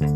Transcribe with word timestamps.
All 0.00 0.06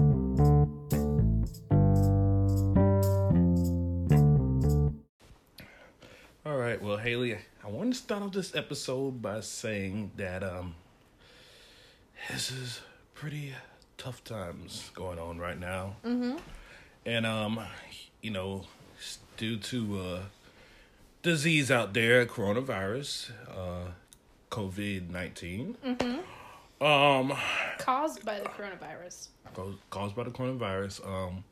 right, 6.47 6.81
well, 6.81 6.97
Haley, 6.97 7.37
I 7.63 7.69
want 7.69 7.93
to 7.93 7.99
start 7.99 8.23
off 8.23 8.33
this 8.33 8.55
episode 8.57 9.21
by 9.21 9.41
saying 9.41 10.13
that 10.17 10.43
um, 10.43 10.75
this 12.31 12.51
is 12.51 12.81
pretty 13.13 13.53
tough 13.99 14.25
times 14.25 14.91
going 14.95 15.19
on 15.19 15.39
right 15.39 15.59
now, 15.59 15.97
mm-hmm. 16.03 16.39
and 17.05 17.27
um, 17.27 17.61
you 18.23 18.31
know, 18.31 18.65
due 19.37 19.59
to 19.59 20.01
uh, 20.01 20.21
disease 21.23 21.71
out 21.71 21.93
there, 21.93 22.25
coronavirus, 22.25 23.33
uh, 23.51 23.91
COVID 24.51 25.11
19 25.11 25.77
Um, 26.85 27.33
Caused 27.79 28.25
by 28.25 28.41
the 28.41 28.49
coronavirus. 28.49 29.29
caused- 29.91 30.15
by 30.17 30.25
the 30.25 30.31
coronavirus. 30.31 31.07
Um, 31.07 31.45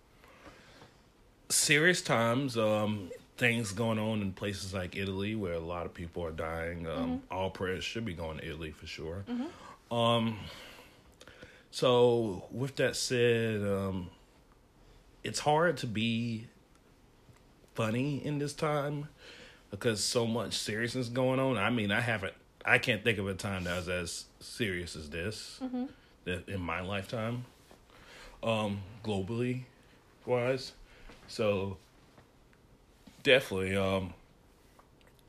serious 1.48 2.02
times. 2.02 2.56
Um, 2.58 3.10
things 3.38 3.72
going 3.72 3.98
on 3.98 4.20
in 4.20 4.32
places 4.32 4.74
like 4.74 4.94
Italy 4.94 5.34
where 5.34 5.54
a 5.54 5.58
lot 5.58 5.86
of 5.86 5.94
people 5.94 6.22
are 6.24 6.32
dying. 6.32 6.86
Um, 6.86 7.22
All 7.30 7.50
prayers 7.50 7.82
should 7.82 8.04
be 8.04 8.12
going 8.14 8.38
to 8.38 8.46
Italy 8.46 8.70
for 8.72 8.86
sure. 8.86 9.24
Um, 9.90 10.38
so 11.70 12.44
with 12.50 12.76
that 12.76 12.94
said, 12.96 13.62
um, 13.62 14.10
it's 15.24 15.40
hard 15.40 15.78
to 15.78 15.86
be 15.86 16.46
funny 17.74 18.24
in 18.24 18.38
this 18.38 18.52
time 18.52 19.08
because 19.70 20.04
so 20.04 20.26
much 20.26 20.52
seriousness 20.58 21.08
going 21.08 21.40
on. 21.40 21.56
I 21.56 21.70
mean, 21.70 21.90
I 21.90 22.00
haven't. 22.02 22.34
I 22.64 22.78
can't 22.78 23.02
think 23.02 23.18
of 23.18 23.26
a 23.28 23.34
time 23.34 23.64
that 23.64 23.76
was 23.76 23.88
as 23.88 24.24
serious 24.40 24.96
as 24.96 25.10
this 25.10 25.60
that 26.24 26.48
in 26.48 26.60
my 26.60 26.80
lifetime, 26.80 27.44
um, 28.42 28.80
globally 29.04 29.62
wise. 30.26 30.72
So 31.28 31.76
definitely, 33.22 33.76
um, 33.76 34.14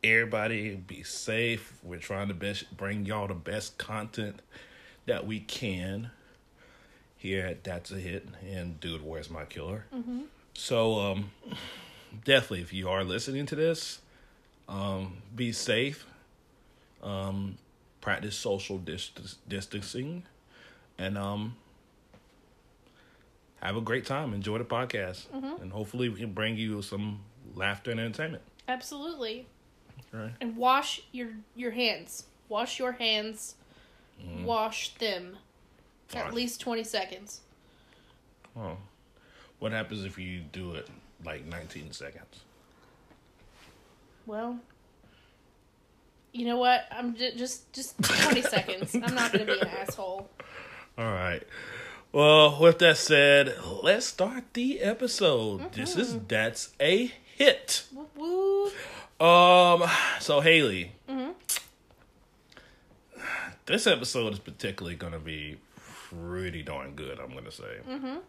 everybody 0.03 0.75
be 0.75 1.03
safe. 1.03 1.73
We're 1.83 1.97
trying 1.99 2.27
to 2.27 2.33
best 2.33 2.75
bring 2.77 3.05
y'all 3.05 3.27
the 3.27 3.33
best 3.33 3.77
content 3.77 4.41
that 5.05 5.25
we 5.25 5.39
can 5.39 6.11
here 7.17 7.45
at 7.45 7.63
That's 7.63 7.91
a 7.91 7.95
Hit 7.95 8.27
and 8.47 8.79
Dude, 8.79 9.01
Where's 9.03 9.29
My 9.29 9.45
Killer? 9.45 9.85
So, 10.53 10.99
um, 10.99 11.31
definitely, 12.25 12.61
if 12.61 12.73
you 12.73 12.89
are 12.89 13.03
listening 13.03 13.45
to 13.47 13.55
this, 13.55 13.99
um, 14.69 15.17
be 15.35 15.51
safe. 15.51 16.05
Um, 17.03 17.57
practice 18.01 18.35
social 18.35 18.77
dist- 18.77 19.37
distancing, 19.47 20.23
and 20.97 21.17
um, 21.17 21.55
have 23.61 23.75
a 23.75 23.81
great 23.81 24.05
time. 24.05 24.33
Enjoy 24.33 24.57
the 24.57 24.63
podcast, 24.63 25.25
and 25.61 25.71
hopefully, 25.71 26.09
we 26.09 26.19
can 26.19 26.33
bring 26.33 26.57
you 26.57 26.81
some 26.81 27.19
laughter 27.55 27.91
and 27.91 27.99
entertainment. 27.99 28.43
Absolutely. 28.67 29.45
Right. 30.11 30.31
And 30.39 30.55
wash 30.55 31.01
your 31.11 31.29
your 31.55 31.71
hands. 31.71 32.25
Wash 32.49 32.79
your 32.79 32.93
hands. 32.93 33.55
Wash 34.43 34.93
them. 34.95 35.37
At 36.13 36.33
least 36.33 36.61
20 36.61 36.83
seconds. 36.83 37.41
Oh, 38.55 38.77
what 39.59 39.71
happens 39.71 40.05
if 40.05 40.17
you 40.19 40.41
do 40.51 40.73
it 40.73 40.87
like 41.25 41.45
19 41.45 41.91
seconds? 41.91 42.41
Well, 44.25 44.59
you 46.33 46.45
know 46.45 46.57
what? 46.57 46.85
I'm 46.91 47.15
j- 47.15 47.35
just 47.35 47.71
just 47.73 48.01
20 48.03 48.41
seconds. 48.55 48.93
I'm 48.95 49.13
not 49.15 49.31
going 49.31 49.45
to 49.45 49.53
be 49.53 49.59
an 49.61 49.67
asshole. 49.67 50.29
All 50.97 51.05
right. 51.11 51.41
Well, 52.11 52.59
with 52.61 52.79
that 52.79 52.97
said, 52.97 53.55
let's 53.81 54.05
start 54.05 54.43
the 54.53 54.81
episode. 54.81 55.71
This 55.73 55.95
is 55.95 56.17
that's 56.27 56.69
a 56.79 57.11
hit. 57.37 57.85
Whoop. 58.15 58.73
Um. 59.19 59.83
So 60.19 60.41
Haley, 60.41 60.91
this 63.65 63.87
episode 63.87 64.33
is 64.33 64.39
particularly 64.39 64.95
gonna 64.95 65.19
be 65.19 65.57
pretty 66.09 66.61
darn 66.61 66.91
good. 66.95 67.19
I'm 67.19 67.33
gonna 67.33 67.51
say 67.51 67.77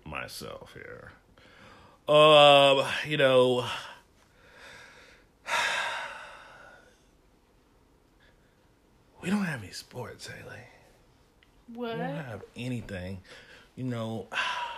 myself 0.04 0.72
here. 0.74 1.10
Um. 2.08 2.84
You 3.06 3.16
know. 3.18 3.66
We 9.24 9.30
don't 9.30 9.44
have 9.44 9.62
any 9.62 9.72
sports, 9.72 10.26
Haley. 10.26 10.58
What? 11.72 11.94
We 11.94 12.02
don't 12.02 12.14
have 12.14 12.42
anything. 12.56 13.22
You 13.74 13.84
know, 13.84 14.26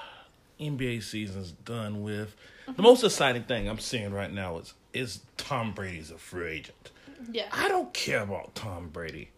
NBA 0.61 1.03
season's 1.03 1.51
done 1.51 2.05
with. 2.05 2.37
The 2.67 2.73
mm-hmm. 2.73 2.83
most 2.83 3.03
exciting 3.03 3.43
thing 3.43 3.69
I'm 3.69 3.81
seeing 3.81 4.12
right 4.12 4.33
now 4.33 4.59
is 4.59 4.75
is 4.93 5.21
Tom 5.37 5.73
Brady's 5.73 6.12
a 6.12 6.17
free 6.17 6.49
agent. 6.49 6.93
Yeah. 7.33 7.49
I 7.51 7.67
don't 7.67 7.93
care 7.93 8.21
about 8.21 8.55
Tom 8.55 8.89
Brady. 8.89 9.31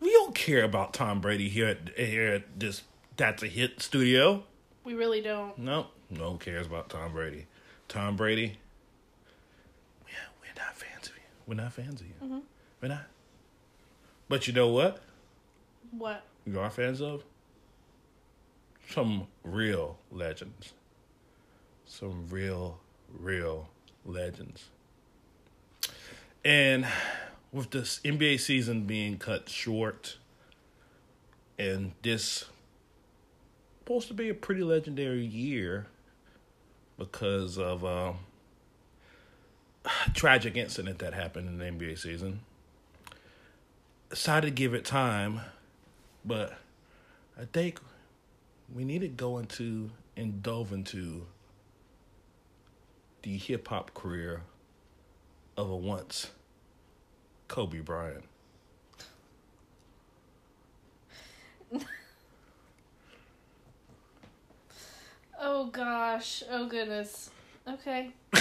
We 0.00 0.10
don't 0.10 0.34
care 0.34 0.64
about 0.64 0.94
Tom 0.94 1.20
Brady 1.20 1.48
here 1.48 1.68
at 1.68 1.96
here 1.96 2.34
at 2.34 2.58
this 2.58 2.82
that's 3.16 3.44
a 3.44 3.46
hit 3.46 3.80
studio. 3.80 4.42
We 4.82 4.94
really 4.94 5.20
don't. 5.20 5.56
No, 5.58 5.86
no 6.10 6.30
one 6.30 6.38
cares 6.38 6.66
about 6.66 6.88
Tom 6.88 7.12
Brady. 7.12 7.46
Tom 7.86 8.16
Brady. 8.16 8.58
Yeah, 10.08 10.14
we're 10.40 10.60
not 10.60 10.76
fans 10.76 11.06
of 11.06 11.14
you. 11.14 11.22
We're 11.46 11.54
not 11.54 11.72
fans 11.72 12.00
of 12.00 12.06
you. 12.08 12.14
Mm-hmm. 12.20 12.38
We're 12.82 12.88
not. 12.88 13.04
But 14.30 14.46
you 14.46 14.52
know 14.52 14.68
what? 14.68 15.00
What? 15.90 16.22
you 16.46 16.60
are 16.60 16.70
fans 16.70 17.02
of? 17.02 17.24
Some 18.88 19.26
real 19.42 19.98
legends. 20.12 20.72
Some 21.84 22.28
real, 22.30 22.78
real 23.12 23.70
legends. 24.04 24.68
And 26.44 26.86
with 27.50 27.72
this 27.72 27.98
NBA 28.04 28.38
season 28.38 28.84
being 28.84 29.18
cut 29.18 29.48
short, 29.48 30.18
and 31.58 31.90
this 32.02 32.44
supposed 33.80 34.06
to 34.06 34.14
be 34.14 34.28
a 34.28 34.34
pretty 34.34 34.62
legendary 34.62 35.26
year 35.26 35.88
because 36.96 37.58
of 37.58 37.84
um, 37.84 38.18
a 39.84 40.10
tragic 40.14 40.56
incident 40.56 41.00
that 41.00 41.14
happened 41.14 41.48
in 41.48 41.58
the 41.58 41.64
NBA 41.64 41.98
season. 41.98 42.42
Decided 44.10 44.48
to 44.48 44.50
give 44.52 44.74
it 44.74 44.84
time 44.84 45.40
but 46.24 46.52
I 47.38 47.44
think 47.52 47.80
we 48.74 48.84
need 48.84 49.00
to 49.00 49.08
go 49.08 49.38
into 49.38 49.90
and 50.16 50.42
delve 50.42 50.72
into 50.72 51.26
the 53.22 53.36
hip 53.36 53.68
hop 53.68 53.94
career 53.94 54.42
of 55.56 55.70
a 55.70 55.76
once 55.76 56.30
Kobe 57.48 57.80
Bryant. 57.80 58.24
Oh 65.42 65.68
gosh. 65.68 66.42
Oh 66.50 66.66
goodness. 66.66 67.30
Okay. 67.66 68.10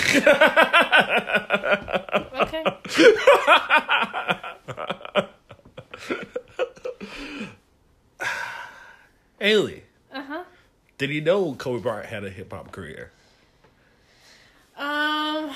okay. 2.41 2.63
Haley, 9.39 9.83
Uh 10.11 10.21
huh. 10.21 10.43
did 10.97 11.09
you 11.11 11.21
know 11.21 11.53
Kobe 11.53 11.81
Bryant 11.81 12.07
had 12.07 12.25
a 12.25 12.29
hip 12.29 12.51
hop 12.51 12.71
career? 12.71 13.11
Um. 14.77 15.51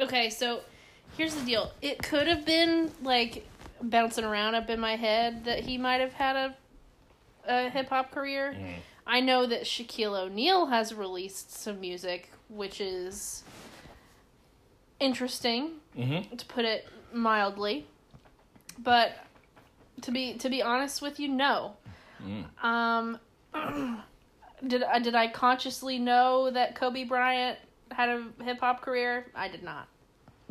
Okay, 0.00 0.30
so 0.30 0.60
here's 1.16 1.34
the 1.34 1.44
deal. 1.44 1.70
It 1.80 2.02
could 2.02 2.26
have 2.26 2.44
been 2.44 2.90
like 3.02 3.46
bouncing 3.80 4.24
around 4.24 4.54
up 4.56 4.68
in 4.70 4.80
my 4.80 4.96
head 4.96 5.44
that 5.44 5.60
he 5.60 5.78
might 5.78 6.00
have 6.00 6.14
had 6.14 6.36
a 6.36 6.56
a 7.46 7.70
hip 7.70 7.90
hop 7.90 8.10
career. 8.10 8.56
I 9.06 9.20
know 9.20 9.46
that 9.46 9.62
Shaquille 9.64 10.18
O'Neal 10.18 10.66
has 10.66 10.94
released 10.94 11.52
some 11.52 11.78
music, 11.80 12.30
which 12.48 12.80
is 12.80 13.44
interesting 14.98 15.72
Mm-hmm. 15.96 16.34
to 16.36 16.46
put 16.46 16.64
it 16.64 16.88
mildly. 17.12 17.86
But 18.78 19.12
to 20.02 20.10
be 20.10 20.34
to 20.34 20.48
be 20.50 20.62
honest 20.62 21.02
with 21.02 21.20
you, 21.20 21.28
no. 21.28 21.76
Um, 22.62 23.18
did 24.66 24.82
I 24.82 24.98
did 24.98 25.14
I 25.14 25.28
consciously 25.28 25.98
know 25.98 26.50
that 26.50 26.74
Kobe 26.74 27.04
Bryant 27.04 27.58
had 27.90 28.08
a 28.08 28.24
hip 28.42 28.60
hop 28.60 28.80
career? 28.82 29.26
I 29.34 29.48
did 29.48 29.62
not. 29.62 29.88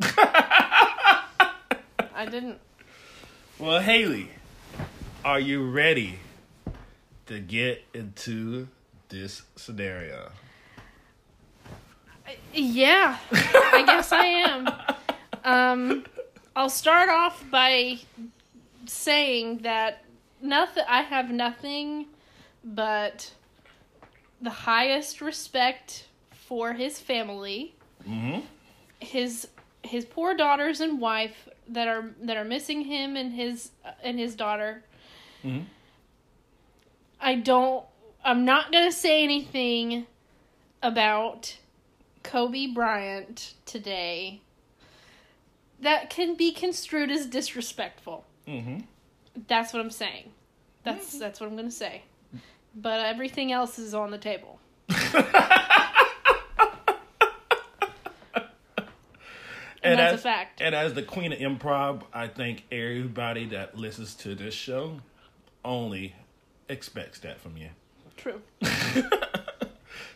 I 2.16 2.26
didn't. 2.30 2.60
Well, 3.58 3.80
Haley, 3.80 4.30
are 5.24 5.40
you 5.40 5.68
ready 5.68 6.18
to 7.26 7.40
get 7.40 7.84
into 7.94 8.68
this 9.08 9.42
scenario? 9.56 10.30
Yeah, 12.52 13.18
I 13.32 13.82
guess 13.86 14.12
I 14.12 14.24
am. 14.24 14.68
Um, 15.46 16.06
I'll 16.56 16.70
start 16.70 17.08
off 17.08 17.44
by 17.50 17.98
saying 18.86 19.58
that 19.58 20.04
nothing. 20.40 20.84
I 20.88 21.02
have 21.02 21.30
nothing 21.30 22.06
but 22.62 23.32
the 24.40 24.50
highest 24.50 25.20
respect 25.20 26.06
for 26.46 26.72
his 26.74 27.00
family, 27.00 27.74
Mm-hmm. 28.08 28.40
his 29.00 29.48
his 29.82 30.04
poor 30.04 30.34
daughters 30.34 30.80
and 30.80 31.00
wife 31.00 31.48
that 31.68 31.88
are 31.88 32.10
that 32.22 32.36
are 32.36 32.44
missing 32.44 32.82
him 32.82 33.16
and 33.16 33.32
his 33.32 33.70
and 34.02 34.18
his 34.18 34.34
daughter. 34.34 34.82
Mhm. 35.42 35.64
I 37.20 37.36
don't. 37.36 37.84
I'm 38.24 38.44
not 38.44 38.70
gonna 38.72 38.92
say 38.92 39.24
anything 39.24 40.06
about 40.82 41.56
Kobe 42.22 42.66
Bryant 42.66 43.54
today 43.64 44.40
that 45.84 46.10
can 46.10 46.34
be 46.34 46.52
construed 46.52 47.10
as 47.10 47.26
disrespectful. 47.26 48.24
Mm-hmm. 48.46 48.80
That's 49.48 49.72
what 49.72 49.80
I'm 49.80 49.90
saying. 49.90 50.30
That's 50.82 51.18
that's 51.18 51.40
what 51.40 51.48
I'm 51.48 51.56
gonna 51.56 51.70
say. 51.70 52.02
But 52.74 53.00
everything 53.00 53.52
else 53.52 53.78
is 53.78 53.94
on 53.94 54.10
the 54.10 54.18
table. 54.18 54.58
And, 59.84 59.98
that's 59.98 60.14
as, 60.14 60.20
a 60.20 60.22
fact. 60.22 60.62
And 60.62 60.74
as 60.74 60.94
the 60.94 61.02
queen 61.02 61.32
of 61.32 61.38
improv, 61.38 62.02
I 62.12 62.26
think 62.26 62.64
everybody 62.72 63.46
that 63.48 63.76
listens 63.76 64.14
to 64.16 64.34
this 64.34 64.54
show 64.54 65.00
only 65.62 66.14
expects 66.68 67.18
that 67.20 67.38
from 67.38 67.58
you. 67.58 67.68
True. 68.16 68.40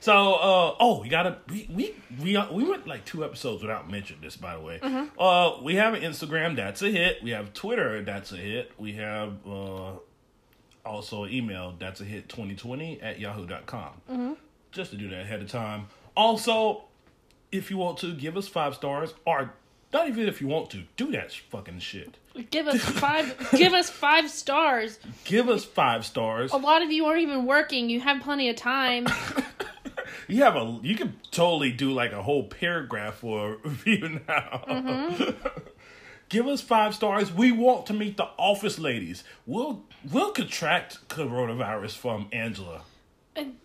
So, 0.00 0.12
uh, 0.34 0.74
oh, 0.80 1.00
we 1.02 1.08
gotta 1.08 1.38
we 1.48 1.68
we 1.74 1.94
we, 2.22 2.36
uh, 2.36 2.52
we 2.52 2.64
went 2.64 2.86
like 2.86 3.04
two 3.04 3.24
episodes 3.24 3.62
without 3.62 3.90
mentioning 3.90 4.22
this, 4.22 4.36
by 4.36 4.54
the 4.54 4.60
way. 4.60 4.80
Uh, 5.18 5.56
we 5.62 5.74
have 5.76 5.94
an 5.94 6.02
Instagram 6.02 6.56
that's 6.56 6.82
a 6.82 6.90
hit. 6.90 7.22
We 7.22 7.30
have 7.30 7.52
Twitter 7.52 8.02
that's 8.02 8.32
a 8.32 8.36
hit. 8.36 8.72
We 8.78 8.92
have 8.94 9.34
uh, 9.46 9.92
also 10.86 11.26
email 11.26 11.74
that's 11.78 12.00
a 12.00 12.04
hit 12.04 12.28
twenty 12.28 12.54
twenty 12.54 13.00
at 13.02 13.18
yahoo.com. 13.18 14.36
Just 14.70 14.90
to 14.92 14.96
do 14.96 15.08
that 15.10 15.22
ahead 15.22 15.42
of 15.42 15.50
time. 15.50 15.86
Also, 16.16 16.84
if 17.50 17.70
you 17.70 17.76
want 17.78 17.98
to 17.98 18.14
give 18.14 18.36
us 18.36 18.46
five 18.46 18.74
stars, 18.74 19.14
or 19.26 19.52
not 19.92 20.06
even 20.08 20.28
if 20.28 20.40
you 20.40 20.46
want 20.46 20.70
to, 20.70 20.82
do 20.96 21.10
that 21.12 21.32
fucking 21.32 21.78
shit. 21.80 22.16
Give 22.50 22.68
us 22.68 22.80
five. 22.82 23.48
give 23.52 23.72
us 23.72 23.88
five 23.90 24.30
stars. 24.30 24.98
Give 25.24 25.48
us 25.48 25.64
five 25.64 26.04
stars. 26.06 26.52
A 26.52 26.56
lot 26.56 26.82
of 26.82 26.92
you 26.92 27.06
aren't 27.06 27.22
even 27.22 27.46
working. 27.46 27.88
You 27.90 28.00
have 28.00 28.22
plenty 28.22 28.48
of 28.48 28.56
time. 28.56 29.06
You 30.28 30.42
have 30.42 30.56
a 30.56 30.78
you 30.82 30.94
could 30.94 31.14
totally 31.32 31.72
do 31.72 31.90
like 31.90 32.12
a 32.12 32.22
whole 32.22 32.44
paragraph 32.44 33.16
for 33.16 33.54
a 33.64 33.68
review 33.68 34.20
now. 34.28 35.34
Give 36.28 36.46
us 36.46 36.60
five 36.60 36.94
stars. 36.94 37.32
We 37.32 37.52
want 37.52 37.86
to 37.86 37.94
meet 37.94 38.18
the 38.18 38.28
office 38.36 38.78
ladies. 38.78 39.24
We'll 39.46 39.82
we'll 40.12 40.30
contract 40.30 41.08
coronavirus 41.08 41.96
from 41.96 42.28
Angela. 42.32 42.82
And 43.34 43.56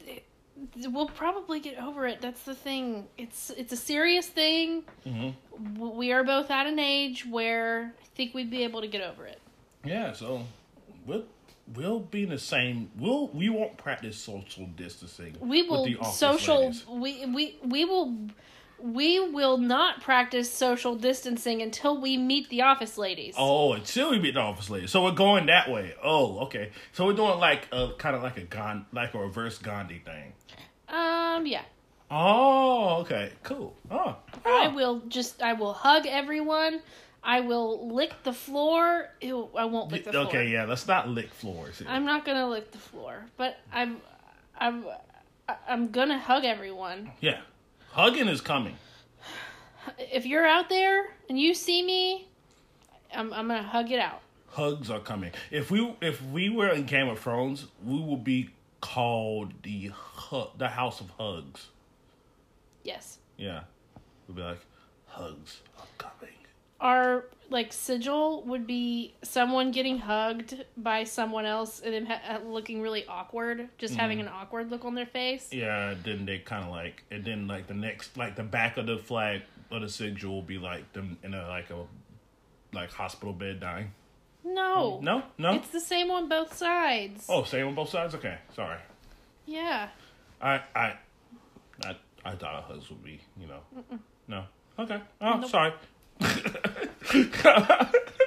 we'll 0.88 1.08
probably 1.08 1.60
get 1.60 1.78
over 1.78 2.08
it. 2.08 2.22
That's 2.22 2.44
the 2.44 2.56
thing. 2.56 3.08
It's 3.18 3.50
it's 3.52 3.74
a 3.74 3.78
serious 3.78 4.28
thing. 4.28 4.84
Mm-hmm. 5.06 5.98
We 5.98 6.14
are 6.14 6.24
both 6.24 6.50
at 6.50 6.68
an 6.68 6.80
age 6.80 7.26
where 7.26 7.94
I 8.02 8.06
think 8.16 8.34
we'd 8.34 8.50
be 8.50 8.64
able 8.64 8.82
to 8.82 8.88
get 8.88 9.02
over 9.02 9.26
it. 9.26 9.40
Yeah, 9.84 10.14
so 10.14 10.44
we'll 11.06 11.26
we'll 11.76 12.00
be 12.00 12.24
in 12.24 12.30
the 12.30 12.40
same. 12.40 12.92
We'll 12.98 13.28
we 13.30 13.50
won't 13.50 13.78
practice 13.78 14.18
social 14.18 14.68
distancing. 14.76 15.36
We 15.40 15.64
will 15.64 15.88
social. 16.04 16.62
ladies. 16.62 16.88
We 16.88 17.26
we 17.26 17.58
we 17.64 17.86
will. 17.86 18.18
We 18.80 19.18
will 19.30 19.58
not 19.60 20.02
practice 20.02 20.52
social 20.52 20.96
distancing 20.96 21.62
until 21.62 22.02
we 22.02 22.18
meet 22.18 22.50
the 22.50 22.64
office 22.64 22.98
ladies. 22.98 23.34
Oh, 23.38 23.72
until 23.72 24.12
we 24.12 24.20
meet 24.20 24.34
the 24.34 24.42
office 24.42 24.70
ladies. 24.70 24.92
So 24.92 25.06
we're 25.06 25.12
going 25.12 25.46
that 25.46 25.72
way. 25.72 25.94
Oh, 26.04 26.40
okay. 26.40 26.72
So 26.92 27.06
we're 27.06 27.14
doing 27.14 27.40
like 27.40 27.70
a 27.72 27.94
kind 27.98 28.14
of 28.14 28.24
like 28.24 28.36
a 28.36 28.44
Gandhi, 28.44 28.86
like 28.92 29.14
a 29.14 29.20
reverse 29.20 29.58
Gandhi 29.58 30.00
thing. 30.00 30.34
Um, 30.90 31.46
yeah. 31.46 31.62
Oh, 32.12 32.98
okay, 33.02 33.32
cool. 33.42 33.76
Oh, 33.90 34.18
I 34.46 34.68
oh. 34.68 34.76
will 34.76 35.00
just. 35.08 35.42
I 35.42 35.54
will 35.54 35.74
hug 35.74 36.06
everyone. 36.06 36.82
I 37.24 37.40
will 37.40 37.94
lick 37.94 38.12
the 38.24 38.34
floor. 38.34 39.10
Ew, 39.22 39.50
I 39.58 39.66
won't 39.66 39.92
lick 39.92 40.04
the 40.04 40.12
floor. 40.12 40.26
Okay, 40.28 40.50
yeah, 40.50 40.66
let's 40.66 40.88
not 40.88 41.08
lick 41.08 41.32
floors. 41.34 41.80
Here. 41.80 41.88
I'm 41.90 42.06
not 42.06 42.26
gonna 42.26 42.50
lick 42.50 42.72
the 42.72 42.78
floor, 42.78 43.26
but 43.38 43.58
I'm. 43.72 43.98
I'm. 44.58 44.86
I'm 45.68 45.92
gonna 45.92 46.20
hug 46.20 46.46
everyone. 46.46 47.12
Yeah, 47.22 47.42
hugging 47.92 48.28
is 48.28 48.42
coming. 48.42 48.76
If 49.98 50.26
you're 50.26 50.46
out 50.46 50.70
there 50.70 51.08
and 51.30 51.40
you 51.40 51.54
see 51.54 51.84
me, 51.84 52.28
I'm. 53.14 53.32
I'm 53.34 53.48
gonna 53.48 53.64
hug 53.64 53.92
it 53.92 54.00
out. 54.00 54.22
Hugs 54.48 54.90
are 54.90 55.00
coming. 55.00 55.32
If 55.50 55.72
we 55.72 55.96
if 56.02 56.22
we 56.22 56.50
were 56.50 56.70
in 56.70 56.86
Game 56.86 57.08
of 57.08 57.20
Thrones, 57.20 57.68
we 57.84 58.00
would 58.00 58.24
be 58.24 58.50
called 58.82 59.54
the 59.64 59.92
the 60.58 60.68
House 60.68 61.00
of 61.00 61.10
Hugs. 61.12 61.68
Yes. 62.84 63.18
Yeah, 63.38 63.62
we'd 64.28 64.36
be 64.36 64.42
like, 64.42 64.60
hugs 65.08 65.62
are 65.80 65.88
coming. 65.98 66.33
Our 66.84 67.26
like 67.50 67.72
sigil 67.72 68.44
would 68.44 68.68
be 68.68 69.14
someone 69.24 69.72
getting 69.72 70.00
hugged 70.00 70.66
by 70.76 71.06
someone 71.06 71.46
else 71.46 71.80
and 71.80 71.94
then 71.94 72.06
ha- 72.06 72.40
looking 72.46 72.82
really 72.82 73.06
awkward, 73.08 73.70
just 73.78 73.96
having 73.96 74.18
mm-hmm. 74.18 74.28
an 74.28 74.34
awkward 74.34 74.70
look 74.70 74.84
on 74.84 74.94
their 74.94 75.06
face. 75.06 75.48
Yeah, 75.52 75.96
then 76.04 76.26
they 76.26 76.40
kind 76.40 76.66
of 76.66 76.72
like, 76.72 77.04
and 77.10 77.24
then 77.24 77.48
like 77.48 77.68
the 77.68 77.74
next, 77.74 78.18
like 78.18 78.36
the 78.36 78.44
back 78.44 78.78
of 78.78 78.86
the 78.86 78.98
flag 78.98 79.44
of 79.72 79.82
the 79.82 79.90
sigil 79.90 80.34
will 80.34 80.42
be 80.42 80.58
like 80.58 80.92
them 80.94 81.18
in 81.24 81.34
a 81.34 81.48
like 81.48 81.70
a 81.70 81.86
like 82.74 82.92
hospital 82.92 83.34
bed 83.34 83.60
dying. 83.60 83.92
No. 84.44 85.00
No, 85.02 85.24
no. 85.38 85.54
It's 85.54 85.70
the 85.70 85.80
same 85.80 86.12
on 86.12 86.28
both 86.28 86.56
sides. 86.56 87.26
oh, 87.30 87.44
same 87.44 87.68
on 87.68 87.76
both 87.76 87.90
sides. 87.90 88.14
Okay, 88.16 88.38
sorry. 88.56 88.80
Yeah. 89.46 89.88
I 90.42 90.62
I 90.76 90.98
I 91.84 91.96
I 92.26 92.36
thought 92.36 92.64
hugs 92.64 92.90
would 92.90 93.04
be, 93.04 93.22
you 93.40 93.48
know. 93.48 93.62
No. 94.28 94.46
Okay. 94.80 95.00
Oh, 95.22 95.38
Nope. 95.38 95.50
sorry. 95.50 95.74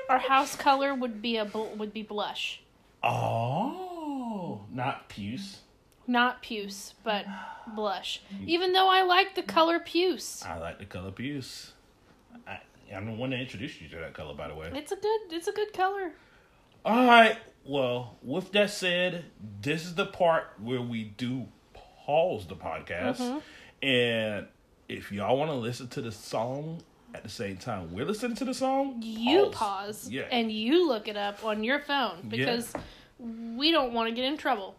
Our 0.09 0.19
house 0.19 0.57
color 0.57 0.95
would 0.95 1.21
be 1.21 1.37
a 1.37 1.45
bl- 1.45 1.75
would 1.77 1.93
be 1.93 2.03
blush, 2.03 2.63
oh, 3.03 4.61
not 4.73 5.09
puce. 5.09 5.59
not 6.07 6.43
puce, 6.43 6.95
but 7.03 7.27
blush. 7.75 8.23
Even 8.47 8.73
though 8.73 8.89
I 8.89 9.03
like 9.03 9.35
the 9.35 9.43
color 9.43 9.81
puce, 9.81 10.45
I 10.45 10.59
like 10.59 10.79
the 10.79 10.85
color 10.85 11.11
puce. 11.11 11.73
I, 12.47 12.61
I'm 12.95 13.07
the 13.07 13.13
one 13.13 13.31
that 13.31 13.41
introduced 13.41 13.81
you 13.81 13.89
to 13.89 13.97
that 13.97 14.15
color, 14.15 14.35
by 14.35 14.49
the 14.49 14.55
way. 14.55 14.71
it's 14.75 14.93
a 14.93 14.97
good 14.97 15.21
it's 15.31 15.49
a 15.49 15.53
good 15.53 15.73
color. 15.73 16.13
All 16.85 17.07
right. 17.07 17.37
Well, 17.65 18.17
with 18.23 18.53
that 18.53 18.71
said, 18.71 19.25
this 19.61 19.85
is 19.85 19.97
the 19.97 20.07
part 20.07 20.45
where 20.63 20.81
we 20.81 21.13
do 21.17 21.49
pause 22.05 22.47
the 22.47 22.55
podcast. 22.55 23.17
Mm-hmm. 23.17 23.85
And 23.85 24.47
if 24.89 25.11
y'all 25.11 25.37
want 25.37 25.51
to 25.51 25.57
listen 25.57 25.89
to 25.89 26.01
the 26.01 26.13
song 26.13 26.81
at 27.17 27.23
the 27.23 27.29
same 27.29 27.57
time 27.57 27.93
we're 27.93 28.05
listening 28.05 28.37
to 28.37 28.45
the 28.45 28.55
song, 28.55 29.01
You 29.03 29.47
pause 29.47 30.09
Yeah. 30.11 30.27
and 30.31 30.53
you 30.53 30.87
look 30.87 31.09
it 31.09 31.17
up 31.17 31.45
on 31.45 31.65
your 31.65 31.81
phone 31.81 32.29
because 32.29 32.73
we 33.19 33.71
don't 33.73 33.93
want 33.93 34.09
to 34.09 34.15
get 34.15 34.25
in 34.27 34.37
trouble. 34.37 34.77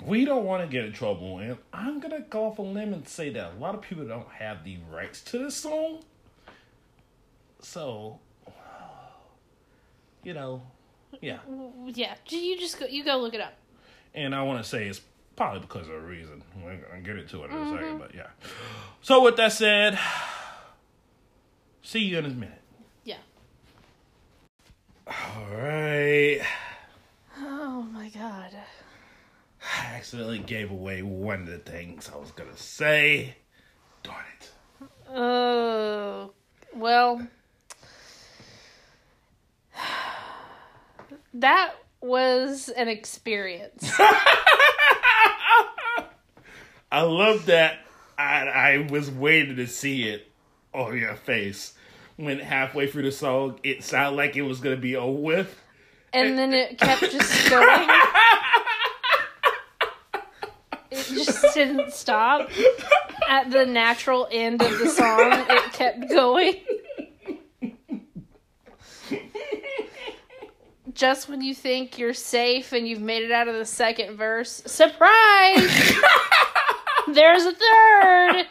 we 0.00 0.24
don't 0.24 0.44
want 0.44 0.62
to 0.62 0.68
get 0.68 0.84
in 0.84 0.92
trouble. 0.92 1.38
And 1.38 1.56
I'm 1.72 2.00
to 2.00 2.20
go 2.28 2.46
off 2.46 2.58
a 2.58 2.62
limb 2.62 2.92
and 2.92 3.06
say 3.08 3.30
that 3.30 3.52
a 3.52 3.60
lot 3.60 3.74
of 3.74 3.80
people 3.82 4.04
don't 4.06 4.28
have 4.28 4.64
the 4.64 4.78
rights 4.92 5.20
to 5.22 5.38
this 5.38 5.54
song. 5.56 6.00
So, 7.60 8.18
you 10.22 10.34
know, 10.34 10.62
yeah. 11.20 11.38
Yeah, 11.86 12.14
you 12.28 12.58
just 12.58 12.78
go 12.78 12.86
you 12.86 13.04
go 13.04 13.18
look 13.18 13.34
it 13.34 13.40
up. 13.40 13.54
And 14.14 14.34
I 14.34 14.42
want 14.42 14.62
to 14.62 14.68
say 14.68 14.86
it's 14.86 15.00
probably 15.34 15.60
because 15.60 15.88
of 15.88 15.94
a 15.94 16.00
reason. 16.00 16.42
To 16.62 17.00
get 17.02 17.16
into 17.16 17.42
it 17.44 17.50
in 17.50 17.52
a 17.52 17.54
Mm-hmm. 17.60 17.74
second, 17.76 17.98
but 17.98 18.14
yeah. 18.14 18.26
So, 19.02 19.22
with 19.22 19.36
that 19.36 19.52
said, 19.52 19.98
see 21.86 22.00
you 22.00 22.18
in 22.18 22.24
a 22.24 22.30
minute. 22.30 22.60
Yeah. 23.04 23.18
All 25.06 25.46
right. 25.56 26.40
Oh 27.38 27.82
my 27.92 28.08
god. 28.08 28.50
I 29.62 29.94
accidentally 29.94 30.40
gave 30.40 30.72
away 30.72 31.02
one 31.02 31.42
of 31.42 31.46
the 31.46 31.58
things 31.58 32.10
I 32.12 32.18
was 32.18 32.32
going 32.32 32.50
to 32.50 32.60
say. 32.60 33.36
Darn 34.02 34.24
it. 34.40 34.50
Oh, 35.14 36.32
well, 36.74 37.24
that 41.34 41.74
was 42.00 42.68
an 42.70 42.88
experience. 42.88 43.92
I 46.90 47.02
love 47.02 47.46
that. 47.46 47.78
I, 48.18 48.48
I 48.48 48.88
was 48.90 49.08
waiting 49.10 49.56
to 49.56 49.66
see 49.68 50.08
it 50.08 50.26
on 50.72 50.98
your 50.98 51.14
face 51.14 51.74
when 52.16 52.38
halfway 52.38 52.86
through 52.86 53.02
the 53.02 53.12
song 53.12 53.60
it 53.62 53.84
sounded 53.84 54.16
like 54.16 54.36
it 54.36 54.42
was 54.42 54.60
going 54.60 54.74
to 54.74 54.80
be 54.80 54.96
over 54.96 55.18
with. 55.18 55.60
And 56.12 56.38
then 56.38 56.54
it 56.54 56.78
kept 56.78 57.02
just 57.02 57.50
going. 57.50 57.88
It 60.90 61.04
just 61.08 61.54
didn't 61.54 61.92
stop. 61.92 62.48
At 63.28 63.50
the 63.50 63.66
natural 63.66 64.28
end 64.30 64.62
of 64.62 64.78
the 64.78 64.88
song, 64.88 65.32
it 65.50 65.72
kept 65.72 66.08
going. 66.08 66.54
Just 70.94 71.28
when 71.28 71.42
you 71.42 71.54
think 71.54 71.98
you're 71.98 72.14
safe 72.14 72.72
and 72.72 72.88
you've 72.88 73.02
made 73.02 73.22
it 73.22 73.30
out 73.30 73.48
of 73.48 73.54
the 73.54 73.66
second 73.66 74.16
verse, 74.16 74.62
surprise! 74.64 75.98
there's 77.12 77.44
a 77.44 77.52
third. 77.52 78.46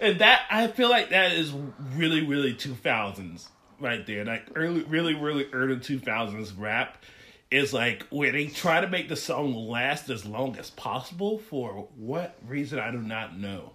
And 0.00 0.18
that 0.20 0.42
I 0.50 0.66
feel 0.68 0.88
like 0.88 1.10
that 1.10 1.32
is 1.32 1.52
really, 1.94 2.26
really 2.26 2.54
two 2.54 2.74
thousands 2.74 3.48
right 3.78 4.06
there. 4.06 4.24
Like 4.24 4.44
early, 4.54 4.82
really, 4.82 5.14
really 5.14 5.46
early 5.52 5.78
two 5.78 5.98
thousands 5.98 6.52
rap 6.52 7.02
is 7.50 7.72
like 7.72 8.06
where 8.10 8.32
they 8.32 8.46
try 8.46 8.80
to 8.80 8.88
make 8.88 9.08
the 9.08 9.16
song 9.16 9.54
last 9.54 10.08
as 10.08 10.24
long 10.24 10.56
as 10.56 10.70
possible 10.70 11.38
for 11.38 11.88
what 11.96 12.36
reason 12.46 12.78
I 12.78 12.90
do 12.90 12.98
not 12.98 13.38
know. 13.38 13.72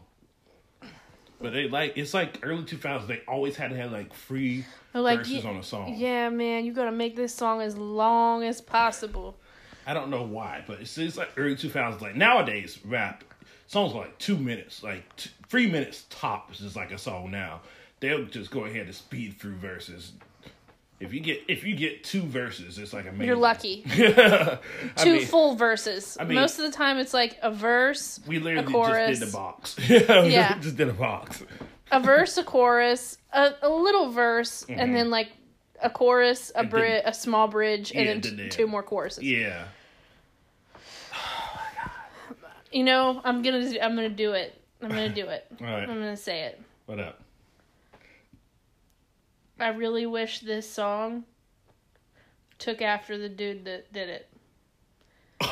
But 1.40 1.54
they 1.54 1.68
like 1.68 1.98
it's 1.98 2.14
like 2.14 2.40
early 2.44 2.64
two 2.64 2.78
thousands. 2.78 3.10
They 3.10 3.22
always 3.28 3.56
had 3.56 3.70
to 3.72 3.78
have 3.78 3.92
like 3.92 4.14
free 4.14 4.66
like, 4.94 5.20
verses 5.20 5.44
"Yeah- 5.44 5.50
on 5.50 5.58
a 5.58 5.64
song. 5.64 5.94
Yeah, 5.96 6.30
man, 6.30 6.66
you 6.66 6.74
gotta 6.74 6.92
make 6.92 7.16
this 7.16 7.36
song 7.36 7.62
as 7.62 7.78
long 7.78 8.44
as 8.44 8.62
possible. 8.62 9.38
I 9.86 9.94
don't 9.94 10.10
know 10.10 10.24
why, 10.24 10.64
but 10.66 10.80
it's, 10.82 10.98
it's 10.98 11.18
like 11.18 11.30
early 11.38 11.56
2000s. 11.56 12.02
Like 12.02 12.16
nowadays, 12.16 12.80
rap 12.84 13.24
songs 13.68 13.94
are 13.94 14.00
like 14.02 14.18
two 14.20 14.38
minutes, 14.38 14.84
like 14.84 15.16
t- 15.16 15.30
three 15.48 15.70
minutes 15.70 16.06
tops 16.10 16.62
is 16.62 16.76
like 16.76 16.92
a 16.92 16.98
song 16.98 17.32
now. 17.32 17.62
They'll 18.00 18.26
just 18.26 18.52
go 18.52 18.66
ahead 18.66 18.86
and 18.86 18.96
speed 18.96 19.40
through 19.40 19.56
verses. 19.56 20.14
If 21.00 21.14
you 21.14 21.20
get 21.20 21.42
if 21.50 21.64
you 21.66 21.76
get 21.76 22.04
two 22.06 22.22
verses, 22.22 22.78
it's 22.78 22.94
like 22.94 23.06
amazing. 23.06 23.28
You're 23.28 23.36
lucky. 23.36 23.84
I 23.90 24.60
Two 24.96 25.18
mean, 25.18 25.26
full 25.26 25.56
verses. 25.56 26.18
mean- 26.20 26.36
Most 26.36 26.58
of 26.58 26.66
the 26.66 26.72
time, 26.72 26.98
it's 26.98 27.14
like 27.14 27.38
a 27.42 27.52
verse, 27.52 28.20
we 28.28 28.38
a 28.38 28.40
literally 28.40 28.72
chorus, 28.72 29.10
just 29.10 29.22
did 29.22 29.30
the 29.30 29.34
box. 29.34 29.76
yeah, 29.90 30.58
just 30.60 30.78
did 30.78 30.88
a 30.88 30.94
box. 30.94 31.44
a 31.92 32.00
verse, 32.00 32.38
a 32.38 32.44
chorus, 32.44 33.18
a, 33.34 33.52
a 33.64 33.70
little 33.70 34.10
verse, 34.12 34.64
and 34.70 34.80
mm-hmm. 34.80 34.94
then 34.94 35.10
like 35.10 35.32
a 35.82 35.90
chorus, 35.90 36.52
a 36.56 36.60
And 36.60 36.70
bri- 36.70 36.82
then- 36.82 37.02
a 37.06 37.14
small 37.14 37.50
bridge, 37.50 37.92
and 37.94 38.06
Yeah, 38.06 38.14
then 38.32 38.38
then 38.38 38.50
two 38.50 38.66
more 38.66 38.82
choruses. 38.84 39.24
Yeah. 39.24 39.66
You 42.76 42.84
know, 42.84 43.22
I'm 43.24 43.42
gonna, 43.42 43.72
do- 43.72 43.80
I'm 43.80 43.96
gonna 43.96 44.10
do 44.10 44.34
it. 44.34 44.62
I'm 44.82 44.90
gonna 44.90 45.08
do 45.08 45.28
it. 45.28 45.48
All 45.62 45.66
right. 45.66 45.84
I'm 45.84 45.88
gonna 45.96 46.18
say 46.18 46.42
it. 46.42 46.62
What 46.88 47.00
up? 47.00 47.22
I 49.58 49.70
really 49.70 50.06
wish 50.06 50.42
this 50.42 50.70
song 50.70 51.24
took 52.60 52.82
after 52.82 53.18
the 53.18 53.30
dude 53.30 53.64
that 53.64 53.94
did 53.94 54.10
it. 54.10 54.30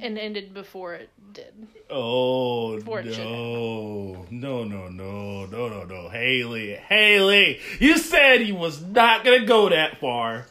and 0.00 0.16
ended 0.16 0.54
before 0.54 0.94
it 0.94 1.10
did. 1.34 1.52
Oh 1.90 2.78
no. 2.78 4.26
No, 4.30 4.64
no, 4.64 4.88
no, 4.88 5.44
no, 5.44 5.68
no, 5.68 5.84
no. 5.84 6.08
Haley, 6.08 6.70
Haley, 6.72 7.60
you 7.80 7.98
said 7.98 8.36
you 8.46 8.54
was 8.54 8.80
not 8.80 9.26
gonna 9.26 9.44
go 9.44 9.68
that 9.68 9.98
far. 9.98 10.46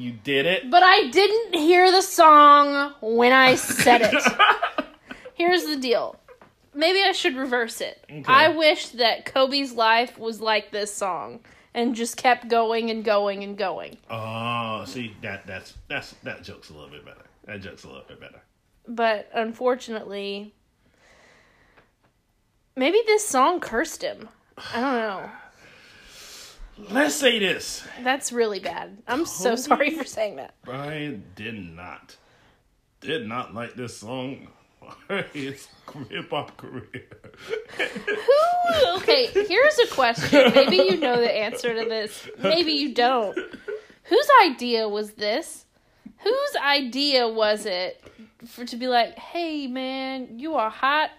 You 0.00 0.12
did 0.12 0.46
it. 0.46 0.70
But 0.70 0.82
I 0.82 1.08
didn't 1.08 1.54
hear 1.54 1.90
the 1.90 2.02
song 2.02 2.94
when 3.00 3.32
I 3.32 3.54
said 3.56 4.02
it. 4.02 4.22
Here's 5.34 5.64
the 5.64 5.76
deal. 5.76 6.16
Maybe 6.74 7.00
I 7.02 7.12
should 7.12 7.36
reverse 7.36 7.80
it. 7.80 8.04
Okay. 8.10 8.24
I 8.26 8.48
wish 8.48 8.88
that 8.90 9.26
Kobe's 9.26 9.72
life 9.72 10.18
was 10.18 10.40
like 10.40 10.70
this 10.70 10.92
song 10.92 11.40
and 11.74 11.94
just 11.94 12.16
kept 12.16 12.48
going 12.48 12.90
and 12.90 13.04
going 13.04 13.44
and 13.44 13.56
going. 13.56 13.98
Oh, 14.10 14.84
see 14.86 15.14
that 15.22 15.46
that's 15.46 15.74
that's 15.88 16.14
that 16.22 16.42
joke's 16.42 16.70
a 16.70 16.74
little 16.74 16.90
bit 16.90 17.04
better. 17.04 17.24
That 17.44 17.60
joke's 17.60 17.84
a 17.84 17.88
little 17.88 18.04
bit 18.08 18.20
better. 18.20 18.40
But 18.86 19.28
unfortunately, 19.34 20.54
maybe 22.76 23.00
this 23.06 23.26
song 23.26 23.60
cursed 23.60 24.02
him. 24.02 24.28
I 24.74 24.80
don't 24.80 24.94
know. 24.94 25.30
Let's 26.90 27.14
say 27.14 27.38
this. 27.38 27.86
That's 28.02 28.32
really 28.32 28.60
bad. 28.60 28.98
I'm 29.06 29.26
so 29.26 29.56
sorry 29.56 29.90
for 29.90 30.04
saying 30.04 30.36
that. 30.36 30.54
Brian 30.64 31.24
did 31.34 31.54
not 31.54 32.16
did 33.00 33.26
not 33.26 33.52
like 33.52 33.74
this 33.74 33.96
song 33.98 34.48
his 35.32 35.68
hip 36.10 36.30
hop 36.30 36.56
career. 36.56 37.06
Who? 37.76 38.96
Okay, 38.96 39.26
here's 39.26 39.78
a 39.78 39.86
question. 39.88 40.52
Maybe 40.54 40.76
you 40.76 40.96
know 40.96 41.20
the 41.20 41.30
answer 41.30 41.74
to 41.74 41.88
this. 41.88 42.28
Maybe 42.38 42.72
you 42.72 42.94
don't. 42.94 43.36
Whose 44.04 44.28
idea 44.44 44.88
was 44.88 45.12
this? 45.12 45.64
Whose 46.18 46.56
idea 46.64 47.28
was 47.28 47.66
it 47.66 48.02
for 48.46 48.64
to 48.64 48.76
be 48.76 48.86
like, 48.88 49.18
"Hey 49.18 49.66
man, 49.66 50.38
you 50.38 50.54
are 50.54 50.70
hot. 50.70 51.10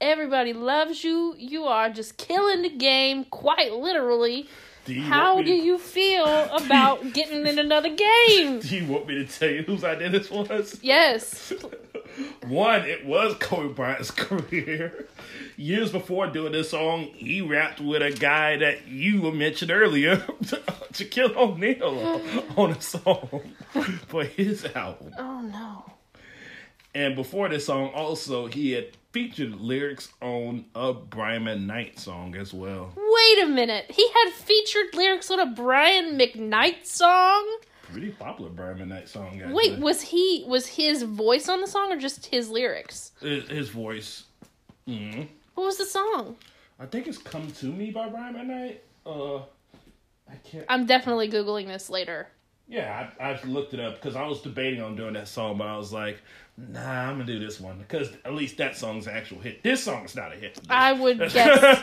Everybody 0.00 0.52
loves 0.52 1.04
you. 1.04 1.34
You 1.38 1.64
are 1.64 1.88
just 1.90 2.16
killing 2.16 2.62
the 2.62 2.70
game, 2.70 3.24
quite 3.24 3.72
literally. 3.72 4.48
Do 4.84 5.00
How 5.02 5.36
do 5.38 5.44
to- 5.44 5.50
you 5.52 5.78
feel 5.78 6.24
about 6.52 7.12
getting 7.12 7.46
in 7.46 7.58
another 7.58 7.88
game?" 7.90 8.60
Do 8.60 8.76
you 8.76 8.86
want 8.86 9.06
me 9.06 9.14
to 9.14 9.26
tell 9.26 9.48
you 9.50 9.62
whose 9.62 9.84
idea 9.84 10.10
this 10.10 10.30
was? 10.30 10.78
Yes. 10.82 11.52
One, 12.46 12.82
it 12.82 13.06
was 13.06 13.34
Kobe 13.40 13.72
Bryant's 13.74 14.10
career. 14.10 15.06
Years 15.56 15.90
before 15.92 16.26
doing 16.26 16.52
this 16.52 16.70
song, 16.70 17.04
he 17.14 17.40
rapped 17.40 17.80
with 17.80 18.02
a 18.02 18.10
guy 18.10 18.56
that 18.58 18.86
you 18.88 19.30
mentioned 19.32 19.70
earlier, 19.70 20.16
Shaquille 20.92 21.34
O'Neal, 21.36 22.20
on 22.56 22.72
a 22.72 22.80
song 22.80 23.54
for 24.08 24.24
his 24.24 24.64
album. 24.74 25.14
Oh 25.18 25.40
no. 25.40 25.84
And 26.94 27.14
before 27.16 27.48
this 27.48 27.64
song, 27.66 27.90
also, 27.94 28.46
he 28.46 28.72
had 28.72 28.88
featured 29.12 29.60
lyrics 29.60 30.10
on 30.20 30.64
a 30.74 30.92
Brian 30.92 31.44
McKnight 31.44 31.98
song 31.98 32.34
as 32.34 32.52
well. 32.52 32.92
Wait 32.96 33.42
a 33.42 33.46
minute. 33.46 33.90
He 33.90 34.06
had 34.08 34.32
featured 34.32 34.94
lyrics 34.94 35.30
on 35.30 35.38
a 35.38 35.46
Brian 35.46 36.18
McKnight 36.18 36.86
song? 36.86 37.58
Pretty 37.92 38.10
popular 38.10 38.50
Brian 38.50 38.78
McKnight 38.78 39.08
song. 39.08 39.40
Actually. 39.42 39.52
Wait, 39.54 39.78
was 39.78 40.00
he 40.00 40.44
was 40.48 40.66
his 40.66 41.02
voice 41.02 41.48
on 41.48 41.60
the 41.60 41.66
song 41.66 41.92
or 41.92 41.96
just 41.96 42.26
his 42.26 42.48
lyrics? 42.48 43.12
his, 43.20 43.48
his 43.48 43.68
voice. 43.68 44.24
hmm 44.86 45.22
What 45.54 45.64
was 45.64 45.76
the 45.78 45.84
song? 45.84 46.36
I 46.80 46.86
think 46.86 47.06
it's 47.06 47.18
"Come 47.18 47.50
to 47.52 47.66
Me" 47.66 47.90
by 47.90 48.08
Brian 48.08 48.34
McKnight. 48.34 48.76
Uh, 49.04 49.42
I 50.30 50.36
can't. 50.42 50.64
I'm 50.68 50.86
definitely 50.86 51.28
googling 51.30 51.66
this 51.66 51.90
later. 51.90 52.28
Yeah, 52.66 53.10
I, 53.20 53.32
I 53.32 53.42
looked 53.44 53.74
it 53.74 53.80
up 53.80 53.96
because 53.96 54.16
I 54.16 54.24
was 54.24 54.40
debating 54.40 54.80
on 54.80 54.96
doing 54.96 55.12
that 55.12 55.28
song, 55.28 55.58
but 55.58 55.66
I 55.66 55.76
was 55.76 55.92
like, 55.92 56.22
nah, 56.56 56.80
I'm 57.08 57.12
gonna 57.18 57.24
do 57.24 57.38
this 57.38 57.58
one 57.60 57.78
because 57.78 58.10
at 58.24 58.34
least 58.34 58.58
that 58.58 58.76
song's 58.76 59.06
an 59.06 59.14
actual 59.16 59.40
hit. 59.40 59.62
This 59.62 59.82
song's 59.82 60.14
not 60.14 60.32
a 60.32 60.36
hit. 60.36 60.58
I 60.68 60.92
would 60.92 61.18
guess 61.32 61.82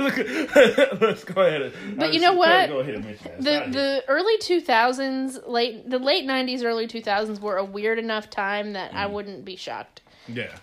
Let's 1.01 1.23
go 1.23 1.41
ahead. 1.41 1.61
And, 1.63 1.97
But 1.97 2.13
you 2.13 2.19
know 2.21 2.33
what? 2.33 2.69
Go 2.69 2.79
ahead 2.79 2.95
and 2.95 3.05
mention 3.05 3.31
that. 3.39 3.71
The 3.71 3.71
the 3.71 4.03
early 4.07 4.37
2000s, 4.37 5.47
late 5.47 5.89
the 5.89 5.99
late 5.99 6.25
90s, 6.25 6.63
early 6.63 6.87
2000s 6.87 7.39
were 7.39 7.57
a 7.57 7.63
weird 7.65 7.99
enough 7.99 8.29
time 8.29 8.73
that 8.73 8.91
Mm. 8.91 8.95
I 8.95 9.05
wouldn't 9.07 9.45
be 9.45 9.55
shocked. 9.55 10.01
yeah. 10.27 10.55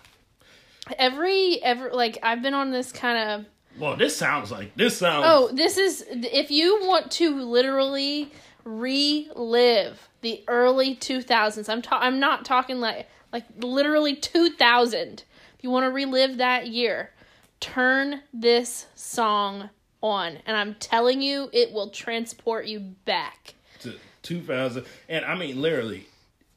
Every 0.97 1.61
ever 1.63 1.91
like 1.91 2.17
I've 2.23 2.41
been 2.41 2.53
on 2.53 2.71
this 2.71 2.91
kind 2.93 3.17
of 3.31 3.45
Well, 3.77 3.97
this 3.97 4.15
sounds 4.15 4.51
like 4.51 4.73
this 4.75 4.97
sounds. 4.97 5.25
Oh, 5.27 5.49
this 5.53 5.77
is 5.77 6.05
if 6.09 6.49
you 6.49 6.79
want 6.85 7.11
to 7.13 7.35
literally 7.41 8.31
relive 8.63 10.07
the 10.21 10.43
early 10.47 10.95
2000s. 10.95 11.69
I'm 11.69 11.81
ta- 11.81 11.99
I'm 12.01 12.19
not 12.19 12.45
talking 12.45 12.79
like 12.79 13.07
like 13.37 13.45
literally 13.63 14.15
2000. 14.15 15.23
If 15.57 15.63
you 15.63 15.69
want 15.69 15.85
to 15.85 15.91
relive 15.91 16.37
that 16.37 16.67
year, 16.67 17.11
turn 17.59 18.21
this 18.33 18.87
song 18.95 19.69
on 20.01 20.37
and 20.45 20.57
I'm 20.57 20.75
telling 20.75 21.21
you 21.21 21.49
it 21.53 21.71
will 21.71 21.89
transport 21.89 22.65
you 22.65 22.79
back. 22.79 23.53
to 23.81 23.95
2000 24.23 24.85
and 25.09 25.23
i 25.25 25.33
mean 25.35 25.59
literally 25.59 26.05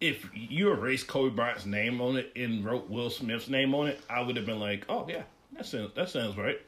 if 0.00 0.28
you 0.34 0.70
erased 0.70 1.06
kobe 1.06 1.34
bryant's 1.34 1.64
name 1.64 2.00
on 2.00 2.16
it 2.16 2.32
and 2.36 2.64
wrote 2.64 2.90
will 2.90 3.08
smith's 3.08 3.48
name 3.48 3.74
on 3.74 3.86
it 3.86 4.00
i 4.10 4.20
would 4.20 4.36
have 4.36 4.44
been 4.44 4.60
like 4.60 4.84
oh 4.88 5.06
yeah 5.08 5.22
that 5.54 5.64
sounds 5.64 5.92
that 5.94 6.08
sounds 6.10 6.36
right 6.36 6.60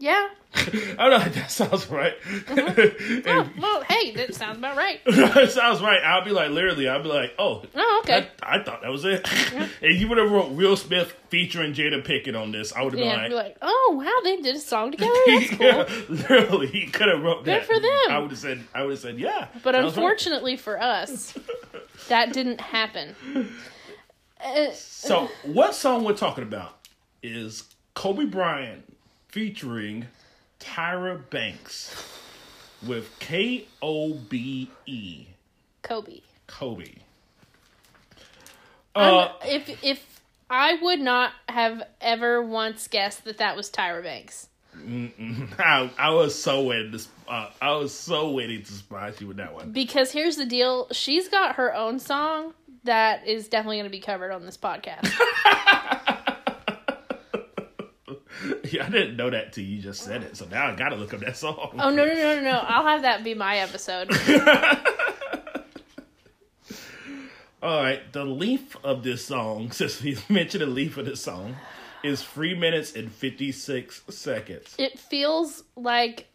Yeah. 0.00 0.28
i 0.54 0.60
don't 0.96 1.10
know 1.10 1.18
that 1.18 1.50
sounds 1.50 1.88
right 1.90 2.14
Oh, 3.26 3.50
well, 3.60 3.82
hey, 3.82 4.12
that 4.12 4.34
sounds 4.34 4.56
about 4.58 4.76
right. 4.78 5.00
that 5.06 5.50
sounds 5.50 5.82
right 5.82 6.00
i'll 6.02 6.24
be 6.24 6.30
like 6.30 6.50
literally 6.50 6.88
i'll 6.88 7.02
be 7.02 7.08
like 7.08 7.34
oh 7.38 7.62
Oh, 7.74 8.00
okay. 8.04 8.28
I, 8.42 8.56
I 8.58 8.62
thought 8.62 8.80
that 8.82 8.90
was 8.90 9.04
it 9.04 9.28
and 9.82 9.94
you 9.94 10.08
would 10.08 10.16
have 10.18 10.30
wrote 10.30 10.50
will 10.52 10.76
smith 10.76 11.14
featuring 11.28 11.74
Jada 11.74 12.02
Pinkett 12.02 12.40
on 12.40 12.50
this 12.52 12.72
i 12.72 12.82
would 12.82 12.94
have 12.94 13.00
Yeah, 13.04 13.16
been 13.22 13.30
be 13.30 13.34
like 13.34 13.44
like, 13.46 13.56
oh 13.62 13.94
wow, 14.02 14.20
they 14.24 14.40
did 14.40 14.56
a 14.56 14.60
song 14.60 14.90
together. 14.92 15.12
That's 15.26 15.50
cool. 15.50 15.66
Yeah, 15.66 15.88
literally, 16.08 16.66
he 16.68 16.86
could 16.86 17.08
have 17.08 17.22
wrote 17.22 17.44
Good 17.44 17.60
that. 17.60 17.66
for 17.66 17.78
them. 17.78 18.00
I 18.10 18.18
would 18.18 18.30
have 18.30 18.38
said, 18.40 18.64
I 18.74 18.82
would 18.82 18.90
have 18.92 18.98
said, 19.00 19.18
yeah. 19.18 19.48
But 19.62 19.74
sounds 19.74 19.84
right. 19.96 19.96
unfortunately 19.96 20.56
for 20.56 20.80
us, 20.80 21.34
that 22.08 22.32
didn't 22.32 22.60
happen. 22.60 23.14
Uh, 24.44 24.70
So, 24.72 25.28
what 25.44 25.74
song 25.74 26.04
we're 26.04 26.14
talking 26.16 26.44
about 26.44 26.78
is 27.22 27.64
Kobe 27.94 28.24
Bryant 28.24 28.84
featuring 29.28 30.06
Tyra 30.60 31.28
Banks 31.30 31.94
with 32.86 33.18
K 33.18 33.66
O 33.82 34.14
B 34.14 34.70
E. 34.86 35.26
Kobe. 35.82 36.20
Kobe. 36.46 36.90
Uh, 38.94 39.32
if 39.44 39.84
if 39.84 40.20
I 40.50 40.78
would 40.80 41.00
not 41.00 41.32
have 41.48 41.82
ever 42.00 42.42
once 42.42 42.88
guessed 42.88 43.24
that 43.24 43.38
that 43.38 43.56
was 43.56 43.70
Tyra 43.70 44.02
Banks. 44.02 44.48
I, 45.58 45.90
I 45.98 46.10
was 46.10 46.40
so 46.40 46.62
waiting 46.62 46.92
to, 46.92 47.04
uh, 47.28 47.50
I 47.60 47.72
was 47.72 47.92
so 47.92 48.30
waiting 48.30 48.62
to 48.62 48.72
surprise 48.72 49.20
you 49.20 49.26
with 49.26 49.38
that 49.38 49.52
one. 49.52 49.72
Because 49.72 50.12
here's 50.12 50.36
the 50.36 50.46
deal, 50.46 50.88
she's 50.92 51.28
got 51.28 51.56
her 51.56 51.74
own 51.74 51.98
song 51.98 52.54
that 52.84 53.26
is 53.26 53.48
definitely 53.48 53.76
going 53.76 53.90
to 53.90 53.90
be 53.90 54.00
covered 54.00 54.30
on 54.30 54.46
this 54.46 54.56
podcast. 54.56 55.10
yeah, 58.70 58.86
I 58.86 58.90
didn't 58.90 59.16
know 59.16 59.30
that 59.30 59.52
till 59.52 59.64
you 59.64 59.80
just 59.80 60.02
said 60.02 60.22
it. 60.22 60.36
So 60.36 60.46
now 60.46 60.66
I 60.66 60.74
gotta 60.74 60.96
look 60.96 61.14
up 61.14 61.20
that 61.20 61.36
song. 61.36 61.70
oh 61.78 61.90
no 61.90 62.04
no 62.04 62.14
no 62.14 62.36
no 62.36 62.40
no! 62.42 62.58
I'll 62.58 62.84
have 62.86 63.02
that 63.02 63.24
be 63.24 63.34
my 63.34 63.58
episode. 63.58 64.10
All 67.60 67.82
right, 67.82 68.00
the 68.12 68.24
length 68.24 68.76
of 68.84 69.02
this 69.02 69.24
song, 69.24 69.70
since 69.72 70.00
we 70.00 70.16
mentioned 70.28 70.62
the 70.62 70.66
length 70.66 70.96
of 70.96 71.06
this 71.06 71.20
song, 71.20 71.56
is 72.04 72.22
three 72.22 72.54
minutes 72.54 72.94
and 72.94 73.10
fifty 73.10 73.50
six 73.50 74.02
seconds. 74.08 74.76
It 74.78 74.98
feels 74.98 75.64
like 75.74 76.28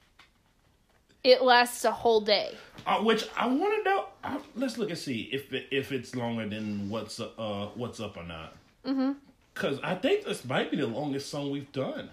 it 1.23 1.41
lasts 1.41 1.85
a 1.85 1.91
whole 1.91 2.19
day. 2.19 2.57
Uh, 2.85 2.99
which 2.99 3.25
I 3.37 3.47
want 3.47 3.73
to 3.81 3.83
know. 3.89 4.05
Uh, 4.23 4.39
let's 4.55 4.77
look 4.77 4.89
and 4.89 4.97
see 4.97 5.29
if 5.31 5.53
it, 5.53 5.67
if 5.71 5.93
it's 5.93 6.13
longer 6.15 6.47
than 6.47 6.89
what's 6.89 7.19
uh 7.21 7.69
what's 7.75 8.01
up 8.01 8.17
or 8.17 8.23
not. 8.23 8.55
Mm-hmm. 8.85 9.13
Because 9.53 9.79
I 9.83 9.95
think 9.95 10.25
this 10.25 10.43
might 10.45 10.71
be 10.71 10.77
the 10.77 10.87
longest 10.87 11.29
song 11.29 11.51
we've 11.51 11.71
done. 11.71 12.09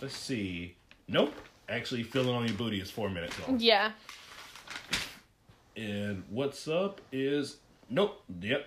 Let's 0.00 0.16
see. 0.16 0.74
Nope. 1.08 1.34
Actually, 1.68 2.04
feeling 2.04 2.34
on 2.34 2.46
your 2.46 2.56
booty 2.56 2.80
is 2.80 2.90
four 2.90 3.10
minutes 3.10 3.36
long. 3.40 3.58
Yeah. 3.58 3.92
And 5.76 6.22
what's 6.30 6.68
up 6.68 7.00
is 7.10 7.56
nope. 7.90 8.22
Yep. 8.40 8.66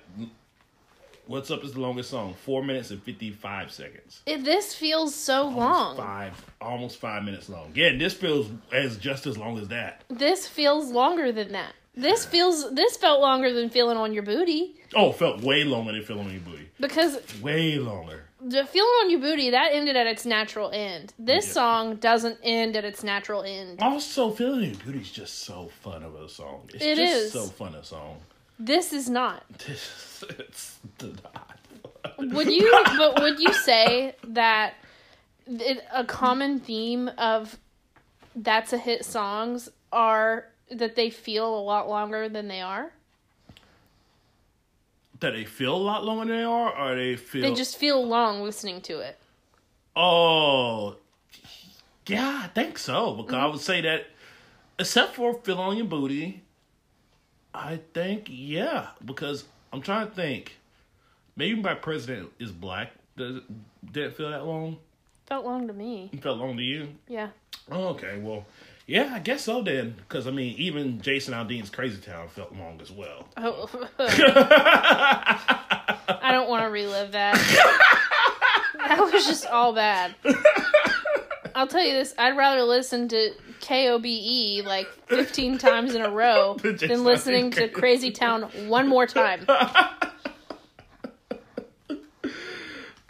What's 1.27 1.51
up 1.51 1.63
is 1.63 1.73
the 1.73 1.79
longest 1.79 2.09
song. 2.09 2.33
Four 2.33 2.63
minutes 2.63 2.91
and 2.91 3.01
fifty 3.01 3.31
five 3.31 3.71
seconds. 3.71 4.21
It, 4.25 4.43
this 4.43 4.73
feels 4.73 5.15
so 5.15 5.43
Almost 5.43 5.57
long. 5.57 5.97
Five, 5.97 6.45
almost 6.59 6.97
five 6.97 7.23
minutes 7.23 7.47
long. 7.47 7.71
Yeah, 7.75 7.95
this 7.97 8.13
feels 8.13 8.49
as 8.71 8.97
just 8.97 9.27
as 9.27 9.37
long 9.37 9.57
as 9.59 9.69
that. 9.69 10.03
This 10.09 10.47
feels 10.47 10.91
longer 10.91 11.31
than 11.31 11.51
that. 11.53 11.73
This 11.95 12.25
feels 12.25 12.73
this 12.73 12.97
felt 12.97 13.21
longer 13.21 13.53
than 13.53 13.69
feeling 13.69 13.97
on 13.97 14.13
your 14.13 14.23
booty 14.23 14.78
Oh, 14.95 15.09
it 15.11 15.15
felt 15.17 15.41
way 15.41 15.63
longer 15.63 15.91
than 15.91 16.03
feeling 16.03 16.25
on 16.27 16.31
your 16.31 16.41
booty. 16.41 16.69
because 16.79 17.19
Way 17.41 17.77
longer. 17.77 18.23
the 18.41 18.65
feeling 18.65 18.89
on 19.03 19.09
your 19.11 19.19
booty 19.19 19.51
that 19.51 19.69
ended 19.73 19.95
at 19.95 20.07
its 20.07 20.25
natural 20.25 20.71
end. 20.71 21.13
This 21.19 21.45
Yeah. 21.47 21.53
song 21.53 21.95
doesn't 21.97 22.39
end 22.43 22.75
at 22.75 22.85
its 22.85 23.03
natural 23.03 23.43
end. 23.43 23.81
Also, 23.81 24.31
feeling 24.31 24.63
your 24.71 24.79
booty 24.83 24.99
is 25.01 25.11
just 25.11 25.39
so 25.39 25.69
fun 25.81 26.03
of 26.03 26.15
a 26.15 26.27
song. 26.29 26.69
It's 26.73 26.83
It 26.83 26.95
just 26.97 27.15
is. 27.25 27.31
so 27.33 27.45
fun 27.45 27.75
a 27.75 27.83
song. 27.83 28.17
This 28.57 28.91
is 28.93 29.09
not. 29.09 29.43
This, 29.67 30.23
it's 30.37 30.79
not 31.01 31.59
fun. 32.17 32.29
Would 32.31 32.49
you? 32.51 32.71
but 32.97 33.21
would 33.21 33.39
you 33.39 33.53
say 33.53 34.15
that 34.23 34.73
it, 35.47 35.83
a 35.93 36.03
common 36.03 36.59
theme 36.59 37.09
of 37.17 37.57
that's 38.35 38.73
a 38.73 38.77
hit 38.77 39.05
songs 39.05 39.69
are 39.91 40.45
that 40.71 40.95
they 40.95 41.09
feel 41.09 41.57
a 41.57 41.61
lot 41.61 41.87
longer 41.89 42.27
than 42.29 42.47
they 42.47 42.61
are? 42.61 42.91
That 45.19 45.33
they 45.33 45.45
feel 45.45 45.75
a 45.75 45.77
lot 45.77 46.05
longer 46.05 46.25
than 46.25 46.37
they 46.37 46.43
are, 46.43 46.75
or 46.77 46.95
they 46.95 47.15
feel 47.15 47.41
They 47.41 47.53
just 47.53 47.77
feel 47.77 48.05
long 48.05 48.41
listening 48.43 48.81
to 48.81 48.99
it. 48.99 49.17
Oh, 49.95 50.95
yeah, 52.07 52.41
I 52.43 52.47
think 52.47 52.77
so. 52.77 53.13
Because 53.13 53.33
Mm-hmm. 53.35 53.43
I 53.43 53.47
would 53.47 53.59
say 53.59 53.81
that, 53.81 54.07
except 54.77 55.15
for 55.15 55.33
"Feel 55.41 55.59
on 55.59 55.77
Your 55.77 55.85
Booty," 55.85 56.41
I 57.53 57.79
think 57.93 58.27
yeah. 58.29 58.87
Because 59.03 59.43
I'm 59.73 59.81
trying 59.81 60.07
to 60.07 60.13
think. 60.13 60.57
Maybe 61.35 61.61
my 61.61 61.73
president 61.75 62.31
is 62.39 62.51
black. 62.51 62.91
Does 63.15 63.37
it, 63.37 63.43
did 63.93 64.03
it 64.07 64.15
feel 64.15 64.29
that 64.31 64.45
long? 64.45 64.77
Felt 65.27 65.45
long 65.45 65.67
to 65.67 65.73
me. 65.73 66.09
It 66.11 66.21
felt 66.23 66.37
long 66.39 66.57
to 66.57 66.63
you? 66.63 66.89
Yeah. 67.07 67.29
Oh, 67.71 67.89
okay, 67.89 68.17
well, 68.19 68.45
yeah, 68.89 69.11
I 69.13 69.19
guess 69.19 69.43
so 69.43 69.61
then. 69.61 69.95
Because 69.97 70.25
I 70.25 70.31
mean, 70.31 70.55
even 70.57 70.99
Jason 70.99 71.33
Aldean's 71.33 71.69
Crazy 71.69 72.01
Town 72.01 72.27
felt 72.27 72.53
long 72.55 72.81
as 72.81 72.91
well. 72.91 73.27
Oh. 73.37 73.69
I 76.21 76.31
don't 76.31 76.49
want 76.49 76.63
to 76.63 76.69
relive 76.69 77.11
that. 77.11 77.35
that 78.77 78.99
was 78.99 79.25
just 79.27 79.45
all 79.45 79.73
bad. 79.73 80.15
I'll 81.53 81.67
tell 81.67 81.83
you 81.83 81.93
this: 81.93 82.15
I'd 82.17 82.35
rather 82.35 82.63
listen 82.63 83.07
to 83.09 83.31
KOBE 83.61 84.65
like 84.65 84.87
15 85.07 85.57
times 85.57 85.93
in 85.93 86.01
a 86.01 86.09
row 86.09 86.55
Than 86.61 87.03
listening 87.03 87.51
to 87.51 87.67
Crazy 87.67 88.11
Town 88.11 88.43
one 88.67 88.87
more 88.87 89.05
time. 89.05 89.45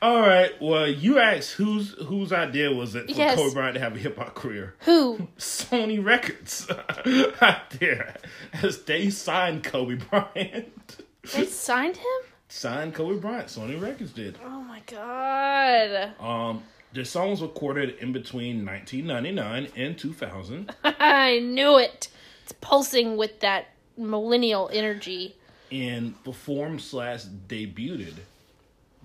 All 0.01 0.21
right, 0.21 0.51
well, 0.61 0.87
you 0.87 1.19
asked 1.19 1.51
whose 1.53 1.91
whose 2.05 2.31
idea 2.31 2.71
was 2.71 2.95
it 2.95 3.09
for 3.11 3.17
Yes. 3.17 3.35
Kobe 3.35 3.53
Bryant 3.53 3.73
to 3.75 3.81
have 3.81 3.95
a 3.95 3.99
hip 3.99 4.17
hop 4.17 4.33
career? 4.33 4.75
Who? 4.81 5.27
Sony 5.37 6.03
Records 6.03 6.67
out 7.41 7.69
there 7.71 8.15
as 8.53 8.83
they 8.83 9.09
signed 9.09 9.63
Kobe 9.63 9.95
Bryant. 9.95 11.03
They 11.33 11.45
signed 11.45 11.97
him? 11.97 12.05
signed 12.47 12.95
Kobe 12.95 13.19
Bryant. 13.19 13.47
Sony 13.47 13.79
Records 13.81 14.11
did. 14.13 14.37
Oh 14.45 14.61
my 14.61 14.81
god. 14.87 16.13
Um, 16.19 16.63
the 16.93 17.03
song 17.05 17.31
was 17.31 17.41
recorded 17.41 17.97
in 17.99 18.11
between 18.13 18.65
1999 18.65 19.67
and 19.75 19.97
2000, 19.97 20.73
I 20.83 21.39
knew 21.39 21.77
it. 21.77 22.07
It's 22.43 22.53
pulsing 22.61 23.17
with 23.17 23.41
that 23.41 23.67
millennial 23.97 24.69
energy. 24.73 25.35
and 25.71 26.21
performed 26.23 26.81
slash 26.81 27.25
debuted 27.47 28.13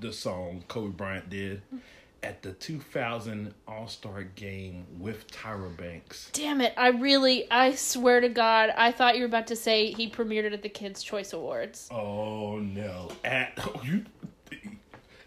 the 0.05 0.13
song 0.13 0.63
Kobe 0.69 0.91
Bryant 0.91 1.31
did 1.31 1.63
at 2.23 2.43
the 2.43 2.53
2000 2.53 3.55
All 3.67 3.89
Star 3.89 4.25
Game 4.25 4.85
with 4.99 5.27
Tyra 5.31 5.75
Banks. 5.75 6.29
Damn 6.35 6.61
it. 6.61 6.75
I 6.77 6.89
really, 6.89 7.51
I 7.51 7.75
swear 7.75 8.21
to 8.21 8.29
God, 8.29 8.71
I 8.77 8.93
thought 8.93 9.15
you 9.15 9.23
were 9.23 9.29
about 9.29 9.47
to 9.47 9.57
say 9.57 9.93
he 9.93 10.11
premiered 10.11 10.45
it 10.45 10.53
at 10.53 10.61
the 10.61 10.69
Kids' 10.69 11.03
Choice 11.03 11.33
Awards. 11.33 11.89
Oh 11.91 12.59
no! 12.59 13.13
At 13.25 13.59
you, 13.83 14.05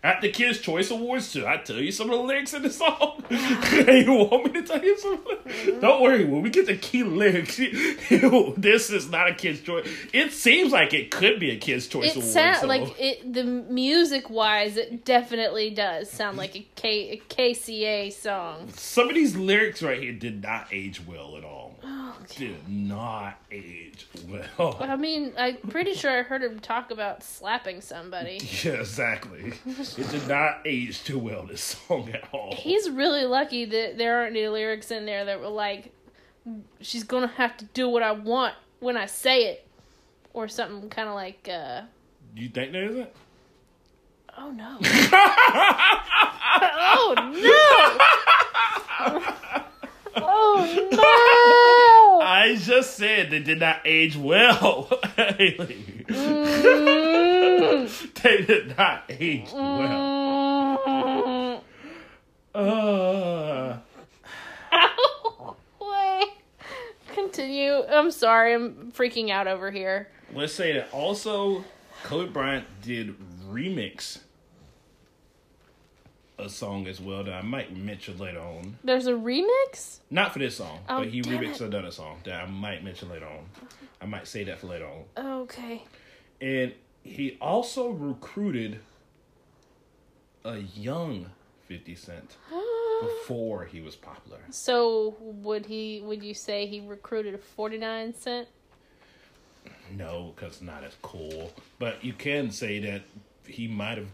at 0.03 0.21
the 0.21 0.29
Kids 0.29 0.59
Choice 0.59 0.91
Awards, 0.91 1.31
should 1.31 1.43
I 1.45 1.57
tell 1.57 1.77
you 1.79 1.91
some 1.91 2.09
of 2.09 2.17
the 2.17 2.23
lyrics 2.23 2.53
in 2.53 2.61
the 2.63 2.69
song? 2.69 3.23
Hey, 3.77 4.03
you 4.05 4.13
want 4.13 4.45
me 4.53 4.61
to 4.61 4.67
tell 4.67 4.81
you 4.83 4.97
some? 4.97 5.17
Mm-hmm. 5.17 5.79
Don't 5.81 6.01
worry. 6.01 6.23
When 6.25 6.41
we 6.41 6.49
get 6.49 6.65
the 6.65 6.77
key 6.77 7.03
lyrics, 7.03 7.57
this 8.57 8.89
is 8.89 9.09
not 9.09 9.29
a 9.29 9.33
Kids 9.35 9.61
Choice. 9.61 9.87
It 10.13 10.31
seems 10.31 10.71
like 10.71 10.93
it 10.93 11.11
could 11.11 11.39
be 11.39 11.51
a 11.51 11.57
Kids 11.57 11.87
Choice 11.87 12.11
It 12.11 12.17
Award. 12.17 12.31
sounds 12.31 12.59
so- 12.61 12.67
like 12.67 12.95
it. 12.99 13.33
The 13.33 13.43
music 13.43 14.29
wise, 14.29 14.77
it 14.77 15.03
definitely 15.05 15.71
does 15.71 16.09
sound 16.09 16.37
like 16.37 16.55
a, 16.55 16.65
K, 16.75 17.09
a 17.11 17.17
KCA 17.33 18.13
song. 18.13 18.69
some 18.73 19.09
of 19.09 19.15
these 19.15 19.35
lyrics 19.35 19.83
right 19.83 20.01
here 20.01 20.13
did 20.13 20.41
not 20.43 20.67
age 20.71 21.01
well 21.05 21.35
at 21.37 21.43
all. 21.43 21.75
Oh, 21.83 21.96
Did 22.35 22.67
not 22.67 23.39
age 23.51 24.07
well. 24.27 24.77
I 24.79 24.95
mean, 24.95 25.33
I'm 25.37 25.57
pretty 25.69 25.93
sure 25.93 26.11
I 26.11 26.23
heard 26.23 26.43
him 26.43 26.59
talk 26.59 26.91
about 26.91 27.23
slapping 27.23 27.81
somebody. 27.81 28.39
Yeah, 28.63 28.73
exactly. 28.73 29.53
It 29.65 30.09
did 30.11 30.27
not 30.27 30.59
age 30.65 31.03
too 31.03 31.19
well. 31.19 31.45
This 31.45 31.61
song 31.87 32.09
at 32.09 32.27
all. 32.33 32.53
He's 32.55 32.89
really 32.89 33.25
lucky 33.25 33.65
that 33.65 33.97
there 33.97 34.19
aren't 34.19 34.35
any 34.35 34.47
lyrics 34.47 34.91
in 34.91 35.05
there 35.05 35.23
that 35.25 35.39
were 35.39 35.47
like, 35.47 35.93
"She's 36.81 37.03
gonna 37.03 37.27
have 37.27 37.55
to 37.57 37.65
do 37.65 37.87
what 37.87 38.03
I 38.03 38.11
want 38.11 38.55
when 38.79 38.97
I 38.97 39.05
say 39.05 39.45
it," 39.45 39.67
or 40.33 40.47
something 40.47 40.89
kind 40.89 41.07
of 41.07 41.15
like, 41.15 41.47
uh, 41.51 41.83
you 42.35 42.49
think 42.49 42.71
there 42.73 42.85
isn't? 42.85 43.09
"Oh 44.37 44.51
no, 44.51 44.77
oh 46.89 47.15
no, 49.57 49.63
oh 50.23 50.89
no." 50.91 52.25
I 52.25 52.55
just 52.59 52.95
said 52.95 53.29
they 53.31 53.39
did 53.39 53.59
not 53.59 53.81
age 53.85 54.15
well. 54.17 54.89
Haley. 55.15 56.05
Mm, 56.07 58.13
they 58.21 58.41
did 58.43 58.77
not 58.77 59.03
age 59.09 59.49
well. 59.53 60.77
mm. 60.85 61.61
Uh, 62.55 63.77
Ow. 64.73 65.55
Wait. 65.79 66.27
Continue. 67.13 67.83
I'm 67.89 68.11
sorry. 68.11 68.53
I'm 68.53 68.91
freaking 68.91 69.29
out 69.29 69.47
over 69.47 69.71
here. 69.71 70.09
let's 70.33 70.53
say 70.53 70.73
that 70.73 70.91
also 70.91 71.63
Kobe 72.03 72.31
Bryant 72.31 72.65
did 72.81 73.15
remix 73.49 74.19
a 76.39 76.49
song 76.49 76.87
as 76.87 76.99
well 77.01 77.23
that 77.23 77.33
I 77.33 77.41
might 77.41 77.75
mention 77.75 78.17
later 78.19 78.39
on. 78.39 78.77
There's 78.83 79.07
a 79.07 79.13
remix? 79.13 79.99
Not 80.11 80.33
for 80.33 80.39
this 80.39 80.57
song, 80.57 80.79
Oh, 80.87 80.99
but 80.99 81.07
he 81.07 81.21
remixed 81.21 81.55
it. 81.61 81.73
another 81.73 81.91
song 81.91 82.17
that 82.25 82.43
I 82.43 82.45
might 82.45 82.83
mention 82.83 83.09
later 83.09 83.25
on. 83.25 83.45
I 84.01 84.05
might 84.05 84.27
say 84.27 84.43
that 84.43 84.59
for 84.59 84.67
later 84.67 84.87
on. 84.87 85.41
Okay. 85.41 85.83
And 86.39 86.73
he 87.03 87.37
also 87.41 87.89
recruited 87.89 88.79
a 90.45 90.57
young 90.59 91.31
50 91.67 91.95
Cent 91.95 92.37
before 93.01 93.65
he 93.65 93.81
was 93.81 93.95
popular. 93.95 94.39
So 94.51 95.15
would 95.19 95.65
he? 95.65 96.01
Would 96.05 96.23
you 96.23 96.33
say 96.33 96.65
he 96.67 96.79
recruited 96.81 97.33
a 97.33 97.37
forty 97.37 97.77
nine 97.77 98.13
cent? 98.13 98.47
No, 99.91 100.33
because 100.35 100.61
not 100.61 100.83
as 100.83 100.95
cool. 101.01 101.51
But 101.79 102.03
you 102.03 102.13
can 102.13 102.51
say 102.51 102.79
that 102.79 103.01
he 103.45 103.67
might 103.67 103.97
have 103.97 104.07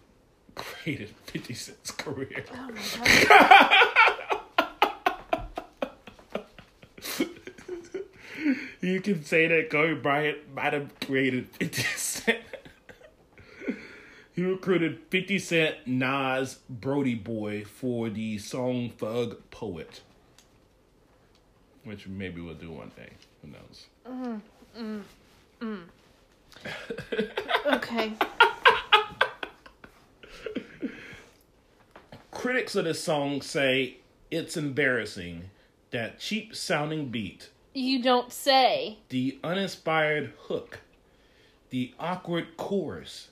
created 0.56 1.10
50 1.26 1.54
Cent's 1.54 1.92
career. 1.92 2.46
Oh! 2.54 3.70
You 8.82 9.00
can 9.00 9.24
say 9.24 9.48
that 9.48 9.70
Kobe 9.70 10.02
Bryant 10.02 10.54
might 10.54 10.74
have 10.74 11.00
created 11.00 11.48
50 11.56 11.82
Cent 11.96 12.40
He 14.34 14.44
recruited 14.44 15.00
50 15.10 15.40
Cent, 15.40 15.76
Nas, 15.86 16.60
Broady 16.70 17.16
Boy 17.16 17.64
for 17.64 18.10
the 18.10 18.38
song 18.40 18.90
Thug 18.90 19.38
Poet. 19.52 20.02
Which 21.86 22.08
maybe 22.08 22.42
we'll 22.42 22.56
do 22.56 22.72
one 22.72 22.92
day. 22.98 23.12
Who 23.42 23.52
knows? 23.52 23.86
Mm, 24.06 24.42
mm, 24.78 25.02
mm. 25.62 25.84
Okay. 27.76 28.12
Critics 32.34 32.76
of 32.76 32.86
this 32.86 33.02
song 33.02 33.42
say 33.42 33.98
it's 34.32 34.58
embarrassing 34.58 35.50
that 35.92 36.20
cheap 36.20 36.56
sounding 36.56 37.10
beat, 37.10 37.50
You 37.74 38.02
don't 38.02 38.32
say. 38.34 38.98
the 39.10 39.40
uninspired 39.44 40.34
hook, 40.48 40.80
the 41.70 41.94
awkward 42.00 42.58
chorus. 42.58 43.30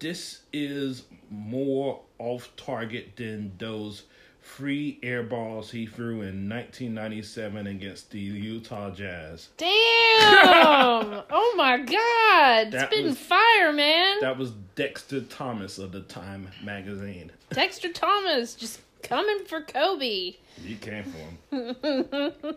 This 0.00 0.40
is 0.52 1.04
more 1.30 2.00
off 2.18 2.50
target 2.56 3.16
than 3.16 3.52
those 3.58 4.02
free 4.46 4.98
air 5.02 5.22
balls 5.22 5.70
he 5.72 5.86
threw 5.86 6.22
in 6.22 6.48
1997 6.48 7.66
against 7.66 8.10
the 8.10 8.20
Utah 8.20 8.90
Jazz. 8.90 9.48
Damn! 9.56 9.68
oh 11.30 11.54
my 11.56 11.76
god! 11.78 12.70
That 12.72 12.86
Spitting 12.90 13.06
was- 13.06 13.18
fire, 13.18 13.72
man! 13.72 14.18
That 14.20 14.38
was 14.38 14.52
Dexter 14.76 15.20
Thomas 15.22 15.78
of 15.78 15.92
the 15.92 16.00
Time 16.02 16.48
magazine. 16.64 17.32
Dexter 17.50 17.92
Thomas 17.92 18.54
just 18.54 18.80
coming 19.02 19.44
for 19.44 19.60
Kobe. 19.60 20.34
He 20.64 20.76
came 20.80 21.04
for 21.04 21.56
him. 21.56 22.54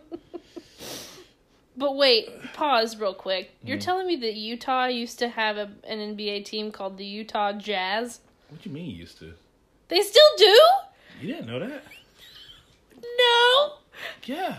But 1.76 1.96
wait, 1.96 2.28
pause 2.52 2.98
real 2.98 3.14
quick. 3.14 3.52
You're 3.64 3.78
Mm-hmm. 3.78 3.84
telling 3.84 4.06
me 4.06 4.16
that 4.16 4.34
Utah 4.34 4.86
used 4.86 5.18
to 5.20 5.28
have 5.28 5.56
a, 5.56 5.70
an 5.84 6.14
NBA 6.14 6.44
team 6.44 6.70
called 6.72 6.98
the 6.98 7.06
Utah 7.06 7.52
Jazz? 7.52 8.20
What 8.50 8.60
do 8.60 8.68
you 8.68 8.74
mean 8.74 8.90
used 8.90 9.18
to? 9.20 9.32
They 9.88 10.02
still 10.02 10.22
do? 10.36 10.58
You 11.20 11.34
didn't 11.34 11.46
know 11.46 11.58
that? 11.60 11.84
No. 13.02 13.72
Yeah. 14.24 14.58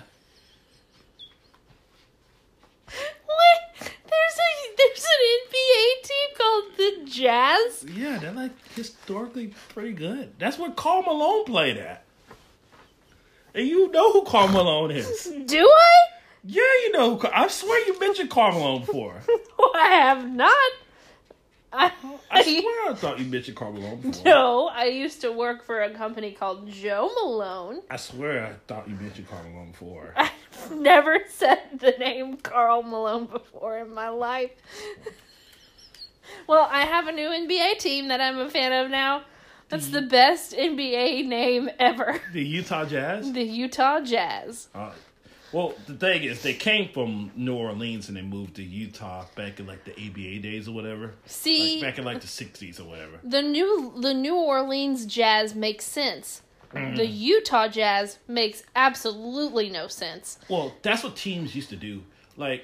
What? 3.26 3.60
There's 3.80 4.38
a 4.38 4.76
there's 4.78 5.06
an 5.06 5.21
NBA 5.47 6.04
team 6.04 6.38
called 6.38 6.65
the 6.78 7.12
Jazz. 7.12 7.86
Yeah, 7.95 8.17
they're 8.19 8.32
like 8.32 8.52
historically 8.76 9.54
pretty 9.69 9.93
good. 9.93 10.34
That's 10.38 10.60
where 10.60 10.71
Karl 10.71 11.02
Malone 11.04 11.45
played 11.45 11.78
at. 11.78 12.04
And 13.56 13.67
you 13.67 13.91
know 13.91 14.12
who 14.13 14.24
Karl 14.24 14.47
Malone 14.47 14.91
is. 14.91 15.24
Do 15.45 15.67
I? 15.67 15.93
Yeah, 16.43 16.62
you 16.62 16.91
know. 16.93 17.21
I 17.34 17.47
swear 17.47 17.86
you 17.88 18.00
mentioned 18.00 18.30
Karl 18.30 18.54
Malone 18.54 18.82
before. 18.82 19.21
I 19.76 19.89
have 19.89 20.30
not. 20.32 20.71
I, 21.73 21.91
I 22.31 22.43
swear 22.43 22.91
I 22.91 22.93
thought 22.95 23.19
you 23.19 23.25
mentioned 23.25 23.57
Karl 23.57 23.73
Malone 23.73 24.01
before. 24.01 24.25
no, 24.25 24.67
I 24.67 24.86
used 24.86 25.21
to 25.21 25.31
work 25.31 25.63
for 25.65 25.81
a 25.81 25.89
company 25.91 26.31
called 26.31 26.69
Joe 26.69 27.10
Malone. 27.15 27.81
I 27.89 27.97
swear 27.97 28.45
I 28.45 28.53
thought 28.67 28.89
you 28.89 28.95
mentioned 28.95 29.29
Karl 29.29 29.43
Malone 29.43 29.71
before. 29.71 30.13
I've 30.17 30.71
never 30.71 31.19
said 31.29 31.62
the 31.79 31.91
name 31.91 32.38
Karl 32.38 32.84
Malone 32.84 33.25
before 33.25 33.79
in 33.79 33.93
my 33.93 34.10
life. 34.10 34.51
well, 36.47 36.67
I 36.71 36.86
have 36.86 37.07
a 37.07 37.12
new 37.12 37.29
NBA 37.29 37.79
team 37.79 38.10
that 38.10 38.21
I'm 38.21 38.38
a 38.39 38.49
fan 38.49 38.73
of 38.73 38.91
now. 38.91 39.23
That's 39.69 39.88
the 39.88 40.01
best 40.01 40.51
NBA 40.51 41.25
name 41.27 41.69
ever. 41.79 42.19
The 42.34 42.43
Utah 42.43 42.84
Jazz? 42.84 43.31
The 43.31 43.41
Utah 43.41 44.01
Jazz. 44.01 44.67
Uh, 44.75 44.91
well, 45.53 45.73
the 45.87 45.93
thing 45.95 46.23
is, 46.23 46.41
they 46.41 46.53
came 46.53 46.89
from 46.89 47.31
New 47.35 47.55
Orleans 47.55 48.07
and 48.07 48.17
they 48.17 48.21
moved 48.21 48.55
to 48.55 48.63
Utah 48.63 49.25
back 49.35 49.59
in 49.59 49.67
like 49.67 49.83
the 49.85 49.91
ABA 49.91 50.39
days 50.41 50.67
or 50.67 50.71
whatever. 50.73 51.13
See, 51.25 51.75
Like 51.75 51.81
back 51.81 51.99
in 51.99 52.05
like 52.05 52.21
the 52.21 52.27
60s 52.27 52.79
or 52.79 52.85
whatever. 52.85 53.19
the 53.23 53.41
new 53.41 53.93
the 53.97 54.13
New 54.13 54.35
Orleans 54.35 55.05
Jazz 55.05 55.53
makes 55.55 55.85
sense. 55.85 56.41
Mm. 56.73 56.95
The 56.95 57.05
Utah 57.05 57.67
Jazz 57.67 58.17
makes 58.29 58.63
absolutely 58.75 59.69
no 59.69 59.87
sense. 59.87 60.39
Well, 60.49 60.73
that's 60.83 61.03
what 61.03 61.15
teams 61.17 61.53
used 61.53 61.69
to 61.71 61.75
do. 61.75 62.01
Like, 62.37 62.63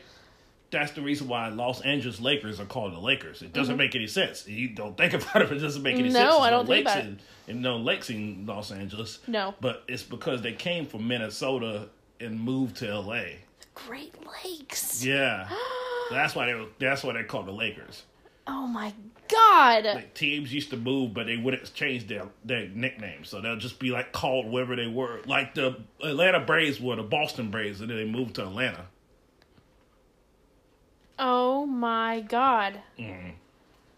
that's 0.72 0.94
the 0.94 1.02
reason 1.02 1.28
why 1.28 1.50
Los 1.50 1.82
Angeles 1.82 2.22
Lakers 2.22 2.60
are 2.62 2.66
called 2.66 2.94
the 2.94 3.00
Lakers. 3.00 3.42
It 3.42 3.52
doesn't 3.52 3.76
make 3.76 3.96
any 3.96 4.08
sense. 4.08 4.48
You 4.48 4.70
don't 4.70 4.96
think 4.98 5.14
about 5.14 5.42
it, 5.42 5.52
it 5.52 5.60
doesn't 5.60 5.84
make 5.84 5.96
any 5.96 6.04
Mm-hmm. 6.10 6.14
No, 6.14 6.20
sense. 6.20 6.32
There's 6.36 6.42
I 6.46 6.50
don't 6.52 6.66
think 6.68 6.86
lakes 6.86 6.92
about 6.96 7.06
it. 7.06 7.08
in, 7.10 7.20
and 7.50 7.62
no 7.62 7.78
lakes 7.78 8.10
in 8.10 8.46
Los 8.46 8.72
Angeles. 8.72 9.20
No. 9.28 9.56
But 9.60 9.84
it's 9.90 10.04
because 10.04 10.42
they 10.42 10.54
came 10.54 10.86
from 10.86 11.06
Minnesota 11.08 11.90
and 12.20 12.40
moved 12.40 12.78
to 12.78 13.00
LA. 13.00 13.22
The 13.60 13.68
Great 13.76 14.14
Lakes. 14.44 15.04
Yeah. 15.04 15.50
that's 16.12 16.36
why 16.36 16.48
they 16.48 16.54
were, 16.54 16.68
that's 16.80 17.04
why 17.04 17.14
they 17.14 17.24
called 17.24 17.48
the 17.48 17.52
Lakers. 17.52 18.04
Oh 18.48 18.66
my 18.66 18.94
god. 19.28 19.86
Like 19.86 20.14
teams 20.14 20.54
used 20.54 20.70
to 20.70 20.78
move, 20.78 21.14
but 21.14 21.26
they 21.26 21.36
wouldn't 21.36 21.74
change 21.74 22.08
their 22.08 22.28
their 22.46 22.68
nicknames, 22.70 23.28
so 23.30 23.42
they'll 23.42 23.58
just 23.58 23.78
be 23.78 23.90
like 23.92 24.14
called 24.14 24.50
wherever 24.50 24.76
they 24.76 24.88
were. 24.88 25.22
Like 25.26 25.54
the 25.54 25.78
Atlanta 26.02 26.40
Braves 26.40 26.80
were 26.80 26.96
the 26.96 27.04
Boston 27.04 27.52
Braves, 27.52 27.82
and 27.82 27.90
then 27.90 27.98
they 27.98 28.06
moved 28.06 28.36
to 28.36 28.44
Atlanta. 28.44 28.86
oh 31.20 31.66
my 31.66 32.22
god. 32.22 32.82
Mm-hmm. 32.98 33.32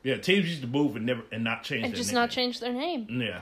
Yeah, 0.04 0.18
teams 0.18 0.48
used 0.48 0.62
to 0.62 0.68
move 0.68 0.96
and 0.96 1.06
never 1.06 1.24
and 1.32 1.44
not 1.44 1.64
change. 1.64 1.84
And 1.84 1.94
their 1.94 1.98
just 1.98 2.14
not 2.14 2.32
change 2.32 2.60
their 2.60 2.74
name. 2.74 3.08
Yeah. 3.10 3.42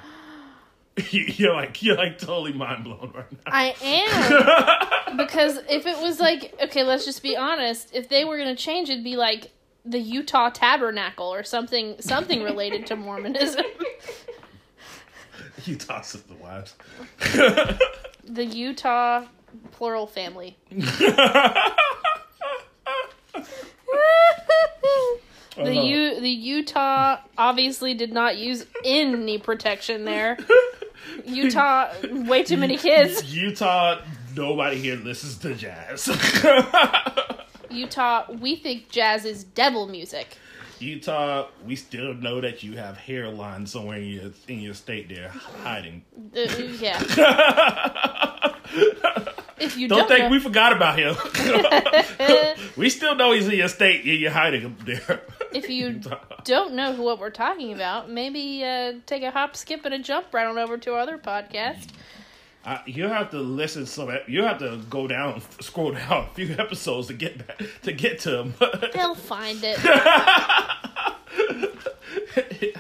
you're 1.12 1.54
like 1.54 1.84
you're 1.84 1.96
like 1.96 2.18
totally 2.18 2.54
mind 2.54 2.84
blown 2.84 3.12
right 3.14 3.32
now. 3.32 3.40
I 3.46 3.76
am. 5.10 5.18
because 5.18 5.58
if 5.70 5.86
it 5.86 6.00
was 6.00 6.20
like, 6.20 6.56
okay, 6.64 6.84
let's 6.84 7.06
just 7.06 7.22
be 7.22 7.38
honest. 7.38 7.90
If 7.94 8.10
they 8.10 8.26
were 8.26 8.38
going 8.38 8.56
to 8.56 8.62
change, 8.62 8.90
it'd 8.90 9.04
be 9.04 9.16
like 9.16 9.52
the 9.86 10.00
Utah 10.00 10.50
Tabernacle 10.50 11.32
or 11.32 11.44
something 11.44 12.02
something 12.02 12.42
related 12.44 12.88
to 12.88 12.96
Mormonism. 12.96 13.66
Utah 15.66 16.02
the 16.02 16.36
wives. 16.36 16.76
the 18.24 18.46
Utah 18.46 19.26
plural 19.72 20.08
family. 20.08 20.58
The 25.58 25.76
U 25.76 26.22
the 26.22 26.30
Utah 26.30 27.18
obviously 27.38 27.94
did 27.94 28.14
not 28.14 28.38
use 28.38 28.66
any 28.84 29.38
protection 29.38 30.06
there. 30.06 30.38
Utah, 31.26 31.92
way 32.12 32.44
too 32.44 32.58
many 32.58 32.78
kids. 32.78 33.34
Utah, 33.34 34.00
nobody 34.36 34.78
here 34.78 34.96
listens 34.96 35.38
to 35.40 35.54
jazz. 35.56 36.08
Utah, 37.70 38.26
we 38.32 38.56
think 38.56 38.90
jazz 38.90 39.26
is 39.26 39.44
devil 39.44 39.88
music. 39.88 40.38
Utah, 40.80 41.48
we 41.66 41.76
still 41.76 42.14
know 42.14 42.40
that 42.40 42.62
you 42.64 42.78
have 42.78 42.98
hairline 42.98 43.66
somewhere 43.66 43.98
in 43.98 44.08
your 44.08 44.32
in 44.48 44.60
your 44.60 44.76
state 44.76 45.10
there 45.10 45.30
hiding. 45.64 46.04
Uh, 46.36 46.42
yeah. 46.80 47.02
if 49.60 49.76
you 49.76 49.88
Don't 49.88 50.00
don't, 50.00 50.08
think 50.08 50.20
know, 50.26 50.30
we 50.30 50.40
forgot 50.40 50.74
about 50.74 51.00
him. 51.00 51.16
we 52.78 52.90
still 52.92 53.16
know 53.16 53.32
he's 53.32 53.48
in 53.48 53.56
your 53.56 53.70
state. 53.70 54.06
Yeah, 54.06 54.14
you're 54.14 54.32
hiding 54.32 54.62
him 54.62 54.78
there. 54.86 55.22
If 55.54 55.70
you 55.70 56.02
don't 56.44 56.74
know 56.74 56.94
what 56.94 57.20
we're 57.20 57.30
talking 57.30 57.74
about, 57.74 58.10
maybe 58.10 58.64
uh, 58.64 58.94
take 59.06 59.24
a 59.24 59.32
hop, 59.32 59.56
skip, 59.56 59.86
and 59.86 59.94
a 59.94 60.00
jump 60.00 60.34
right 60.34 60.46
on 60.46 60.58
over 60.58 60.78
to 60.78 60.94
our 60.94 61.00
other 61.00 61.18
podcast. 61.18 61.88
I, 62.66 62.82
you 62.86 63.08
have 63.08 63.32
to 63.32 63.40
listen 63.40 63.86
some. 63.86 64.10
You 64.28 64.44
have 64.44 64.60
to 64.60 64.82
go 64.90 65.08
down, 65.08 65.42
scroll 65.62 65.94
down 65.94 66.26
a 66.26 66.28
few 66.34 66.54
episodes 66.60 67.08
to 67.08 67.14
get 67.14 67.48
back 67.48 67.62
to 67.84 67.94
get 67.94 68.20
to 68.22 68.40
him. 68.40 68.54
They'll 68.94 69.16
find 69.16 69.60
it. 69.64 69.78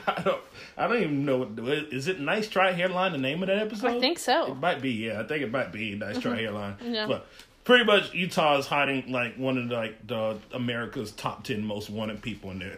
I 0.07 0.21
don't. 0.23 0.41
I 0.79 0.87
don't 0.87 1.01
even 1.01 1.25
know. 1.25 1.39
What, 1.39 1.55
is 1.91 2.07
it 2.07 2.19
"Nice 2.19 2.47
Try 2.47 2.71
Hairline"? 2.71 3.13
The 3.13 3.17
name 3.17 3.41
of 3.41 3.47
that 3.47 3.57
episode? 3.59 3.97
I 3.97 3.99
think 3.99 4.19
so. 4.19 4.51
It 4.51 4.57
might 4.57 4.81
be. 4.81 4.91
Yeah, 4.91 5.21
I 5.21 5.23
think 5.23 5.41
it 5.41 5.51
might 5.51 5.71
be 5.71 5.95
"Nice 5.95 6.19
Try 6.19 6.41
Hairline." 6.41 6.75
Yeah. 6.83 7.07
But 7.07 7.25
pretty 7.67 7.83
much, 7.83 8.13
Utah 8.13 8.57
is 8.57 8.65
hiding 8.65 9.11
like 9.11 9.35
one 9.35 9.57
of 9.57 9.67
the, 9.67 9.75
like 9.75 10.07
the 10.07 10.37
America's 10.53 11.11
top 11.11 11.43
ten 11.43 11.65
most 11.65 11.89
wanted 11.89 12.21
people 12.21 12.49
in 12.51 12.59
their 12.59 12.77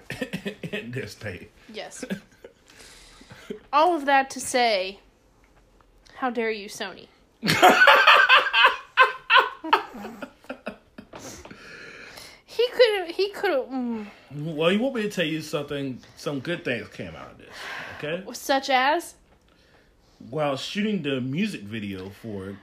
in 0.71 0.89
their 0.91 1.05
state. 1.05 1.51
Yes. 1.71 2.03
All 3.71 3.95
of 3.95 4.05
that 4.05 4.31
to 4.31 4.39
say, 4.39 4.99
how 6.15 6.31
dare 6.31 6.49
you, 6.49 6.67
Sony? 6.67 7.07
he 12.45 12.67
could 12.69 12.99
have. 12.99 13.09
He 13.15 13.29
could. 13.29 13.51
Mm, 13.69 14.07
Well, 14.31 14.71
you 14.71 14.79
want 14.79 14.95
me 14.95 15.03
to 15.03 15.09
tell 15.09 15.25
you 15.25 15.41
something? 15.41 15.99
Some 16.17 16.39
good 16.39 16.65
things 16.65 16.87
came 16.89 17.15
out 17.15 17.31
of 17.31 17.37
this. 17.37 17.53
Okay. 17.99 18.23
such 18.33 18.71
as. 18.71 19.13
While 20.29 20.57
shooting 20.57 21.01
the 21.03 21.21
music 21.21 21.61
video 21.61 22.09
for 22.09 22.57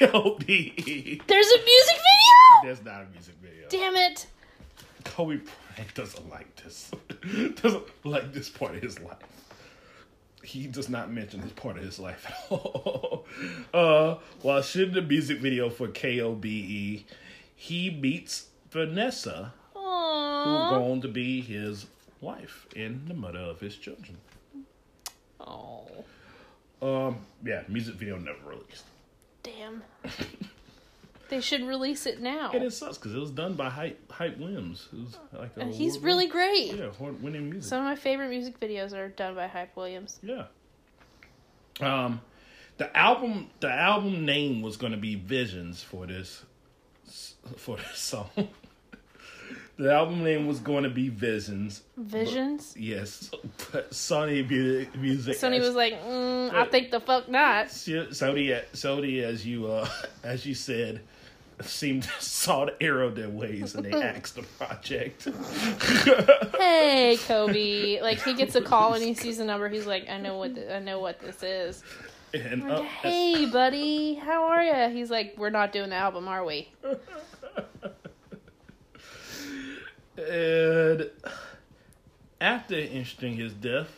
KOB, 0.00 0.44
There's 0.46 1.46
a 1.50 1.58
music 1.58 1.96
video. 1.96 2.62
there's 2.62 2.82
not 2.82 3.02
a 3.02 3.06
music 3.12 3.34
video. 3.42 3.66
Damn 3.68 3.96
it! 3.96 4.26
Kobe 5.04 5.36
Bryant 5.36 5.94
doesn't 5.94 6.30
like 6.30 6.56
this. 6.56 6.90
doesn't 7.62 7.84
like 8.04 8.32
this 8.32 8.48
part 8.48 8.74
of 8.76 8.82
his 8.82 8.98
life. 9.00 9.18
He 10.42 10.66
does 10.66 10.88
not 10.88 11.12
mention 11.12 11.42
this 11.42 11.52
part 11.52 11.76
of 11.76 11.84
his 11.84 11.98
life 11.98 12.26
at 12.26 12.34
all. 12.50 13.26
uh, 13.74 14.14
while 14.40 14.62
shooting 14.62 14.94
the 14.94 15.02
music 15.02 15.38
video 15.38 15.68
for 15.68 15.88
KOBE, 15.88 17.04
he 17.54 17.90
meets 17.90 18.46
Vanessa, 18.70 19.52
who's 19.74 20.70
going 20.70 21.02
to 21.02 21.08
be 21.08 21.42
his 21.42 21.84
wife 22.22 22.66
and 22.74 23.06
the 23.06 23.12
mother 23.14 23.38
of 23.40 23.60
his 23.60 23.76
children. 23.76 24.16
Oh, 25.38 25.86
Um, 26.80 27.18
yeah, 27.44 27.64
music 27.68 27.96
video 27.96 28.16
never 28.16 28.38
released. 28.48 28.84
Damn. 29.42 29.82
they 31.28 31.40
should 31.40 31.66
release 31.66 32.06
it 32.06 32.20
now. 32.20 32.50
And 32.52 32.62
it 32.64 32.72
sucks 32.72 32.98
because 32.98 33.14
it 33.14 33.18
was 33.18 33.30
done 33.30 33.54
by 33.54 33.70
Hype, 33.70 34.10
Hype 34.10 34.38
Williams, 34.38 34.88
who's 34.90 35.16
like 35.32 35.50
And 35.56 35.72
he's 35.72 35.98
really 35.98 36.26
great. 36.26 36.74
yeah 36.74 36.90
winning 36.98 37.50
music. 37.50 37.68
Some 37.68 37.78
of 37.80 37.84
my 37.84 37.96
favorite 37.96 38.28
music 38.28 38.58
videos 38.60 38.92
are 38.92 39.08
done 39.08 39.34
by 39.34 39.46
Hype 39.46 39.76
Williams. 39.76 40.18
Yeah. 40.22 40.46
Um, 41.80 42.20
the 42.76 42.94
album 42.96 43.50
the 43.60 43.70
album 43.70 44.24
name 44.24 44.62
was 44.62 44.76
going 44.76 44.92
to 44.92 44.98
be 44.98 45.14
Visions 45.14 45.82
for 45.82 46.06
this 46.06 46.44
for 47.56 47.76
this 47.76 47.86
song. 47.98 48.30
The 49.80 49.92
album 49.92 50.22
name 50.22 50.46
was 50.46 50.60
going 50.60 50.84
to 50.84 50.90
be 50.90 51.08
Visions. 51.08 51.82
Visions. 51.96 52.74
Yes, 52.78 53.30
but 53.72 53.90
Sony 53.90 54.46
Music 54.48 55.36
Sony 55.36 55.40
Sonny 55.40 55.60
was 55.60 55.74
like, 55.74 55.94
mm, 56.02 56.52
I 56.52 56.66
think 56.66 56.90
the 56.90 57.00
fuck 57.00 57.28
not. 57.28 57.68
Sony 57.68 58.62
Sony 58.74 59.22
as 59.22 59.46
you 59.46 59.68
uh 59.68 59.88
as 60.22 60.44
you 60.44 60.54
said 60.54 61.00
seemed 61.62 62.04
saw 62.18 62.66
the 62.66 62.82
arrow 62.82 63.10
their 63.10 63.28
ways 63.30 63.74
and 63.74 63.84
they 63.84 63.92
axed 64.02 64.36
the 64.36 64.42
project. 64.42 65.24
Hey, 66.58 67.18
Kobe. 67.26 68.00
Like 68.02 68.22
he 68.22 68.34
gets 68.34 68.54
a 68.54 68.62
call 68.62 68.92
and 68.94 69.02
he 69.02 69.14
sees 69.14 69.38
the 69.38 69.44
number. 69.44 69.68
He's 69.68 69.86
like, 69.86 70.08
I 70.10 70.18
know 70.18 70.36
what 70.36 70.54
th- 70.54 70.70
I 70.70 70.78
know 70.78 71.00
what 71.00 71.20
this 71.20 71.42
is. 71.42 71.82
and 72.34 72.64
Like, 72.64 72.80
uh, 72.80 72.82
hey, 72.82 73.46
buddy, 73.46 74.14
how 74.14 74.44
are 74.44 74.62
you? 74.62 74.94
He's 74.94 75.10
like, 75.10 75.34
we're 75.38 75.50
not 75.50 75.72
doing 75.72 75.88
the 75.90 75.96
album, 75.96 76.28
are 76.28 76.44
we? 76.44 76.68
And 80.28 81.10
after 82.40 82.74
interesting 82.74 83.36
his 83.36 83.52
death, 83.52 83.90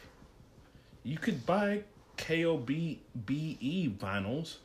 you 1.03 1.19
could 1.19 1.45
buy 1.47 1.83
KOB 2.17 2.67
BE 2.67 3.95
vinyls 3.99 4.57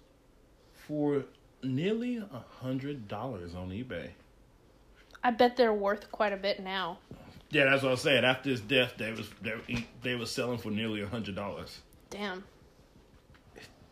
for 0.74 1.26
nearly 1.63 2.17
a 2.17 2.43
hundred 2.62 3.08
dollars 3.08 3.56
on 3.56 3.70
eBay. 3.70 4.10
I 5.24 5.32
bet 5.32 5.58
they're 5.58 5.74
worth 5.74 6.12
quite 6.12 6.34
a 6.34 6.38
bit 6.38 6.62
now. 6.62 7.00
Yeah, 7.50 7.65
that's 7.65 7.84
what 7.84 7.93
I 7.93 7.96
said. 7.96 8.26
After 8.26 8.50
his 8.50 8.62
death, 8.62 8.93
they 8.98 9.12
was 9.12 9.30
they 9.41 9.88
they 10.04 10.15
was 10.15 10.32
selling 10.32 10.58
for 10.58 10.70
nearly 10.70 11.02
a 11.02 11.08
hundred 11.08 11.36
dollars. 11.36 11.80
Damn. 12.10 12.43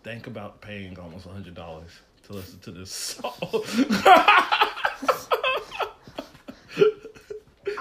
Think 0.04 0.28
about 0.28 0.62
paying 0.62 0.97
almost 0.99 1.25
a 1.25 1.30
hundred 1.30 1.56
dollars 1.56 1.89
to 2.23 2.34
listen 2.34 2.60
to 2.60 2.71
this 2.71 2.91
song. 2.91 3.34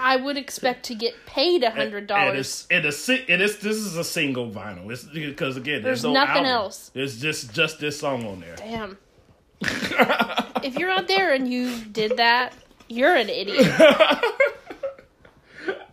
I 0.05 0.17
would 0.17 0.37
expect 0.37 0.85
to 0.85 0.95
get 0.95 1.13
paid 1.25 1.63
a 1.63 1.71
hundred 1.71 1.97
And 1.99 2.07
dollars. 2.07 2.37
it's 2.39 2.67
and 2.69 2.85
it's 2.85 3.09
and 3.09 3.41
it's 3.41 3.55
this 3.57 3.75
is 3.77 3.97
a 3.97 4.03
single 4.03 4.51
vinyl. 4.51 4.91
It's 4.91 5.03
because 5.03 5.57
again, 5.57 5.81
there's, 5.81 6.03
There's 6.03 6.13
no 6.13 6.13
nothing 6.13 6.45
album. 6.45 6.51
else. 6.51 6.91
There's 6.93 7.19
just 7.19 7.51
just 7.53 7.79
this 7.79 7.99
song 7.99 8.23
on 8.27 8.39
there. 8.39 8.55
Damn. 8.55 8.97
if 10.63 10.77
you're 10.77 10.91
out 10.91 11.07
there 11.07 11.33
and 11.33 11.51
you 11.51 11.75
did 11.91 12.17
that, 12.17 12.53
you're 12.87 13.15
an 13.15 13.29
idiot. 13.29 13.65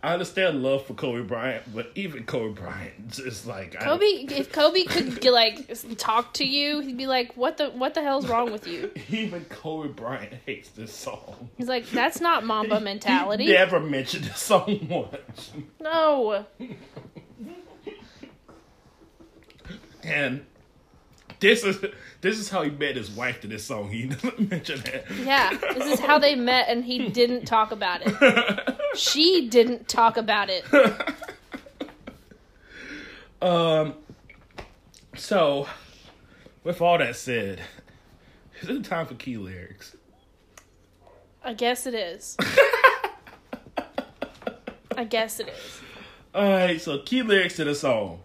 I 0.03 0.13
understand 0.13 0.63
love 0.63 0.85
for 0.85 0.93
Kobe 0.93 1.21
Bryant, 1.21 1.63
but 1.73 1.91
even 1.95 2.25
Kobe 2.25 2.59
Bryant 2.59 3.19
is 3.19 3.47
like 3.47 3.75
I 3.79 3.85
Kobe, 3.85 4.05
if 4.05 4.51
Kobe 4.51 4.83
could 4.83 5.23
like 5.31 5.71
talk 5.97 6.33
to 6.35 6.45
you, 6.45 6.81
he'd 6.81 6.97
be 6.97 7.07
like, 7.07 7.35
"What 7.37 7.57
the 7.57 7.69
what 7.69 7.93
the 7.93 8.01
hell's 8.01 8.27
wrong 8.27 8.51
with 8.51 8.67
you?" 8.67 8.91
Even 9.09 9.45
Kobe 9.45 9.89
Bryant 9.89 10.33
hates 10.45 10.69
this 10.69 10.93
song. 10.93 11.49
He's 11.57 11.67
like, 11.67 11.89
"That's 11.91 12.19
not 12.19 12.45
Mamba 12.45 12.79
mentality." 12.81 13.45
He 13.45 13.53
never 13.53 13.79
mentioned 13.79 14.25
this 14.25 14.39
song 14.39 14.87
once. 14.89 15.53
No. 15.79 16.45
And 20.03 20.45
this 21.39 21.63
is 21.63 21.77
this 22.23 22.39
is 22.39 22.49
how 22.49 22.61
he 22.63 22.71
met 22.71 22.95
his 22.95 23.11
wife 23.11 23.41
to 23.41 23.47
this 23.47 23.65
song. 23.65 23.89
He 23.89 24.05
doesn't 24.07 24.49
mention 24.49 24.79
that. 24.81 25.03
Yeah, 25.23 25.55
this 25.73 25.93
is 25.93 25.99
how 25.99 26.17
they 26.17 26.35
met, 26.35 26.69
and 26.69 26.85
he 26.85 27.09
didn't 27.09 27.45
talk 27.45 27.71
about 27.71 28.01
it. 28.03 28.77
She 28.95 29.49
didn't 29.49 29.87
talk 29.87 30.17
about 30.17 30.49
it. 30.49 30.65
Um. 33.41 33.95
So, 35.17 35.67
with 36.63 36.79
all 36.79 36.97
that 36.97 37.17
said, 37.17 37.59
is 38.61 38.69
it 38.69 38.85
time 38.85 39.05
for 39.05 39.15
key 39.15 39.35
lyrics? 39.35 39.97
I 41.43 41.53
guess 41.53 41.85
it 41.85 41.93
is. 41.93 42.37
I 44.95 45.03
guess 45.03 45.41
it 45.41 45.49
is. 45.49 45.81
All 46.33 46.49
right, 46.49 46.79
so 46.79 46.99
key 46.99 47.21
lyrics 47.21 47.57
to 47.57 47.65
the 47.65 47.75
song. 47.75 48.21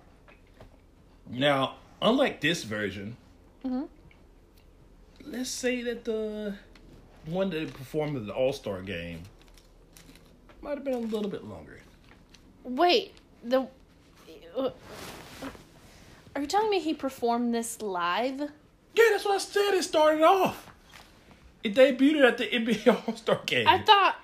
Now, 1.29 1.75
unlike 2.01 2.41
this 2.41 2.63
version, 2.63 3.17
let's 5.25 5.51
say 5.51 5.83
that 5.83 6.05
the 6.05 6.55
one 7.27 7.51
that 7.51 7.73
performed 7.75 8.17
at 8.17 8.27
the 8.27 8.33
All 8.35 8.53
Star 8.53 8.81
game 8.83 9.23
might 10.63 10.75
have 10.77 10.85
been 10.85 10.95
a 10.95 10.99
little 10.99 11.31
bit 11.31 11.45
longer. 11.45 11.81
Wait, 12.65 13.13
the. 13.45 13.67
uh, 14.57 14.71
Are 16.35 16.41
you 16.41 16.47
telling 16.47 16.71
me 16.71 16.81
he 16.81 16.95
performed 16.95 17.55
this 17.55 17.81
live? 17.83 18.41
Yeah, 18.41 19.05
that's 19.11 19.25
what 19.25 19.35
I 19.35 19.39
said. 19.39 19.75
It 19.75 19.85
started 19.85 20.23
off. 20.23 20.67
It 21.63 21.75
debuted 21.75 22.27
at 22.27 22.39
the 22.39 22.45
NBA 22.47 22.87
All 23.09 23.17
Star 23.17 23.41
game. 23.47 23.67
I 23.69 23.79
thought, 23.83 24.17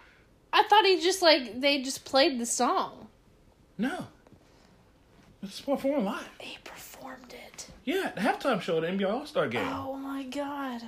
I 0.52 0.62
thought 0.64 0.84
he 0.84 1.00
just 1.00 1.22
like 1.22 1.60
they 1.60 1.82
just 1.82 2.04
played 2.04 2.38
the 2.38 2.46
song. 2.46 3.08
no, 3.78 4.06
it's 5.44 5.61
performed 5.61 6.04
live. 6.04 6.28
He 6.40 6.59
performed 6.64 7.35
it. 7.35 7.68
Yeah, 7.85 8.12
the 8.14 8.20
halftime 8.20 8.61
show 8.61 8.76
at 8.78 8.83
the 8.83 8.88
NBA 8.88 9.12
All 9.12 9.26
Star 9.26 9.48
game. 9.48 9.66
Oh 9.68 9.94
my 9.94 10.24
god, 10.24 10.83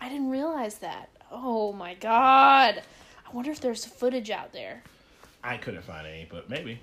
I 0.00 0.08
didn't 0.08 0.30
realize 0.30 0.76
that. 0.78 1.10
Oh 1.30 1.72
my 1.72 1.94
god, 1.94 2.82
I 3.26 3.32
wonder 3.32 3.50
if 3.50 3.60
there's 3.60 3.84
footage 3.84 4.30
out 4.30 4.52
there. 4.52 4.82
I 5.42 5.56
couldn't 5.56 5.82
find 5.82 6.06
any, 6.06 6.26
but 6.30 6.48
maybe. 6.48 6.78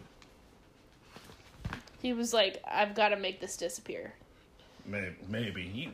He 2.01 2.13
was 2.13 2.33
like, 2.33 2.61
"I've 2.69 2.95
got 2.95 3.09
to 3.09 3.15
make 3.15 3.39
this 3.39 3.57
disappear." 3.57 4.13
Maybe. 4.85 5.15
maybe. 5.27 5.63
You, 5.63 5.91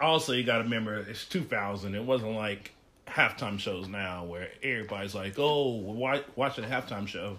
also, 0.00 0.32
you 0.32 0.42
got 0.42 0.58
to 0.58 0.64
remember, 0.64 0.96
it's 0.96 1.26
2000. 1.26 1.94
It 1.94 2.02
wasn't 2.02 2.32
like 2.32 2.72
halftime 3.06 3.58
shows 3.58 3.88
now 3.88 4.24
where 4.24 4.48
everybody's 4.62 5.14
like, 5.14 5.38
oh, 5.38 5.68
watch, 5.74 6.22
a 6.58 6.62
halftime 6.62 7.06
show. 7.06 7.38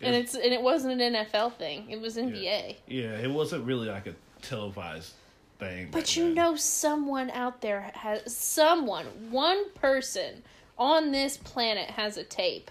And 0.00 0.14
it's 0.14 0.34
and 0.34 0.52
it 0.52 0.60
wasn't 0.60 1.00
an 1.00 1.14
NFL 1.14 1.54
thing; 1.54 1.90
it 1.90 2.00
was 2.00 2.16
NBA. 2.16 2.76
Yeah, 2.86 3.18
it 3.18 3.30
wasn't 3.30 3.64
really 3.64 3.88
like 3.88 4.06
a 4.06 4.14
televised 4.42 5.14
thing. 5.58 5.88
But 5.90 6.16
you 6.16 6.24
then. 6.24 6.34
know, 6.34 6.56
someone 6.56 7.30
out 7.30 7.60
there 7.60 7.90
has 7.94 8.34
someone, 8.34 9.06
one 9.30 9.70
person 9.70 10.42
on 10.78 11.12
this 11.12 11.36
planet 11.36 11.90
has 11.90 12.16
a 12.16 12.24
tape. 12.24 12.70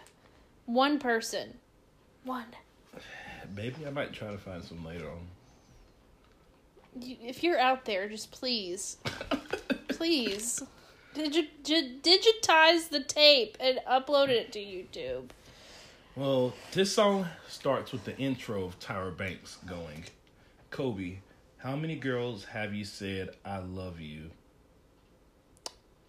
One 0.65 0.99
person, 0.99 1.55
one. 2.23 2.45
Maybe 3.55 3.85
I 3.85 3.89
might 3.91 4.11
try 4.13 4.31
to 4.31 4.37
find 4.37 4.63
some 4.63 4.83
later 4.83 5.05
on. 5.09 5.27
You, 7.01 7.17
if 7.21 7.43
you're 7.43 7.59
out 7.59 7.85
there, 7.85 8.07
just 8.09 8.31
please, 8.31 8.97
please, 9.89 10.61
digi- 11.13 12.01
digitize 12.01 12.89
the 12.89 13.03
tape 13.05 13.57
and 13.59 13.79
upload 13.89 14.29
it 14.29 14.51
to 14.53 14.59
YouTube. 14.59 15.29
Well, 16.17 16.53
this 16.71 16.93
song 16.93 17.27
starts 17.45 17.91
with 17.91 18.05
the 18.05 18.17
intro 18.17 18.63
of 18.63 18.79
Tyra 18.79 19.15
Banks 19.15 19.57
going, 19.65 20.05
Kobe, 20.69 21.17
how 21.57 21.75
many 21.75 21.97
girls 21.97 22.45
have 22.45 22.73
you 22.73 22.85
said 22.85 23.31
I 23.43 23.57
love 23.57 23.99
you? 23.99 24.31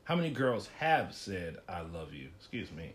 How 0.05 0.15
many 0.15 0.31
girls 0.31 0.69
have 0.79 1.13
said 1.13 1.57
I 1.69 1.81
love 1.81 2.15
you? 2.15 2.29
Excuse 2.39 2.71
me. 2.71 2.93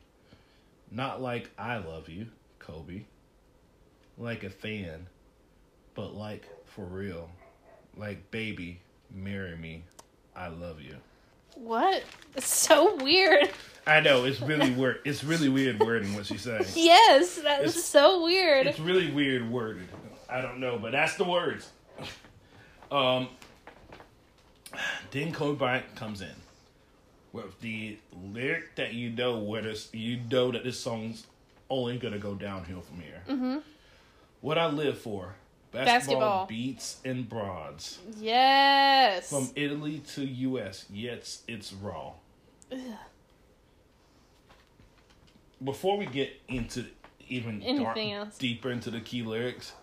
Not 0.90 1.22
like 1.22 1.50
I 1.58 1.80
love 1.80 2.08
you, 2.08 2.28
Kobe. 2.60 3.02
Like 4.18 4.46
a 4.46 4.50
fan, 4.50 5.08
but 5.96 6.16
like 6.16 6.48
for 6.66 6.86
real. 6.86 7.30
Like 7.98 8.32
baby, 8.32 8.80
marry 9.14 9.58
me. 9.58 9.84
I 10.34 10.48
love 10.48 10.80
you. 10.80 10.96
What? 11.56 12.04
It's 12.36 12.48
so 12.48 12.96
weird. 12.96 13.50
I 13.86 14.00
know 14.00 14.26
it's 14.26 14.40
really 14.42 14.72
weird. 14.72 15.00
It's 15.06 15.24
really 15.24 15.50
weird 15.50 15.80
wording 15.80 16.14
what 16.16 16.26
she's 16.28 16.42
saying. 16.42 16.66
Yes, 16.76 17.36
that 17.42 17.64
is 17.64 17.72
It's- 17.72 17.86
so 17.86 18.24
weird. 18.24 18.68
It's 18.68 18.80
really 18.80 19.12
weird 19.12 19.50
worded. 19.50 19.88
I 20.30 20.42
don't 20.42 20.60
know, 20.60 20.78
but 20.78 20.92
that's 20.92 21.16
the 21.16 21.24
words. 21.26 21.70
Um, 22.92 23.28
then 25.12 25.34
Kobe 25.34 25.58
Bryant 25.58 25.96
comes 25.96 26.22
in 26.22 26.32
with 27.34 27.60
the 27.62 27.98
lyric 28.34 28.76
that 28.76 28.94
you 28.94 29.10
know 29.10 29.40
where 29.40 29.62
this 29.62 29.90
you 29.94 30.20
know 30.30 30.52
that 30.52 30.64
this 30.64 30.80
song's 30.80 31.26
only 31.70 31.98
gonna 31.98 32.20
go 32.20 32.36
downhill 32.36 32.82
from 32.82 33.02
here. 33.02 33.22
Mm-hmm. 33.28 33.58
What 34.42 34.58
I 34.58 34.68
live 34.68 34.98
for: 34.98 35.36
basketball, 35.72 35.86
Basketball. 35.86 36.46
beats 36.48 36.98
and 37.06 37.28
broads. 37.30 38.00
yes. 38.20 39.30
From 39.30 39.50
Italy 39.56 40.00
to 40.16 40.26
U.S., 40.26 40.86
yes, 40.92 41.42
it's 41.48 41.72
raw. 41.74 42.12
Before 45.64 45.98
we 45.98 46.06
get 46.08 46.32
into 46.48 46.86
even 47.30 47.62
Anything 47.62 47.84
dark, 47.84 47.98
else. 47.98 48.38
deeper 48.38 48.72
into 48.72 48.90
the 48.90 49.00
key 49.00 49.22
lyrics, 49.22 49.74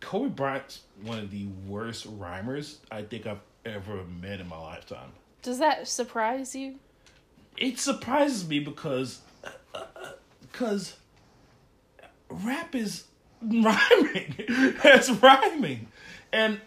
Kobe 0.00 0.30
Bryant's 0.30 0.80
one 1.02 1.18
of 1.18 1.30
the 1.30 1.46
worst 1.66 2.06
rhymers 2.08 2.78
I 2.90 3.02
think 3.02 3.26
I've 3.26 3.40
ever 3.64 4.02
met 4.20 4.40
in 4.40 4.48
my 4.48 4.58
lifetime. 4.58 5.12
Does 5.42 5.58
that 5.58 5.86
surprise 5.86 6.54
you? 6.56 6.76
It 7.56 7.78
surprises 7.78 8.48
me 8.48 8.60
because, 8.60 9.20
uh, 9.44 9.50
uh, 9.74 9.84
uh, 9.96 10.08
because 10.40 10.96
rap 12.30 12.74
is 12.74 13.04
rhyming. 13.64 14.76
That's 14.82 15.10
rhyming, 15.10 15.88
and 16.32 16.60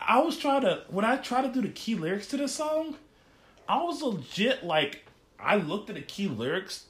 I- 0.00 0.20
was 0.20 0.38
trying 0.38 0.62
to 0.62 0.82
when 0.88 1.04
I 1.04 1.16
tried 1.16 1.42
to 1.42 1.48
do 1.48 1.62
the 1.62 1.72
key 1.72 1.94
lyrics 1.94 2.26
to 2.28 2.36
this 2.36 2.54
song, 2.54 2.96
I 3.68 3.82
was 3.82 4.02
legit 4.02 4.64
like 4.64 5.04
I 5.38 5.56
looked 5.56 5.90
at 5.90 5.96
the 5.96 6.02
key 6.02 6.28
lyrics 6.28 6.86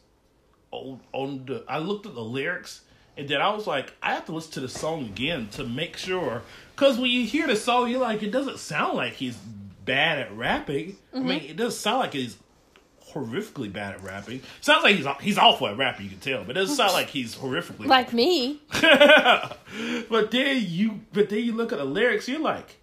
on, 0.71 1.01
on 1.13 1.45
the 1.47 1.65
I 1.69 1.79
looked 1.79 2.07
at 2.07 2.15
the 2.15 2.23
lyrics 2.23 2.83
and 3.17 3.29
then 3.29 3.41
I 3.41 3.55
was 3.55 3.67
like 3.67 3.93
I 4.03 4.15
have 4.15 4.27
to 4.27 4.33
listen 4.33 4.53
to 4.53 4.61
the 4.61 4.69
song 4.69 5.05
again 5.05 5.49
to 5.53 5.65
make 5.65 5.97
sure 5.97 6.43
because 6.75 6.99
when 6.99 7.11
you 7.11 7.27
hear 7.27 7.47
the 7.47 7.57
song 7.57 7.91
you're 7.91 8.01
like 8.01 8.23
it 8.23 8.31
doesn't 8.31 8.59
sound 8.59 8.97
like 8.97 9.15
he's 9.15 9.37
bad 9.85 10.19
at 10.19 10.37
rapping. 10.37 10.97
I 11.13 11.19
mean 11.19 11.41
mm-hmm. 11.41 11.51
it 11.51 11.57
doesn't 11.57 11.81
sound 11.81 11.99
like 11.99 12.13
he's 12.13 12.37
horrifically 13.15 13.73
bad 13.73 13.95
at 13.95 14.03
rapping. 14.03 14.43
Sounds 14.61 14.85
like 14.85 14.97
he's 14.97 15.07
he's 15.21 15.39
awful 15.39 15.69
at 15.69 15.77
rapping. 15.77 16.05
You 16.05 16.11
can 16.11 16.21
tell, 16.21 16.45
but 16.45 16.57
it 16.57 16.61
doesn't 16.61 16.77
sound 16.77 16.93
like 16.93 17.09
he's 17.09 17.35
horrifically. 17.37 17.87
Like 17.87 18.13
me? 18.13 18.61
but 18.73 20.31
then 20.31 20.63
you 20.67 21.01
but 21.13 21.29
then 21.31 21.45
you 21.45 21.53
look 21.53 21.73
at 21.73 21.79
the 21.79 21.85
lyrics, 21.85 22.29
you're 22.29 22.41
like 22.41 22.77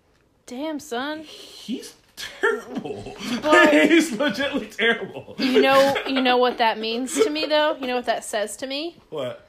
Damn, 0.46 0.80
son. 0.80 1.20
he's 1.24 1.94
terrible. 2.16 3.16
But- 3.42 3.74
he's 3.90 4.12
legitimately 4.12 4.68
terrible. 4.68 5.36
You 5.38 5.62
know, 5.62 5.96
you 6.08 6.22
know 6.22 6.38
what 6.38 6.58
that 6.58 6.78
means 6.78 7.14
to 7.16 7.30
me, 7.30 7.46
though. 7.46 7.76
You 7.76 7.88
know 7.88 7.96
what 7.96 8.06
that 8.06 8.24
says 8.24 8.58
to 8.58 8.68
me. 8.68 8.98
What? 9.10 9.48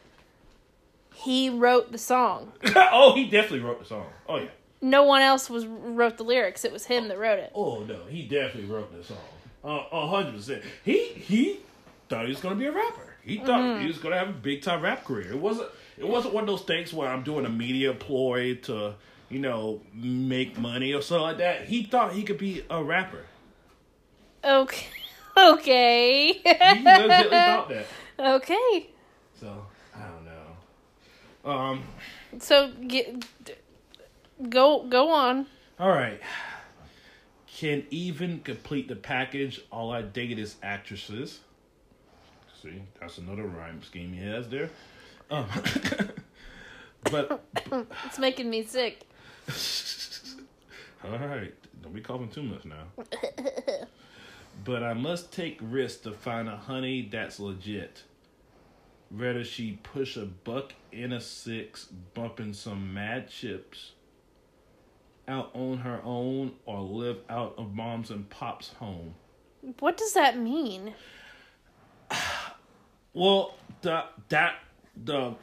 He 1.15 1.51
wrote 1.51 1.93
the 1.93 1.99
song. 1.99 2.53
oh, 2.77 3.15
he 3.15 3.25
definitely 3.25 3.61
wrote 3.61 3.81
the 3.81 3.85
song. 3.85 4.07
Oh 4.29 4.37
yeah. 4.37 4.49
No 4.81 5.05
one 5.05 5.23
else 5.23 5.49
was 5.49 5.67
wrote 5.67 6.17
the 6.17 6.25
lyrics. 6.25 6.65
It 6.65 6.73
was 6.73 6.87
him 6.87 7.09
that 7.09 7.19
wrote 7.19 7.39
it. 7.39 7.53
Oh 7.55 7.85
no, 7.85 8.05
he 8.09 8.23
definitely 8.23 8.69
wrote 8.71 8.97
the 8.97 9.05
song. 9.05 9.19
Uh, 9.65 9.85
A 9.93 10.07
hundred 10.09 10.35
percent. 10.35 10.63
He 10.85 11.05
he 11.09 11.61
thought 12.09 12.25
he 12.25 12.31
was 12.31 12.41
gonna 12.41 12.57
be 12.57 12.67
a 12.67 12.73
rapper. 12.73 13.15
He 13.25 13.39
thought 13.39 13.81
he 13.81 13.87
was 13.87 13.99
gonna 13.99 14.19
have 14.19 14.29
a 14.29 14.33
big 14.33 14.63
time 14.63 14.83
rap 14.83 15.05
career. 15.05 15.31
It 15.33 15.39
wasn't. 15.39 15.69
It 15.97 16.09
wasn't 16.09 16.35
one 16.35 16.43
of 16.45 16.49
those 16.49 16.63
things 16.63 16.93
where 16.93 17.09
I'm 17.09 17.23
doing 17.23 17.47
a 17.47 17.49
media 17.51 17.93
ploy 17.95 18.57
to 18.63 18.95
you 19.29 19.39
know 19.39 19.81
make 19.95 20.59
money 20.59 20.93
or 20.93 21.01
something 21.03 21.23
like 21.23 21.39
that. 21.39 21.67
He 21.67 21.85
thought 21.85 22.13
he 22.13 22.23
could 22.25 22.39
be 22.39 22.65
a 22.71 22.83
rapper. 22.83 23.25
Okay. 24.45 24.87
Okay. 25.35 26.33
He 26.35 26.43
legitimately 26.51 27.29
thought 27.31 27.69
that. 27.71 27.87
okay. 28.21 28.87
So 29.41 29.67
I 29.97 30.01
don't 30.01 30.27
know. 30.27 31.51
Um. 31.51 31.83
So 32.39 32.71
get 32.87 33.25
go 34.51 34.83
go 34.83 35.11
on. 35.11 35.47
All 35.81 35.89
right. 35.89 36.21
Can 37.63 37.87
even 37.91 38.41
complete 38.41 38.89
the 38.89 38.97
package. 38.97 39.61
All 39.71 39.93
I 39.93 40.03
date 40.03 40.37
is 40.37 40.57
actresses. 40.65 41.39
See, 42.61 42.83
that's 42.99 43.19
another 43.19 43.45
rhyme 43.45 43.85
scheme 43.85 44.13
he 44.13 44.27
has 44.27 44.49
there. 44.49 44.69
Um, 45.31 45.47
but 47.05 47.45
It's 48.05 48.19
making 48.19 48.51
me 48.51 48.65
sick. 48.65 49.07
all 51.05 51.17
right, 51.17 51.55
don't 51.81 51.95
be 51.95 52.01
coughing 52.01 52.31
too 52.31 52.43
much 52.43 52.65
now. 52.65 53.05
but 54.65 54.83
I 54.83 54.93
must 54.95 55.33
take 55.33 55.61
risks 55.63 56.01
to 56.03 56.11
find 56.11 56.49
a 56.49 56.57
honey 56.57 57.09
that's 57.13 57.39
legit. 57.39 58.03
Rather 59.09 59.45
she 59.45 59.79
push 59.85 60.17
a 60.17 60.25
buck 60.25 60.73
in 60.91 61.13
a 61.13 61.21
six, 61.21 61.85
bumping 62.13 62.55
some 62.55 62.93
mad 62.93 63.31
chips 63.31 63.93
out 65.29 65.51
on 65.55 65.79
her 65.79 66.01
own, 66.05 66.53
or 66.67 66.81
live 66.81 67.19
out 67.29 67.55
of 67.59 67.75
mom's 67.75 68.11
and 68.11 68.29
pop's 68.31 68.73
home. 68.75 69.15
What 69.79 69.97
does 69.97 70.13
that 70.15 70.39
mean? 70.39 70.95
Well, 73.15 73.55
the 73.83 74.05
that 74.29 74.57
the 75.05 75.35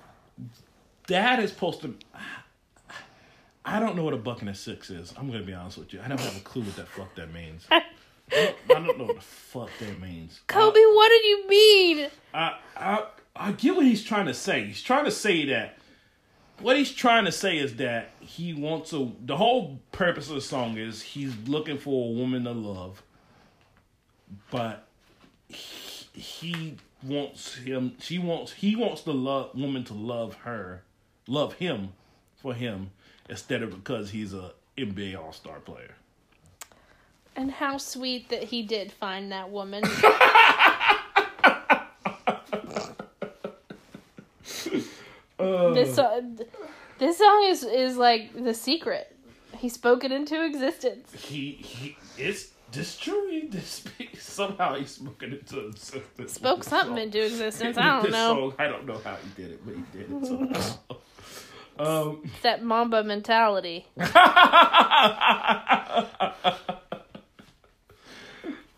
dad 1.08 1.40
is 1.40 1.52
supposed 1.52 1.82
to. 1.82 1.96
I 3.66 3.80
don't 3.80 3.96
know 3.96 4.04
what 4.04 4.14
a 4.14 4.18
buck 4.18 4.42
and 4.42 4.50
a 4.50 4.56
six 4.56 4.90
is. 4.90 5.14
I'm 5.18 5.30
gonna 5.30 5.44
be 5.44 5.54
honest 5.54 5.78
with 5.78 5.94
you. 5.94 6.02
I 6.04 6.08
don't 6.08 6.20
have 6.20 6.38
a 6.38 6.42
clue 6.42 6.64
what 6.64 6.76
that 6.76 6.88
fuck 6.88 7.16
that 7.16 7.34
means. 7.34 7.66
I 7.72 7.82
don't, 8.30 8.56
I 8.70 8.74
don't 8.74 8.98
know 8.98 9.06
what 9.06 9.16
the 9.16 9.22
fuck 9.22 9.70
that 9.80 10.00
means. 10.00 10.42
Kobe, 10.48 10.80
what 10.80 11.10
did 11.10 11.26
you 11.26 11.48
mean? 11.48 12.10
I, 12.34 12.58
I 12.76 13.06
I 13.36 13.52
get 13.54 13.76
what 13.76 13.86
he's 13.86 14.04
trying 14.04 14.26
to 14.28 14.34
say. 14.34 14.66
He's 14.66 14.82
trying 14.82 15.06
to 15.06 15.12
say 15.12 15.46
that 15.46 15.79
what 16.62 16.78
he's 16.78 16.92
trying 16.92 17.26
to 17.26 17.32
say 17.32 17.58
is 17.58 17.76
that 17.78 18.12
he 18.20 18.54
wants 18.54 18.94
a 18.94 19.12
the 19.26 19.38
whole 19.38 19.80
purpose 19.92 20.30
of 20.30 20.36
the 20.36 20.42
song 20.42 20.78
is 20.78 21.02
he's 21.02 21.36
looking 21.48 21.78
for 21.78 22.10
a 22.10 22.12
woman 22.12 22.44
to 22.44 22.52
love, 22.52 23.04
but 24.52 24.88
he, 25.48 26.20
he 26.20 26.78
wants 27.04 27.56
him. 27.56 27.94
She 28.00 28.20
wants 28.20 28.54
he 28.54 28.76
wants 28.76 29.02
the 29.02 29.14
love 29.14 29.56
woman 29.56 29.84
to 29.86 29.94
love 29.94 30.36
her, 30.44 30.84
love 31.28 31.54
him 31.54 31.94
for 32.36 32.54
him 32.54 32.92
instead 33.30 33.62
of 33.62 33.72
because 33.72 34.12
he's 34.12 34.34
a 34.34 34.52
NBA 34.78 35.18
All 35.18 35.34
Star 35.34 35.60
player. 35.60 35.96
And 37.36 37.52
how 37.52 37.78
sweet 37.78 38.30
that 38.30 38.44
he 38.44 38.64
did 38.64 38.92
find 38.92 39.32
that 39.32 39.50
woman. 39.50 39.84
this 45.40 45.98
uh, 45.98 46.22
this 46.98 47.18
song 47.18 47.44
is 47.48 47.64
is 47.64 47.98
like 47.98 48.34
the 48.34 48.54
secret. 48.54 49.16
He 49.58 49.70
spoke 49.70 50.04
it 50.04 50.12
into 50.12 50.44
existence. 50.46 51.12
He 51.14 51.52
he 51.54 51.98
destroying 52.72 53.50
this 53.50 53.82
true. 53.82 53.92
He 53.98 54.06
did 54.08 54.22
somehow. 54.22 54.76
He 54.76 54.86
spoke 54.86 55.24
it 55.24 55.34
into 55.34 55.68
existence. 55.68 56.34
Spoke 56.34 56.64
something 56.64 56.96
song. 56.96 57.04
into 57.04 57.24
existence. 57.26 57.78
I 57.78 57.84
don't 57.90 58.04
this 58.04 58.12
know. 58.12 58.34
song. 58.50 58.54
I 58.60 58.68
don't 58.68 58.86
know 58.86 59.00
how 59.04 59.16
he 59.16 59.42
did 59.42 59.52
it, 59.52 59.66
but 59.66 59.76
he 59.76 59.84
did 59.98 60.12
it 60.12 60.26
somehow. 60.26 60.76
um. 61.80 62.30
That 62.44 62.64
Mamba 62.64 63.04
mentality. 63.04 63.88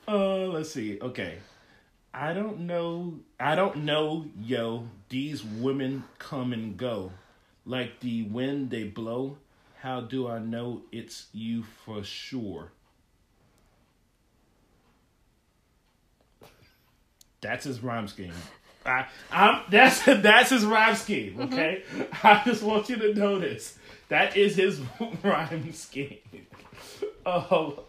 Uh, 0.07 0.45
let's 0.47 0.71
see. 0.71 0.99
Okay. 0.99 1.37
I 2.13 2.33
don't 2.33 2.61
know. 2.61 3.19
I 3.39 3.55
don't 3.55 3.77
know, 3.77 4.25
yo. 4.39 4.87
These 5.09 5.43
women 5.43 6.03
come 6.19 6.53
and 6.53 6.77
go. 6.77 7.11
Like 7.65 7.99
the 7.99 8.23
wind 8.23 8.69
they 8.69 8.83
blow. 8.83 9.37
How 9.79 10.01
do 10.01 10.27
I 10.27 10.39
know 10.39 10.83
it's 10.91 11.27
you 11.33 11.63
for 11.63 12.03
sure? 12.03 12.71
That's 17.41 17.65
his 17.65 17.81
rhyme 17.81 18.07
scheme. 18.07 18.33
I, 18.85 19.07
I'm, 19.31 19.63
that's 19.69 20.03
that's 20.05 20.49
his 20.49 20.65
rhyme 20.65 20.95
scheme. 20.95 21.33
Mm-hmm. 21.35 21.53
Okay, 21.53 21.83
I 22.23 22.41
just 22.45 22.63
want 22.63 22.89
you 22.89 22.97
to 22.97 23.13
know 23.13 23.39
this. 23.39 23.77
That 24.09 24.37
is 24.37 24.55
his 24.55 24.81
rhyme 25.23 25.71
scheme. 25.73 26.17
Oh, 27.25 27.83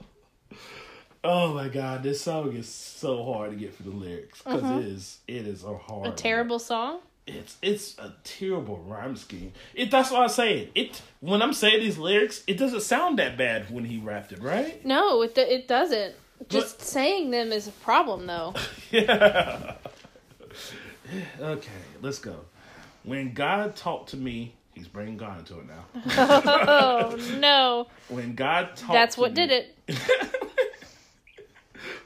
Oh 1.24 1.54
my 1.54 1.68
god, 1.68 2.02
this 2.02 2.20
song 2.20 2.56
is 2.56 2.68
so 2.68 3.24
hard 3.24 3.50
to 3.50 3.56
get 3.56 3.74
for 3.74 3.84
the 3.84 3.90
lyrics 3.90 4.42
because 4.42 4.62
uh-huh. 4.62 4.78
it 4.78 4.84
is 4.84 5.18
it 5.28 5.46
is 5.46 5.64
a 5.64 5.76
hard. 5.76 6.08
A 6.08 6.10
terrible 6.12 6.58
song. 6.58 7.00
It's 7.26 7.56
it's 7.62 7.96
a 7.98 8.12
terrible 8.24 8.78
rhyme 8.78 9.14
scheme. 9.14 9.52
It 9.74 9.90
that's 9.90 10.10
what 10.10 10.22
I'm 10.22 10.28
saying. 10.28 10.70
It 10.74 11.00
when 11.20 11.40
I'm 11.40 11.52
saying 11.52 11.80
these 11.80 11.98
lyrics, 11.98 12.42
it 12.48 12.58
doesn't 12.58 12.82
sound 12.82 13.18
that 13.20 13.38
bad 13.38 13.70
when 13.70 13.84
he 13.84 13.98
rapped 13.98 14.32
it, 14.32 14.42
right? 14.42 14.84
No, 14.84 15.22
it 15.22 15.38
it 15.38 15.68
doesn't. 15.68 16.16
Just 16.48 16.82
saying 16.82 17.30
them 17.30 17.52
is 17.52 17.68
a 17.68 17.72
problem, 17.72 18.26
though. 18.26 18.54
Yeah. 18.90 19.74
okay, 21.40 21.70
let's 22.02 22.18
go. 22.18 22.36
When 23.04 23.32
God 23.32 23.74
talked 23.74 24.10
to 24.10 24.18
me, 24.18 24.54
he's 24.74 24.86
bringing 24.86 25.16
God 25.16 25.38
into 25.38 25.58
it 25.60 25.66
now. 25.66 25.84
oh 27.16 27.36
no, 27.38 27.86
When 28.08 28.34
God 28.34 28.76
talked, 28.76 28.92
that's 28.92 29.16
what 29.16 29.30
me- 29.30 29.46
did 29.46 29.50
it. 29.50 29.76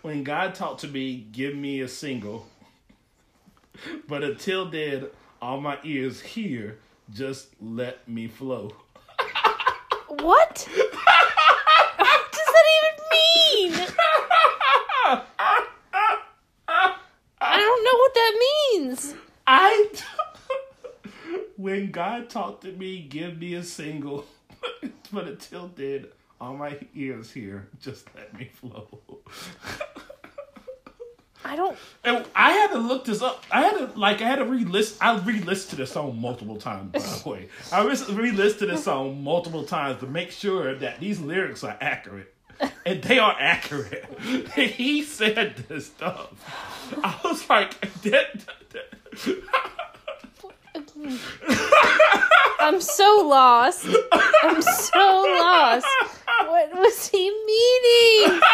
when 0.03 0.25
God 0.25 0.55
talked 0.55 0.81
to 0.81 0.89
me, 0.89 1.27
give 1.33 1.55
me 1.55 1.81
a 1.81 1.89
single. 1.89 2.47
But 4.09 4.23
until 4.23 4.69
then, 4.71 5.07
all 5.41 5.61
my 5.61 5.79
ears 5.85 6.21
hear, 6.21 6.79
just 7.13 7.49
let 7.61 8.09
me 8.09 8.29
flow. 8.29 8.73
What? 10.09 10.19
what 10.19 10.69
does 12.33 12.47
that 12.47 12.67
even 12.77 12.95
mean? 13.13 13.87
I 17.41 17.59
don't 17.59 17.85
know 17.85 17.97
what 17.97 18.15
that 18.15 18.35
means. 18.73 19.15
I. 19.47 19.91
when 21.57 21.91
God 21.91 22.31
talked 22.31 22.63
to 22.63 22.73
me, 22.73 23.01
give 23.01 23.39
me 23.39 23.55
a 23.55 23.63
single. 23.63 24.27
but 25.13 25.27
until 25.27 25.71
then, 25.75 26.07
all 26.41 26.55
my 26.55 26.79
ears 26.95 27.31
here. 27.33 27.69
just 27.81 28.07
let 28.15 28.33
me 28.39 28.51
flow. 28.55 28.89
I 31.45 31.55
don't. 31.55 31.77
And 32.03 32.25
I 32.35 32.51
had 32.53 32.69
to 32.73 32.79
look 32.79 33.05
this 33.05 33.23
up. 33.23 33.45
I 33.53 33.61
had 33.63 33.79
to 33.79 33.99
like 33.99 34.21
I 34.21 34.25
had 34.27 34.37
to 34.37 34.45
re-list. 34.45 34.97
I 35.01 35.17
re-listened 35.19 35.71
to 35.71 35.77
this 35.77 35.93
song 35.93 36.21
multiple 36.21 36.57
times. 36.57 36.93
By 36.93 36.99
the 36.99 37.29
way, 37.29 37.49
I 37.73 37.85
re- 37.85 37.97
re-listened 38.15 38.59
to 38.61 38.67
this 38.67 38.85
song 38.85 39.23
multiple 39.23 39.65
times 39.65 40.01
to 40.01 40.07
make 40.07 40.33
sure 40.33 40.75
that 40.75 40.99
these 40.99 41.21
lyrics 41.21 41.63
are 41.63 41.77
accurate, 41.81 42.35
and 42.85 43.01
they 43.03 43.19
are 43.19 43.37
accurate. 43.39 44.07
he 44.55 45.03
said 45.05 45.57
this 45.69 45.87
stuff. 45.87 46.33
I 47.03 47.17
was 47.23 47.49
like, 47.49 47.81
that, 48.03 48.45
that- 48.71 48.95
I'm 52.59 52.81
so 52.81 53.25
lost. 53.29 53.87
I'm 54.43 54.63
so 54.63 55.25
lost. 55.39 55.87
What 56.47 56.75
was 56.79 57.09
he 57.09 57.31
meaning? 57.47 58.41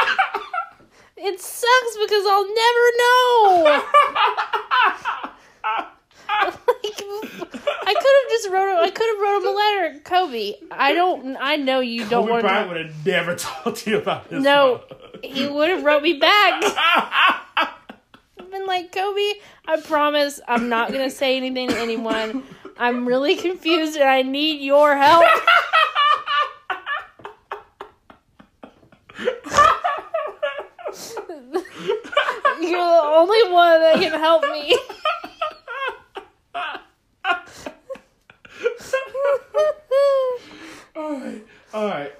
It 1.24 1.40
sucks 1.40 1.96
because 2.00 2.24
I'll 2.26 2.48
never 2.52 2.90
know. 2.98 3.62
like, 3.62 4.02
I 6.28 7.94
could 7.94 8.14
have 8.18 8.30
just 8.30 8.48
wrote. 8.50 8.78
I 8.82 8.90
could 8.90 9.06
have 9.06 9.20
wrote 9.20 9.36
him 9.42 9.46
a 9.46 9.50
letter, 9.52 10.00
Kobe. 10.02 10.54
I 10.72 10.94
don't. 10.94 11.36
I 11.38 11.54
know 11.56 11.78
you 11.78 12.00
don't 12.08 12.22
Kobe 12.22 12.30
want 12.32 12.42
Bryant 12.42 12.70
to. 12.70 12.74
would 12.74 12.86
have 12.86 13.06
never 13.06 13.34
talked 13.36 13.76
to 13.78 13.90
you 13.90 13.98
about 13.98 14.30
this. 14.30 14.42
No, 14.42 14.80
he 15.22 15.46
would 15.46 15.70
have 15.70 15.84
wrote 15.84 16.02
me 16.02 16.14
back. 16.14 16.60
I've 16.64 18.50
been 18.50 18.66
like, 18.66 18.90
Kobe, 18.90 19.34
I 19.68 19.80
promise 19.84 20.40
I'm 20.48 20.68
not 20.68 20.90
gonna 20.90 21.08
say 21.10 21.36
anything 21.36 21.68
to 21.68 21.78
anyone. 21.78 22.42
I'm 22.78 23.06
really 23.06 23.36
confused 23.36 23.94
and 23.96 24.08
I 24.08 24.22
need 24.22 24.60
your 24.60 24.96
help. 24.96 25.24
You're 32.62 32.78
the 32.78 33.02
only 33.04 33.52
one 33.52 33.80
that 33.80 33.96
can 33.96 34.12
help 34.20 34.42
me. 34.44 34.76
All 40.94 41.10
right, 41.18 41.46
all 41.74 41.86
right, 41.86 42.12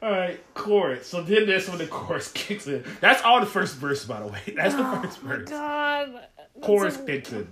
all 0.00 0.10
right. 0.10 0.40
Chorus. 0.54 1.06
So 1.06 1.22
then 1.22 1.46
that's 1.46 1.68
when 1.68 1.78
the 1.78 1.86
chorus 1.86 2.30
kicks 2.32 2.66
in. 2.66 2.84
That's 3.00 3.22
all 3.22 3.40
the 3.40 3.46
first 3.46 3.76
verse, 3.76 4.04
by 4.04 4.20
the 4.20 4.26
way. 4.28 4.40
That's 4.56 4.74
the 4.74 4.82
oh 4.82 5.02
first 5.02 5.18
verse. 5.18 5.50
God. 5.50 6.26
Chorus 6.62 6.96
That's 6.96 7.06
kicks 7.06 7.32
in. 7.32 7.48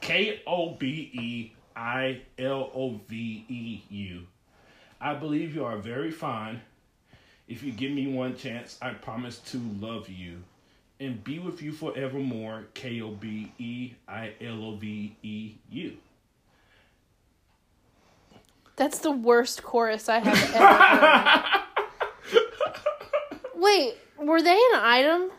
K 0.00 0.42
O 0.46 0.70
B 0.70 1.10
E 1.12 1.52
I 1.74 2.20
L 2.38 2.70
O 2.74 3.00
V 3.08 3.44
E 3.48 3.82
U. 3.88 4.26
I 5.00 5.14
believe 5.14 5.54
you 5.54 5.64
are 5.64 5.78
very 5.78 6.10
fine. 6.10 6.60
If 7.48 7.62
you 7.62 7.72
give 7.72 7.92
me 7.92 8.08
one 8.08 8.36
chance, 8.36 8.76
I 8.82 8.90
promise 8.90 9.38
to 9.50 9.60
love 9.80 10.08
you 10.08 10.42
and 11.00 11.22
be 11.22 11.38
with 11.38 11.62
you 11.62 11.72
forevermore. 11.72 12.66
K 12.74 13.00
O 13.02 13.10
B 13.10 13.52
E 13.58 13.92
I 14.08 14.32
L 14.40 14.64
O 14.64 14.76
V 14.76 15.16
E 15.22 15.54
U. 15.70 15.96
That's 18.76 18.98
the 18.98 19.10
worst 19.10 19.62
chorus 19.62 20.08
I 20.08 20.18
have 20.18 20.54
ever 20.54 20.64
heard. 22.32 22.42
Wait, 23.54 23.94
were 24.18 24.42
they 24.42 24.52
an 24.54 24.80
item? 24.80 25.30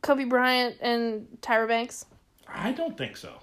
Kobe 0.00 0.24
Bryant 0.24 0.76
and 0.80 1.26
Tyra 1.42 1.68
Banks? 1.68 2.06
I 2.48 2.72
don't 2.72 2.96
think 2.96 3.16
so. 3.18 3.34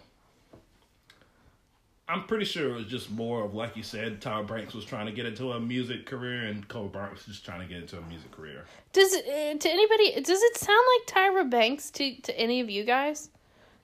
I'm 2.10 2.24
pretty 2.24 2.46
sure 2.46 2.70
it 2.70 2.74
was 2.74 2.86
just 2.86 3.12
more 3.12 3.44
of 3.44 3.54
like 3.54 3.76
you 3.76 3.84
said, 3.84 4.22
Tyra 4.22 4.48
Banks 4.48 4.74
was 4.74 4.86
trying 4.86 5.08
to 5.08 5.12
get 5.12 5.26
into 5.26 5.52
a 5.52 5.60
music 5.60 6.06
career, 6.06 6.44
and 6.44 6.66
Kobe 6.68 6.90
Bryant 6.92 7.14
was 7.14 7.26
just 7.26 7.44
trying 7.44 7.60
to 7.60 7.66
get 7.68 7.82
into 7.82 7.98
a 7.98 8.02
music 8.04 8.32
career. 8.32 8.64
Does 8.94 9.14
it, 9.14 9.26
uh, 9.26 9.58
to 9.60 9.70
anybody 9.70 10.22
does 10.22 10.42
it 10.42 10.58
sound 10.58 10.86
like 10.96 11.08
Tyra 11.16 11.50
Banks 11.50 11.92
to 11.92 12.16
to 12.22 12.40
any 12.40 12.62
of 12.62 12.70
you 12.70 12.84
guys? 12.86 13.30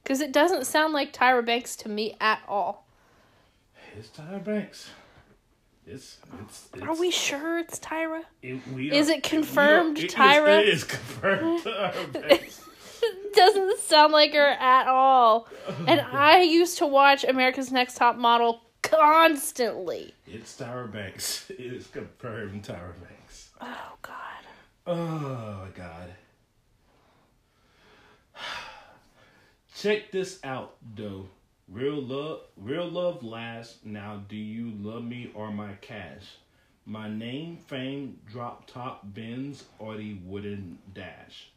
Cuz 0.05 0.21
it 0.21 0.31
doesn't 0.31 0.65
sound 0.65 0.93
like 0.93 1.11
Tyra 1.13 1.45
Banks 1.45 1.75
to 1.77 1.89
me 1.89 2.15
at 2.21 2.41
all. 2.47 2.85
It's 3.97 4.07
Tyra 4.09 4.43
Banks. 4.43 4.89
It's 5.85 6.17
it's. 6.41 6.69
it's 6.73 6.81
Are 6.83 6.95
we 6.95 7.11
sure 7.11 7.59
it's 7.59 7.77
Tyra? 7.79 8.23
It, 8.41 8.65
we 8.73 8.89
Is 8.89 9.09
it 9.09 9.21
confirmed, 9.21 9.97
are- 9.97 10.01
it 10.01 10.05
is- 10.05 10.13
Tyra? 10.13 10.59
It 10.61 10.67
is 10.69 10.83
confirmed. 10.85 11.59
Tyra 11.63 12.13
Banks. 12.13 12.62
Doesn't 13.33 13.79
sound 13.79 14.13
like 14.13 14.33
her 14.33 14.47
at 14.47 14.87
all. 14.87 15.47
And 15.87 16.01
I 16.11 16.41
used 16.41 16.77
to 16.79 16.85
watch 16.87 17.23
America's 17.23 17.71
Next 17.71 17.97
Top 17.97 18.15
Model 18.15 18.61
constantly. 18.81 20.13
It's 20.27 20.55
Tyra 20.57 20.91
Banks. 20.91 21.49
It 21.49 21.59
is 21.59 21.87
confirmed. 21.87 22.63
Tyra 22.63 22.93
Banks. 23.01 23.49
Oh 23.61 23.93
god. 24.01 24.43
Oh 24.85 25.67
god. 25.75 26.13
Check 29.75 30.11
this 30.11 30.39
out 30.43 30.75
though. 30.95 31.27
Real 31.67 32.01
love 32.01 32.41
real 32.57 32.87
love 32.89 33.23
lasts. 33.23 33.79
Now 33.83 34.23
do 34.27 34.35
you 34.35 34.71
love 34.81 35.03
me 35.03 35.31
or 35.33 35.51
my 35.51 35.73
cash? 35.81 36.37
My 36.85 37.09
name, 37.09 37.57
fame, 37.57 38.19
drop 38.29 38.67
top 38.67 39.01
Benz 39.05 39.63
or 39.79 39.95
the 39.95 40.15
wooden 40.25 40.79
dash. 40.93 41.52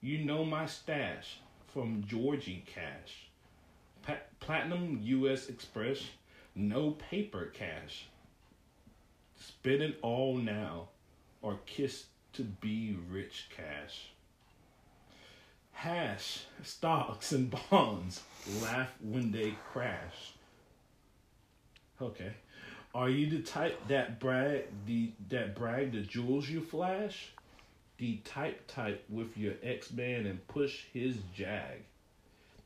You 0.00 0.18
know 0.18 0.44
my 0.44 0.66
stash 0.66 1.40
from 1.66 2.04
Georgie 2.06 2.64
Cash. 2.66 3.28
Platinum 4.40 5.00
US 5.02 5.48
Express, 5.48 6.02
no 6.54 6.92
paper 6.92 7.52
cash. 7.52 8.06
Spend 9.36 9.82
it 9.82 9.98
all 10.00 10.36
now 10.36 10.88
or 11.42 11.58
kiss 11.66 12.06
to 12.34 12.44
be 12.44 12.96
rich 13.10 13.48
cash. 13.54 14.10
Hash, 15.72 16.44
stocks 16.62 17.32
and 17.32 17.54
bonds, 17.70 18.22
laugh 18.62 18.92
when 19.00 19.32
they 19.32 19.54
crash. 19.72 20.32
Okay. 22.00 22.32
Are 22.94 23.08
you 23.10 23.28
the 23.28 23.42
type 23.42 23.88
that 23.88 24.18
brag 24.18 24.64
the 24.86 25.12
that 25.28 25.54
brag 25.54 25.92
the 25.92 26.00
jewels 26.00 26.48
you 26.48 26.60
flash? 26.60 27.32
The 27.98 28.16
type 28.24 28.66
type 28.66 29.04
with 29.08 29.36
your 29.36 29.54
ex 29.62 29.92
man 29.92 30.26
and 30.26 30.46
push 30.48 30.84
his 30.92 31.16
jag. 31.34 31.84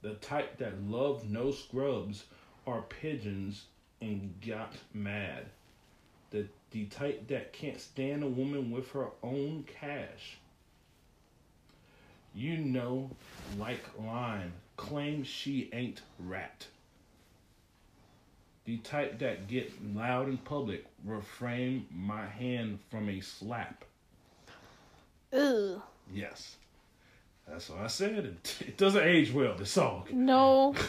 The 0.02 0.14
type 0.14 0.58
that 0.58 0.82
love 0.82 1.28
no 1.28 1.50
scrubs 1.50 2.24
or 2.64 2.82
pigeons 2.82 3.64
and 4.00 4.34
got 4.40 4.74
mad 4.94 5.46
the 6.32 6.46
the 6.70 6.86
type 6.86 7.28
that 7.28 7.52
can't 7.52 7.80
stand 7.80 8.24
a 8.24 8.26
woman 8.26 8.70
with 8.70 8.90
her 8.92 9.08
own 9.22 9.64
cash. 9.80 10.38
You 12.34 12.56
know, 12.56 13.10
like 13.58 13.84
line, 13.98 14.52
claim 14.78 15.22
she 15.22 15.68
ain't 15.72 16.00
rat. 16.18 16.66
The 18.64 18.78
type 18.78 19.18
that 19.18 19.48
get 19.48 19.70
loud 19.94 20.28
in 20.28 20.38
public, 20.38 20.86
refrain 21.04 21.86
my 21.90 22.26
hand 22.26 22.78
from 22.90 23.10
a 23.10 23.20
slap. 23.20 23.84
Ugh. 25.32 25.80
Yes. 26.12 26.56
That's 27.48 27.70
what 27.70 27.80
I 27.80 27.86
said. 27.86 28.24
It, 28.24 28.56
it 28.60 28.76
doesn't 28.76 29.02
age 29.02 29.32
well, 29.32 29.54
the 29.56 29.66
song. 29.66 30.06
No. 30.12 30.74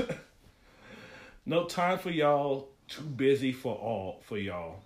No 1.46 1.66
time 1.66 2.00
for 2.00 2.10
y'all, 2.10 2.70
too 2.88 3.04
busy 3.04 3.52
for 3.52 3.76
all 3.76 4.22
for 4.24 4.38
y'all. 4.38 4.80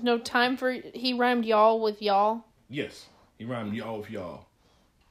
No 0.00 0.18
time 0.18 0.56
for 0.56 0.70
he 0.70 1.14
rhymed 1.14 1.44
y'all 1.44 1.80
with 1.80 2.00
y'all. 2.00 2.44
Yes. 2.70 3.06
He 3.38 3.44
rhymed 3.44 3.74
y'all 3.74 3.98
with 3.98 4.10
y'all. 4.10 4.46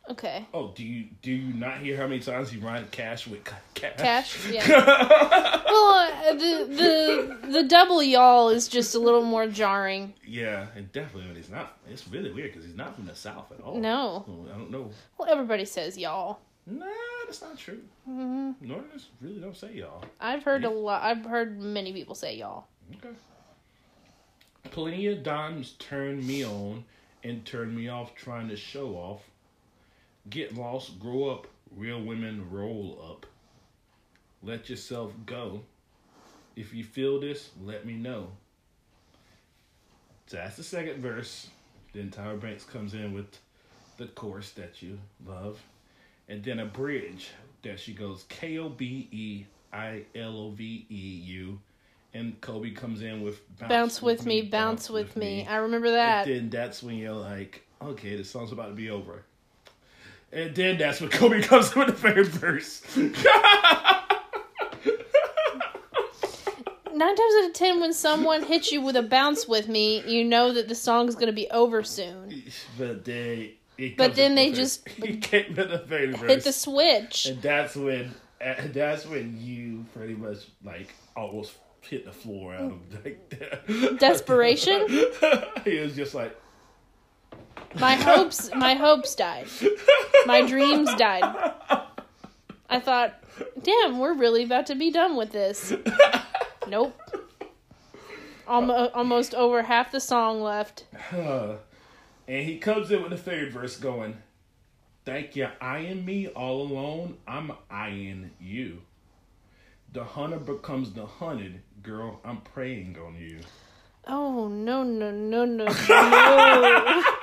Okay. 0.10 0.46
Oh, 0.54 0.72
do 0.74 0.84
you 0.86 1.06
do 1.22 1.32
you 1.32 1.54
not 1.54 1.80
hear 1.80 1.98
how 1.98 2.08
many 2.08 2.22
times 2.22 2.50
he 2.50 2.60
rhymed 2.60 2.90
cash 2.92 3.28
with 3.28 3.44
ca- 3.44 3.56
cash? 3.74 3.98
Cash. 3.98 4.50
Yeah. 4.50 4.66
well, 5.66 6.12
uh, 6.30 6.34
the 6.34 7.38
the 7.44 7.48
the 7.52 7.64
double 7.64 8.02
y'all 8.02 8.50
is 8.50 8.70
just 8.70 8.96
a 8.96 9.00
little 9.00 9.24
more 9.24 9.48
jarring. 9.48 10.14
Yeah, 10.26 10.68
and 10.76 10.90
definitely, 10.94 11.28
but 11.28 11.38
he's 11.38 11.50
not. 11.50 11.78
It's 11.90 12.08
really 12.08 12.32
weird 12.32 12.52
because 12.54 12.66
he's 12.66 12.76
not 12.78 12.96
from 12.96 13.06
the 13.06 13.16
south 13.16 13.52
at 13.52 13.60
all. 13.62 13.76
No. 13.76 14.24
So, 14.26 14.46
I 14.54 14.58
don't 14.58 14.72
know. 14.72 14.92
Well, 15.18 15.30
everybody 15.30 15.66
says 15.66 15.98
y'all. 15.98 16.40
Nah, 16.66 16.86
that's 17.26 17.42
not 17.42 17.58
true. 17.58 17.80
hmm 18.06 18.52
Northerners 18.62 19.08
really 19.22 19.40
don't 19.40 19.56
say 19.56 19.74
y'all. 19.74 20.04
I've 20.20 20.44
heard 20.44 20.64
a 20.66 20.70
lot. 20.70 21.04
I've 21.04 21.26
heard 21.26 21.60
many 21.60 21.92
people 21.94 22.16
say 22.16 22.38
y'all. 22.38 22.66
Okay. 22.96 23.16
Plenty 24.72 25.08
of 25.08 25.24
dimes 25.24 25.74
turn 25.80 26.26
me 26.26 26.46
on 26.46 26.84
and 27.24 27.46
turn 27.46 27.76
me 27.76 27.88
off 27.90 28.16
trying 28.16 28.48
to 28.50 28.56
show 28.58 28.90
off. 28.96 29.22
Get 30.30 30.56
lost, 30.56 31.00
grow 31.00 31.30
up, 31.30 31.48
real 31.76 32.02
women 32.02 32.48
roll 32.52 33.00
up. 33.12 33.26
Let 34.44 34.70
yourself 34.70 35.14
go. 35.26 35.62
If 36.56 36.74
you 36.74 36.84
feel 36.84 37.20
this, 37.20 37.52
let 37.64 37.86
me 37.86 37.94
know. 37.94 38.30
So 40.28 40.38
that's 40.38 40.58
the 40.58 40.64
second 40.64 41.02
verse. 41.02 41.48
Then 41.94 42.10
Tyra 42.10 42.40
Banks 42.40 42.64
comes 42.64 42.94
in 42.94 43.14
with 43.14 43.40
the 43.98 44.08
chorus 44.08 44.52
that 44.52 44.82
you 44.82 45.00
love. 45.26 45.62
And 46.28 46.44
then 46.44 46.60
a 46.60 46.66
bridge 46.66 47.30
that 47.64 47.80
she 47.80 47.94
goes 47.94 48.26
K 48.28 48.58
O 48.58 48.70
B 48.70 49.08
E 49.12 49.46
I 49.72 50.04
L 50.16 50.38
O 50.38 50.50
V 50.50 50.86
E 50.90 51.22
U. 51.26 51.60
And 52.14 52.40
Kobe 52.42 52.72
comes 52.72 53.02
in 53.02 53.22
with 53.22 53.40
Bounce, 53.60 54.02
with 54.02 54.26
me, 54.26 54.42
bounce 54.42 54.90
with 54.90 55.16
me. 55.16 55.46
I 55.48 55.58
remember 55.58 55.92
that. 55.92 56.26
And 56.26 56.36
then 56.36 56.50
that's 56.50 56.82
when 56.82 56.96
you're 56.96 57.14
like, 57.14 57.64
okay, 57.82 58.16
the 58.16 58.24
song's 58.24 58.52
about 58.52 58.70
to 58.70 58.74
be 58.74 58.90
over. 58.90 59.24
And 60.32 60.54
then 60.56 60.78
that's 60.78 61.00
when 61.02 61.10
Kobe 61.10 61.42
comes 61.44 61.74
in 61.74 61.80
with 61.80 61.88
the 61.88 61.94
third 61.94 62.28
verse. 62.28 62.82
Nine 66.94 67.16
times 67.16 67.34
out 67.38 67.46
of 67.46 67.54
ten, 67.54 67.80
when 67.80 67.94
someone 67.94 68.44
hits 68.44 68.72
you 68.72 68.82
with 68.82 68.96
a 68.96 69.04
bounce 69.04 69.48
with 69.48 69.68
me, 69.68 70.04
you 70.08 70.24
know 70.24 70.52
that 70.54 70.68
the 70.68 70.74
song's 70.76 71.14
going 71.14 71.28
to 71.28 71.34
be 71.34 71.48
over 71.52 71.84
soon. 71.84 72.44
but 72.78 73.06
they. 73.06 73.54
But 73.96 74.16
then 74.16 74.34
they 74.34 74.50
the 74.50 74.56
just 74.56 74.90
he 74.90 75.18
came 75.18 75.54
with 75.56 75.70
the 75.70 75.78
verse. 75.78 76.20
Hit 76.20 76.44
the 76.44 76.52
switch. 76.52 77.28
And 77.28 77.40
that's 77.42 77.76
when 77.76 78.16
uh, 78.44 78.56
that's 78.74 79.06
when 79.06 79.38
you 79.40 79.86
pretty 79.94 80.16
much 80.16 80.40
like 80.64 80.92
almost 81.16 81.54
hit 81.82 82.06
the 82.06 82.12
floor 82.12 82.56
out 82.56 82.72
of 82.72 83.06
like 83.06 84.00
Desperation? 84.00 84.88
he 85.64 85.78
was 85.80 85.96
just 85.96 86.16
like 86.16 86.36
My 87.76 87.96
hopes, 87.96 88.50
my 88.56 88.74
hopes 88.74 89.16
died. 89.16 89.48
My 90.26 90.42
dreams 90.42 90.94
died. 90.96 91.24
I 92.70 92.80
thought, 92.80 93.24
damn, 93.62 94.00
we're 94.00 94.14
really 94.14 94.44
about 94.44 94.66
to 94.68 94.76
be 94.76 94.92
done 94.92 95.16
with 95.16 95.32
this. 95.32 95.74
Nope. 96.68 97.00
Almost, 98.48 98.94
almost 98.94 99.36
over 99.36 99.64
half 99.64 99.92
the 99.92 100.00
song 100.00 100.42
left. 100.42 100.86
and 101.12 101.58
he 102.28 102.58
comes 102.58 102.92
in 102.92 103.02
with 103.02 103.12
the 103.12 103.18
third 103.18 103.52
verse 103.52 103.78
going, 103.78 104.18
Thank 105.06 105.38
you 105.38 105.48
eyeing 105.62 106.04
me 106.04 106.28
all 106.28 106.62
alone. 106.62 107.18
I'm 107.26 107.54
eyeing 107.72 108.32
you. 108.42 108.82
The 109.94 110.04
hunter 110.04 110.40
becomes 110.40 110.92
the 110.92 111.06
hunted. 111.06 111.62
Girl, 111.82 112.20
I'm 112.26 112.42
preying 112.42 112.98
on 113.00 113.16
you. 113.16 113.40
Oh 114.06 114.50
no 114.50 114.84
no 114.84 115.12
no 115.12 115.46
no 115.46 115.66
no 115.66 117.04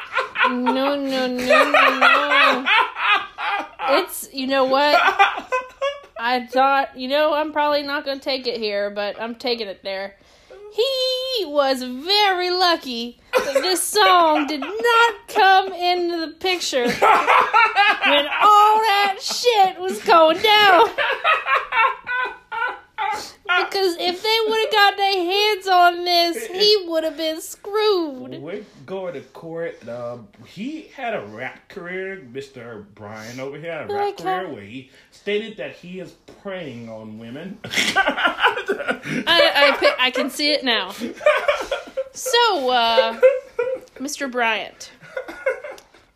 no 0.50 0.96
no 0.96 1.26
no 1.26 1.26
no 1.26 1.98
no! 1.98 2.66
It's 3.88 4.28
you 4.32 4.46
know 4.46 4.64
what? 4.64 5.00
I 6.18 6.46
thought 6.50 6.96
you 6.98 7.08
know 7.08 7.34
I'm 7.34 7.52
probably 7.52 7.82
not 7.82 8.04
gonna 8.04 8.20
take 8.20 8.46
it 8.46 8.58
here, 8.58 8.90
but 8.90 9.20
I'm 9.20 9.34
taking 9.34 9.68
it 9.68 9.82
there. 9.82 10.16
He 10.72 11.44
was 11.46 11.82
very 11.82 12.50
lucky 12.50 13.20
that 13.32 13.54
this 13.54 13.82
song 13.82 14.46
did 14.48 14.60
not 14.60 15.14
come 15.28 15.72
into 15.72 16.26
the 16.26 16.32
picture 16.32 16.82
when 16.84 18.26
all 18.42 18.78
that 18.80 19.18
shit 19.20 19.78
was 19.78 20.02
going 20.02 20.42
down. 20.42 20.88
Because 23.14 23.96
if 23.98 24.22
they 24.22 24.38
would 24.48 24.60
have 24.60 24.72
got 24.72 24.96
their 24.96 25.24
hands 25.24 25.66
on 25.68 26.04
this, 26.04 26.46
he 26.46 26.84
would 26.88 27.04
have 27.04 27.16
been 27.16 27.40
screwed. 27.40 28.40
We're 28.40 28.64
going 28.86 29.14
to 29.14 29.20
court. 29.20 29.86
Um, 29.88 30.28
he 30.46 30.82
had 30.94 31.14
a 31.14 31.24
rap 31.26 31.68
career. 31.68 32.22
Mr. 32.32 32.84
Brian 32.94 33.40
over 33.40 33.58
here 33.58 33.72
had 33.72 33.90
a 33.90 33.94
rap 33.94 34.16
career 34.16 34.48
where 34.48 34.62
he 34.62 34.90
stated 35.10 35.56
that 35.58 35.72
he 35.72 36.00
is 36.00 36.12
preying 36.42 36.88
on 36.88 37.18
women. 37.18 37.58
I, 37.64 39.26
I, 39.26 39.94
I 39.98 40.10
can 40.10 40.30
see 40.30 40.52
it 40.52 40.64
now. 40.64 40.92
So, 42.12 42.70
uh, 42.70 43.20
Mr. 43.96 44.30
Bryant, 44.30 44.92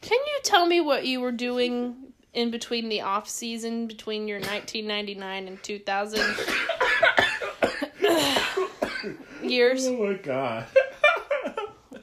can 0.01 0.18
you 0.18 0.40
tell 0.44 0.66
me 0.66 0.80
what 0.80 1.05
you 1.07 1.20
were 1.20 1.32
doing 1.32 1.96
in 2.34 2.51
between 2.51 2.88
the 2.88 3.01
off 3.01 3.28
season 3.28 3.86
between 3.86 4.28
your 4.28 4.38
1999 4.38 5.49
and 5.49 5.62
2000 5.62 6.20
years? 9.51 9.86
oh 9.86 9.96
my 9.96 10.14
god. 10.14 10.66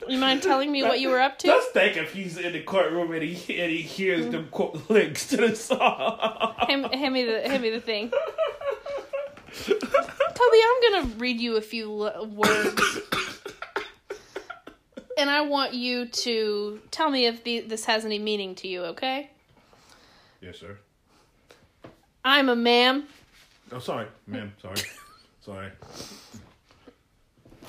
You 0.08 0.20
mind 0.20 0.44
telling 0.44 0.72
me 0.72 0.84
what 0.84 1.00
you 1.00 1.10
were 1.10 1.20
up 1.20 1.40
to? 1.40 1.48
Just 1.48 1.72
think 1.72 1.98
if 1.98 2.14
he's 2.14 2.38
in 2.38 2.54
the 2.54 2.62
courtroom 2.62 3.12
and 3.12 3.24
he 3.24 3.60
and 3.60 3.72
he 3.72 3.82
hears 3.82 4.22
mm-hmm. 4.24 4.32
them 4.32 4.48
quote 4.52 4.90
links 4.90 5.28
to 5.30 5.38
the 5.38 5.56
song. 5.56 6.54
Hand, 6.68 6.94
hand 6.94 7.14
me 7.14 7.26
the 7.26 7.42
hand 7.48 7.64
me 7.64 7.72
the 7.72 7.82
thing. 7.82 8.12
Toby, 9.66 10.60
I'm 10.68 10.82
gonna 10.82 11.16
read 11.18 11.40
you 11.40 11.56
a 11.56 11.62
few 11.62 11.90
words, 11.92 13.00
and 15.18 15.30
I 15.30 15.42
want 15.42 15.74
you 15.74 16.08
to 16.08 16.82
tell 16.92 17.10
me 17.10 17.26
if 17.26 17.44
the, 17.44 17.62
this 17.62 17.86
has 17.86 18.06
any 18.06 18.20
meaning 18.20 18.54
to 18.56 18.68
you. 18.68 18.84
Okay? 18.84 19.32
yes, 20.42 20.60
sir. 20.60 20.78
I'm 22.24 22.50
a 22.50 22.56
ma'am. 22.56 23.08
Oh, 23.72 23.80
sorry, 23.80 24.08
ma'am. 24.28 24.54
Sorry, 24.62 24.82
sorry. 25.42 25.72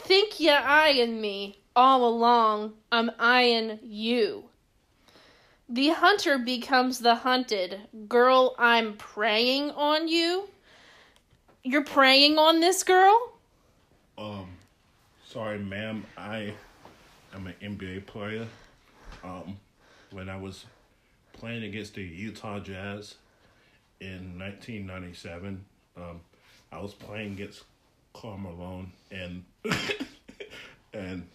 Think 0.06 0.38
ya 0.38 0.62
eyeing 0.64 1.20
me 1.20 1.58
all 1.74 2.06
along? 2.06 2.74
I'm 2.92 3.10
eyeing 3.18 3.80
you. 3.82 4.44
The 5.68 5.88
hunter 5.88 6.38
becomes 6.38 7.00
the 7.00 7.16
hunted. 7.16 7.80
Girl, 8.08 8.54
I'm 8.56 8.92
preying 8.92 9.72
on 9.72 10.06
you. 10.06 10.48
You're 11.64 11.82
preying 11.82 12.38
on 12.38 12.60
this 12.60 12.84
girl? 12.84 13.32
Um, 14.16 14.50
sorry, 15.26 15.58
ma'am. 15.58 16.06
I 16.16 16.54
am 17.34 17.48
an 17.48 17.54
NBA 17.60 18.06
player. 18.06 18.46
Um, 19.24 19.56
when 20.12 20.28
I 20.28 20.36
was 20.36 20.66
playing 21.32 21.64
against 21.64 21.94
the 21.94 22.04
Utah 22.04 22.60
Jazz 22.60 23.16
in 24.00 24.38
1997, 24.38 25.64
um, 25.96 26.20
I 26.70 26.78
was 26.78 26.94
playing 26.94 27.32
against 27.32 27.64
Karl 28.16 28.38
Malone, 28.38 28.92
and 29.10 29.44
and 30.92 31.26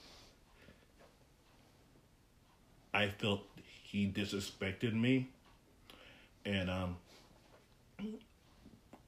I 2.94 3.08
felt 3.08 3.42
he 3.84 4.08
disrespected 4.08 4.94
me, 4.94 5.30
and 6.46 6.70
um, 6.70 6.98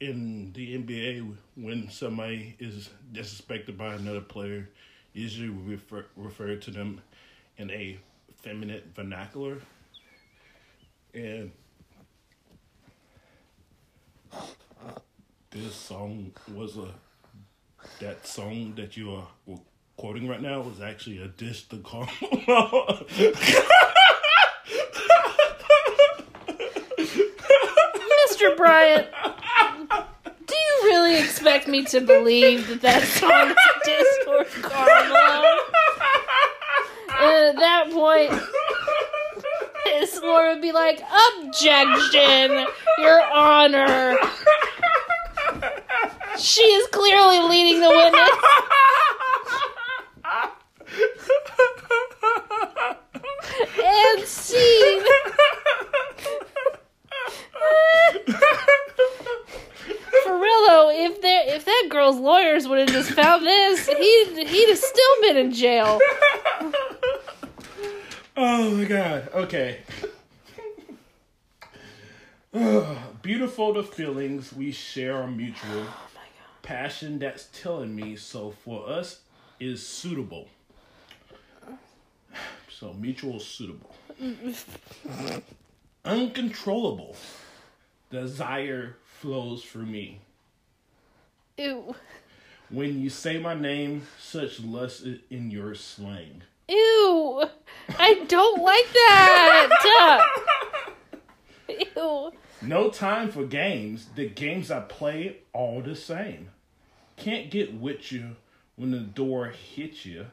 in 0.00 0.52
the 0.52 0.76
NBA, 0.78 1.34
when 1.56 1.90
somebody 1.90 2.56
is 2.58 2.90
disrespected 3.12 3.76
by 3.76 3.94
another 3.94 4.20
player, 4.20 4.68
usually 5.12 5.48
we 5.48 5.72
refer 5.72 6.06
refer 6.16 6.56
to 6.56 6.70
them 6.70 7.00
in 7.56 7.70
a 7.70 7.98
feminine 8.42 8.82
vernacular, 8.94 9.58
and 11.14 11.50
this 15.50 15.74
song 15.74 16.32
was 16.52 16.76
a 16.76 16.88
that 18.00 18.26
song 18.26 18.74
that 18.76 18.96
you 18.96 19.12
are 19.12 19.26
quoting 19.96 20.28
right 20.28 20.40
now 20.42 20.60
was 20.60 20.80
actually 20.80 21.18
a 21.18 21.28
diss 21.28 21.62
to 21.64 21.78
Karl 21.78 22.08
Malone. 22.46 23.06
Mr. 28.30 28.56
Bryant, 28.56 29.06
do 30.46 30.54
you 30.54 30.80
really 30.84 31.18
expect 31.18 31.68
me 31.68 31.84
to 31.84 32.00
believe 32.00 32.68
that 32.68 32.80
that 32.82 33.02
song 33.04 33.50
is 33.50 33.56
a 33.56 33.84
diss 33.84 34.08
towards 34.24 34.54
Karl 34.62 35.08
Malone? 35.08 35.58
And 37.20 37.46
at 37.46 37.56
that 37.56 37.90
point, 37.92 38.32
lawyer 40.24 40.52
would 40.52 40.62
be 40.62 40.72
like, 40.72 41.00
Objection, 41.00 42.66
Your 42.98 43.22
Honor. 43.32 44.16
She 46.38 46.62
is 46.62 46.86
clearly 46.88 47.40
leading 47.48 47.80
the 47.80 47.88
witness. 47.88 48.30
And. 53.84 54.24
For 60.22 60.34
real 60.40 60.90
if 60.92 61.20
there 61.20 61.44
if 61.54 61.64
that 61.64 61.86
girl's 61.90 62.16
lawyers 62.16 62.66
would 62.66 62.78
have 62.78 62.88
just 62.88 63.10
found 63.12 63.44
this, 63.44 63.86
he 63.86 64.24
he'd 64.46 64.68
have 64.68 64.78
still 64.78 65.20
been 65.22 65.36
in 65.36 65.52
jail. 65.52 66.00
Oh 68.36 68.70
my 68.70 68.84
god. 68.84 69.28
Okay. 69.34 69.78
Beautiful 73.22 73.72
the 73.72 73.82
feelings 73.82 74.52
we 74.52 74.72
share 74.72 75.16
are 75.16 75.26
mutual. 75.26 75.86
Passion 76.64 77.18
that's 77.18 77.48
telling 77.52 77.94
me 77.94 78.16
so 78.16 78.50
for 78.50 78.88
us 78.88 79.20
is 79.60 79.86
suitable. 79.86 80.48
So 82.70 82.94
mutual 82.94 83.38
suitable. 83.38 83.94
Uncontrollable. 86.06 87.16
Desire 88.10 88.96
flows 89.04 89.62
through 89.62 89.84
me. 89.86 90.20
Ew. 91.58 91.94
When 92.70 92.98
you 92.98 93.10
say 93.10 93.38
my 93.38 93.54
name, 93.54 94.06
such 94.18 94.58
lust 94.60 95.04
is 95.04 95.18
in 95.28 95.50
your 95.50 95.74
slang. 95.74 96.44
Ew. 96.68 97.44
I 97.98 98.24
don't 98.26 98.62
like 98.62 98.90
that. 98.94 100.26
Ew. 101.96 102.32
No 102.62 102.88
time 102.88 103.30
for 103.30 103.44
games. 103.44 104.06
The 104.16 104.30
games 104.30 104.70
I 104.70 104.80
play 104.80 105.40
all 105.52 105.82
the 105.82 105.94
same. 105.94 106.48
Can't 107.16 107.50
get 107.50 107.74
with 107.74 108.10
you 108.12 108.36
when 108.76 108.90
the 108.90 108.98
door 109.00 109.48
hits 109.48 110.04
you. 110.04 110.26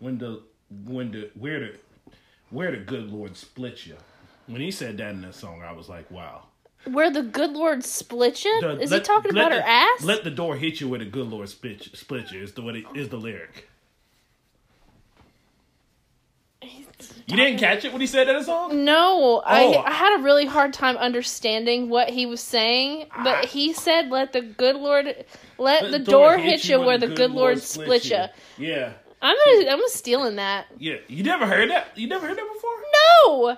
When 0.00 0.18
the 0.18 0.42
when 0.84 1.12
the 1.12 1.30
where 1.38 1.60
the 1.60 1.72
where 2.50 2.70
the 2.70 2.78
good 2.78 3.10
Lord 3.12 3.36
split 3.36 3.86
you. 3.86 3.96
When 4.46 4.60
he 4.60 4.70
said 4.70 4.96
that 4.98 5.10
in 5.10 5.22
that 5.22 5.34
song, 5.34 5.62
I 5.62 5.72
was 5.72 5.88
like, 5.88 6.10
wow. 6.10 6.44
Where 6.84 7.10
the 7.10 7.22
good 7.22 7.50
Lord 7.50 7.84
split 7.84 8.44
you? 8.44 8.60
The- 8.60 8.78
Is 8.80 8.90
let- 8.92 9.00
he 9.02 9.04
talking 9.06 9.30
about 9.32 9.50
her 9.52 9.60
ass? 9.64 10.04
Let 10.04 10.22
the 10.22 10.30
door 10.30 10.56
hit 10.56 10.80
you 10.80 10.88
with 10.88 11.02
a 11.02 11.06
good 11.06 11.26
Lord 11.28 11.48
split, 11.48 11.82
split 11.94 12.30
you 12.30 12.42
is 12.42 12.52
the 12.52 12.62
what 12.62 12.76
it, 12.76 12.84
is 12.94 13.08
the 13.08 13.16
lyric. 13.16 13.68
You 17.28 17.36
didn't 17.36 17.58
catch 17.58 17.84
it 17.84 17.92
when 17.92 18.00
he 18.00 18.06
said 18.06 18.28
that 18.28 18.34
in 18.36 18.38
the 18.40 18.44
song? 18.44 18.84
No, 18.84 19.42
I 19.44 19.64
Oh. 19.64 19.82
I 19.84 19.90
had 19.90 20.20
a 20.20 20.22
really 20.22 20.46
hard 20.46 20.72
time 20.72 20.96
understanding 20.96 21.88
what 21.88 22.08
he 22.10 22.24
was 22.24 22.40
saying, 22.40 23.06
but 23.24 23.44
I- 23.44 23.46
he 23.46 23.72
said, 23.72 24.10
"Let 24.10 24.32
the 24.32 24.40
good 24.40 24.76
Lord, 24.76 25.24
let, 25.58 25.90
the, 25.90 25.98
door, 25.98 26.38
hit 26.38 26.68
you 26.68 26.80
where 26.80 26.98
the 26.98 27.08
good 27.08 27.30
Lord 27.30 27.60
split 27.62 28.04
you." 28.10 28.24
Yeah, 28.58 28.92
I'm 29.22 29.36
gonna 29.44 29.70
I'm 29.70 29.80
stealing 29.88 30.36
that. 30.36 30.66
yeah. 30.78 30.96
You 31.08 31.22
never 31.22 31.46
heard 31.46 31.70
that? 31.70 31.88
You 31.96 32.08
never 32.08 32.26
heard 32.26 32.36
that 32.36 32.52
before? 32.54 32.82
No, 33.26 33.56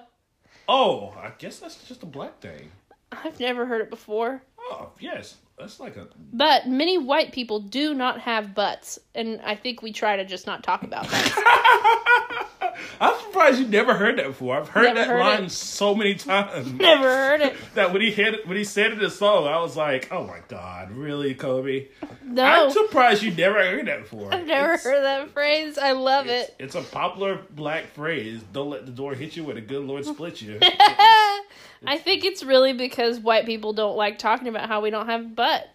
Oh, 0.68 1.14
I 1.18 1.32
guess 1.38 1.59
that's 1.59 1.88
just 1.88 2.03
a 2.03 2.07
black 2.07 2.40
thing. 2.40 2.70
I've 3.11 3.40
never 3.40 3.64
heard 3.64 3.80
it 3.80 3.88
before. 3.88 4.42
Oh, 4.61 4.90
yes. 5.01 5.36
That's 5.59 5.80
like 5.80 5.96
a. 5.96 6.07
But 6.32 6.68
many 6.68 6.99
white 6.99 7.32
people 7.32 7.59
do 7.59 7.94
not 7.94 8.20
have 8.20 8.55
butts, 8.55 8.99
and 9.14 9.40
I 9.42 9.57
think 9.57 9.82
we 9.82 9.92
try 9.92 10.16
to 10.16 10.24
just 10.24 10.46
not 10.46 10.62
talk 10.62 10.82
about 10.84 11.09
that. 11.09 12.49
I'm 13.01 13.18
surprised 13.20 13.61
you 13.61 13.66
never 13.66 13.95
heard 13.95 14.18
that 14.18 14.26
before. 14.26 14.57
I've 14.57 14.68
heard 14.68 14.85
Never 14.85 14.99
that 15.01 15.09
heard 15.09 15.20
line 15.20 15.45
it. 15.45 15.51
so 15.51 15.95
many 15.95 16.14
times. 16.14 16.72
never 16.72 17.03
heard 17.09 17.41
it. 17.41 17.57
that 17.74 17.93
when 17.93 18.03
he 18.03 18.11
hit 18.11 18.47
when 18.47 18.57
he 18.57 18.64
said 18.64 18.87
it 18.87 18.93
in 18.95 18.99
the 18.99 19.11
song, 19.11 19.47
I 19.47 19.61
was 19.61 19.76
like, 19.76 20.09
"Oh 20.12 20.24
my 20.26 20.41
god, 20.49 20.91
really, 20.91 21.35
Kobe?" 21.35 21.89
No, 22.24 22.43
I'm 22.45 22.70
surprised 22.70 23.22
you 23.22 23.31
never 23.33 23.55
heard 23.62 23.87
that 23.87 24.03
before. 24.03 24.33
I've 24.35 24.47
never 24.47 24.74
It's- 24.74 24.85
heard 24.85 25.03
that 25.05 25.31
phrase. 25.31 25.79
I 25.79 25.93
love 25.93 26.26
It's, 26.26 26.49
it. 26.51 26.57
it's 26.59 26.74
a 26.74 26.83
popular 26.83 27.41
black 27.51 27.87
phrase. 27.95 28.43
Don't 28.53 28.70
let 28.70 28.87
the 28.87 28.93
door 28.93 29.14
hit 29.14 29.37
you 29.37 29.45
when 29.45 29.57
the 29.57 29.62
good 29.62 29.85
Lord 29.85 30.05
split 30.05 30.43
you. 30.43 30.59
I 30.62 31.97
think 31.99 32.24
it's 32.24 32.43
really 32.43 32.72
because 32.72 33.18
white 33.20 33.47
people 33.47 33.72
don't 33.72 33.97
like 33.97 34.18
talking 34.18 34.49
about 34.49 34.68
how 34.68 34.81
we 34.81 34.91
don't 34.91 35.07
have 35.07 35.35
butt. 35.37 35.68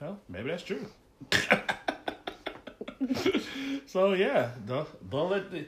well, 0.00 0.18
maybe 0.28 0.50
that's 0.50 0.62
true. 0.64 0.86
so 3.86 4.12
yeah, 4.14 4.50
don't, 4.66 5.10
don't 5.10 5.30
let 5.30 5.50
the 5.50 5.64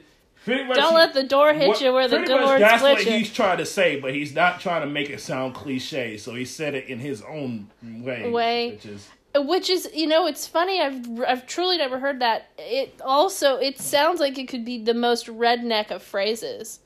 Don't 0.47 0.89
he- 0.89 0.95
let 0.95 1.13
the 1.13 1.23
door 1.23 1.53
hit 1.53 1.67
what- 1.67 1.81
you 1.81 1.93
where 1.93 2.07
the 2.07 2.19
good 2.19 2.29
Lord 2.41 2.61
that's 2.61 2.81
what 2.81 3.03
you. 3.05 3.11
he's 3.11 3.33
trying 3.33 3.57
to 3.57 3.65
say, 3.65 3.99
but 3.99 4.13
he's 4.13 4.33
not 4.33 4.59
trying 4.59 4.81
to 4.81 4.87
make 4.87 5.09
it 5.09 5.19
sound 5.19 5.53
cliche. 5.53 6.17
So 6.17 6.33
he 6.35 6.45
said 6.45 6.73
it 6.75 6.87
in 6.87 6.99
his 6.99 7.21
own 7.21 7.69
way, 7.83 8.29
Way. 8.29 8.71
which 8.71 8.85
is 8.85 9.07
Which 9.35 9.69
is, 9.69 9.89
you 9.93 10.07
know, 10.07 10.25
it's 10.25 10.47
funny. 10.47 10.81
I've 10.81 11.05
I've 11.27 11.45
truly 11.45 11.77
never 11.77 11.99
heard 11.99 12.21
that. 12.21 12.49
It 12.57 12.99
also 13.03 13.57
it 13.57 13.79
sounds 13.79 14.19
like 14.19 14.37
it 14.37 14.47
could 14.47 14.65
be 14.65 14.81
the 14.83 14.93
most 14.93 15.27
redneck 15.27 15.91
of 15.91 16.01
phrases. 16.01 16.79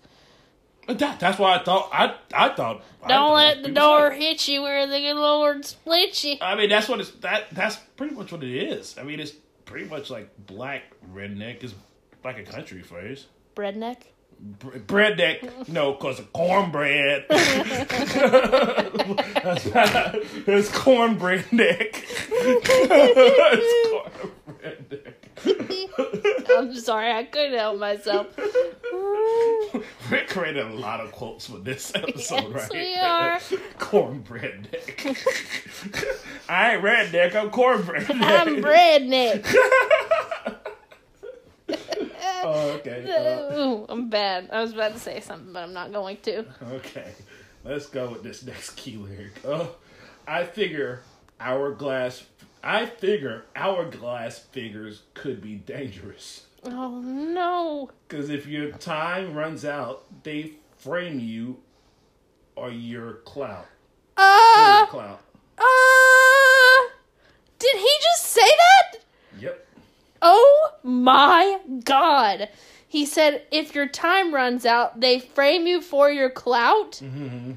That, 0.87 1.19
that's 1.19 1.37
why 1.37 1.55
I 1.55 1.63
thought 1.63 1.89
I 1.93 2.15
I 2.33 2.49
thought 2.49 2.83
Don't 3.01 3.09
thought 3.09 3.33
let 3.33 3.63
the 3.63 3.69
door 3.69 4.11
hit 4.11 4.47
you 4.47 4.63
where 4.63 4.87
the 4.87 4.99
good 4.99 5.15
Lord 5.15 5.63
split 5.63 6.23
you. 6.23 6.37
I 6.41 6.55
mean, 6.55 6.69
that's 6.69 6.89
what 6.89 6.99
it's 6.99 7.11
that. 7.21 7.51
That's 7.51 7.77
pretty 7.95 8.15
much 8.15 8.31
what 8.31 8.43
it 8.43 8.53
is. 8.53 8.97
I 8.97 9.03
mean, 9.03 9.19
it's 9.19 9.33
pretty 9.65 9.85
much 9.85 10.09
like 10.09 10.29
black 10.47 10.83
redneck 11.13 11.63
is 11.63 11.73
like 12.23 12.37
a 12.39 12.43
country 12.43 12.81
phrase. 12.81 13.27
Breadneck. 13.55 13.97
Bre- 14.39 14.77
Breadneck, 14.79 15.43
you 15.67 15.73
know, 15.73 15.93
because 15.93 16.19
of 16.19 16.31
cornbread. 16.33 17.25
It's 20.47 20.69
cornbread 20.75 21.51
neck. 21.51 22.03
it's 22.31 23.91
cornbread 23.91 24.91
neck. 24.91 26.47
I'm 26.57 26.75
sorry, 26.75 27.11
I 27.11 27.23
couldn't 27.25 27.57
help 27.57 27.77
myself. 27.79 28.27
We're 30.11 30.25
creating 30.27 30.67
a 30.71 30.73
lot 30.73 30.99
of 31.01 31.11
quotes 31.11 31.45
for 31.47 31.57
this 31.57 31.91
episode, 31.95 32.51
Yes, 32.53 32.53
right? 32.53 32.71
we 32.73 32.95
are. 32.95 33.39
cornbread 33.77 34.69
neck. 34.71 35.05
I 36.49 36.73
ain't 36.75 36.83
redneck. 36.83 37.35
I'm 37.35 37.49
cornbread 37.51 38.09
neck. 38.09 38.47
I'm 38.47 38.61
breadneck. 38.61 39.45
Oh, 42.43 42.71
okay. 42.79 43.05
Uh, 43.51 43.55
Ooh, 43.57 43.85
I'm 43.89 44.09
bad. 44.09 44.49
I 44.51 44.61
was 44.61 44.73
about 44.73 44.93
to 44.93 44.99
say 44.99 45.19
something, 45.19 45.53
but 45.53 45.63
I'm 45.63 45.73
not 45.73 45.91
going 45.91 46.17
to. 46.23 46.45
okay. 46.73 47.11
Let's 47.63 47.85
go 47.87 48.09
with 48.09 48.23
this 48.23 48.43
next 48.43 48.71
key 48.75 48.97
lyric. 48.97 49.33
Oh, 49.45 49.75
I 50.27 50.43
figure 50.45 51.01
hourglass. 51.39 52.23
I 52.63 52.85
figure 52.87 53.45
hourglass 53.55 54.39
figures 54.39 55.03
could 55.13 55.41
be 55.41 55.55
dangerous. 55.55 56.45
Oh 56.63 56.99
no. 57.01 57.89
Because 58.07 58.29
if 58.29 58.47
your 58.47 58.71
time 58.71 59.33
runs 59.35 59.63
out, 59.65 60.03
they 60.23 60.53
frame 60.77 61.19
you 61.19 61.57
or 62.55 62.69
your 62.71 63.13
clout. 63.25 63.65
Or 64.17 64.23
Uh, 64.23 64.77
your 64.79 64.87
clout. 64.87 65.21
uh, 65.57 66.89
did 67.59 67.75
he 67.75 67.89
just 68.01 68.23
say 68.25 68.41
that? 68.47 68.99
Oh 70.21 70.71
my 70.83 71.59
god. 71.83 72.49
He 72.87 73.05
said, 73.05 73.45
if 73.51 73.73
your 73.73 73.87
time 73.87 74.33
runs 74.33 74.65
out, 74.65 74.99
they 74.99 75.19
frame 75.19 75.65
you 75.65 75.81
for 75.81 76.11
your 76.11 76.29
clout? 76.29 76.93
Mm-hmm. 77.03 77.53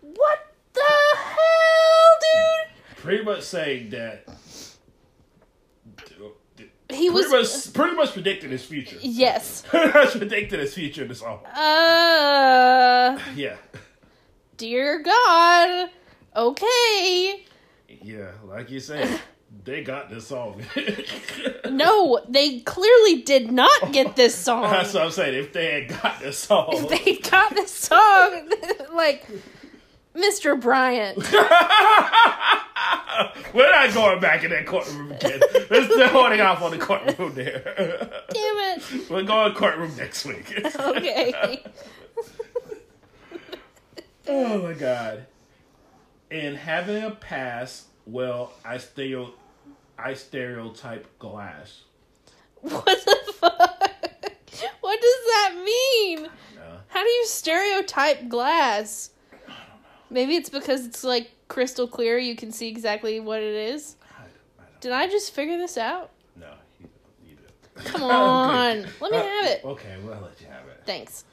What 0.00 0.38
the 0.72 0.80
hell, 1.16 2.18
dude? 2.20 2.96
Pretty 2.98 3.24
much 3.24 3.42
saying 3.42 3.90
that. 3.90 4.24
He 6.90 7.08
Pretty 7.10 7.10
was. 7.10 7.64
much, 7.64 7.74
pretty 7.74 7.96
much 7.96 8.12
predicting 8.12 8.50
his 8.50 8.64
future. 8.64 8.98
Yes. 9.00 9.62
Pretty 9.68 9.90
much 9.98 10.10
predicted 10.12 10.60
his 10.60 10.74
future 10.74 11.02
in 11.02 11.08
the 11.08 11.14
song. 11.14 11.44
Uh, 11.46 13.18
Yeah. 13.34 13.56
dear 14.58 15.02
God. 15.02 15.90
Okay. 16.36 17.44
Yeah, 18.02 18.30
like 18.44 18.70
you 18.70 18.78
said, 18.80 19.20
they 19.64 19.82
got 19.84 20.10
this 20.10 20.26
song. 20.28 20.62
No, 21.70 22.20
they 22.28 22.60
clearly 22.60 23.22
did 23.22 23.50
not 23.50 23.90
get 23.92 24.14
this 24.16 24.34
song. 24.44 24.70
That's 24.70 24.94
what 24.94 25.02
I'm 25.04 25.10
saying. 25.10 25.34
If 25.34 25.52
they 25.52 25.80
had 25.82 26.00
got 26.02 26.20
this 26.20 26.38
song, 26.38 26.68
If 26.72 26.88
they 26.88 27.16
got 27.16 27.52
this 27.54 27.70
song, 27.72 28.48
like 28.94 29.26
Mr. 30.14 30.60
Bryant. 30.60 31.16
we're 33.54 33.70
not 33.70 33.92
going 33.94 34.20
back 34.20 34.44
in 34.44 34.50
that 34.50 34.66
courtroom 34.66 35.10
again. 35.12 35.40
We're 35.70 35.84
still 35.84 36.08
holding 36.08 36.40
off 36.42 36.62
on 36.62 36.70
the 36.70 36.78
courtroom 36.78 37.34
there. 37.34 37.62
Damn 38.30 38.78
it. 38.78 39.10
We're 39.10 39.22
going 39.24 39.52
to 39.52 39.58
courtroom 39.58 39.96
next 39.96 40.24
week. 40.26 40.52
Okay. 40.78 41.64
oh 44.28 44.62
my 44.62 44.74
god. 44.74 45.26
And 46.30 46.56
having 46.56 47.02
a 47.02 47.10
pass, 47.10 47.86
well, 48.06 48.52
I 48.64 48.78
stereo, 48.78 49.32
I 49.98 50.14
stereotype 50.14 51.06
glass. 51.18 51.82
What 52.60 52.84
the 52.84 53.32
fuck? 53.34 53.90
What 54.80 55.00
does 55.00 55.24
that 55.26 55.62
mean? 55.64 56.26
Uh, 56.26 56.78
How 56.88 57.02
do 57.02 57.08
you 57.08 57.26
stereotype 57.26 58.28
glass? 58.28 59.10
Maybe 60.10 60.36
it's 60.36 60.48
because 60.48 60.86
it's 60.86 61.02
like 61.04 61.30
crystal 61.48 61.86
clear, 61.88 62.18
you 62.18 62.36
can 62.36 62.52
see 62.52 62.68
exactly 62.68 63.20
what 63.20 63.40
it 63.42 63.54
is. 63.54 63.96
I, 64.02 64.22
I 64.22 64.66
don't, 64.66 64.80
Did 64.80 64.92
I 64.92 65.08
just 65.08 65.34
figure 65.34 65.58
this 65.58 65.76
out? 65.76 66.10
no, 66.36 66.52
you, 66.80 66.88
you 67.26 67.36
do. 67.36 67.82
Come 67.84 68.02
on. 68.04 68.86
Let 69.00 69.10
me 69.10 69.16
have 69.18 69.46
it. 69.46 69.64
Okay, 69.64 69.96
well, 70.04 70.14
I'll 70.14 70.22
let 70.22 70.40
you 70.40 70.46
have 70.46 70.66
it. 70.68 70.82
Thanks. 70.86 71.24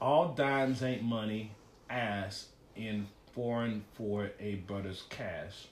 All 0.00 0.28
dimes 0.34 0.82
ain't 0.82 1.02
money, 1.02 1.52
ass 1.90 2.46
in 2.74 3.06
foreign 3.34 3.84
for 3.94 4.30
a 4.40 4.56
brother's 4.66 5.02
cash. 5.10 5.68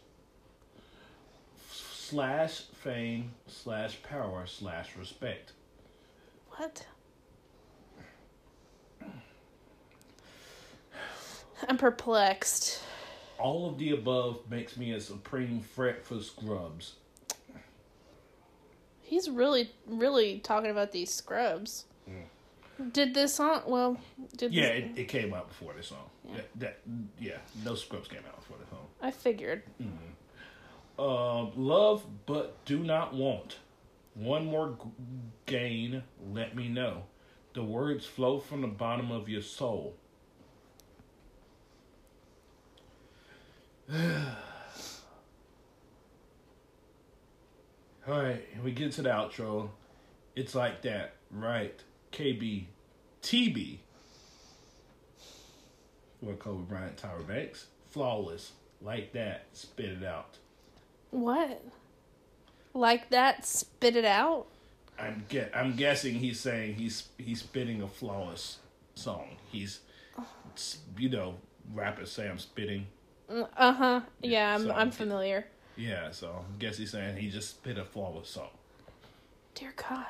Slash 2.11 2.63
fame, 2.83 3.31
slash 3.47 4.03
power, 4.03 4.45
slash 4.45 4.97
respect. 4.99 5.53
What? 6.57 6.85
I'm 11.69 11.79
perplexed. 11.79 12.81
All 13.39 13.69
of 13.69 13.79
the 13.79 13.93
above 13.93 14.41
makes 14.51 14.77
me 14.77 14.91
a 14.91 15.01
supreme 15.01 15.61
threat 15.61 16.05
for 16.05 16.21
scrubs. 16.21 16.95
He's 19.03 19.31
really, 19.31 19.71
really 19.87 20.41
talking 20.41 20.73
about 20.73 20.91
these 20.91 21.15
scrubs. 21.15 21.85
Did 22.91 23.15
this 23.15 23.35
song? 23.35 23.63
Well, 23.67 24.01
did 24.37 24.51
Mm. 24.51 24.55
Yeah, 24.57 24.69
this, 24.73 24.79
it, 24.97 24.99
it 25.03 25.05
came 25.09 25.33
out 25.33 25.47
before 25.47 25.75
this 25.75 25.87
song. 25.87 26.11
Yeah. 26.29 26.41
That, 26.57 26.79
yeah, 27.21 27.37
no 27.65 27.77
scrubs 27.77 28.09
came 28.09 28.19
out 28.27 28.41
before 28.41 28.57
this 28.59 28.69
song. 28.69 28.87
I 29.01 29.13
figured. 29.13 29.63
Uh, 31.01 31.47
love 31.57 32.05
but 32.27 32.63
do 32.67 32.81
not 32.81 33.15
want. 33.15 33.57
One 34.13 34.45
more 34.45 34.77
gain, 35.47 36.03
let 36.31 36.55
me 36.55 36.69
know. 36.69 37.05
The 37.55 37.65
words 37.65 38.05
flow 38.05 38.39
from 38.39 38.61
the 38.61 38.67
bottom 38.69 39.11
of 39.11 39.27
your 39.27 39.41
soul. 39.41 39.95
All 43.91 43.97
right, 48.07 48.45
we 48.63 48.73
get 48.73 48.93
to 48.93 49.01
the 49.03 49.09
outro. 49.09 49.71
It's 50.37 50.55
like 50.55 50.83
that, 50.83 51.15
right? 51.31 51.83
KB, 52.13 52.67
TB. 53.23 53.79
for 56.23 56.35
Kobe 56.35 56.65
Bryant, 56.65 56.99
Tyra 56.99 57.27
Banks. 57.27 57.69
Flawless, 57.89 58.53
like 58.83 59.15
that, 59.15 59.47
spit 59.55 59.89
it 59.93 60.05
out. 60.05 60.37
What? 61.11 61.63
Like 62.75 63.11
that? 63.11 63.45
Spit 63.45 63.97
it 63.97 64.05
out? 64.05 64.47
I'm 64.99 65.25
get. 65.29 65.51
I'm 65.55 65.75
guessing 65.77 66.15
he's 66.15 66.39
saying 66.41 66.75
he's 66.75 67.09
he's 67.19 67.41
spitting 67.41 67.83
a 67.83 67.89
flawless 67.89 68.59
song. 68.95 69.37
He's, 69.51 69.81
you 70.99 71.09
know, 71.09 71.37
rappers 71.73 72.13
say 72.13 72.29
I'm 72.29 72.39
spitting. 72.39 72.87
Uh 73.29 73.73
huh. 73.73 74.01
Yeah, 74.23 74.55
I'm 74.55 74.63
so- 74.65 74.73
I'm 74.73 74.91
familiar. 74.91 75.47
Yeah, 75.77 76.11
so 76.11 76.45
I 76.47 76.59
guess 76.59 76.77
he's 76.77 76.91
saying 76.91 77.17
he 77.17 77.31
just 77.31 77.51
spit 77.51 77.79
a 77.79 77.85
flawless 77.85 78.29
song, 78.29 78.51
Dear 79.55 79.73
God. 79.77 80.05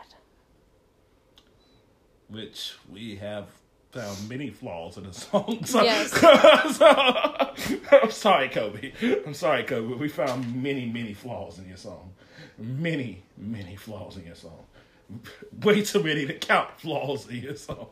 which 2.28 2.74
we 2.90 3.16
have 3.16 3.46
found 3.92 4.28
many 4.28 4.50
flaws 4.50 4.96
in 4.96 5.04
the 5.04 5.12
song. 5.12 5.60
So, 5.64 5.82
Yes. 5.82 6.12
so- 6.76 7.96
I'm 8.02 8.10
sorry, 8.10 8.48
Kobe. 8.48 8.92
I'm 9.26 9.34
sorry, 9.34 9.64
Kobe. 9.64 9.94
We 9.94 10.08
found 10.08 10.62
many, 10.62 10.86
many 10.86 11.12
flaws 11.14 11.58
in 11.58 11.66
your 11.68 11.76
song. 11.76 12.12
Many, 12.58 13.22
many 13.36 13.76
flaws 13.76 14.16
in 14.16 14.24
your 14.26 14.34
song. 14.34 14.64
Way 15.62 15.82
too 15.82 16.02
many 16.02 16.26
to 16.26 16.34
count 16.34 16.68
flaws 16.80 17.28
in 17.28 17.36
your 17.36 17.56
song. 17.56 17.88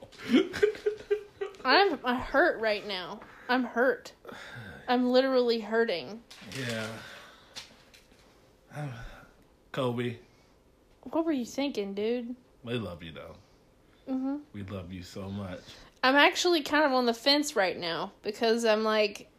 I'm 1.65 1.99
I'm 2.05 2.17
hurt 2.21 2.61
right 2.61 2.87
now. 2.87 3.21
I'm 3.49 3.65
hurt. 3.65 4.13
I'm 4.87 5.11
literally 5.11 5.59
hurting. 5.61 6.21
Yeah. 6.59 6.87
Kobe, 9.73 10.17
What 11.03 11.25
were 11.25 11.33
you 11.33 11.45
thinking, 11.45 11.95
dude? 11.95 12.35
we 12.65 12.75
love 12.75 13.03
you 13.03 13.13
though. 13.13 13.35
Mm-hmm. 14.13 14.37
We 14.53 14.63
love 14.65 14.93
you 14.93 15.03
so 15.03 15.29
much. 15.29 15.61
I'm 16.03 16.15
actually 16.17 16.63
kind 16.63 16.85
of 16.85 16.93
on 16.93 17.07
the 17.07 17.15
fence 17.15 17.57
right 17.57 17.79
now 17.79 18.13
because 18.23 18.65
I'm 18.65 18.85
like, 18.85 19.31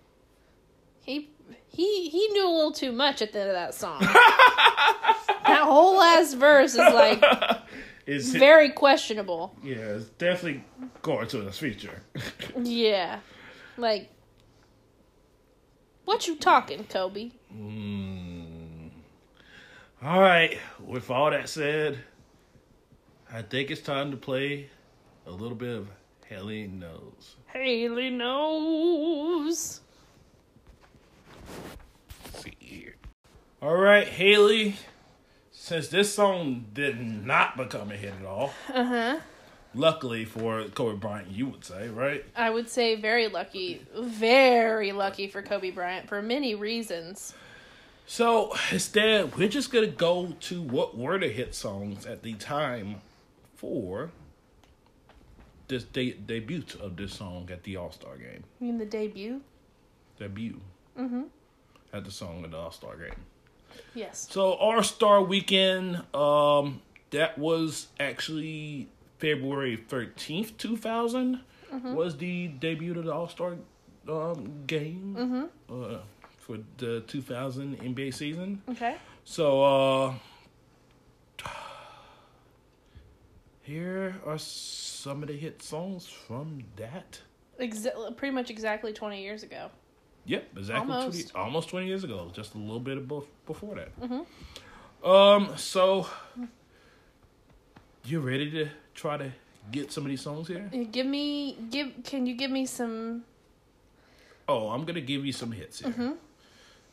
he 1.01 1.29
he 1.67 2.09
he 2.09 2.27
knew 2.29 2.47
a 2.47 2.51
little 2.53 2.71
too 2.71 2.91
much 2.91 3.21
at 3.21 3.31
the 3.33 3.39
end 3.39 3.49
of 3.49 3.55
that 3.55 3.73
song. 3.73 3.99
that 4.01 5.61
whole 5.63 5.97
last 5.97 6.33
verse 6.35 6.71
is 6.73 6.77
like 6.77 7.23
It's 8.05 8.29
very 8.31 8.69
questionable. 8.71 9.55
yeah, 9.63 9.75
it's 9.75 10.05
definitely 10.09 10.63
going 11.03 11.27
to 11.27 11.41
his 11.41 11.57
future. 11.57 12.01
Yeah, 12.61 13.19
like, 13.77 14.09
what 16.05 16.27
you 16.27 16.35
talking, 16.35 16.85
Kobe? 16.85 17.29
Mm. 17.55 18.89
All 20.01 20.19
right. 20.21 20.57
With 20.83 21.11
all 21.11 21.29
that 21.29 21.49
said, 21.49 21.99
I 23.31 23.43
think 23.43 23.69
it's 23.69 23.81
time 23.81 24.09
to 24.11 24.17
play 24.17 24.69
a 25.27 25.31
little 25.31 25.55
bit 25.55 25.75
of 25.77 25.87
Haley 26.29 26.67
Knows. 26.67 27.37
Haley 27.47 28.11
knows. 28.11 29.81
Let's 32.23 32.43
see 32.43 32.53
here. 32.59 32.95
All 33.63 33.75
right, 33.75 34.07
Haley. 34.07 34.75
Since 35.51 35.87
this 35.87 36.13
song 36.13 36.65
did 36.71 37.01
not 37.01 37.57
become 37.57 37.91
a 37.91 37.95
hit 37.95 38.13
at 38.19 38.25
all, 38.27 38.53
Uh 38.71 38.83
huh. 38.83 39.19
luckily 39.73 40.23
for 40.23 40.65
Kobe 40.65 40.97
Bryant, 40.99 41.29
you 41.31 41.47
would 41.47 41.65
say, 41.65 41.87
right? 41.89 42.23
I 42.35 42.51
would 42.51 42.69
say 42.69 42.93
very 42.95 43.27
lucky, 43.27 43.81
very 43.99 44.91
lucky 44.91 45.27
for 45.27 45.41
Kobe 45.41 45.71
Bryant 45.71 46.07
for 46.07 46.21
many 46.21 46.53
reasons. 46.53 47.33
So 48.05 48.55
instead, 48.71 49.35
we're 49.35 49.49
just 49.49 49.71
gonna 49.71 49.87
go 49.87 50.35
to 50.41 50.61
what 50.61 50.95
were 50.95 51.17
the 51.17 51.27
hit 51.29 51.55
songs 51.55 52.05
at 52.05 52.21
the 52.21 52.33
time 52.35 53.01
for 53.55 54.11
this 55.69 55.85
de- 55.85 56.11
debut 56.13 56.63
of 56.81 56.97
this 56.97 57.13
song 57.13 57.47
at 57.51 57.63
the 57.63 57.77
All 57.77 57.91
Star 57.91 58.17
game. 58.17 58.43
You 58.59 58.67
mean 58.67 58.77
the 58.77 58.85
debut? 58.85 59.39
Debut 60.19 60.59
Mm-hmm. 60.99 61.21
at 61.93 62.03
the 62.03 62.11
song 62.11 62.43
at 62.43 62.51
the 62.51 62.57
All 62.57 62.71
Star 62.71 62.97
game. 62.97 63.15
Yes. 63.95 64.27
So 64.29 64.51
All 64.51 64.83
Star 64.83 65.21
Weekend, 65.23 66.03
um, 66.13 66.81
that 67.11 67.37
was 67.37 67.87
actually 67.99 68.89
February 69.19 69.77
thirteenth, 69.77 70.57
two 70.57 70.75
was 71.95 72.17
the 72.17 72.47
debut 72.47 72.97
of 72.97 73.05
the 73.05 73.13
All 73.13 73.29
Star 73.29 73.55
um, 74.09 74.63
game 74.67 75.15
Mm-hmm. 75.17 75.83
uh, 75.83 75.99
for 76.39 76.57
the 76.77 77.01
two 77.07 77.21
thousand 77.21 77.77
NBA 77.79 78.13
season. 78.13 78.61
Okay. 78.69 78.95
So 79.23 79.61
uh 79.63 80.13
here 83.69 84.15
are 84.25 84.39
some 84.39 85.21
of 85.21 85.27
the 85.29 85.37
hit 85.37 85.61
songs 85.61 86.07
from 86.07 86.63
that. 86.77 87.19
Exa- 87.59 88.15
pretty 88.17 88.33
much 88.33 88.49
exactly 88.49 88.91
20 88.93 89.21
years 89.21 89.43
ago. 89.43 89.69
Yep, 90.25 90.57
exactly 90.57 90.93
Almost. 90.95 91.29
20, 91.31 91.45
almost 91.45 91.69
20 91.69 91.85
years 91.87 92.03
ago, 92.03 92.31
just 92.33 92.55
a 92.55 92.57
little 92.57 92.79
bit 92.79 92.97
above, 92.97 93.25
before 93.45 93.75
that. 93.75 93.91
Mhm. 94.01 94.25
Um 95.05 95.55
so 95.57 96.07
you 98.05 98.19
ready 98.19 98.49
to 98.51 98.69
try 98.95 99.17
to 99.17 99.31
get 99.71 99.91
some 99.91 100.03
of 100.03 100.09
these 100.09 100.21
songs 100.21 100.47
here? 100.47 100.69
Uh, 100.73 100.85
Give 100.91 101.05
me, 101.05 101.55
give. 101.69 101.91
Can 102.03 102.25
you 102.25 102.33
give 102.35 102.49
me 102.51 102.65
some? 102.65 103.23
Oh, 104.47 104.69
I'm 104.69 104.81
going 104.81 104.95
to 104.95 105.01
give 105.01 105.23
you 105.27 105.31
some 105.31 105.51
hits 105.51 105.79
here. 105.79 105.91
Mhm. 105.91 106.17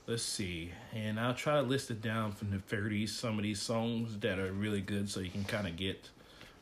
Let's 0.07 0.23
see. 0.23 0.73
And 0.93 1.19
I'll 1.19 1.33
try 1.35 1.55
to 1.55 1.63
list 1.63 1.91
it 1.91 2.03
down 2.03 2.33
from 2.33 2.51
the 2.51 2.59
30s, 2.59 3.09
some 3.09 3.39
of 3.39 3.43
these 3.45 3.63
songs 3.63 4.19
that 4.19 4.39
are 4.39 4.53
really 4.53 4.83
good 4.83 5.09
so 5.09 5.21
you 5.21 5.31
can 5.31 5.45
kind 5.45 5.67
of 5.67 5.77
get 5.77 6.11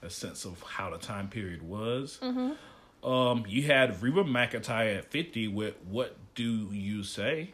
a 0.05 0.11
sense 0.11 0.45
of 0.45 0.63
how 0.63 0.91
the 0.91 0.99
time 0.99 1.29
period 1.29 1.63
was. 1.63 2.19
Mm-hmm. 2.23 3.09
Um, 3.09 3.45
you 3.49 3.63
had 3.65 4.03
Reba 4.03 4.25
McEntire 4.25 4.99
at 4.99 5.11
50 5.11 5.49
with 5.49 5.75
What 5.89 6.17
Do 6.35 6.69
You 6.73 7.03
Say? 7.03 7.53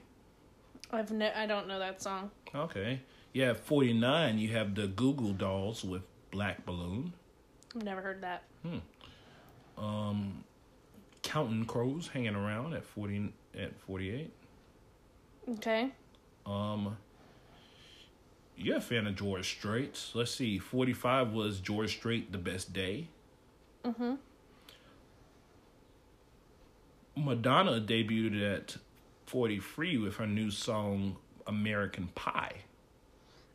I've 0.92 1.10
ne- 1.10 1.32
I 1.32 1.46
don't 1.46 1.68
know 1.68 1.78
that 1.78 2.02
song. 2.02 2.30
Okay. 2.54 3.00
Have 3.36 3.60
49, 3.60 4.38
you 4.38 4.48
have 4.48 4.74
the 4.74 4.88
Goo 4.88 5.14
Goo 5.14 5.32
Dolls 5.32 5.84
with 5.84 6.02
Black 6.30 6.66
Balloon. 6.66 7.12
I've 7.74 7.84
never 7.84 8.00
heard 8.00 8.22
that. 8.22 8.42
Um, 9.78 10.44
Counting 11.22 11.64
Crows 11.64 12.08
hanging 12.08 12.34
around 12.34 12.74
at 12.74 12.84
40 12.84 13.32
at 13.58 13.78
48. 13.80 14.32
Okay. 15.50 15.90
Um, 16.44 16.96
you're 18.60 18.76
a 18.76 18.80
fan 18.80 19.06
of 19.06 19.16
George 19.16 19.48
Strait. 19.48 19.98
Let's 20.14 20.30
see. 20.30 20.58
45 20.58 21.32
was 21.32 21.60
George 21.60 21.96
Strait, 21.96 22.30
The 22.30 22.38
Best 22.38 22.72
Day. 22.72 23.08
Mm-hmm. 23.84 24.14
Madonna 27.16 27.80
debuted 27.80 28.54
at 28.54 28.76
43 29.26 29.98
with 29.98 30.16
her 30.16 30.26
new 30.26 30.50
song, 30.50 31.16
American 31.46 32.08
Pie. 32.14 32.56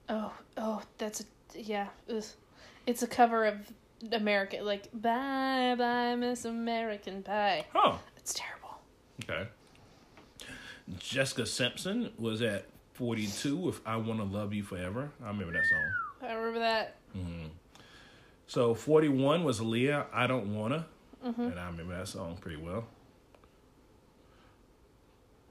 Oh, 0.10 0.34
oh, 0.58 0.82
that's 0.98 1.22
a 1.22 1.26
yeah. 1.56 1.88
It's 2.08 3.02
a 3.02 3.08
cover 3.08 3.46
of 3.46 3.72
American, 4.12 4.66
like 4.66 4.90
"Bye 4.94 5.76
Bye 5.78 6.16
Miss 6.16 6.46
American 6.46 7.24
Pie." 7.24 7.66
Huh. 7.72 7.98
It's 8.18 8.34
terrible. 8.34 8.80
Okay. 9.24 9.48
Jessica 11.00 11.46
Simpson 11.46 12.12
was 12.20 12.42
at 12.42 12.66
42 12.96 13.58
with 13.58 13.82
I 13.86 13.98
Want 13.98 14.20
to 14.20 14.26
Love 14.26 14.54
You 14.54 14.64
Forever. 14.64 15.12
I 15.24 15.28
remember 15.28 15.54
that 15.54 15.66
song. 15.66 16.30
I 16.30 16.34
remember 16.34 16.60
that. 16.60 16.96
hmm 17.14 17.48
So 18.48 18.74
41 18.74 19.44
was 19.44 19.60
Aaliyah, 19.60 20.06
I 20.14 20.28
Don't 20.28 20.56
Wanna. 20.56 20.88
And 21.24 21.60
I 21.60 21.66
remember 21.68 21.98
that 21.98 22.08
song 22.08 22.38
pretty 22.40 22.58
well. 22.62 22.86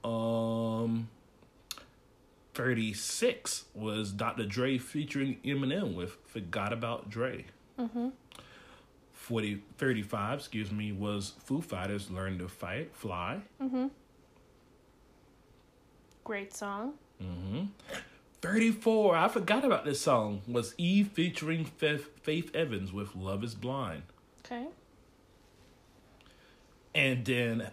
Um 0.03 1.09
36 2.53 3.65
was 3.73 4.11
Dr. 4.11 4.45
Dre 4.45 4.77
featuring 4.77 5.37
Eminem 5.43 5.93
with 5.95 6.17
Forgot 6.25 6.71
About 6.71 7.09
Dre. 7.09 7.45
Mm-hmm. 7.77 8.09
40, 9.11 9.61
35, 9.77 10.39
excuse 10.39 10.71
me, 10.71 10.91
was 10.93 11.33
Foo 11.43 11.59
Fighters 11.61 12.09
Learn 12.09 12.37
to 12.39 12.47
Fight, 12.47 12.95
Fly. 12.95 13.41
Mm-hmm. 13.61 13.87
Great 16.23 16.53
song. 16.53 16.93
Hmm 17.21 17.65
34, 18.45 19.15
I 19.15 19.27
forgot 19.27 19.65
about 19.65 19.85
this 19.85 19.99
song, 19.99 20.43
was 20.47 20.75
Eve 20.77 21.07
featuring 21.07 21.65
Faith, 21.65 22.09
Faith 22.21 22.55
Evans 22.55 22.93
with 22.93 23.15
Love 23.15 23.43
is 23.43 23.55
Blind. 23.55 24.03
Okay. 24.45 24.67
And 26.93 27.25
then 27.25 27.67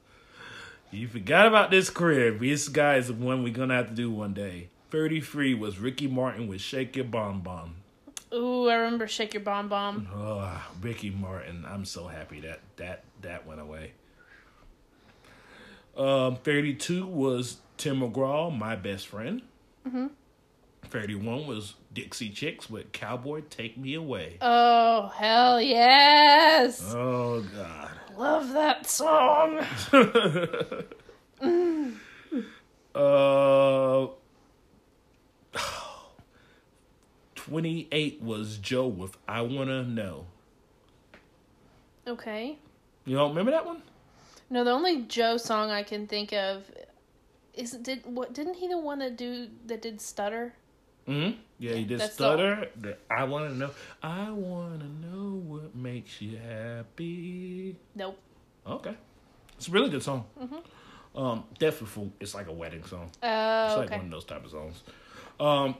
you 0.90 1.06
forgot 1.06 1.46
about 1.46 1.70
this 1.70 1.90
crib. 1.90 2.40
This 2.40 2.68
guy 2.68 2.96
is 2.96 3.08
the 3.08 3.12
one 3.12 3.42
we're 3.42 3.52
gonna 3.52 3.74
have 3.74 3.88
to 3.88 3.94
do 3.94 4.10
one 4.10 4.32
day. 4.32 4.68
33 4.90 5.52
was 5.52 5.78
Ricky 5.78 6.06
Martin 6.08 6.48
with 6.48 6.62
Shake 6.62 6.96
Your 6.96 7.04
Bon-Bon. 7.04 7.74
Ooh, 8.32 8.70
I 8.70 8.76
remember 8.76 9.06
"Shake 9.06 9.34
Your 9.34 9.42
Bon-Bon." 9.42 10.08
Oh, 10.14 10.66
Ricky 10.80 11.10
Martin. 11.10 11.66
I'm 11.68 11.84
so 11.84 12.06
happy 12.06 12.40
that 12.40 12.60
that 12.76 13.04
that 13.20 13.46
went 13.46 13.60
away. 13.60 13.92
Um, 15.96 16.36
32 16.36 17.06
was 17.06 17.58
Tim 17.80 18.00
McGraw, 18.00 18.54
My 18.54 18.76
Best 18.76 19.06
Friend. 19.06 19.40
Mm-hmm. 19.88 20.08
31 20.84 21.46
was 21.46 21.76
Dixie 21.94 22.28
Chicks 22.28 22.68
with 22.68 22.92
Cowboy 22.92 23.40
Take 23.48 23.78
Me 23.78 23.94
Away. 23.94 24.36
Oh 24.42 25.10
hell 25.16 25.58
yes! 25.62 26.92
Oh 26.94 27.40
God. 27.40 27.90
love 28.18 28.52
that 28.52 28.86
song. 28.86 29.60
uh, 32.94 34.08
28 37.34 38.20
was 38.20 38.58
Joe 38.58 38.88
with 38.88 39.16
I 39.26 39.40
Wanna 39.40 39.84
Know. 39.84 40.26
Okay. 42.06 42.58
You 43.06 43.16
don't 43.16 43.30
remember 43.30 43.52
that 43.52 43.64
one? 43.64 43.80
No, 44.50 44.64
the 44.64 44.70
only 44.70 45.04
Joe 45.04 45.38
song 45.38 45.70
I 45.70 45.82
can 45.82 46.06
think 46.06 46.34
of 46.34 46.70
is 47.60 47.72
did 47.72 48.00
what 48.06 48.32
didn't 48.32 48.54
he 48.54 48.68
the 48.68 48.78
one 48.78 48.98
that 49.00 49.16
do 49.16 49.48
that 49.66 49.82
did 49.82 50.00
stutter? 50.00 50.54
Mm-hmm. 51.06 51.38
Yeah, 51.58 51.74
he 51.74 51.84
did 51.84 52.00
stutter. 52.02 52.68
The, 52.76 52.96
I 53.10 53.24
wanna 53.24 53.54
know. 53.54 53.70
I 54.02 54.30
wanna 54.30 54.88
know 54.88 55.40
what 55.46 55.74
makes 55.74 56.20
you 56.22 56.36
happy. 56.38 57.76
Nope. 57.94 58.18
Okay, 58.66 58.94
it's 59.56 59.68
a 59.68 59.70
really 59.70 59.90
good 59.90 60.02
song. 60.02 60.24
Um, 61.14 61.44
definitely, 61.58 61.88
for, 61.88 62.08
it's 62.20 62.34
like 62.34 62.46
a 62.46 62.52
wedding 62.52 62.84
song. 62.84 63.06
It's 63.08 63.18
Oh, 63.22 63.74
like 63.78 63.86
okay. 63.88 63.96
one 63.96 64.04
of 64.06 64.10
those 64.12 64.24
type 64.24 64.44
of 64.44 64.50
songs. 64.50 64.82
Um, 65.40 65.74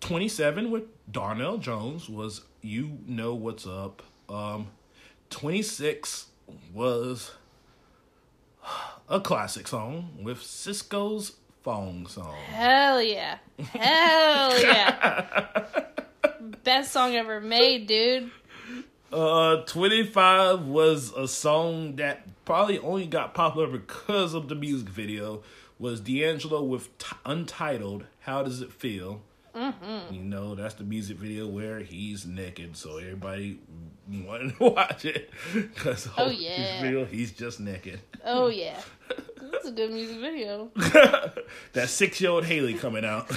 twenty-seven 0.00 0.70
with 0.70 0.84
Donell 1.10 1.58
Jones 1.58 2.08
was 2.08 2.42
"You 2.62 2.98
Know 3.06 3.34
What's 3.34 3.66
Up." 3.66 4.02
Um, 4.28 4.68
twenty-six 5.28 6.26
was 6.72 7.32
a 9.10 9.20
classic 9.20 9.66
song 9.66 10.10
with 10.22 10.38
Sisqó's 10.38 11.32
"Thong 11.64 12.06
Song." 12.06 12.36
Hell 12.46 13.02
yeah. 13.02 13.38
Hell 13.58 14.60
yeah. 14.62 15.64
Best 16.62 16.92
song 16.92 17.16
ever 17.16 17.40
made, 17.40 17.88
dude. 17.88 18.30
Uh, 19.12 19.62
25 19.64 20.66
was 20.66 21.12
a 21.14 21.26
song 21.26 21.96
that 21.96 22.22
probably 22.44 22.78
only 22.78 23.06
got 23.06 23.34
popular 23.34 23.66
because 23.66 24.32
of 24.32 24.48
the 24.48 24.54
music 24.54 24.88
video. 24.88 25.42
Was 25.80 26.00
D'Angelo 26.00 26.62
with 26.62 26.96
t- 26.98 27.16
Untitled, 27.24 28.04
How 28.20 28.42
Does 28.42 28.60
It 28.60 28.70
Feel? 28.70 29.22
Mm-hmm. 29.54 30.14
You 30.14 30.20
know, 30.20 30.54
that's 30.54 30.74
the 30.74 30.84
music 30.84 31.16
video 31.16 31.48
where 31.48 31.80
he's 31.80 32.26
naked, 32.26 32.76
so 32.76 32.98
everybody 32.98 33.58
wanted 34.08 34.56
to 34.58 34.64
watch 34.70 35.04
it. 35.04 35.30
Cause 35.76 36.04
the 36.04 36.10
Oh, 36.16 36.24
oh 36.26 36.30
yeah. 36.30 36.80
video, 36.82 37.04
he's 37.04 37.32
just 37.32 37.60
naked. 37.60 38.00
Oh 38.24 38.48
yeah. 38.48 38.78
That's 39.40 39.66
a 39.68 39.72
good 39.72 39.90
music 39.90 40.18
video. 40.18 40.70
that 41.72 41.88
six 41.88 42.20
year 42.20 42.30
old 42.30 42.44
Haley 42.44 42.74
coming 42.74 43.04
out. 43.04 43.28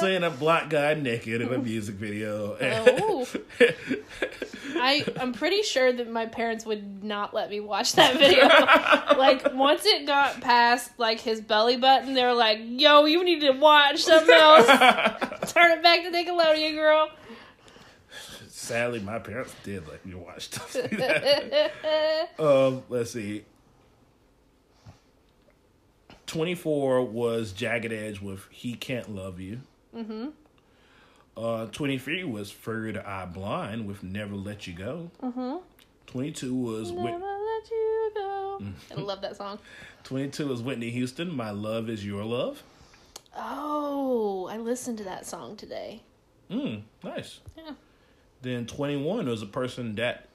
Saying 0.00 0.22
a 0.24 0.30
black 0.30 0.70
guy 0.70 0.94
naked 0.94 1.40
in 1.40 1.52
a 1.52 1.58
music 1.58 1.96
video. 1.96 2.56
Oh. 2.60 3.26
I 4.76 5.04
I'm 5.18 5.32
pretty 5.32 5.62
sure 5.62 5.92
that 5.92 6.10
my 6.10 6.26
parents 6.26 6.64
would 6.64 7.02
not 7.04 7.34
let 7.34 7.50
me 7.50 7.60
watch 7.60 7.94
that 7.94 8.16
video. 8.16 8.46
like 9.18 9.52
once 9.54 9.84
it 9.84 10.06
got 10.06 10.40
past 10.40 10.90
like 10.98 11.20
his 11.20 11.40
belly 11.40 11.76
button, 11.76 12.14
they 12.14 12.22
were 12.24 12.32
like, 12.34 12.58
"Yo, 12.62 13.04
you 13.04 13.24
need 13.24 13.40
to 13.40 13.50
watch 13.52 13.98
something 13.98 14.34
else. 14.34 14.66
Turn 15.52 15.72
it 15.72 15.82
back 15.82 16.02
to 16.04 16.10
Nickelodeon, 16.10 16.74
girl." 16.74 17.08
Sadly, 18.70 19.00
my 19.00 19.18
parents 19.18 19.52
did 19.64 19.86
let 19.88 20.04
me 20.06 20.14
watch 20.14 20.44
stuff 20.46 20.74
like 20.76 20.90
that. 20.98 22.30
um, 22.38 22.82
let's 22.88 23.10
see. 23.10 23.44
24 26.26 27.02
was 27.02 27.52
Jagged 27.52 27.92
Edge 27.92 28.20
with 28.20 28.46
He 28.50 28.74
Can't 28.74 29.12
Love 29.14 29.40
You. 29.40 29.60
Mm-hmm. 29.94 30.28
Uh, 31.36 31.66
23 31.66 32.24
was 32.24 32.52
Third 32.52 32.96
Eye 32.98 33.24
Blind 33.26 33.86
with 33.86 34.02
Never 34.04 34.34
Let 34.36 34.66
You 34.66 34.74
Go. 34.74 35.10
Mm-hmm. 35.22 35.56
22 36.06 36.54
was 36.54 36.92
Never 36.92 37.02
Whit- 37.02 37.12
let 37.20 37.70
you 37.70 38.10
go. 38.14 38.62
I 38.96 39.00
love 39.00 39.20
that 39.22 39.36
song. 39.36 39.58
22 40.04 40.46
was 40.46 40.62
Whitney 40.62 40.90
Houston. 40.90 41.34
My 41.34 41.50
Love 41.50 41.88
Is 41.88 42.04
Your 42.06 42.24
Love. 42.24 42.62
Oh, 43.36 44.48
I 44.50 44.58
listened 44.58 44.98
to 44.98 45.04
that 45.04 45.26
song 45.26 45.56
today. 45.56 46.02
Mm, 46.50 46.82
nice. 47.02 47.40
Yeah. 47.56 47.72
Then 48.42 48.66
21 48.66 49.28
was 49.28 49.42
a 49.42 49.46
person 49.46 49.94
that 49.96 50.26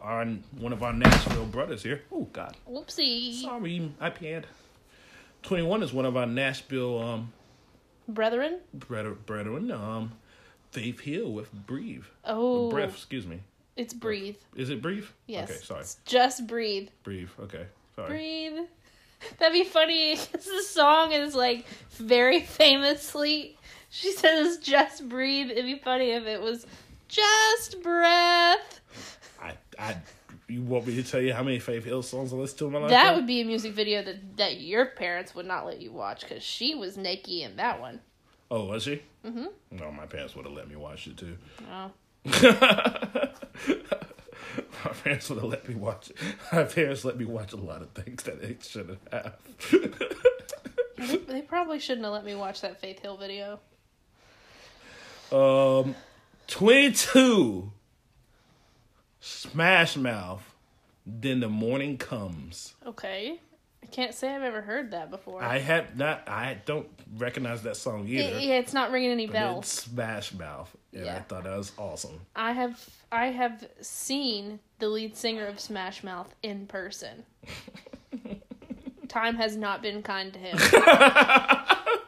our 0.00 0.24
one 0.58 0.72
of 0.72 0.82
our 0.82 0.92
Nashville 0.92 1.46
brothers 1.46 1.82
here. 1.82 2.02
Oh 2.12 2.28
God. 2.32 2.56
Whoopsie. 2.70 3.40
Sorry, 3.42 3.90
iPad. 4.00 4.44
21 5.42 5.82
is 5.82 5.92
one 5.92 6.04
of 6.04 6.16
our 6.16 6.26
Nashville 6.26 6.98
um 7.02 7.32
Brethren? 8.08 8.60
brethren, 8.74 9.18
brethren 9.26 9.70
um 9.70 10.12
Faith 10.70 11.00
Hill 11.00 11.32
with 11.32 11.52
Breathe. 11.52 12.04
Oh. 12.24 12.70
Breath, 12.70 12.94
excuse 12.94 13.26
me. 13.26 13.40
It's 13.76 13.94
Breathe. 13.94 14.36
Is 14.56 14.70
it 14.70 14.82
Breathe? 14.82 15.06
Yes. 15.26 15.50
Okay, 15.50 15.60
sorry. 15.60 15.80
It's 15.80 15.96
just 16.04 16.46
Breathe. 16.46 16.88
Breathe. 17.02 17.30
Okay. 17.40 17.66
Sorry. 17.96 18.08
Breathe. 18.08 18.66
That'd 19.38 19.52
be 19.52 19.64
funny. 19.64 20.12
It's 20.12 20.26
the 20.46 20.62
song 20.62 21.12
is 21.12 21.34
like 21.34 21.66
very 21.92 22.40
famously. 22.58 23.56
She 23.90 24.12
says 24.12 24.58
just 24.58 25.08
breathe. 25.08 25.50
It'd 25.50 25.64
be 25.64 25.78
funny 25.78 26.10
if 26.10 26.24
it 26.26 26.42
was 26.42 26.66
just 27.08 27.82
breath. 27.82 28.80
I 29.42 29.54
I 29.78 29.96
you 30.48 30.62
want 30.62 30.86
me 30.86 30.96
to 30.96 31.02
tell 31.02 31.20
you 31.20 31.34
how 31.34 31.42
many 31.42 31.58
Faith 31.58 31.84
Hill 31.84 32.02
songs 32.02 32.32
I 32.32 32.36
listen 32.36 32.58
to 32.58 32.66
in 32.66 32.72
my 32.72 32.78
life? 32.80 32.90
That 32.90 33.14
would 33.14 33.26
be 33.26 33.40
a 33.40 33.44
music 33.44 33.74
video 33.74 34.02
that, 34.02 34.36
that 34.38 34.60
your 34.60 34.86
parents 34.86 35.34
would 35.34 35.46
not 35.46 35.66
let 35.66 35.80
you 35.80 35.92
watch 35.92 36.22
because 36.22 36.42
she 36.42 36.74
was 36.74 36.96
naked 36.96 37.32
in 37.32 37.56
that 37.56 37.80
one. 37.80 38.00
Oh, 38.50 38.64
was 38.64 38.84
she? 38.84 39.02
Mm-hmm. 39.26 39.46
No, 39.72 39.92
my 39.92 40.06
parents 40.06 40.34
would 40.34 40.46
have 40.46 40.54
let 40.54 40.68
me 40.68 40.76
watch 40.76 41.06
it 41.06 41.18
too. 41.18 41.36
Oh. 41.70 41.90
My 44.84 44.92
parents 44.92 45.28
would 45.28 45.40
have 45.40 45.48
let 45.48 45.68
me 45.68 45.74
watch 45.74 46.10
it. 46.10 46.16
My 46.52 46.62
parents 46.64 47.04
let 47.04 47.16
me 47.16 47.24
watch 47.24 47.52
a 47.52 47.56
lot 47.56 47.82
of 47.82 47.90
things 47.90 48.22
that 48.24 48.40
they 48.40 48.56
shouldn't 48.60 49.00
have. 49.12 49.36
They 51.26 51.42
probably 51.42 51.78
shouldn't 51.78 52.04
have 52.04 52.12
let 52.12 52.24
me 52.24 52.34
watch 52.34 52.60
that 52.62 52.80
Faith 52.80 53.00
Hill 53.00 53.16
video. 53.16 53.60
Um, 55.30 55.94
22. 56.48 57.72
Smash 59.20 59.96
Mouth. 59.96 60.54
Then 61.06 61.40
the 61.40 61.48
morning 61.48 61.96
comes. 61.96 62.74
Okay. 62.84 63.40
I 63.82 63.86
can't 63.86 64.12
say 64.14 64.34
I've 64.34 64.42
ever 64.42 64.60
heard 64.60 64.90
that 64.90 65.10
before. 65.10 65.42
I 65.42 65.58
have 65.58 65.96
not. 65.96 66.28
I 66.28 66.58
don't 66.66 66.88
recognize 67.16 67.62
that 67.62 67.76
song 67.76 68.06
either. 68.08 68.36
It- 68.36 68.42
yeah, 68.42 68.58
it's 68.58 68.74
not 68.74 68.90
ringing 68.90 69.10
any 69.12 69.26
bells. 69.26 69.64
it's 69.64 69.72
Smash 69.84 70.34
Mouth, 70.34 70.74
and 70.92 71.08
I 71.08 71.20
thought 71.20 71.44
that 71.44 71.56
was 71.56 71.72
awesome. 71.78 72.20
I 72.36 72.52
have 72.52 72.84
I 73.10 73.26
have 73.26 73.66
seen 73.80 74.58
the 74.78 74.88
lead 74.88 75.16
singer 75.16 75.46
of 75.46 75.58
Smash 75.60 76.02
Mouth 76.04 76.34
in 76.42 76.66
person. 76.66 77.24
Time 79.08 79.36
has 79.36 79.56
not 79.56 79.80
been 79.80 80.02
kind 80.02 80.32
to 80.34 80.38
him. 80.38 80.58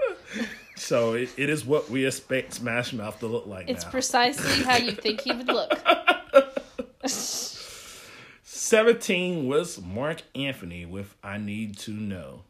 So 0.80 1.12
it, 1.12 1.28
it 1.36 1.50
is 1.50 1.64
what 1.64 1.90
we 1.90 2.06
expect 2.06 2.54
Smash 2.54 2.94
Mouth 2.94 3.20
to 3.20 3.26
look 3.26 3.46
like 3.46 3.68
It's 3.68 3.84
now. 3.84 3.90
precisely 3.90 4.64
how 4.64 4.78
you 4.78 4.92
think 4.92 5.20
he 5.20 5.30
would 5.30 5.46
look. 5.46 5.78
17 8.42 9.46
was 9.46 9.78
Marc 9.80 10.22
Anthony 10.34 10.86
with 10.86 11.14
I 11.22 11.36
Need 11.36 11.76
to 11.80 11.90
Know. 11.90 12.44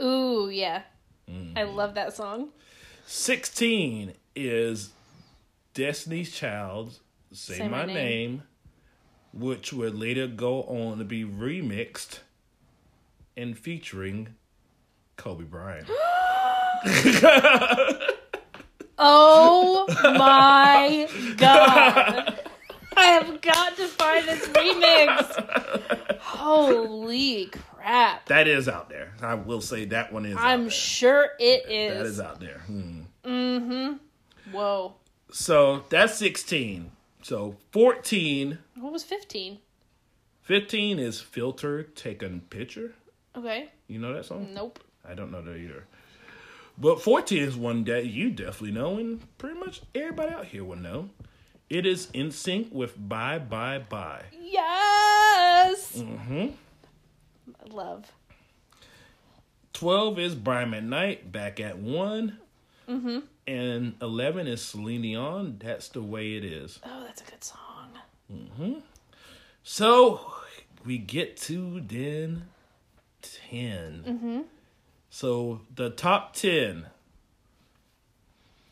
Ooh, 0.00 0.48
yeah. 0.48 0.82
Mm-hmm. 1.30 1.58
I 1.58 1.64
love 1.64 1.94
that 1.94 2.14
song. 2.14 2.48
16 3.06 4.14
is 4.34 4.90
Destiny's 5.74 6.32
Child's 6.32 7.00
Say, 7.32 7.68
My, 7.68 7.84
name. 7.84 8.44
which 9.34 9.74
would 9.74 9.94
later 9.94 10.26
go 10.26 10.62
on 10.62 10.96
to 10.98 11.04
be 11.04 11.22
remixed 11.22 12.20
and 13.36 13.58
featuring 13.58 14.36
Kobe 15.16 15.44
Bryant. 15.44 15.86
Oh 19.00 19.86
my 20.02 21.08
god. 21.36 22.40
I 22.96 23.02
have 23.04 23.40
got 23.40 23.76
to 23.76 23.86
find 23.86 24.26
this 24.26 24.44
remix. 24.48 26.18
Holy 26.20 27.46
crap. 27.46 28.26
that 28.26 28.48
is 28.48 28.68
out 28.68 28.88
there. 28.90 29.12
I 29.22 29.34
will 29.34 29.60
say 29.60 29.84
that 29.86 30.12
one 30.12 30.26
is 30.26 30.36
I'm 30.36 30.62
there. 30.62 30.70
sure 30.70 31.28
it 31.38 31.64
that 31.68 32.02
is. 32.06 32.12
is 32.14 32.20
out 32.20 32.40
there. 32.40 32.58
Hmm. 32.66 33.02
Mm-hmm. 33.24 34.52
Whoa. 34.52 34.94
So 35.30 35.84
that's 35.90 36.14
16. 36.18 36.90
So 37.22 37.54
14, 37.72 38.58
What 38.80 38.92
was 38.92 39.04
15? 39.04 39.58
15 40.42 40.98
is 40.98 41.20
Filter 41.20 41.84
Take 41.84 42.22
a 42.24 42.28
Picture. 42.50 42.94
Okay. 43.36 43.68
You 43.86 44.00
know 44.00 44.12
that 44.14 44.24
song? 44.24 44.48
Nope. 44.54 44.80
I 45.08 45.14
don't 45.14 45.30
know 45.30 45.42
that 45.42 45.56
either. 45.56 45.86
But 46.80 47.02
14 47.02 47.42
is 47.42 47.56
one 47.56 47.84
that 47.84 48.06
you 48.06 48.30
definitely 48.30 48.72
know, 48.72 48.98
and 48.98 49.20
pretty 49.38 49.58
much 49.58 49.80
everybody 49.94 50.32
out 50.32 50.46
here 50.46 50.64
will 50.64 50.76
know. 50.76 51.10
It 51.68 51.84
is 51.84 52.06
NSYNC 52.14 52.72
with 52.72 52.94
Bye 53.08 53.38
Bye 53.38 53.80
Bye. 53.80 54.24
Yes. 54.40 56.00
hmm 56.00 56.46
Love. 57.70 58.12
12 59.72 60.18
is 60.18 60.34
Brian 60.34 60.70
McKnight, 60.70 61.30
back 61.30 61.60
at 61.60 61.78
one. 61.78 62.38
Mm-hmm. 62.88 63.18
And 63.46 63.94
11 64.00 64.46
is 64.46 64.62
Celine 64.62 65.02
Dion, 65.02 65.56
That's 65.62 65.88
the 65.88 66.02
Way 66.02 66.34
It 66.34 66.44
Is. 66.44 66.78
Oh, 66.84 67.04
that's 67.04 67.20
a 67.22 67.24
good 67.24 67.44
song. 67.44 67.90
Mhm. 68.32 68.82
So 69.62 70.20
we 70.84 70.98
get 70.98 71.36
to 71.42 71.80
then 71.80 72.44
10. 73.50 74.04
Mm-hmm. 74.06 74.40
So 75.18 75.62
the 75.74 75.90
top 75.90 76.34
10. 76.34 76.86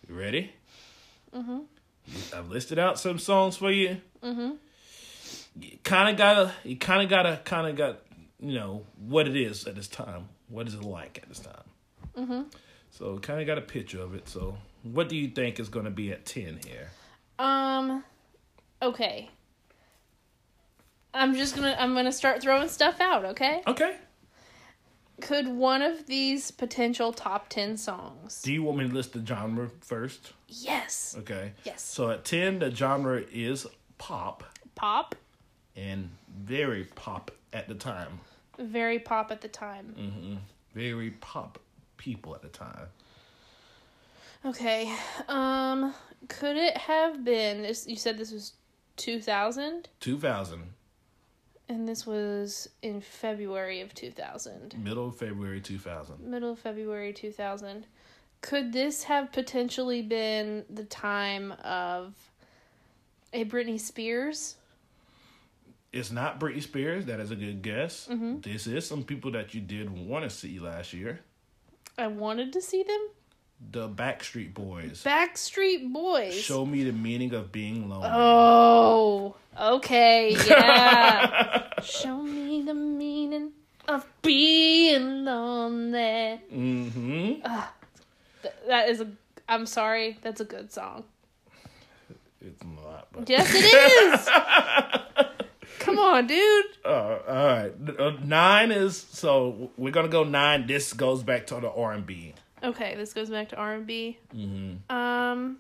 You 0.09 0.15
ready? 0.15 0.53
Mm-hmm. 1.35 1.59
I've 2.33 2.49
listed 2.51 2.79
out 2.79 3.01
some 3.01 3.19
songs 3.19 3.57
for 3.57 3.73
you. 3.73 4.01
Mm-hmm. 4.23 4.53
You 5.61 5.79
kind 5.83 6.09
of 6.09 6.17
gotta, 6.17 6.53
you 6.63 6.77
kind 6.77 7.03
of 7.03 7.09
gotta, 7.09 7.41
kind 7.45 7.67
of 7.67 7.75
got, 7.75 7.99
you 8.39 8.55
know, 8.55 8.85
what 9.09 9.27
it 9.27 9.37
is 9.37 9.67
at 9.67 9.75
this 9.75 9.89
time. 9.89 10.29
What 10.49 10.69
is 10.69 10.75
it 10.75 10.85
like 10.85 11.19
at 11.21 11.29
this 11.29 11.41
time? 11.41 11.65
Mm-hmm. 12.17 12.43
So 12.91 13.19
kind 13.19 13.41
of 13.41 13.49
got 13.49 13.59
a 13.59 13.63
picture 13.63 14.01
of 14.01 14.15
it. 14.15 14.29
So 14.29 14.57
what 14.85 15.09
do 15.09 15.17
you 15.17 15.27
think 15.27 15.59
is 15.59 15.69
going 15.69 15.87
to 15.87 15.91
be 15.91 16.13
at 16.13 16.25
10 16.27 16.61
here? 16.65 16.91
Um, 17.41 18.05
okay. 18.81 19.31
I'm 21.13 21.35
just 21.35 21.57
gonna 21.57 21.75
I'm 21.79 21.95
gonna 21.95 22.13
start 22.13 22.43
throwing 22.43 22.69
stuff 22.69 23.01
out. 23.01 23.25
Okay. 23.25 23.63
Okay. 23.67 23.97
Could 25.21 25.49
one 25.49 25.81
of 25.83 26.07
these 26.07 26.51
potential 26.51 27.13
top 27.13 27.49
ten 27.49 27.77
songs? 27.77 28.43
Do 28.43 28.53
you 28.53 28.63
want 28.63 28.79
me 28.79 28.89
to 28.89 28.95
list 28.95 29.15
the 29.15 29.25
genre 29.25 29.71
first? 29.81 30.33
Yes. 30.49 31.15
Okay. 31.21 31.53
Yes. 31.65 31.83
So 31.83 32.11
at 32.11 32.25
10, 32.25 32.59
the 32.61 32.71
genre 32.71 33.23
is 33.33 33.67
pop 33.99 34.45
Pop. 34.75 35.15
and 35.75 36.11
very 36.39 36.85
pop 36.85 37.31
at 37.53 37.67
the 37.67 37.75
time. 37.75 38.21
Very 38.59 38.99
pop 38.99 39.31
at 39.31 39.41
the 39.41 39.49
time. 39.49 39.95
mm-hmm. 39.99 40.35
Very 40.75 41.11
pop 41.13 41.59
people 41.97 42.35
at 42.35 42.43
the 42.43 42.49
time. 42.49 42.89
Okay. 44.45 44.95
Um, 45.29 45.95
could 46.29 46.57
it 46.57 46.77
have 46.77 47.25
been? 47.25 47.63
this- 47.63 47.87
You 47.87 47.97
said 47.97 48.19
this 48.19 48.33
was 48.33 48.53
two 48.97 49.21
thousand, 49.21 49.89
2000, 50.01 50.63
and 51.69 51.89
this 51.89 52.07
was 52.07 52.69
in 52.83 53.01
February 53.01 53.81
of 53.81 53.95
two 53.95 54.11
thousand. 54.11 54.75
middle 54.83 55.09
of 55.09 55.17
February 55.17 55.61
2000. 55.61 56.21
middle 56.21 56.53
of 56.53 56.59
February 56.59 57.13
2000. 57.13 57.87
Could 58.43 58.73
this 58.73 59.05
have 59.05 59.33
potentially 59.33 60.03
been 60.03 60.65
the 60.71 60.85
time 60.85 61.53
of 61.65 62.15
a 63.33 63.45
Britney 63.45 63.81
Spears? 63.81 64.57
It's 65.93 66.13
not 66.13 66.39
Britney 66.39 66.63
Spears. 66.63 67.07
That 67.07 67.19
is 67.21 67.31
a 67.31 67.37
good 67.37 67.63
guess. 67.63 68.07
Mm-hmm. 68.11 68.41
This 68.41 68.67
is 68.67 68.87
some 68.87 69.03
people 69.03 69.31
that 69.33 69.55
you 69.55 69.61
did 69.61 69.91
want 69.91 70.25
to 70.25 70.31
see 70.31 70.59
last 70.59 70.93
year. 70.93 71.21
I 71.97 72.07
wanted 72.09 72.53
to 72.53 72.61
see 72.61 72.83
them. 72.83 73.01
The 73.73 73.89
Backstreet 73.89 74.55
Boys. 74.55 75.03
Backstreet 75.05 75.93
Boys. 75.93 76.35
Show 76.35 76.67
me 76.67 76.85
the 76.85 76.93
meaning 76.93 77.35
of 77.35 77.51
being 77.53 77.89
lonely. 77.89 78.09
Oh, 78.13 79.37
okay, 79.59 80.37
yeah. 80.47 81.65
Show 81.83 82.23
me 82.23 82.63
the 82.63 82.75
meaning 82.75 83.53
of 83.89 84.07
being 84.23 85.25
lonely. 85.25 86.41
Mm-hmm. 86.53 87.43
Th- 88.43 88.55
that 88.69 88.89
is 88.89 89.01
a. 89.01 89.09
I'm 89.49 89.67
sorry, 89.67 90.19
that's 90.23 90.41
a 90.41 90.45
good 90.45 90.73
song. 90.73 91.05
It's 92.41 92.63
not. 92.63 93.09
But... 93.13 93.29
Yes, 93.29 93.51
it 93.53 93.65
is. 93.65 94.29
Come 95.79 95.99
on, 95.99 96.27
dude. 96.27 96.67
Uh, 96.85 96.89
all 96.89 97.19
right. 97.27 97.73
Uh, 97.99 98.13
nine 98.25 98.71
is 98.71 98.97
so 98.97 99.71
we're 99.77 99.93
gonna 99.93 100.09
go 100.09 100.25
nine. 100.25 100.67
This 100.67 100.93
goes 100.93 101.23
back 101.23 101.47
to 101.49 101.61
the 101.61 101.71
R 101.71 101.93
and 101.93 102.07
B. 102.07 102.35
Okay, 102.63 102.95
this 102.97 103.13
goes 103.13 103.31
back 103.31 103.49
to 103.51 103.57
R 103.57 103.75
and 103.75 103.87
B. 103.87 104.19
Mm-hmm. 104.35 104.95
Um, 104.95 105.59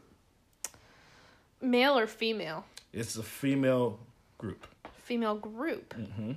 male 1.60 1.98
or 1.98 2.06
female? 2.06 2.64
It's 2.92 3.16
a 3.16 3.22
female 3.22 3.98
group. 4.38 4.66
Female 5.04 5.36
group. 5.36 5.94
Mm-hmm. 5.96 6.32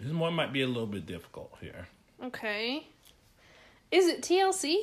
This 0.00 0.12
one 0.12 0.34
might 0.34 0.52
be 0.52 0.62
a 0.62 0.66
little 0.66 0.86
bit 0.86 1.06
difficult 1.06 1.54
here. 1.60 1.86
Okay. 2.22 2.88
Is 3.90 4.06
it 4.08 4.22
TLC? 4.22 4.76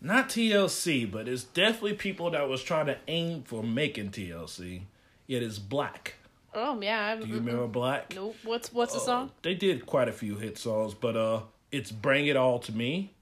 Not 0.00 0.28
TLC, 0.28 1.10
but 1.10 1.28
it's 1.28 1.44
definitely 1.44 1.94
people 1.94 2.30
that 2.30 2.48
was 2.48 2.62
trying 2.62 2.86
to 2.86 2.96
aim 3.08 3.42
for 3.42 3.62
making 3.62 4.10
TLC. 4.10 4.82
It 5.26 5.42
is 5.42 5.58
Blaque. 5.58 6.14
Oh 6.54 6.80
yeah. 6.80 7.16
Do 7.16 7.26
you 7.26 7.36
remember 7.36 7.66
Blaque? 7.68 8.14
Nope. 8.14 8.36
What's 8.44 8.72
what's 8.72 8.94
the 8.94 9.00
Uh, 9.00 9.04
song? 9.04 9.30
They 9.42 9.54
did 9.54 9.86
quite 9.86 10.08
a 10.08 10.12
few 10.12 10.36
hit 10.36 10.58
songs, 10.58 10.94
but 10.94 11.16
uh, 11.16 11.42
it's 11.70 11.92
"Bring 11.92 12.26
It 12.26 12.36
All 12.36 12.58
to 12.60 12.72
Me." 12.72 13.12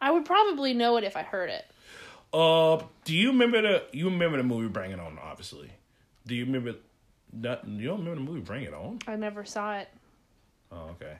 I 0.00 0.10
would 0.10 0.24
probably 0.26 0.74
know 0.74 0.96
it 0.98 1.04
if 1.04 1.16
I 1.16 1.22
heard 1.22 1.48
it. 1.50 1.64
Uh, 2.34 2.82
do 3.04 3.14
you 3.16 3.28
remember 3.28 3.62
the? 3.62 3.82
You 3.92 4.06
remember 4.10 4.36
the 4.36 4.42
movie 4.42 4.68
"Bring 4.68 4.90
It 4.90 5.00
On"? 5.00 5.18
Obviously. 5.22 5.70
Do 6.26 6.34
you 6.34 6.44
remember? 6.44 6.74
That 7.32 7.66
you 7.66 7.88
don't 7.88 7.98
remember 8.00 8.20
the 8.20 8.26
movie 8.30 8.40
"Bring 8.40 8.64
It 8.64 8.74
On"? 8.74 8.98
I 9.06 9.16
never 9.16 9.44
saw 9.44 9.78
it. 9.78 9.88
Oh, 10.70 10.90
okay. 11.00 11.16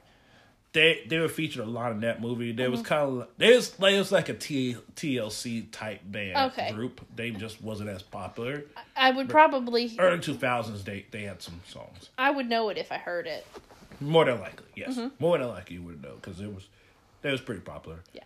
They 0.77 1.05
they 1.09 1.18
were 1.18 1.29
featured 1.29 1.62
a 1.66 1.70
lot 1.70 1.93
in 1.93 2.01
that 2.01 2.20
movie. 2.20 2.53
There 2.53 2.66
Mm-hmm. 2.66 2.72
was 2.72 2.83
kind 2.83 3.22
of 3.22 3.29
there's 3.39 3.81
like 3.81 3.95
it 3.95 3.99
was 3.99 4.12
like 4.12 4.29
a 4.29 4.35
T, 4.35 4.77
TLC 4.95 5.70
type 5.72 6.03
band 6.05 6.53
Okay. 6.53 6.70
group. 6.72 7.01
They 7.16 7.31
just 7.31 7.62
wasn't 7.62 7.89
as 7.89 8.03
popular. 8.03 8.64
I 8.95 9.11
would 9.11 9.31
probably. 9.31 9.91
Early 9.99 10.20
two 10.20 10.35
thousands, 10.35 10.85
they 10.85 11.07
they 11.12 11.22
had 11.22 11.41
some 11.41 11.62
songs. 11.66 12.11
I 12.18 12.31
would 12.31 12.47
know 12.51 12.68
it 12.68 12.77
if 12.77 12.93
I 12.93 12.99
heard 12.99 13.27
it. 13.27 13.47
More 14.01 14.27
than 14.27 14.39
likely, 14.39 14.66
yes. 14.74 14.97
Mm-hmm. 14.99 15.09
More 15.18 15.39
than 15.39 15.49
likely, 15.49 15.77
you 15.77 15.83
would 15.85 16.03
know 16.03 16.16
because 16.16 16.41
it 16.43 16.55
was 16.55 16.68
that 17.22 17.33
was 17.33 17.41
pretty 17.41 17.62
popular. 17.62 18.01
Yeah. 18.12 18.24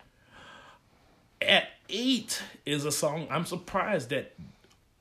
At 1.41 1.69
eight 1.89 2.41
is 2.65 2.83
a 2.83 2.91
song 2.91 3.27
I'm 3.31 3.45
surprised 3.45 4.09
that 4.09 4.33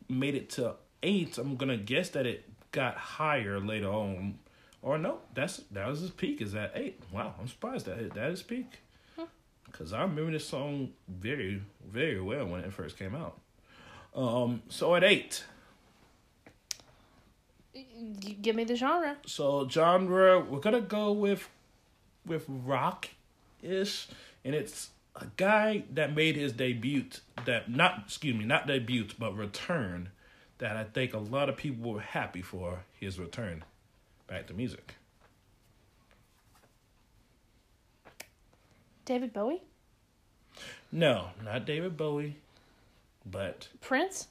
made 0.09 0.36
it 0.36 0.51
to 0.51 0.74
eight. 1.03 1.36
I'm 1.36 1.57
gonna 1.57 1.76
guess 1.76 2.11
that 2.11 2.26
it 2.26 2.44
got 2.70 2.96
higher 2.96 3.59
later 3.59 3.88
on, 3.88 4.38
or 4.82 4.98
no, 4.98 5.18
that's 5.34 5.58
that 5.70 5.86
was 5.86 6.00
his 6.00 6.10
peak. 6.10 6.40
Is 6.40 6.54
at 6.54 6.72
eight? 6.74 7.02
Wow, 7.12 7.34
I'm 7.38 7.48
surprised 7.48 7.86
that 7.86 8.14
that 8.14 8.30
is 8.30 8.42
peak. 8.42 8.66
Cause 9.72 9.92
I 9.92 10.02
remember 10.02 10.32
this 10.32 10.48
song 10.48 10.90
very 11.08 11.62
very 11.86 12.20
well 12.20 12.46
when 12.46 12.60
it 12.62 12.72
first 12.72 12.98
came 12.98 13.14
out. 13.14 13.38
Um, 14.14 14.62
so 14.68 14.96
at 14.96 15.04
eight, 15.04 15.44
give 18.42 18.56
me 18.56 18.64
the 18.64 18.74
genre. 18.74 19.16
So 19.26 19.68
genre, 19.68 20.40
we're 20.40 20.58
gonna 20.58 20.80
go 20.80 21.12
with 21.12 21.48
with 22.26 22.44
rock 22.48 23.10
ish, 23.62 24.08
and 24.44 24.54
it's 24.54 24.90
a 25.14 25.26
guy 25.36 25.84
that 25.92 26.16
made 26.16 26.36
his 26.36 26.52
debut. 26.52 27.04
That 27.44 27.70
not 27.70 28.04
excuse 28.06 28.36
me, 28.36 28.44
not 28.44 28.66
debut, 28.66 29.06
but 29.18 29.36
return. 29.36 30.08
That 30.58 30.76
I 30.76 30.84
think 30.84 31.14
a 31.14 31.18
lot 31.18 31.48
of 31.48 31.56
people 31.56 31.92
were 31.92 32.00
happy 32.00 32.42
for 32.42 32.80
his 32.98 33.18
return 33.18 33.64
back 34.30 34.46
to 34.46 34.54
music. 34.54 34.94
David 39.04 39.32
Bowie. 39.32 39.62
No, 40.92 41.30
not 41.44 41.66
David 41.66 41.96
Bowie, 41.96 42.36
but 43.26 43.68
Prince. 43.80 44.28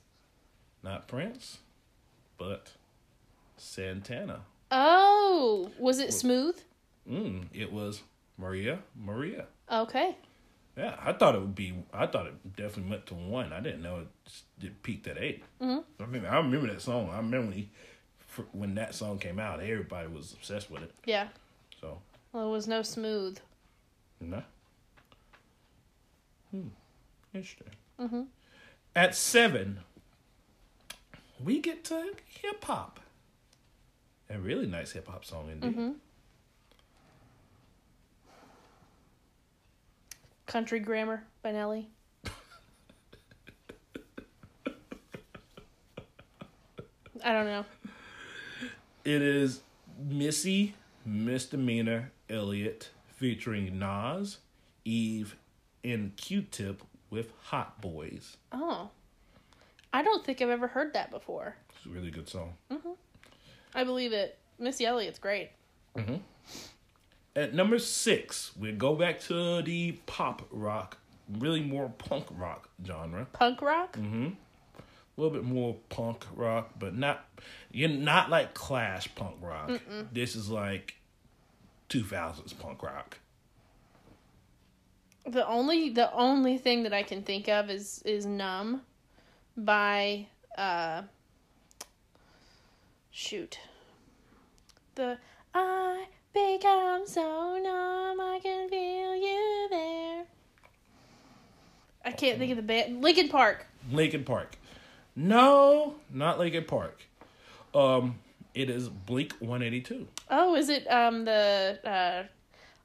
not 0.84 1.08
Prince, 1.08 1.60
but 2.38 2.72
Santana. 3.58 4.42
Oh, 4.72 5.70
was 5.78 6.00
it 6.00 6.14
smooth? 6.14 6.58
Mm, 7.10 7.48
it 7.54 7.72
was 7.74 8.04
Maria 8.38 8.80
Maria. 8.98 9.46
Okay. 9.72 10.16
Yeah, 10.78 10.96
I 11.04 11.12
thought 11.12 11.36
it 11.36 11.42
would 11.42 11.56
be. 11.56 11.74
I 11.94 12.06
thought 12.06 12.28
it 12.28 12.56
definitely 12.56 12.92
went 12.92 13.06
to 13.08 13.16
one. 13.16 13.52
I 13.52 13.60
didn't 13.60 13.82
know 13.82 14.00
it, 14.00 14.08
it 14.66 14.82
peaked 14.82 15.08
at 15.08 15.18
8 15.18 15.44
Mm-hmm. 15.62 16.04
I 16.04 16.06
mean, 16.06 16.26
I 16.26 16.38
remember 16.38 16.68
that 16.68 16.82
song. 16.82 17.10
I 17.10 17.18
remember 17.18 17.48
when, 17.48 17.52
he, 17.58 17.70
fr- 18.30 18.44
when 18.54 18.76
that 18.76 18.96
song 18.96 19.20
came 19.20 19.40
out, 19.40 19.60
everybody 19.60 20.08
was 20.08 20.32
obsessed 20.34 20.72
with 20.72 20.84
it. 20.84 20.92
Yeah. 21.06 21.28
So, 21.82 22.00
Well, 22.32 22.48
it 22.48 22.52
was 22.52 22.68
no 22.68 22.82
smooth. 22.82 23.38
no. 24.22 24.44
Hmm. 26.52 26.68
Interesting. 27.34 27.68
Mm-hmm. 28.00 28.22
At 28.96 29.14
seven, 29.16 29.82
we 31.44 31.60
get 31.60 31.84
to 31.86 32.14
hip 32.26 32.64
hop. 32.64 33.00
A 34.32 34.40
really 34.40 34.66
nice 34.66 34.92
hip 34.94 35.08
hop 35.08 35.26
song 35.26 35.50
indeed. 35.52 35.72
Mm-hmm. 35.72 35.92
Country 40.48 40.80
Grammar 40.80 41.24
by 41.44 41.52
Nelly. 41.52 41.88
I 47.24 47.32
don't 47.34 47.46
know. 47.46 47.66
It 49.10 49.24
is 49.24 49.62
Missy 50.08 50.76
Misdemeanor 51.04 52.12
Elliott 52.30 52.92
featuring 53.08 53.80
Nas, 53.80 54.38
Eve, 54.86 55.36
and 55.84 56.16
Q-Tip 56.16 56.84
with 57.10 57.34
Hot 57.46 57.82
Boyz. 57.82 58.36
Oh. 58.52 58.92
I 59.92 60.04
don't 60.04 60.24
think 60.24 60.44
I've 60.44 60.52
ever 60.52 60.68
heard 60.68 60.94
that 60.94 61.10
before. 61.10 61.56
It's 61.76 61.88
a 61.88 61.90
really 61.90 62.12
good 62.12 62.30
song. 62.30 62.54
I 63.74 63.84
believe 63.84 64.14
it. 64.14 64.38
Missy 64.60 64.86
Elliott's 64.86 65.18
great. 65.18 65.50
At 67.36 67.56
number 67.56 67.80
six, 67.80 68.52
we 68.60 68.74
go 68.74 68.94
back 68.94 69.20
to 69.22 69.64
the 69.64 69.94
pop 70.06 70.48
rock, 70.52 71.00
really 71.40 71.62
more 71.62 71.92
punk 71.98 72.28
rock 72.38 72.70
genre. 72.86 73.26
Punk 73.34 73.64
rock? 73.64 73.98
Mm-hmm. 73.98 74.28
A 75.20 75.22
little 75.22 75.38
bit 75.38 75.44
more 75.44 75.76
punk 75.90 76.26
rock, 76.34 76.76
but 76.80 76.96
not 76.96 77.26
you're 77.72 77.90
not 77.90 78.30
like 78.30 78.54
Clash 78.54 79.14
punk 79.16 79.36
rock. 79.42 79.82
This 80.14 80.34
is 80.34 80.50
like 80.50 80.96
2000s 81.90 82.58
punk 82.58 82.82
rock. 82.82 83.18
The 85.26 85.46
only 85.46 85.90
the 85.90 86.10
only 86.14 86.58
thing 86.58 86.84
that 86.84 86.94
I 86.94 87.04
can 87.04 87.24
think 87.24 87.50
of 87.50 87.70
is 87.70 88.02
is 88.06 88.26
"Numb" 88.26 88.84
by 89.58 90.28
uh 90.58 91.02
shoot 93.12 93.60
the 94.96 95.18
I 95.54 96.06
become 96.34 97.06
so 97.06 97.60
numb 97.62 98.22
I 98.22 98.40
can 98.42 98.70
feel 98.70 99.16
you 99.18 99.68
there. 99.70 100.24
I 102.06 102.12
can't 102.14 102.40
think 102.40 102.52
of 102.52 102.56
the 102.56 102.64
band. 102.64 103.04
Linkin 103.04 103.28
Park. 103.28 103.66
Linkin 103.92 104.24
Park. 104.24 104.56
No, 105.22 105.96
not 106.14 106.40
Linkin 106.40 106.64
Park. 106.64 106.98
Um, 107.76 108.20
it 108.54 108.70
is 108.70 108.88
Blink 108.88 109.34
182. 109.40 110.08
Oh, 110.30 110.56
is 110.56 110.70
it 110.70 110.88
um 110.90 111.26
the 111.26 111.78
uh 111.84 112.24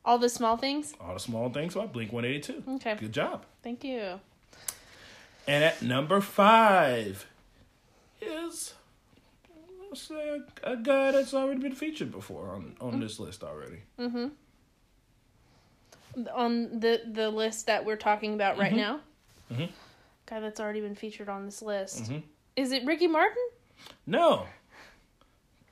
all 0.05 0.19
the 0.19 0.29
small 0.29 0.57
things? 0.57 0.95
All 1.01 1.15
the 1.15 1.21
small 1.21 1.49
things 1.51 1.75
by 1.75 1.87
Blink 1.87 2.13
182. 2.13 2.75
Okay. 2.77 2.97
Good 2.97 3.13
job. 3.13 3.45
Thank 3.63 3.85
you. 3.85 4.19
And 5.47 5.63
at 5.63 5.81
number 5.81 6.21
five 6.21 7.25
is 8.21 8.75
a, 10.11 10.41
a 10.65 10.77
guy 10.77 11.13
that's 11.13 11.35
already 11.35 11.61
been 11.61 11.75
featured 11.75 12.11
before 12.11 12.49
on, 12.49 12.75
on 12.81 12.99
this 12.99 13.21
list 13.21 13.45
already. 13.45 13.79
Mm-hmm. 13.99 14.27
On 16.35 16.81
the 16.81 17.01
the 17.13 17.31
list 17.31 17.67
that 17.67 17.85
we're 17.85 17.97
talking 17.97 18.35
about 18.35 18.59
right 18.59 18.73
Mhm. 18.73 18.77
now. 18.77 19.01
Mhm. 19.53 19.69
Guy 20.27 20.41
that's 20.41 20.61
already 20.61 20.81
been 20.81 20.95
featured 20.95 21.29
on 21.29 21.45
this 21.45 21.61
list. 21.63 22.05
Mhm. 22.11 22.23
Is 22.57 22.73
it 22.73 22.85
Ricky 22.87 23.07
Martin? 23.07 23.43
No. 24.07 24.47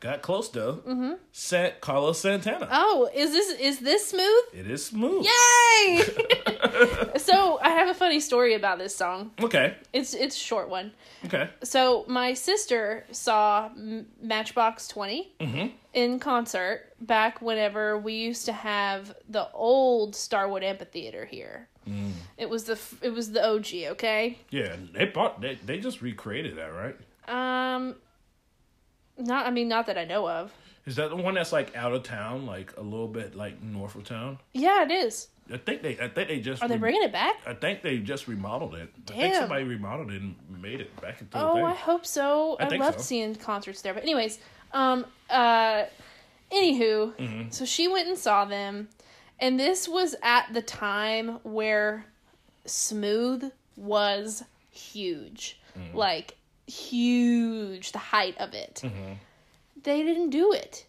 Got 0.01 0.21
close 0.21 0.49
though. 0.49 0.83
Mm-hmm. 0.87 1.13
Set 1.31 1.81
Carlos 1.81 2.19
Santana. 2.19 2.69
Oh, 2.73 3.09
is 3.15 3.31
this 3.33 3.51
is 3.61 3.79
this 3.79 4.09
smooth? 4.09 4.45
it 4.53 4.69
is 4.69 4.85
smooth. 4.85 5.25
Yay! 5.25 6.03
so 7.19 7.61
I 7.63 7.69
have 7.71 7.89
a 7.89 7.95
funny 7.95 8.19
story 8.19 8.55
about 8.55 8.79
this 8.79 8.97
song. 8.97 9.31
Okay. 9.41 9.77
It's 9.93 10.13
it's 10.13 10.35
a 10.37 10.41
short 10.41 10.69
one. 10.69 10.91
Okay. 11.27 11.49
So 11.63 12.05
my 12.09 12.35
sister 12.35 13.05
saw 13.13 13.71
Matchbox 14.21 14.89
Twenty 14.89 15.33
Mm-hmm. 15.39 15.69
in 15.95 16.19
concert 16.19 16.93
back 17.01 17.41
whenever 17.41 17.97
we 17.97 18.15
used 18.15 18.45
to 18.47 18.53
have 18.53 19.15
the 19.29 19.49
old 19.53 20.17
Starwood 20.17 20.65
Amphitheater 20.65 21.25
here. 21.27 21.69
Mm. 21.89 22.12
It 22.39 22.49
was 22.49 22.64
the 22.64 22.78
it 23.03 23.11
was 23.11 23.33
the 23.33 23.45
OG, 23.47 23.93
okay? 23.93 24.39
Yeah, 24.51 24.76
they 24.93 25.07
bought 25.07 25.41
they 25.41 25.57
they 25.66 25.78
just 25.78 26.01
recreated 26.03 26.57
that, 26.59 26.72
right? 26.72 26.97
Um, 27.28 27.97
not 29.18 29.47
I 29.47 29.51
mean 29.51 29.68
not 29.68 29.87
that 29.87 29.99
I 29.99 30.05
know 30.05 30.28
of. 30.28 30.53
Is 30.87 30.97
that 30.97 31.11
the 31.11 31.16
one 31.16 31.35
that's 31.35 31.53
like 31.53 31.76
out 31.76 31.93
of 31.93 32.03
town, 32.03 32.45
like 32.47 32.76
a 32.76 32.80
little 32.80 33.07
bit 33.09 33.35
like 33.37 33.62
north 33.62 33.95
of 33.95 34.05
town? 34.05 34.39
Yeah, 34.53 34.83
it 34.85 34.91
is. 34.91 35.28
I 35.53 35.57
think 35.57 35.83
they 35.83 35.99
I 35.99 36.09
think 36.09 36.28
they 36.28 36.41
just 36.41 36.62
Are 36.62 36.68
they 36.68 36.76
bringing 36.76 37.03
it 37.03 37.12
back? 37.12 37.37
I 37.47 37.55
think 37.55 37.83
they 37.83 37.99
just 37.99 38.26
remodeled 38.28 38.74
it. 38.74 38.91
I 39.09 39.12
think 39.12 39.33
Damn. 39.35 39.43
somebody 39.43 39.64
remodeled 39.64 40.11
it 40.12 40.22
and 40.22 40.35
made 40.61 40.80
it 40.80 40.99
back 41.01 41.20
into 41.20 41.37
a 41.37 41.51
Oh, 41.51 41.55
thing. 41.55 41.64
I 41.64 41.74
hope 41.74 42.07
so. 42.07 42.57
I 42.61 42.66
I, 42.66 42.76
loved 42.76 43.01
so. 43.01 43.05
seeing 43.07 43.35
concerts 43.35 43.83
there. 43.83 43.93
But 43.95 44.05
anyways, 44.05 44.39
um, 44.72 45.05
uh, 45.30 45.85
anywho, 46.53 47.14
Mm-hmm. 47.16 47.51
so 47.51 47.64
she 47.64 47.89
went 47.89 48.09
and 48.09 48.16
saw 48.18 48.45
them, 48.45 48.89
and 49.43 49.61
this 49.61 49.86
was 49.88 50.14
at 50.22 50.47
the 50.55 50.62
time 50.62 51.38
where 51.43 52.07
Smooth 52.64 53.53
was 53.76 54.43
huge, 54.70 55.59
Mm-hmm. 55.78 55.97
like 55.97 56.36
huge, 56.66 57.93
the 57.93 57.99
height 57.99 58.36
of 58.38 58.53
it. 58.55 58.80
Mm-hmm. 58.84 59.12
They 59.82 60.03
didn't 60.03 60.30
do 60.30 60.53
it. 60.53 60.86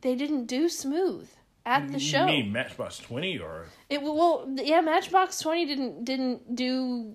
They 0.00 0.14
didn't 0.14 0.46
do 0.46 0.68
Smooth 0.68 1.28
at 1.64 1.92
the 1.92 1.98
show. 2.00 2.20
You 2.26 2.42
mean 2.42 2.52
Matchbox 2.52 2.98
Twenty 2.98 3.38
or 3.38 3.66
It 3.88 4.02
well, 4.02 4.48
yeah, 4.56 4.80
Matchbox 4.80 5.38
Twenty 5.40 5.64
didn't 5.66 6.04
didn't 6.04 6.56
do. 6.56 7.14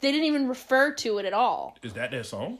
They 0.00 0.10
didn't 0.12 0.26
even 0.26 0.48
refer 0.48 0.92
to 0.94 1.18
it 1.18 1.24
at 1.26 1.32
all. 1.32 1.76
is 1.82 1.92
that 1.94 2.10
their 2.10 2.24
song? 2.24 2.58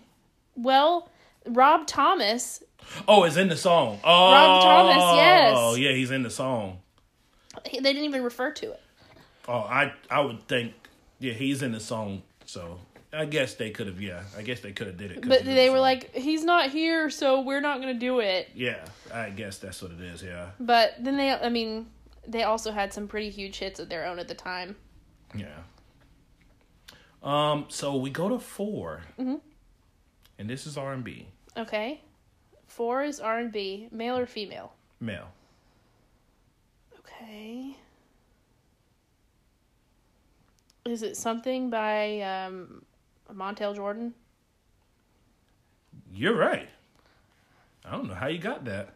Well, 0.54 1.08
Rob 1.46 1.86
Thomas, 1.86 2.62
Oh, 3.06 3.24
it's 3.24 3.36
in 3.36 3.48
the 3.48 3.56
song. 3.56 3.98
Oh, 4.04 4.32
Rob 4.32 4.62
Thomas, 4.62 5.16
yes. 5.16 5.54
Oh, 5.56 5.74
yeah, 5.74 5.92
he's 5.92 6.10
in 6.10 6.22
the 6.22 6.30
song. 6.30 6.78
He- 7.66 7.80
they 7.80 7.92
didn't 7.92 8.04
even 8.08 8.22
refer 8.22 8.50
to 8.52 8.72
it. 8.72 8.80
Oh, 9.48 9.60
I 9.60 9.92
I 10.10 10.20
would 10.20 10.46
think 10.48 10.74
yeah, 11.20 11.32
he's 11.32 11.62
in 11.62 11.72
the 11.72 11.80
song. 11.80 12.22
So 12.44 12.78
I 13.12 13.24
guess 13.24 13.54
they 13.54 13.70
could 13.70 13.86
have 13.86 14.00
yeah, 14.00 14.22
I 14.36 14.42
guess 14.42 14.60
they 14.60 14.72
could 14.72 14.86
have 14.86 14.96
did 14.96 15.12
it. 15.12 15.26
But 15.28 15.44
they 15.44 15.70
were 15.70 15.76
song. 15.76 15.82
like, 15.82 16.14
he's 16.14 16.44
not 16.44 16.70
here, 16.70 17.08
so 17.10 17.40
we're 17.40 17.60
not 17.60 17.80
going 17.80 17.92
to 17.94 17.98
do 17.98 18.20
it. 18.20 18.48
yeah, 18.54 18.84
I 19.12 19.30
guess 19.30 19.58
that's 19.58 19.80
what 19.82 19.90
it 19.92 20.00
is. 20.00 20.22
Yeah, 20.22 20.50
But 20.60 20.94
then 21.00 21.16
they, 21.16 21.30
I 21.32 21.48
mean, 21.48 21.86
they 22.26 22.42
also 22.42 22.70
had 22.72 22.92
some 22.92 23.08
pretty 23.08 23.30
huge 23.30 23.56
hits 23.58 23.80
of 23.80 23.88
their 23.88 24.04
own 24.06 24.18
at 24.18 24.28
the 24.28 24.34
time. 24.34 24.76
yeah. 25.34 25.46
Um, 27.22 27.64
so 27.68 27.96
we 27.96 28.10
go 28.10 28.28
to 28.28 28.38
4 28.38 29.02
Mm-hmm. 29.18 29.34
and 30.38 30.48
this 30.50 30.66
is 30.66 30.76
R 30.78 30.92
and 30.92 31.02
B 31.02 31.26
Okay. 31.56 32.00
Four 32.68 33.02
is 33.02 33.18
R 33.18 33.38
and 33.38 33.50
B, 33.50 33.88
male 33.90 34.16
or 34.16 34.26
female. 34.26 34.72
male. 35.00 35.28
Okay. 37.20 37.76
Is 40.84 41.02
it 41.02 41.16
something 41.16 41.68
by 41.70 42.20
um, 42.20 42.84
Montel 43.32 43.74
Jordan? 43.74 44.14
You're 46.12 46.36
right. 46.36 46.68
I 47.84 47.90
don't 47.90 48.08
know 48.08 48.14
how 48.14 48.28
you 48.28 48.38
got 48.38 48.64
that. 48.64 48.94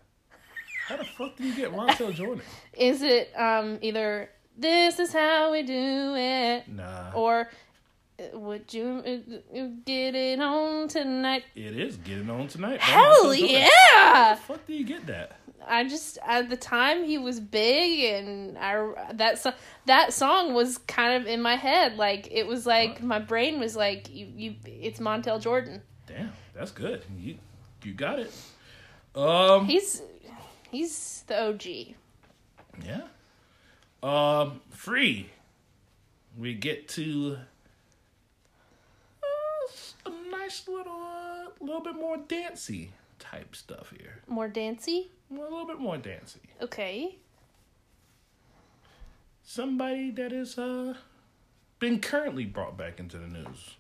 How 0.89 0.97
the 0.97 1.05
fuck 1.05 1.37
did 1.37 1.47
you 1.47 1.55
get 1.57 1.73
Montel 1.73 2.15
Jordan? 2.15 2.43
Is 2.73 3.03
it 3.03 3.33
um, 3.39 3.79
either 3.81 4.31
"This 4.57 4.99
is 4.99 5.13
how 5.13 5.53
we 5.53 5.63
do 5.63 6.15
it" 6.17 6.69
Nah, 6.69 7.13
or 7.15 7.51
"Would 8.33 8.73
you 8.73 9.03
get 9.85 10.15
it 10.15 10.41
on 10.41 10.89
tonight"? 10.89 11.45
it 11.55 11.79
is 11.79 11.97
getting 11.99 12.31
on 12.31 12.49
tonight. 12.49 12.81
Hell 12.81 13.35
yeah! 13.35 13.69
How 13.95 14.35
the 14.35 14.41
fuck 14.41 14.67
do 14.67 14.75
you 14.75 14.85
get 14.85 15.07
that? 15.07 15.39
I 15.67 15.85
just 15.85 16.19
at 16.27 16.49
the 16.49 16.57
time 16.57 17.05
he 17.05 17.19
was 17.19 17.41
big, 17.41 18.13
and 18.15 18.59
I 18.59 19.13
that 19.15 19.39
so, 19.39 19.53
that 19.87 20.13
song 20.13 20.55
was 20.55 20.79
kind 20.79 21.21
of 21.21 21.29
in 21.29 21.41
my 21.41 21.57
head. 21.57 21.97
Like 21.97 22.29
it 22.31 22.47
was 22.47 22.67
like 22.67 23.03
my 23.03 23.19
brain 23.19 23.61
was 23.61 23.77
like, 23.77 24.09
"You, 24.11 24.29
you, 24.37 24.55
it's 24.67 25.01
Montel 25.01 25.41
Jordan. 25.41 25.83
Damn, 26.07 26.33
that's 26.55 26.71
good. 26.71 27.05
You 27.19 27.37
you 27.85 27.93
got 27.95 28.19
it. 28.19 28.33
Um, 29.15 29.67
He's 29.67 30.03
he's 30.71 31.25
the 31.27 31.49
OG." 31.49 31.95
yeah. 32.85 33.03
Um, 34.03 34.61
free. 34.71 35.31
We 36.37 36.55
get 36.55 36.89
to 36.91 37.37
uh, 39.23 40.07
a 40.07 40.11
nice 40.53 40.69
little, 40.69 40.93
uh, 40.93 41.51
little 41.61 41.81
bit 41.81 41.95
more 41.95 42.17
dancey 42.17 42.93
type 43.19 43.55
stuff 43.57 43.93
here. 43.97 44.21
More 44.27 44.49
dancey. 44.49 45.11
A 45.31 45.35
little 45.35 45.67
bit 45.67 45.79
more 45.79 45.97
dancey. 45.97 46.41
Okay. 46.61 47.17
Somebody 49.45 50.11
that 50.13 50.33
is 50.33 50.59
uh 50.59 50.95
been 51.79 52.01
currently 52.01 52.45
brought 52.45 52.77
back 52.77 53.01
into 53.01 53.19
the 53.19 53.27
news. 53.27 53.77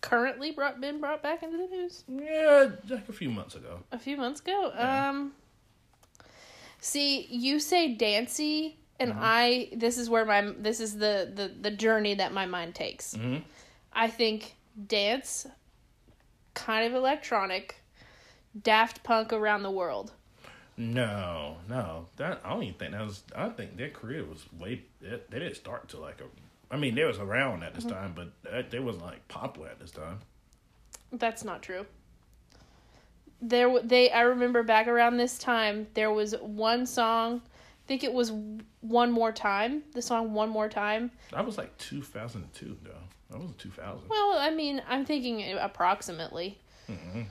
Currently 0.00 0.52
brought 0.52 0.80
been 0.80 1.00
brought 1.00 1.22
back 1.22 1.42
into 1.42 1.56
the 1.56 1.66
news 1.66 2.04
Yeah, 2.08 2.70
like 2.88 3.08
a 3.08 3.12
few 3.12 3.30
months 3.30 3.54
ago. 3.54 3.80
a 3.92 3.98
few 3.98 4.16
months 4.16 4.40
ago. 4.40 4.72
Yeah. 4.74 5.10
Um. 5.10 5.32
See, 6.80 7.26
you 7.30 7.60
say 7.60 7.94
dancey, 7.94 8.78
and 8.98 9.14
I. 9.16 9.70
This 9.74 9.98
is 9.98 10.10
where 10.10 10.24
my. 10.24 10.52
This 10.58 10.80
is 10.80 10.98
the 10.98 11.30
the 11.34 11.52
the 11.60 11.70
journey 11.70 12.14
that 12.14 12.32
my 12.32 12.46
mind 12.46 12.74
takes. 12.74 13.14
Mm-hmm. 13.14 13.38
I 13.92 14.08
think 14.08 14.55
dance, 14.86 15.46
kind 16.54 16.86
of 16.86 16.94
electronic, 16.94 17.76
Daft 18.62 19.02
Punk 19.02 19.32
around 19.32 19.62
the 19.62 19.70
world. 19.70 20.12
No, 20.78 21.56
no, 21.68 22.06
that 22.16 22.40
I 22.44 22.50
don't 22.50 22.62
even 22.62 22.74
think 22.74 22.92
that 22.92 23.00
was. 23.00 23.22
I 23.34 23.48
think 23.48 23.76
their 23.76 23.88
career 23.88 24.24
was 24.24 24.44
way. 24.52 24.82
They, 25.00 25.20
they 25.30 25.38
didn't 25.38 25.56
start 25.56 25.88
to 25.90 25.98
like 25.98 26.20
a. 26.20 26.24
I 26.70 26.76
mean, 26.76 26.94
they 26.94 27.04
was 27.04 27.18
around 27.18 27.62
at 27.62 27.74
this 27.74 27.84
mm-hmm. 27.84 27.94
time, 27.94 28.12
but 28.14 28.32
that, 28.42 28.70
they 28.70 28.78
wasn't 28.78 29.04
like 29.04 29.26
popular 29.28 29.68
at 29.68 29.80
this 29.80 29.90
time. 29.90 30.18
That's 31.12 31.44
not 31.44 31.62
true. 31.62 31.86
There, 33.40 33.80
they. 33.82 34.10
I 34.10 34.22
remember 34.22 34.62
back 34.62 34.86
around 34.86 35.16
this 35.16 35.38
time, 35.38 35.86
there 35.94 36.10
was 36.10 36.34
one 36.40 36.84
song. 36.84 37.40
I 37.86 37.88
think 37.88 38.02
it 38.02 38.12
was 38.12 38.32
"One 38.80 39.12
More 39.12 39.30
Time." 39.30 39.84
The 39.92 40.02
song 40.02 40.34
"One 40.34 40.48
More 40.48 40.68
Time." 40.68 41.12
That 41.30 41.46
was 41.46 41.56
like 41.56 41.78
two 41.78 42.02
thousand 42.02 42.52
two, 42.52 42.76
though. 42.82 42.98
That 43.30 43.38
wasn't 43.38 43.58
two 43.58 43.70
thousand. 43.70 44.08
Well, 44.08 44.36
I 44.36 44.50
mean, 44.50 44.82
I'm 44.88 45.04
thinking 45.04 45.56
approximately. 45.56 46.58
Mm-hmm. 46.90 47.22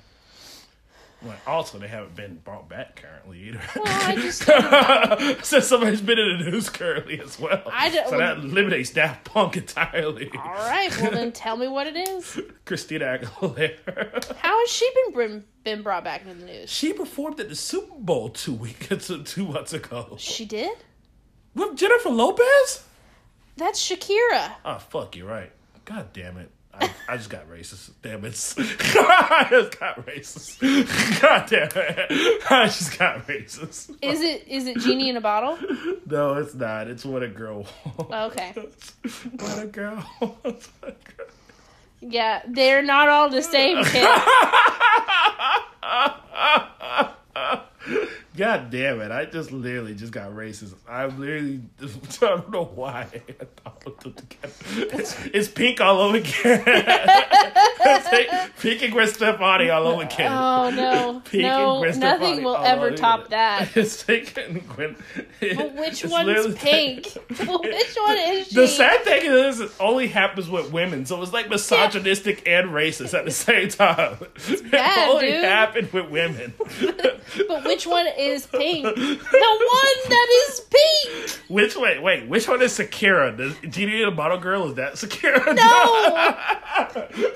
Well, 1.25 1.35
also, 1.47 1.79
they 1.79 1.87
haven't 1.87 2.15
been 2.15 2.35
brought 2.43 2.69
back 2.69 3.01
currently 3.01 3.39
either. 3.49 3.61
Well, 3.75 3.83
I 3.87 4.15
just 4.15 4.43
Since 5.45 5.65
somebody's 5.67 6.01
been 6.01 6.19
in 6.19 6.37
the 6.39 6.51
news 6.51 6.69
currently 6.69 7.19
as 7.19 7.39
well. 7.39 7.63
I 7.71 7.89
don't- 7.89 8.07
so 8.09 8.17
that 8.19 8.37
eliminates 8.37 8.91
Daft 8.91 9.23
Punk 9.25 9.57
entirely. 9.57 10.29
all 10.37 10.43
right. 10.53 10.95
Well, 11.01 11.11
then 11.11 11.31
tell 11.31 11.57
me 11.57 11.67
what 11.67 11.87
it 11.87 11.95
is. 11.95 12.39
Christina 12.65 13.17
Aguilera. 13.19 14.35
How 14.37 14.59
has 14.59 14.69
she 14.69 14.89
been 15.05 15.13
been, 15.15 15.43
been 15.63 15.81
brought 15.81 16.03
back 16.03 16.21
into 16.21 16.35
the 16.35 16.45
news? 16.45 16.69
she 16.69 16.93
performed 16.93 17.39
at 17.39 17.49
the 17.49 17.55
Super 17.55 17.95
Bowl 17.97 18.29
two 18.29 18.53
weeks, 18.53 19.11
two 19.25 19.47
months 19.47 19.73
ago 19.73 20.15
She 20.19 20.45
did. 20.45 20.77
with 21.55 21.75
Jennifer 21.75 22.09
Lopez. 22.09 22.83
That's 23.57 23.81
Shakira. 23.81 24.51
Oh 24.63 24.77
fuck, 24.77 25.15
you're 25.15 25.27
right. 25.27 25.51
God 25.85 26.13
damn 26.13 26.37
it. 26.37 26.51
I, 26.79 26.89
I 27.07 27.17
just 27.17 27.29
got 27.29 27.49
racist. 27.49 27.91
Damn 28.01 28.25
it. 28.25 28.33
I 28.57 29.47
just 29.49 29.79
got 29.79 30.05
racist. 30.05 30.59
God 31.21 31.47
damn 31.49 31.69
it. 31.73 32.51
I 32.51 32.65
just 32.65 32.97
got 32.97 33.25
racist. 33.27 33.95
Is 34.01 34.21
it 34.21 34.47
is 34.47 34.67
it 34.67 34.79
genie 34.79 35.09
in 35.09 35.17
a 35.17 35.21
bottle? 35.21 35.57
No, 36.07 36.35
it's 36.35 36.53
not. 36.53 36.87
It's 36.87 37.03
what 37.03 37.23
a 37.23 37.27
girl 37.27 37.65
wants. 37.97 38.11
Oh, 38.11 38.25
okay. 38.27 38.53
What 39.39 39.63
a 39.63 39.65
girl 39.65 40.05
wants. 40.21 40.69
Yeah, 41.99 42.43
they're 42.47 42.83
not 42.83 43.09
all 43.09 43.29
the 43.29 43.41
same 43.41 43.83
kid. 43.83 44.07
God 48.37 48.69
damn 48.69 48.99
it. 48.99 49.11
I 49.11 49.25
just 49.25 49.51
literally 49.51 49.95
just 49.95 50.11
got 50.11 50.31
racist. 50.31 50.73
I 50.87 51.05
literally 51.05 51.61
I 51.81 51.87
don't 52.19 52.51
know 52.51 52.65
why 52.65 53.07
I 53.39 53.45
thought 53.63 53.83
of 53.85 53.99
them 53.99 54.13
together. 54.13 54.53
It's, 54.99 55.15
it's 55.33 55.47
pink 55.47 55.79
all 55.79 55.99
over 55.99 56.17
again. 56.17 56.33
it's 56.65 58.11
like 58.11 58.57
pink 58.59 58.81
and 58.83 58.93
Gwen 58.93 59.07
Stefani 59.07 59.69
all 59.69 59.87
over 59.87 60.03
again. 60.03 60.31
Oh 60.31 60.69
no, 60.69 61.21
Pink 61.25 61.43
no, 61.43 61.81
nothing 61.81 62.43
will 62.43 62.57
ever 62.57 62.91
top 62.91 63.25
it. 63.25 63.29
that. 63.29 63.77
It's 63.77 64.03
and 64.09 64.67
Gwen. 64.69 64.95
But 65.39 65.75
which 65.75 66.03
it's 66.03 66.11
one's 66.11 66.55
pink? 66.55 67.05
Which 67.29 67.39
one 67.39 68.17
is 68.17 68.47
she? 68.47 68.55
The 68.55 68.67
sad 68.67 69.03
thing 69.03 69.21
is, 69.25 69.59
it 69.61 69.71
only 69.79 70.07
happens 70.07 70.49
with 70.49 70.71
women, 70.71 71.05
so 71.05 71.21
it's 71.21 71.33
like 71.33 71.49
misogynistic 71.49 72.47
and 72.47 72.69
racist 72.71 73.13
at 73.17 73.25
the 73.25 73.31
same 73.31 73.69
time. 73.69 74.17
bad, 74.71 75.07
it 75.07 75.13
only 75.13 75.31
dude. 75.31 75.43
happened 75.43 75.93
with 75.93 76.09
women. 76.09 76.53
But 77.47 77.63
which 77.65 77.85
one 77.87 78.07
is 78.07 78.24
pink? 78.47 78.83
The 78.85 79.19
one 79.71 80.09
that 80.09 80.27
is 80.47 80.61
pink. 80.61 81.29
which 81.49 81.75
wait, 81.75 82.01
wait, 82.01 82.27
which 82.27 82.47
one 82.47 82.61
is 82.61 82.77
Shakira? 82.77 83.35
The 83.35 83.67
Genie 83.67 84.03
the 84.03 84.11
Bottle 84.11 84.37
Girl 84.37 84.67
is 84.69 84.75
that 84.75 84.93
Shakira? 84.93 85.55
No. 85.55 86.35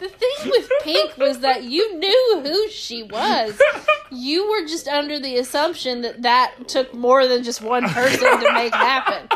the 0.00 0.08
thing 0.08 0.50
with 0.50 0.70
pink 0.82 1.16
was 1.16 1.40
that 1.40 1.64
you 1.64 1.96
knew 1.98 2.40
who 2.42 2.68
she 2.68 3.02
was. 3.02 3.60
You 4.10 4.50
were 4.50 4.66
just 4.66 4.88
under 4.88 5.18
the 5.20 5.36
assumption 5.38 6.02
that 6.02 6.22
that 6.22 6.68
took 6.68 6.92
more 6.94 7.26
than 7.26 7.42
just 7.42 7.62
one 7.62 7.88
person 7.88 8.40
to 8.40 8.52
make 8.52 8.74
happen. 8.74 9.28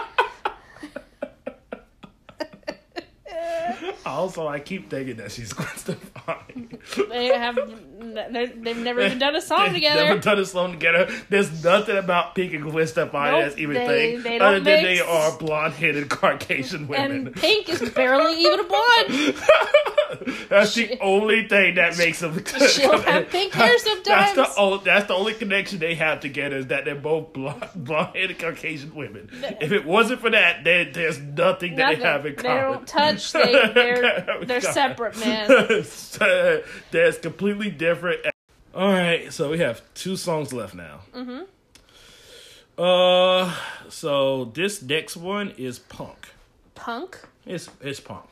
Also, 4.07 4.47
I 4.47 4.61
keep 4.61 4.91
thinking 4.91 5.17
that 5.17 5.33
she's 5.33 5.53
Gwen 5.55 5.69
Stefani. 5.77 6.69
They 7.09 7.27
have 7.29 7.57
they've 8.31 8.77
never 8.79 9.01
even 9.01 9.19
done 9.19 9.35
a 9.35 9.41
song 9.41 9.65
They've 9.67 9.75
together. 9.75 10.05
Never 10.05 10.21
done 10.21 10.39
a 10.39 10.45
song 10.45 10.73
together. 10.73 11.11
There's 11.31 11.65
nothing 11.65 11.97
about 11.97 12.35
Pink 12.35 12.53
and 12.53 12.63
Gwen 12.65 12.87
Stefani 12.87 13.31
Nope, 13.33 13.45
that's 13.45 13.59
even 13.59 13.75
they- 13.75 13.87
thing 14.15 14.23
they 14.23 14.39
other 14.41 14.61
than 14.61 14.83
they 14.83 15.01
are 15.01 15.37
blonde-headed 15.39 16.09
Caucasian 16.11 16.87
women. 16.89 17.27
and 17.29 17.37
pink 17.37 17.69
is 17.69 17.89
barely 17.91 18.41
even 18.41 18.61
a 18.61 18.65
blonde. 18.65 19.35
That's 20.49 20.75
the 20.75 20.99
only 21.01 21.49
thing 21.49 21.75
that 21.75 21.99
makes 21.99 22.21
them. 22.21 22.45
She'll 22.69 23.01
have 23.01 23.29
pink 23.31 23.53
hair 23.53 23.67
That's 23.69 23.83
sometimes. 23.85 24.37
the 24.37 24.55
only, 24.61 24.85
that's 24.85 25.07
the 25.09 25.15
only 25.15 25.35
connection 25.35 25.79
they 25.81 25.95
have 25.97 26.21
together 26.21 26.59
is 26.59 26.67
that 26.69 26.85
they're 26.85 26.95
both 26.95 27.33
blonde, 27.33 27.69
blonde-headed 27.75 28.39
Caucasian 28.39 28.95
women. 28.95 29.29
If 29.61 29.73
it 29.73 29.85
wasn't 29.85 30.21
for 30.21 30.31
that, 30.31 30.63
then 30.63 30.93
there's 30.93 31.19
nothing 31.19 31.75
that 31.77 31.97
they 31.99 32.03
have 32.05 32.27
in 32.27 32.37
common. 32.37 32.55
They 32.57 32.61
don't 32.63 32.87
touch. 32.87 33.33
They, 33.33 33.54
they're 33.75 34.45
they're 34.45 34.61
separate, 34.61 35.19
man. 35.19 35.49
That's 36.91 37.19
completely 37.19 37.71
different. 37.71 38.27
All 38.75 38.89
right, 38.93 39.33
so 39.33 39.51
we 39.51 39.59
have 39.59 39.83
two 39.95 40.17
songs 40.17 40.53
left 40.53 40.75
now. 40.75 41.01
Mm-hmm. 41.15 41.43
Uh, 42.83 43.55
so 43.89 44.47
this 44.47 44.83
next 44.83 45.17
one 45.17 45.51
is 45.57 45.79
punk. 45.79 46.29
Punk. 46.75 47.21
It's 47.47 47.69
it's 47.81 48.01
punk, 48.01 48.31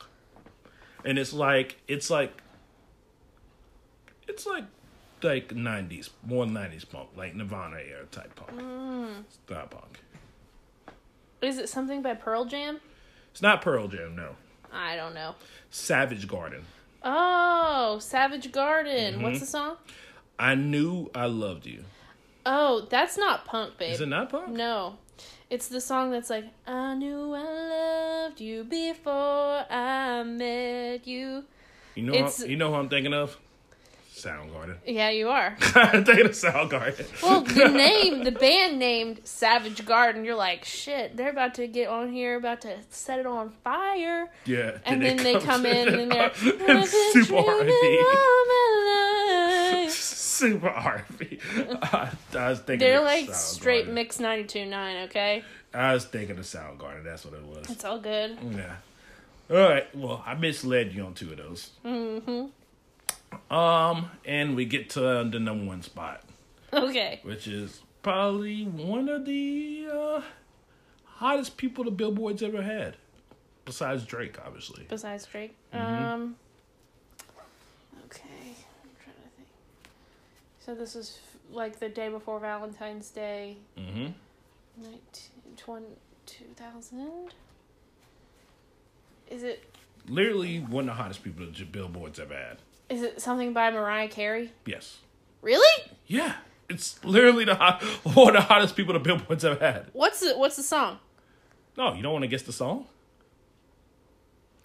and 1.04 1.18
it's 1.18 1.32
like 1.32 1.76
it's 1.86 2.10
like 2.10 2.42
it's 4.26 4.46
like 4.46 4.64
like 5.22 5.54
nineties, 5.54 6.10
more 6.26 6.46
nineties 6.46 6.84
punk, 6.84 7.10
like 7.16 7.34
Nirvana 7.34 7.76
era 7.76 8.06
type 8.10 8.34
punk. 8.34 9.24
It's 9.28 9.38
not 9.48 9.70
punk. 9.70 10.00
Is 11.40 11.58
it 11.58 11.68
something 11.68 12.02
by 12.02 12.14
Pearl 12.14 12.44
Jam? 12.44 12.80
It's 13.32 13.42
not 13.42 13.62
Pearl 13.62 13.88
Jam, 13.88 14.14
no. 14.14 14.36
I 14.72 14.96
don't 14.96 15.14
know. 15.14 15.34
Savage 15.70 16.26
Garden. 16.26 16.64
Oh, 17.02 17.98
Savage 18.00 18.52
Garden. 18.52 19.14
Mm-hmm. 19.14 19.22
What's 19.22 19.40
the 19.40 19.46
song? 19.46 19.76
I 20.38 20.54
knew 20.54 21.10
I 21.14 21.26
loved 21.26 21.66
you. 21.66 21.84
Oh, 22.44 22.86
that's 22.90 23.16
not 23.16 23.44
punk, 23.44 23.78
babe. 23.78 23.92
Is 23.92 24.00
it 24.00 24.06
not 24.08 24.30
punk? 24.30 24.48
No. 24.48 24.96
It's 25.50 25.68
the 25.68 25.80
song 25.80 26.10
that's 26.10 26.30
like, 26.30 26.46
I 26.66 26.94
knew 26.94 27.34
I 27.34 28.24
loved 28.24 28.40
you 28.40 28.64
before 28.64 29.64
I 29.70 30.22
met 30.24 31.06
you. 31.06 31.44
You 31.94 32.02
know, 32.04 32.12
It's- 32.14 32.40
what, 32.40 32.48
you 32.48 32.56
know 32.56 32.70
who 32.70 32.76
I'm 32.76 32.88
thinking 32.88 33.12
of? 33.12 33.38
Soundgarden. 34.22 34.76
Yeah, 34.86 35.10
you 35.10 35.28
are. 35.30 35.56
I'm 35.74 36.04
thinking 36.04 36.26
of 36.26 36.32
Soundgarden. 36.32 37.22
Well, 37.22 37.40
the 37.42 37.68
name, 37.74 38.24
the 38.24 38.32
band 38.32 38.78
named 38.78 39.20
Savage 39.24 39.84
Garden, 39.84 40.24
you're 40.24 40.34
like, 40.36 40.64
shit, 40.64 41.16
they're 41.16 41.30
about 41.30 41.54
to 41.54 41.66
get 41.66 41.88
on 41.88 42.12
here, 42.12 42.36
about 42.36 42.60
to 42.62 42.76
set 42.90 43.18
it 43.18 43.26
on 43.26 43.50
fire. 43.64 44.30
yeah, 44.44 44.78
And 44.84 45.02
then 45.02 45.16
they 45.18 45.38
come 45.40 45.66
in 45.66 45.88
and 45.88 46.10
they're, 46.12 46.32
and 46.68 46.86
super 46.86 47.36
R&B. 47.36 47.98
Super 49.90 50.68
R&B. 50.68 51.38
I, 51.82 52.10
I 52.36 52.48
was 52.50 52.60
thinking. 52.60 52.78
They're 52.78 53.00
like 53.02 53.32
straight 53.34 53.88
mix 53.88 54.18
92.9, 54.18 55.04
okay? 55.04 55.44
I 55.74 55.94
was 55.94 56.04
thinking 56.04 56.38
of 56.38 56.44
Soundgarden. 56.44 57.04
That's 57.04 57.24
what 57.24 57.34
it 57.34 57.44
was. 57.44 57.70
It's 57.70 57.84
all 57.84 57.98
good. 57.98 58.38
Yeah. 58.50 58.76
All 59.50 59.56
right. 59.68 59.94
Well, 59.96 60.22
I 60.26 60.34
misled 60.34 60.92
you 60.92 61.04
on 61.04 61.14
two 61.14 61.30
of 61.32 61.38
those. 61.38 61.70
Mm-hmm. 61.84 62.46
Um, 63.50 64.10
and 64.24 64.56
we 64.56 64.64
get 64.64 64.90
to 64.90 65.00
the 65.00 65.38
number 65.40 65.64
one 65.66 65.82
spot, 65.82 66.22
Okay. 66.72 67.20
which 67.22 67.46
is 67.46 67.82
probably 68.02 68.64
one 68.64 69.08
of 69.08 69.24
the 69.26 69.86
uh, 69.92 70.22
hottest 71.04 71.56
people 71.56 71.84
the 71.84 71.90
Billboard's 71.90 72.42
ever 72.42 72.62
had, 72.62 72.96
besides 73.64 74.04
Drake, 74.04 74.38
obviously. 74.44 74.86
Besides 74.88 75.26
Drake. 75.26 75.54
Mm-hmm. 75.72 76.04
Um. 76.04 76.36
Okay. 78.06 78.22
I'm 78.82 78.90
trying 79.02 79.16
to 79.16 79.30
think. 79.36 79.48
So 80.60 80.74
this 80.74 80.96
is 80.96 81.18
f- 81.22 81.36
like 81.54 81.78
the 81.78 81.88
day 81.88 82.08
before 82.08 82.40
Valentine's 82.40 83.10
Day, 83.10 83.56
Mm-hmm. 83.78 84.12
19, 84.82 84.96
20, 85.56 85.86
2000? 86.26 87.28
Is 89.30 89.42
it 89.42 89.64
Literally 90.08 90.58
one 90.60 90.88
of 90.88 90.96
the 90.96 91.02
hottest 91.02 91.22
people 91.22 91.46
the 91.46 91.64
Billboard's 91.64 92.18
ever 92.18 92.34
had. 92.34 92.58
Is 92.92 93.02
it 93.02 93.20
something 93.22 93.52
by 93.54 93.70
Mariah 93.70 94.08
Carey? 94.08 94.52
Yes. 94.66 94.98
Really? 95.40 95.90
Yeah. 96.06 96.34
It's 96.68 97.02
literally 97.04 97.44
the 97.44 97.54
hot, 97.54 97.82
one 98.02 98.28
of 98.28 98.34
the 98.34 98.40
hottest 98.42 98.76
people 98.76 98.92
the 98.92 99.00
Billboard's 99.00 99.44
ever 99.44 99.58
had. 99.58 99.86
What's 99.92 100.20
the 100.20 100.34
what's 100.36 100.56
the 100.56 100.62
song? 100.62 100.98
No, 101.76 101.94
you 101.94 102.02
don't 102.02 102.12
want 102.12 102.22
to 102.22 102.28
guess 102.28 102.42
the 102.42 102.52
song? 102.52 102.86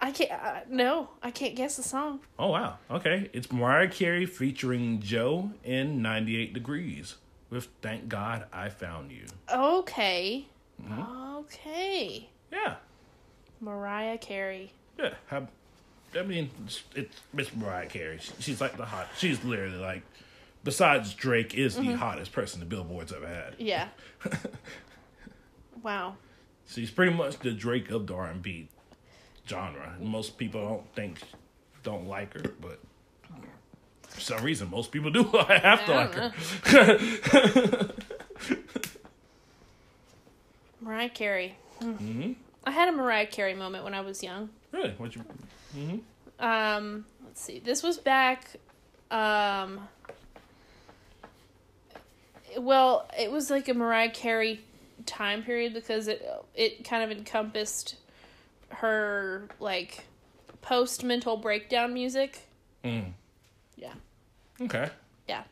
I 0.00 0.12
can't. 0.12 0.30
Uh, 0.30 0.60
no, 0.68 1.08
I 1.22 1.30
can't 1.30 1.56
guess 1.56 1.76
the 1.76 1.82
song. 1.82 2.20
Oh 2.38 2.50
wow. 2.50 2.78
Okay. 2.90 3.30
It's 3.32 3.50
Mariah 3.50 3.88
Carey 3.88 4.26
featuring 4.26 5.00
Joe 5.00 5.50
in 5.64 6.02
98 6.02 6.52
Degrees 6.52 7.16
with 7.50 7.68
Thank 7.80 8.08
God 8.08 8.44
I 8.52 8.68
Found 8.68 9.10
You. 9.10 9.24
Okay. 9.52 10.46
Mm-hmm. 10.82 11.36
Okay. 11.38 12.28
Yeah. 12.52 12.76
Mariah 13.60 14.18
Carey. 14.18 14.72
Yeah. 14.98 15.14
How, 15.26 15.48
I 16.18 16.22
mean, 16.22 16.50
it's, 16.64 16.82
it's 16.94 17.20
Miss 17.32 17.54
Mariah 17.54 17.86
Carey. 17.86 18.18
She's 18.38 18.60
like 18.60 18.76
the 18.76 18.84
hot. 18.86 19.08
She's 19.18 19.42
literally 19.44 19.76
like, 19.76 20.02
besides 20.64 21.12
Drake, 21.14 21.54
is 21.54 21.76
the 21.76 21.92
hottest 21.94 22.32
person 22.32 22.60
the 22.60 22.66
Billboard's 22.66 23.12
ever 23.12 23.26
had. 23.26 23.54
Yeah. 23.58 23.88
wow. 25.82 26.16
She's 26.66 26.90
pretty 26.90 27.12
much 27.14 27.38
the 27.38 27.52
Drake 27.52 27.90
of 27.90 28.06
the 28.06 28.14
R&B 28.14 28.68
genre. 29.46 29.96
Most 30.00 30.38
people 30.38 30.62
don't 30.62 30.94
think, 30.94 31.18
don't 31.82 32.06
like 32.08 32.34
her, 32.34 32.52
but 32.60 32.78
for 34.08 34.20
some 34.20 34.42
reason, 34.42 34.70
most 34.70 34.90
people 34.92 35.10
do 35.10 35.28
I 35.38 35.58
have 35.58 35.84
to 35.86 35.94
like 35.94 36.14
don't 36.14 37.00
her. 37.00 37.90
Mariah 40.80 41.08
Carey. 41.10 41.56
hmm 41.80 42.32
I 42.64 42.70
had 42.70 42.88
a 42.88 42.92
Mariah 42.92 43.26
Carey 43.26 43.54
moment 43.54 43.84
when 43.84 43.94
I 43.94 44.00
was 44.02 44.22
young. 44.22 44.50
Really? 44.72 44.90
What 44.98 45.14
you? 45.14 45.24
Um, 46.38 47.04
let's 47.24 47.40
see. 47.40 47.58
This 47.58 47.82
was 47.82 47.98
back 47.98 48.56
Um. 49.10 49.88
Well, 52.56 53.08
it 53.18 53.30
was 53.30 53.50
like 53.50 53.68
a 53.68 53.74
Mariah 53.74 54.10
Carey 54.10 54.60
time 55.06 55.42
period 55.42 55.74
because 55.74 56.08
it 56.08 56.26
it 56.54 56.84
kind 56.84 57.02
of 57.02 57.16
encompassed 57.16 57.96
her 58.70 59.48
like 59.60 60.04
post 60.60 61.04
mental 61.04 61.36
breakdown 61.36 61.94
music. 61.94 62.40
Mm. 62.84 63.12
Yeah. 63.76 63.92
Okay. 64.60 64.90
Yeah. 65.28 65.42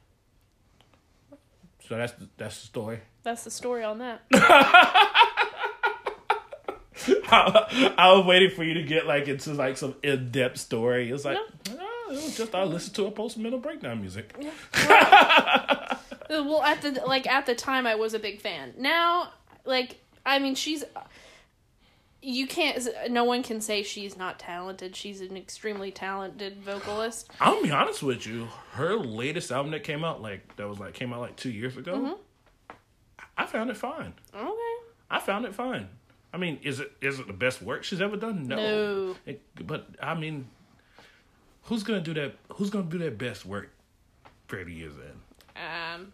So 1.89 1.97
that's 1.97 2.15
that's 2.37 2.61
the 2.61 2.67
story. 2.67 3.01
That's 3.23 3.45
the 3.45 3.51
story 3.51 3.85
on 3.85 3.99
that. 3.99 4.23
I, 7.29 7.95
I 7.99 8.13
was 8.13 8.25
waiting 8.27 8.51
for 8.51 8.65
you 8.65 8.75
to 8.75 8.83
get 8.83 9.07
like 9.07 9.29
into 9.29 9.53
like 9.53 9.77
some 9.77 9.95
in 10.03 10.31
depth 10.31 10.59
story. 10.59 11.11
It's 11.11 11.25
like 11.25 11.39
No. 11.69 11.79
"Oh, 11.79 12.07
it 12.11 12.15
was 12.15 12.37
just 12.37 12.55
I 12.55 12.65
listened 12.65 12.95
to 12.97 13.07
a 13.07 13.11
post 13.11 13.37
mental 13.39 13.61
breakdown 13.61 14.01
music. 14.01 14.35
well, 16.31 16.63
at 16.63 16.83
the 16.83 17.03
like 17.07 17.27
at 17.27 17.47
the 17.47 17.55
time, 17.55 17.87
I 17.87 17.95
was 17.97 18.15
a 18.15 18.19
big 18.19 18.41
fan. 18.41 18.75
Now, 18.79 19.33
like, 19.65 20.01
I 20.25 20.39
mean, 20.39 20.55
she's. 20.55 20.85
You 22.23 22.47
can't. 22.49 22.89
No 23.11 23.23
one 23.25 23.43
can 23.45 23.61
say 23.61 23.83
she's 23.83 24.17
not 24.17 24.39
talented. 24.39 24.97
She's 24.97 25.21
an 25.21 25.37
extremely 25.37 25.93
talented 25.93 26.57
vocalist. 26.63 27.31
I'll 27.41 27.63
be 27.63 27.71
honest 27.71 28.03
with 28.03 28.27
you. 28.27 28.49
Her 28.73 28.97
latest 28.97 29.53
album 29.53 29.71
that 29.73 29.85
came 29.85 30.03
out 30.03 30.23
like 30.23 30.57
that 30.57 30.69
was 30.69 30.81
like 30.81 30.95
came 30.95 31.13
out 31.13 31.21
like 31.21 31.37
two 31.37 31.51
years 31.51 31.77
ago. 31.77 31.95
Mm-hmm. 31.95 32.75
I 33.39 33.47
found 33.47 33.71
it 33.71 33.77
fine. 33.77 34.15
Okay. 34.35 34.75
I 35.11 35.21
found 35.21 35.45
it 35.45 35.55
fine. 35.55 35.89
I 36.37 36.39
mean, 36.39 36.59
is 36.63 36.81
it 36.81 36.93
is 37.01 37.19
it 37.19 37.27
the 37.27 37.33
best 37.33 37.63
work 37.63 37.83
she's 37.83 38.03
ever 38.03 38.17
done? 38.19 38.47
No. 38.47 38.57
No. 38.57 39.17
It, 39.25 39.41
but 39.67 39.87
I 40.03 40.15
mean, 40.15 40.47
who's 41.63 41.83
gonna 41.83 42.03
do 42.03 42.13
that? 42.13 42.35
Who's 42.57 42.69
gonna 42.69 42.85
do 42.91 42.99
their 42.99 43.11
best 43.11 43.47
work 43.47 43.71
thirty 44.49 44.75
years 44.75 44.93
in? 44.97 45.63
Um. 45.63 46.13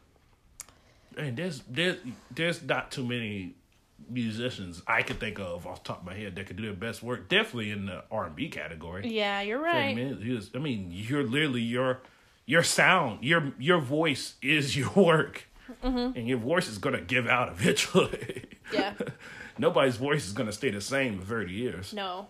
Mean, 1.16 1.34
there's 1.34 1.62
there's 1.68 1.96
there's 2.30 2.62
not 2.62 2.92
too 2.92 3.04
many 3.04 3.54
musicians 4.08 4.80
I 4.86 5.02
could 5.02 5.18
think 5.18 5.40
of 5.40 5.66
off 5.66 5.82
the 5.82 5.88
top 5.88 6.00
of 6.02 6.06
my 6.06 6.14
head 6.14 6.36
that 6.36 6.46
could 6.46 6.56
do 6.56 6.62
their 6.62 6.72
best 6.72 7.02
work. 7.02 7.28
Definitely 7.28 7.72
in 7.72 7.86
the 7.86 8.04
R 8.12 8.26
and 8.26 8.36
B 8.36 8.48
category. 8.48 9.08
Yeah, 9.08 9.40
you're 9.42 9.60
right. 9.60 9.98
is- 9.98 10.50
I 10.54 10.58
mean, 10.58 10.88
you're 10.92 11.24
literally 11.24 11.62
your 11.62 12.00
your 12.46 12.62
sound, 12.62 13.24
your 13.24 13.52
your 13.58 13.80
voice 13.80 14.34
is 14.40 14.76
your 14.80 14.90
work, 14.90 15.48
Mm-hmm. 15.82 16.16
and 16.18 16.28
your 16.28 16.38
voice 16.38 16.68
is 16.68 16.78
gonna 16.78 17.00
give 17.00 17.26
out 17.26 17.48
eventually. 17.48 18.44
Yeah. 18.72 18.94
Nobody's 19.58 19.96
voice 19.96 20.26
is 20.26 20.32
gonna 20.32 20.52
stay 20.52 20.70
the 20.70 20.80
same 20.80 21.18
for 21.18 21.26
thirty 21.26 21.52
years. 21.52 21.92
No. 21.92 22.28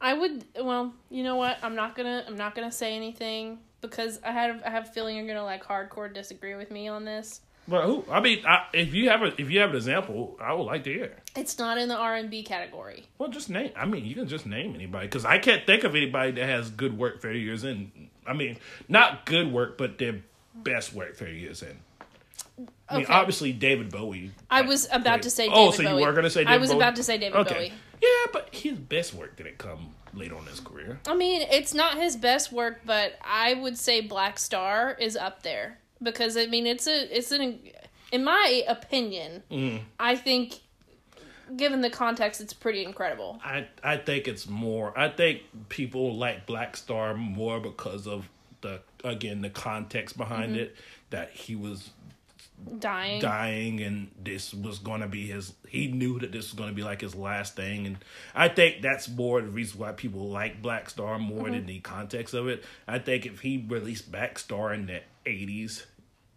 I 0.00 0.14
would. 0.14 0.44
Well, 0.60 0.92
you 1.10 1.22
know 1.22 1.36
what? 1.36 1.58
I'm 1.62 1.74
not 1.74 1.96
gonna. 1.96 2.24
I'm 2.26 2.36
not 2.36 2.54
gonna 2.54 2.72
say 2.72 2.94
anything 2.94 3.58
because 3.80 4.20
I 4.22 4.32
had. 4.32 4.62
I 4.64 4.70
have 4.70 4.88
a 4.88 4.92
feeling 4.92 5.16
you're 5.16 5.26
gonna 5.26 5.44
like 5.44 5.64
hardcore 5.64 6.12
disagree 6.12 6.54
with 6.54 6.70
me 6.70 6.88
on 6.88 7.04
this. 7.04 7.40
But 7.68 7.84
who? 7.84 8.04
I 8.10 8.20
mean, 8.20 8.44
I, 8.46 8.66
if 8.72 8.94
you 8.94 9.08
have 9.08 9.22
a 9.22 9.40
if 9.40 9.50
you 9.50 9.60
have 9.60 9.70
an 9.70 9.76
example, 9.76 10.36
I 10.40 10.52
would 10.52 10.64
like 10.64 10.84
to 10.84 10.92
hear. 10.92 11.16
It's 11.34 11.58
not 11.58 11.78
in 11.78 11.88
the 11.88 11.96
R 11.96 12.14
and 12.14 12.30
B 12.30 12.42
category. 12.42 13.06
Well, 13.18 13.28
just 13.30 13.50
name. 13.50 13.72
I 13.76 13.86
mean, 13.86 14.04
you 14.04 14.14
can 14.14 14.28
just 14.28 14.46
name 14.46 14.74
anybody 14.74 15.06
because 15.06 15.24
I 15.24 15.38
can't 15.38 15.66
think 15.66 15.84
of 15.84 15.94
anybody 15.96 16.32
that 16.32 16.46
has 16.46 16.70
good 16.70 16.96
work 16.96 17.20
thirty 17.20 17.40
years 17.40 17.64
in. 17.64 18.10
I 18.26 18.34
mean, 18.34 18.58
not 18.88 19.26
good 19.26 19.52
work, 19.52 19.78
but 19.78 19.98
their 19.98 20.20
best 20.54 20.92
work 20.92 21.16
thirty 21.16 21.38
years 21.38 21.62
in. 21.62 21.78
I 22.88 22.94
mean, 22.96 23.04
Okay. 23.04 23.12
obviously 23.12 23.52
David 23.52 23.90
Bowie. 23.90 24.30
I 24.50 24.62
was 24.62 24.86
about 24.92 25.02
Great. 25.14 25.22
to 25.22 25.30
say. 25.30 25.48
Oh, 25.50 25.70
David 25.70 25.74
so 25.76 25.82
you 25.82 25.88
Bowie. 25.88 26.02
were 26.06 26.12
gonna 26.12 26.30
say 26.30 26.40
David 26.44 26.52
I 26.54 26.56
was 26.58 26.70
Bowie? 26.70 26.76
about 26.78 26.96
to 26.96 27.02
say 27.02 27.18
David 27.18 27.36
Okay. 27.40 27.54
Bowie. 27.54 27.72
Yeah, 28.02 28.30
but 28.32 28.48
his 28.54 28.78
best 28.78 29.14
work 29.14 29.36
didn't 29.36 29.58
come 29.58 29.94
late 30.14 30.32
on 30.32 30.46
his 30.46 30.60
career. 30.60 31.00
I 31.08 31.14
mean, 31.14 31.42
it's 31.50 31.74
not 31.74 31.96
his 31.98 32.14
best 32.16 32.52
work, 32.52 32.80
but 32.84 33.18
I 33.24 33.54
would 33.54 33.76
say 33.76 34.06
Blackstar 34.06 34.98
is 35.00 35.16
up 35.16 35.42
there 35.42 35.78
because 36.02 36.36
I 36.36 36.46
mean, 36.46 36.66
it's 36.66 36.86
a 36.86 37.16
it's 37.16 37.32
an 37.32 37.58
in 38.12 38.22
my 38.24 38.62
opinion, 38.68 39.42
Mm. 39.50 39.80
I 39.98 40.14
think 40.14 40.60
given 41.56 41.80
the 41.80 41.90
context, 41.90 42.40
it's 42.40 42.52
pretty 42.52 42.84
incredible. 42.84 43.40
I 43.44 43.66
I 43.82 43.96
think 43.96 44.28
it's 44.28 44.48
more. 44.48 44.96
I 44.98 45.08
think 45.08 45.42
people 45.68 46.16
like 46.16 46.46
Blackstar 46.46 47.16
more 47.16 47.58
because 47.60 48.06
of 48.06 48.28
the 48.60 48.80
again 49.04 49.40
the 49.42 49.50
context 49.50 50.16
behind 50.16 50.52
Mm-hmm. 50.52 50.60
it 50.60 50.76
that 51.10 51.30
he 51.30 51.54
was 51.56 51.90
Dying. 52.78 53.20
dying 53.20 53.80
and 53.80 54.10
this 54.22 54.52
was 54.52 54.78
going 54.78 55.00
to 55.00 55.06
be 55.06 55.26
his 55.26 55.52
he 55.68 55.86
knew 55.88 56.18
that 56.18 56.32
this 56.32 56.46
was 56.46 56.54
going 56.54 56.68
to 56.68 56.74
be 56.74 56.82
like 56.82 57.00
his 57.00 57.14
last 57.14 57.54
thing 57.54 57.86
and 57.86 57.98
i 58.34 58.48
think 58.48 58.82
that's 58.82 59.08
more 59.08 59.40
the 59.40 59.48
reason 59.48 59.78
why 59.78 59.92
people 59.92 60.28
like 60.28 60.62
Blackstar 60.62 61.18
more 61.20 61.44
mm-hmm. 61.44 61.52
than 61.52 61.66
the 61.66 61.80
context 61.80 62.34
of 62.34 62.48
it 62.48 62.64
i 62.88 62.98
think 62.98 63.24
if 63.24 63.40
he 63.40 63.64
released 63.68 64.10
Blackstar 64.10 64.74
in 64.74 64.86
the 64.86 65.00
80s 65.26 65.84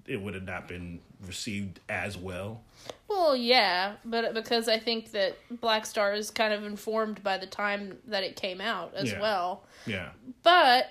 it 0.07 0.21
would 0.21 0.33
have 0.33 0.43
not 0.45 0.67
been 0.67 0.99
received 1.25 1.79
as 1.89 2.17
well 2.17 2.61
Well, 3.07 3.35
yeah, 3.35 3.95
but 4.05 4.33
because 4.33 4.67
I 4.69 4.79
think 4.79 5.11
that 5.11 5.35
Blackstar 5.61 6.15
is 6.17 6.31
kind 6.31 6.53
of 6.53 6.63
informed 6.63 7.21
by 7.23 7.37
the 7.37 7.45
time 7.45 7.97
that 8.07 8.23
it 8.23 8.35
came 8.35 8.61
out 8.61 8.93
as 8.95 9.11
Yeah. 9.11 9.21
well. 9.21 9.63
yeah 9.85 10.09
But 10.43 10.87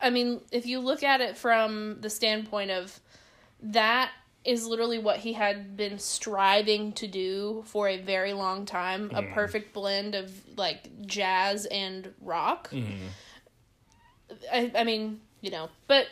I 0.00 0.10
mean, 0.10 0.40
if 0.50 0.66
you 0.66 0.80
look 0.80 1.02
at 1.02 1.20
it 1.20 1.36
from 1.38 1.98
the 2.00 2.10
standpoint 2.10 2.70
of 2.70 3.00
that 3.62 4.10
is 4.44 4.66
literally 4.66 4.98
what 4.98 5.18
he 5.18 5.32
had 5.32 5.76
been 5.76 5.98
striving 5.98 6.92
to 6.92 7.06
do 7.06 7.62
for 7.66 7.88
a 7.88 7.96
very 7.96 8.32
long 8.32 8.66
time, 8.66 9.10
a 9.14 9.22
mm. 9.22 9.32
perfect 9.32 9.72
blend 9.72 10.14
of 10.14 10.32
like 10.56 11.06
jazz 11.06 11.66
and 11.66 12.12
rock. 12.20 12.70
Mm. 12.70 12.98
I, 14.52 14.72
I 14.74 14.84
mean, 14.84 15.20
you 15.40 15.50
know, 15.50 15.70
but 15.86 16.08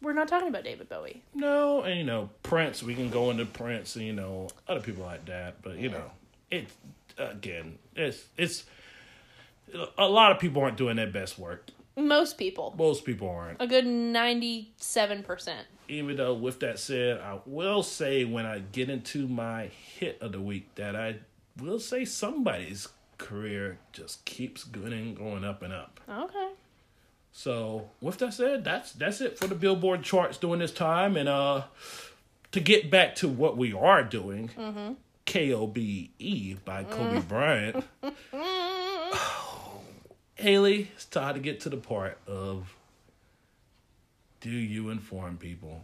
we're 0.00 0.12
not 0.12 0.28
talking 0.28 0.48
about 0.48 0.64
David 0.64 0.88
Bowie. 0.88 1.22
no 1.34 1.82
and 1.82 1.98
you 1.98 2.04
know 2.04 2.28
prince 2.42 2.82
we 2.82 2.94
can 2.94 3.08
go 3.08 3.30
into 3.30 3.46
prince 3.46 3.96
and 3.96 4.04
you 4.04 4.12
know 4.12 4.48
other 4.68 4.80
people 4.80 5.02
like 5.02 5.24
that 5.24 5.62
but 5.62 5.78
you 5.78 5.88
know 5.88 6.10
it 6.50 6.68
again 7.16 7.78
it's 7.96 8.24
it's 8.36 8.64
a 9.96 10.06
lot 10.06 10.30
of 10.30 10.38
people 10.38 10.62
aren't 10.62 10.76
doing 10.76 10.96
their 10.96 11.06
best 11.06 11.38
work 11.38 11.70
Most 11.96 12.36
people, 12.36 12.74
most 12.76 13.04
people 13.04 13.28
aren't 13.28 13.60
a 13.62 13.66
good 13.66 13.86
ninety-seven 13.86 15.22
percent. 15.22 15.66
Even 15.88 16.16
though 16.16 16.34
with 16.34 16.60
that 16.60 16.78
said, 16.78 17.20
I 17.20 17.38
will 17.46 17.82
say 17.82 18.24
when 18.24 18.46
I 18.46 18.60
get 18.60 18.88
into 18.90 19.28
my 19.28 19.66
hit 19.98 20.18
of 20.20 20.32
the 20.32 20.40
week 20.40 20.74
that 20.76 20.96
I 20.96 21.16
will 21.60 21.78
say 21.80 22.04
somebody's 22.04 22.88
career 23.18 23.78
just 23.92 24.24
keeps 24.24 24.64
going 24.64 24.92
and 24.92 25.16
going 25.16 25.44
up 25.44 25.62
and 25.62 25.72
up. 25.72 26.00
Okay. 26.08 26.50
So 27.32 27.90
with 28.00 28.18
that 28.18 28.34
said, 28.34 28.64
that's 28.64 28.92
that's 28.92 29.20
it 29.20 29.38
for 29.38 29.46
the 29.46 29.54
Billboard 29.54 30.02
charts 30.02 30.38
during 30.38 30.60
this 30.60 30.72
time. 30.72 31.16
And 31.16 31.28
uh 31.28 31.64
to 32.52 32.60
get 32.60 32.90
back 32.90 33.16
to 33.16 33.28
what 33.28 33.56
we 33.56 33.72
are 33.72 34.04
doing, 34.04 34.96
K.O.B.E. 35.24 36.56
by 36.64 36.84
Kobe 36.84 37.20
Bryant. 37.20 37.84
Haley, 40.36 40.90
it's 40.94 41.04
time 41.04 41.34
to 41.34 41.40
get 41.40 41.60
to 41.60 41.68
the 41.68 41.76
part 41.76 42.18
of 42.28 42.72
do 44.44 44.50
you 44.50 44.90
inform 44.90 45.38
people 45.38 45.82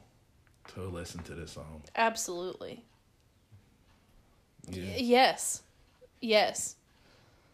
to 0.74 0.82
listen 0.82 1.22
to 1.22 1.34
this 1.34 1.52
song? 1.52 1.80
Absolutely. 1.96 2.84
Yeah. 4.68 4.96
Yes. 4.98 5.62
Yes. 6.20 6.76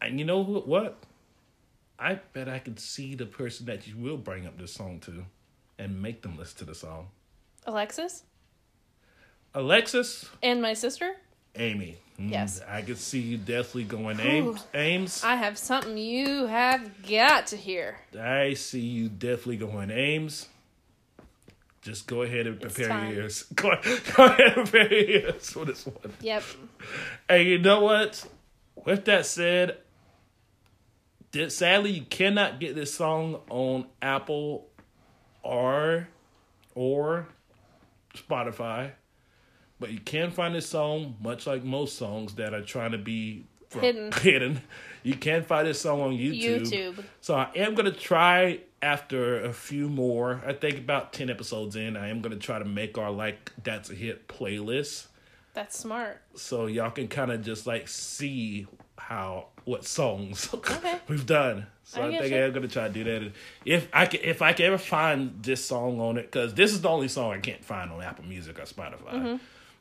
And 0.01 0.19
you 0.19 0.25
know 0.25 0.43
wh- 0.43 0.67
what? 0.67 0.97
I 1.97 2.15
bet 2.33 2.49
I 2.49 2.59
could 2.59 2.77
see 2.77 3.15
the 3.15 3.25
person 3.25 3.67
that 3.67 3.87
you 3.87 3.95
will 3.95 4.17
bring 4.17 4.45
up 4.45 4.57
this 4.59 4.73
song 4.73 4.99
to 5.05 5.23
and 5.79 6.01
make 6.01 6.23
them 6.23 6.37
listen 6.37 6.57
to 6.57 6.65
the 6.65 6.75
song. 6.75 7.07
Alexis 7.65 8.23
Alexis, 9.53 10.29
and 10.43 10.61
my 10.61 10.73
sister. 10.73 11.13
Amy. 11.55 11.97
Mm, 12.19 12.31
Yes. 12.31 12.61
I 12.67 12.81
could 12.81 12.97
see 12.97 13.19
you 13.21 13.37
definitely 13.37 13.85
going 13.85 14.19
Ames. 14.19 14.65
Ames. 14.73 15.23
I 15.23 15.37
have 15.37 15.57
something 15.57 15.97
you 15.97 16.47
have 16.47 17.07
got 17.07 17.47
to 17.47 17.57
hear. 17.57 17.97
I 18.19 18.55
see 18.55 18.81
you 18.81 19.07
definitely 19.07 19.57
going 19.57 19.89
Ames. 19.89 20.49
Just 21.87 22.05
go 22.05 22.21
ahead 22.21 22.47
and 22.47 22.59
prepare 22.59 23.05
your 23.05 23.21
ears. 23.21 23.43
Go, 23.55 23.71
go 24.13 24.25
ahead 24.25 24.57
and 24.57 24.67
prepare 24.67 24.93
your 24.93 25.21
ears 25.21 25.51
for 25.51 25.63
this 25.63 25.85
one. 25.85 26.11
Yep. 26.19 26.43
And 27.29 27.47
you 27.47 27.59
know 27.59 27.79
what? 27.79 28.27
With 28.75 29.05
that 29.05 29.25
said, 29.25 29.77
sadly 31.47 31.91
you 31.91 32.01
cannot 32.01 32.59
get 32.59 32.75
this 32.75 32.93
song 32.93 33.39
on 33.49 33.85
Apple 34.01 34.67
or 35.43 36.09
or 36.75 37.29
Spotify. 38.13 38.91
But 39.79 39.91
you 39.93 40.01
can 40.01 40.29
find 40.31 40.55
this 40.55 40.67
song, 40.67 41.15
much 41.21 41.47
like 41.47 41.63
most 41.63 41.97
songs 41.97 42.33
that 42.33 42.53
are 42.53 42.63
trying 42.63 42.91
to 42.91 42.97
be 42.97 43.45
Hidden. 43.71 44.11
Hidden. 44.21 44.61
You 45.03 45.15
can 45.15 45.43
find 45.43 45.65
this 45.65 45.79
song 45.79 46.01
on 46.01 46.11
YouTube. 46.11 46.69
YouTube. 46.69 47.03
So 47.21 47.33
I 47.33 47.49
am 47.55 47.75
gonna 47.75 47.91
try 47.91 48.59
after 48.87 49.43
a 49.43 49.51
few 49.53 49.89
more. 49.89 50.41
I 50.45 50.53
think 50.53 50.77
about 50.77 51.11
ten 51.13 51.29
episodes 51.29 51.75
in, 51.75 51.97
I 51.97 52.07
am 52.09 52.21
gonna 52.21 52.37
try 52.37 52.57
to 52.59 52.65
make 52.65 52.97
our 52.97 53.11
like 53.11 53.51
that's 53.63 53.89
a 53.89 53.95
hit 53.95 54.27
playlist 54.27 55.07
That's 55.53 55.77
smart. 55.77 56.21
so 56.35 56.67
y'all 56.67 56.91
can 56.91 57.07
kind 57.07 57.31
of 57.31 57.43
just 57.43 57.67
like 57.67 57.87
see 57.87 58.65
how 58.97 59.47
what 59.65 59.85
songs 59.85 60.49
Okay. 60.53 60.99
we've 61.07 61.25
done. 61.25 61.67
So 61.83 62.01
I 62.01 62.07
I, 62.07 62.17
think 62.19 62.31
you. 62.33 62.43
I'm 62.43 62.53
gonna 62.53 62.67
try 62.67 62.87
to 62.87 62.93
do 62.93 63.03
that. 63.03 63.31
If 63.65 63.87
I 63.93 64.05
can, 64.05 64.21
if 64.23 64.41
I 64.41 64.53
can 64.53 64.65
ever 64.67 64.77
find 64.77 65.41
this 65.43 65.63
song 65.63 65.99
on 65.99 66.17
it, 66.17 66.23
because 66.31 66.53
this 66.53 66.71
is 66.71 66.81
the 66.81 66.89
only 66.89 67.07
song 67.09 67.33
I 67.33 67.39
can't 67.39 67.63
find 67.63 67.91
on 67.91 68.01
Apple 68.01 68.25
Music 68.25 68.57
or 68.59 68.63
Spotify. 68.63 69.13
Mm-hmm. 69.13 69.35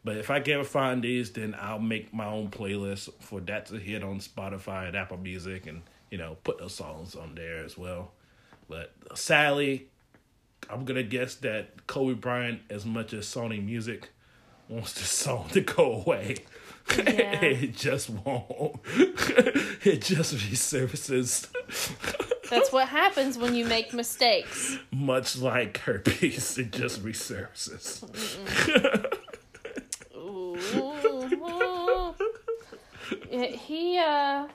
But 0.04 0.16
if 0.18 0.30
I 0.30 0.38
can 0.40 0.54
ever 0.54 0.64
find 0.64 1.02
these, 1.02 1.32
then 1.32 1.56
I'll 1.60 1.80
make 1.80 2.14
my 2.14 2.26
own 2.26 2.48
playlist 2.48 3.10
for 3.20 3.40
that 3.40 3.66
to 3.66 3.76
hit 3.76 4.04
on 4.04 4.20
Spotify 4.20 4.86
and 4.86 4.96
Apple 4.96 5.16
Music, 5.16 5.66
and 5.66 5.82
you 6.10 6.18
know 6.18 6.36
put 6.44 6.58
those 6.58 6.74
songs 6.74 7.14
on 7.16 7.34
there 7.34 7.64
as 7.64 7.76
well. 7.76 8.12
But 8.68 8.93
sadly, 9.14 9.88
I'm 10.68 10.84
gonna 10.84 11.02
guess 11.02 11.34
that 11.36 11.86
Kobe 11.86 12.14
Bryant, 12.14 12.60
as 12.70 12.84
much 12.84 13.12
as 13.12 13.26
Sony 13.26 13.64
Music 13.64 14.10
wants 14.68 14.94
this 14.94 15.09
song 15.24 15.48
to 15.52 15.60
go 15.60 15.93
away, 16.02 16.36
Yeah. 16.97 17.05
it 17.43 17.76
just 17.76 18.10
won't. 18.10 18.80
it 19.84 20.02
just 20.02 20.34
resurfaces, 20.34 21.48
That's 22.51 22.72
what 22.72 22.88
happens 22.88 23.38
when 23.38 23.55
you 23.55 23.64
make 23.66 23.93
mistakes. 23.93 24.78
much 24.93 25.36
like 25.38 25.78
herpes. 25.78 26.59
It 26.59 26.72
just 26.72 27.05
resurfaces. 27.05 28.02
Ooh. 30.16 30.56
He 33.30 33.98
uh 33.98 34.47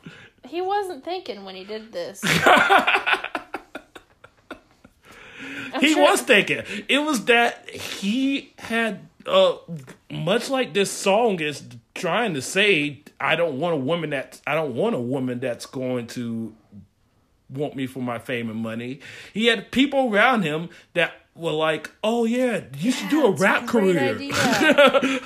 he 0.47 0.61
wasn't 0.61 1.03
thinking 1.05 1.43
when 1.45 1.55
he 1.55 1.63
did 1.63 1.91
this. 1.91 2.21
He 5.81 5.93
sure- 5.93 6.03
was 6.03 6.21
thinking. 6.21 6.63
It 6.87 6.99
was 6.99 7.25
that 7.25 7.69
he 7.69 8.53
had 8.57 9.07
uh 9.25 9.55
much 10.09 10.49
like 10.49 10.73
this 10.73 10.89
song 10.89 11.39
is 11.39 11.61
trying 11.93 12.33
to 12.33 12.41
say 12.41 13.03
i 13.19 13.35
don't 13.35 13.59
want 13.59 13.71
a 13.75 13.77
woman 13.77 14.09
that 14.09 14.41
i 14.47 14.55
don't 14.55 14.73
want 14.73 14.95
a 14.95 14.99
woman 14.99 15.39
that's 15.39 15.67
going 15.67 16.07
to 16.07 16.51
want 17.51 17.75
me 17.75 17.85
for 17.85 17.99
my 17.99 18.17
fame 18.17 18.49
and 18.49 18.59
money. 18.59 18.99
He 19.33 19.47
had 19.47 19.71
people 19.71 20.13
around 20.13 20.43
him 20.43 20.69
that 20.93 21.13
were 21.35 21.51
like 21.51 21.89
oh 22.03 22.25
yeah 22.25 22.61
you 22.77 22.91
should 22.91 23.09
do 23.09 23.25
a 23.27 23.29
That's 23.31 23.41
a 23.41 23.43
rap 23.43 23.67
career. 23.67 24.15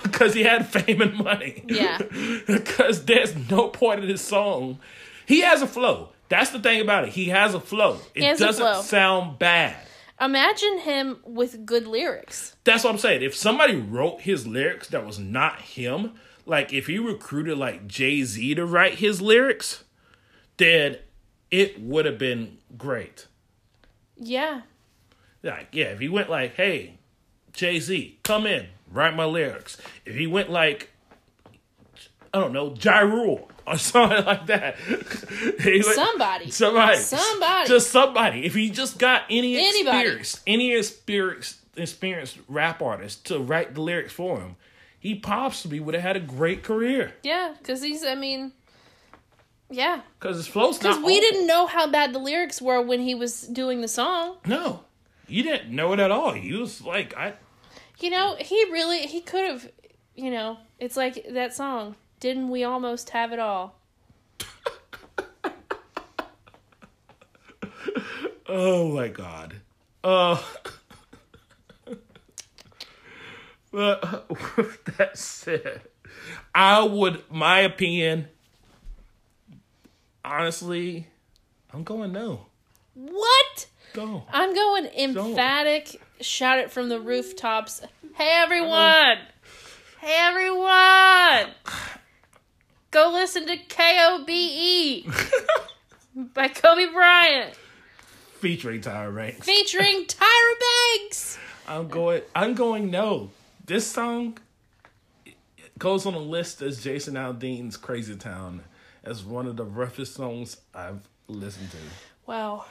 because 0.03 0.33
he 0.39 0.43
had 0.43 0.67
fame 0.67 1.01
and 1.01 1.15
money. 1.15 1.63
Yeah. 1.67 1.97
because 2.47 3.05
there's 3.05 3.35
no 3.49 3.69
point 3.69 4.01
in 4.01 4.07
this 4.07 4.21
song. 4.21 4.79
He 5.25 5.41
has 5.41 5.61
a 5.61 5.67
flow. 5.67 6.09
That's 6.29 6.49
the 6.49 6.59
thing 6.59 6.81
about 6.81 7.05
it. 7.05 7.11
He 7.11 7.25
has 7.25 7.53
a 7.53 7.59
flow. 7.59 7.99
It 8.13 8.37
doesn't 8.37 8.55
flow. 8.63 8.81
sound 8.81 9.39
bad 9.39 9.75
Imagine 10.19 10.79
him 10.79 11.17
with 11.25 11.65
good 11.65 11.85
lyrics. 11.85 12.55
That's 12.63 12.83
what 12.83 12.93
I'm 12.93 12.99
saying. 12.99 13.21
If 13.21 13.35
somebody 13.35 13.75
wrote 13.75 14.21
his 14.21 14.47
lyrics 14.47 14.87
that 14.89 15.05
was 15.05 15.19
not 15.19 15.59
him, 15.61 16.13
like 16.45 16.71
if 16.71 16.87
he 16.87 16.99
recruited 16.99 17.57
like 17.57 17.87
Jay 17.87 18.23
Z 18.23 18.55
to 18.55 18.65
write 18.65 18.95
his 18.95 19.21
lyrics, 19.21 19.83
then 20.57 20.97
it 21.51 21.81
would 21.81 22.05
have 22.05 22.17
been 22.17 22.57
great. 22.77 23.27
Yeah. 24.15 24.61
Like, 25.43 25.69
yeah, 25.73 25.87
if 25.87 25.99
he 25.99 26.09
went 26.09 26.29
like, 26.29 26.55
hey, 26.55 26.97
Jay 27.51 27.79
Z, 27.79 28.19
come 28.23 28.47
in, 28.47 28.67
write 28.91 29.15
my 29.15 29.25
lyrics. 29.25 29.77
If 30.05 30.15
he 30.15 30.27
went 30.27 30.49
like, 30.49 30.91
I 32.33 32.39
don't 32.39 32.53
know, 32.53 32.73
Ja 32.81 32.99
Rule 32.99 33.49
or 33.67 33.77
something 33.77 34.23
like 34.25 34.45
that. 34.47 34.75
Went- 34.89 35.85
Somebody. 35.85 36.51
Somebody. 36.51 36.97
Somebody. 36.97 37.67
Just 37.67 37.91
somebody. 37.91 38.45
If 38.45 38.53
he 38.53 38.69
just 38.69 38.99
got 38.99 39.23
any 39.29 39.57
Anybody. 39.57 39.97
experience, 39.97 40.41
any 40.45 40.73
experience, 40.75 41.61
experienced 41.75 42.37
rap 42.47 42.81
artist 42.81 43.25
to 43.27 43.39
write 43.39 43.73
the 43.73 43.81
lyrics 43.81 44.13
for 44.13 44.39
him, 44.39 44.55
he 44.99 45.15
possibly 45.15 45.79
would 45.79 45.93
have 45.93 46.03
had 46.03 46.15
a 46.15 46.19
great 46.19 46.63
career. 46.63 47.13
Yeah, 47.23 47.53
because 47.57 47.81
he's, 47.81 48.03
I 48.03 48.15
mean, 48.15 48.51
yeah. 49.69 50.01
Because 50.19 50.37
his 50.37 50.47
flow's 50.47 50.77
Because 50.77 51.03
we 51.03 51.19
didn't 51.19 51.47
know 51.47 51.65
how 51.65 51.89
bad 51.89 52.13
the 52.13 52.19
lyrics 52.19 52.61
were 52.61 52.81
when 52.81 52.99
he 53.01 53.15
was 53.15 53.41
doing 53.41 53.81
the 53.81 53.87
song. 53.87 54.37
No. 54.45 54.81
You 55.27 55.43
didn't 55.43 55.75
know 55.75 55.91
it 55.93 55.99
at 55.99 56.11
all. 56.11 56.33
He 56.33 56.53
was 56.53 56.81
like, 56.83 57.15
I. 57.17 57.33
You 57.99 58.09
know, 58.11 58.35
he 58.39 58.55
really, 58.71 59.07
he 59.07 59.21
could 59.21 59.45
have, 59.45 59.71
you 60.15 60.29
know, 60.29 60.57
it's 60.79 60.95
like 60.97 61.25
that 61.31 61.53
song. 61.55 61.95
Didn't 62.25 62.49
we 62.49 62.63
almost 62.63 63.11
have 63.11 63.33
it 63.33 63.37
all? 63.37 63.75
Oh 68.47 68.91
my 68.95 69.09
god. 69.09 69.57
Uh. 70.03 70.41
but 73.71 74.27
with 74.57 74.85
that 74.97 75.15
said, 75.15 75.81
I 76.55 76.81
would, 76.81 77.21
my 77.29 77.59
opinion, 77.59 78.29
honestly, 80.23 81.05
I'm 81.71 81.83
going 81.83 82.11
no. 82.11 82.47
What? 82.95 83.67
Go. 83.93 84.23
I'm 84.33 84.55
going 84.55 84.87
emphatic. 84.87 86.01
Shout 86.21 86.57
it 86.57 86.71
from 86.71 86.89
the 86.89 86.99
rooftops. 86.99 87.83
Hey 88.15 88.31
everyone! 88.35 89.19
Hey 89.99 90.17
everyone! 90.21 91.53
Go 92.95 93.11
listen 93.11 93.45
to 93.47 93.57
K.O.B.E. 93.57 95.05
by 96.33 96.47
Kobe 96.47 96.93
Bryant 96.93 97.53
Featuring 98.39 98.79
Tyra 98.79 99.13
Banks. 99.13 99.45
featuring 99.45 100.05
Tyra 100.05 100.53
Banks. 101.01 101.37
I'm 101.67 101.89
going. 101.89 102.21
I'm 102.33 102.53
going. 102.53 102.89
No, 102.89 103.31
this 103.65 103.85
song 103.85 104.37
goes 105.77 106.05
on 106.05 106.13
a 106.13 106.19
list 106.19 106.61
as 106.61 106.81
Jason 106.81 107.15
Aldean's 107.15 107.75
"Crazy 107.75 108.15
Town" 108.15 108.63
as 109.03 109.25
one 109.25 109.45
of 109.45 109.57
the 109.57 109.65
roughest 109.65 110.13
songs 110.13 110.55
I've 110.73 111.01
listened 111.27 111.71
to. 111.71 111.77
Wow. 112.25 112.63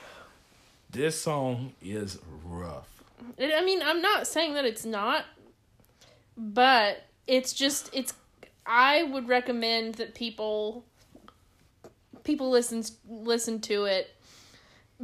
This 0.88 1.20
song 1.20 1.74
is 1.82 2.18
rough. 2.46 2.88
It- 3.36 3.52
I 3.54 3.62
mean, 3.62 3.82
I'm 3.84 4.00
not 4.00 4.26
saying 4.26 4.54
that 4.54 4.64
it's 4.64 4.86
not, 4.86 5.26
but 6.34 7.04
it's 7.26 7.52
just 7.52 7.90
it's. 7.92 8.14
I 8.66 9.02
would 9.02 9.28
recommend 9.28 9.96
that 9.96 10.14
people 10.14 10.84
people 12.22 12.50
listen 12.50 12.82
listen 13.08 13.60
to 13.60 13.84
it 13.84 14.14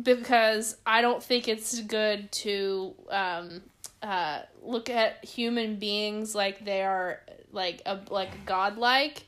because 0.00 0.76
I 0.86 1.02
don't 1.02 1.22
think 1.22 1.48
it's 1.48 1.80
good 1.80 2.30
to 2.32 2.94
um, 3.10 3.62
uh, 4.02 4.40
look 4.62 4.88
at 4.88 5.24
human 5.24 5.76
beings 5.76 6.34
like 6.34 6.64
they 6.64 6.82
are 6.82 7.20
like 7.52 7.82
a 7.86 7.98
like 8.10 8.46
godlike. 8.46 9.24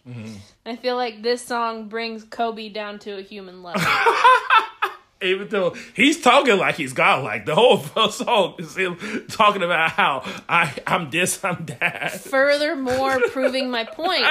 I 0.64 0.76
feel 0.76 0.96
like 0.96 1.22
this 1.22 1.42
song 1.42 1.88
brings 1.88 2.24
Kobe 2.24 2.68
down 2.68 2.98
to 3.00 3.18
a 3.18 3.22
human 3.22 3.62
level. 3.62 3.82
Even 5.22 5.48
though 5.48 5.74
he's 5.94 6.20
talking 6.20 6.58
like 6.58 6.76
he's 6.76 6.92
God, 6.92 7.24
like 7.24 7.46
the 7.46 7.54
whole 7.54 7.78
song 8.10 8.54
is 8.58 8.76
him 8.76 8.96
talking 9.28 9.62
about 9.62 9.90
how 9.90 10.22
I 10.48 10.72
I'm 10.86 11.10
this, 11.10 11.44
I'm 11.44 11.66
that. 11.66 12.20
Furthermore, 12.20 13.20
proving 13.30 13.70
my 13.70 13.84
point. 13.84 14.24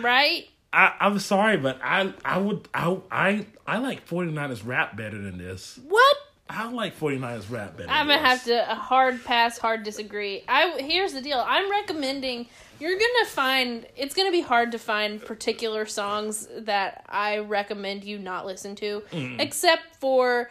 right? 0.00 0.48
I, 0.72 0.92
I'm 1.00 1.18
sorry, 1.20 1.56
but 1.56 1.78
I 1.82 2.12
I 2.24 2.38
would 2.38 2.68
I 2.74 2.98
I 3.10 3.46
I 3.66 3.78
like 3.78 4.06
49ers 4.08 4.66
rap 4.66 4.96
better 4.96 5.20
than 5.20 5.38
this. 5.38 5.78
What? 5.86 6.16
I 6.54 6.70
like 6.70 6.98
49ers 6.98 7.50
rap 7.50 7.76
better. 7.76 7.90
I'm 7.90 8.06
gonna 8.06 8.18
have 8.20 8.44
to 8.44 8.70
a 8.70 8.74
hard 8.74 9.24
pass, 9.24 9.58
hard 9.58 9.82
disagree. 9.82 10.44
I 10.48 10.80
here's 10.80 11.12
the 11.12 11.20
deal. 11.20 11.42
I'm 11.46 11.70
recommending 11.70 12.46
you're 12.80 12.98
gonna 12.98 13.26
find 13.26 13.86
it's 13.96 14.14
gonna 14.14 14.30
be 14.30 14.40
hard 14.40 14.72
to 14.72 14.78
find 14.78 15.20
particular 15.24 15.86
songs 15.86 16.48
that 16.58 17.04
I 17.08 17.38
recommend 17.38 18.04
you 18.04 18.18
not 18.18 18.46
listen 18.46 18.74
to, 18.76 19.02
Mm. 19.10 19.40
except 19.40 19.96
for 19.96 20.50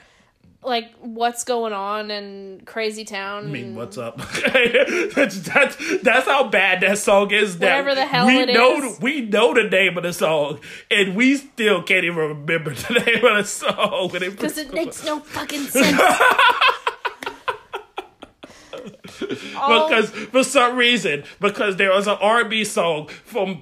like 0.65 0.91
what's 0.99 1.44
going 1.44 1.73
on 1.73 2.11
in 2.11 2.61
Crazy 2.65 3.06
Town. 3.06 3.45
I 3.45 3.48
mean, 3.48 3.76
what's 3.76 3.98
up? 3.98 4.18
that's, 4.53 5.40
that's 5.40 6.02
that's 6.02 6.26
how 6.26 6.48
bad 6.49 6.81
that 6.81 6.98
song 6.98 7.31
is. 7.31 7.60
That 7.60 7.84
Whatever 7.84 7.95
the 7.95 8.06
hell 8.06 8.27
we 8.27 8.40
it 8.40 8.53
know, 8.53 8.77
is. 8.77 8.99
we 8.99 9.22
know 9.22 9.53
the 9.53 9.64
name 9.64 9.98
of 9.98 10.03
the 10.03 10.14
song, 10.14 10.60
and 10.90 11.15
we 11.15 11.38
still 11.38 11.84
can't 11.84 12.03
even 12.06 12.18
remember 12.18 12.73
the 12.73 12.94
name 13.06 13.26
of 13.26 13.38
the 13.38 13.44
song. 13.44 14.10
Because 14.11 14.57
it 14.57 14.73
makes 14.73 15.03
no 15.03 15.19
fucking 15.19 15.64
sense. 15.64 16.02
Because 19.19 20.10
for 20.10 20.44
some 20.44 20.76
reason, 20.76 21.23
because 21.40 21.77
there 21.77 21.91
was 21.91 22.07
an 22.07 22.18
R&B 22.19 22.65
song 22.65 23.07
from 23.07 23.61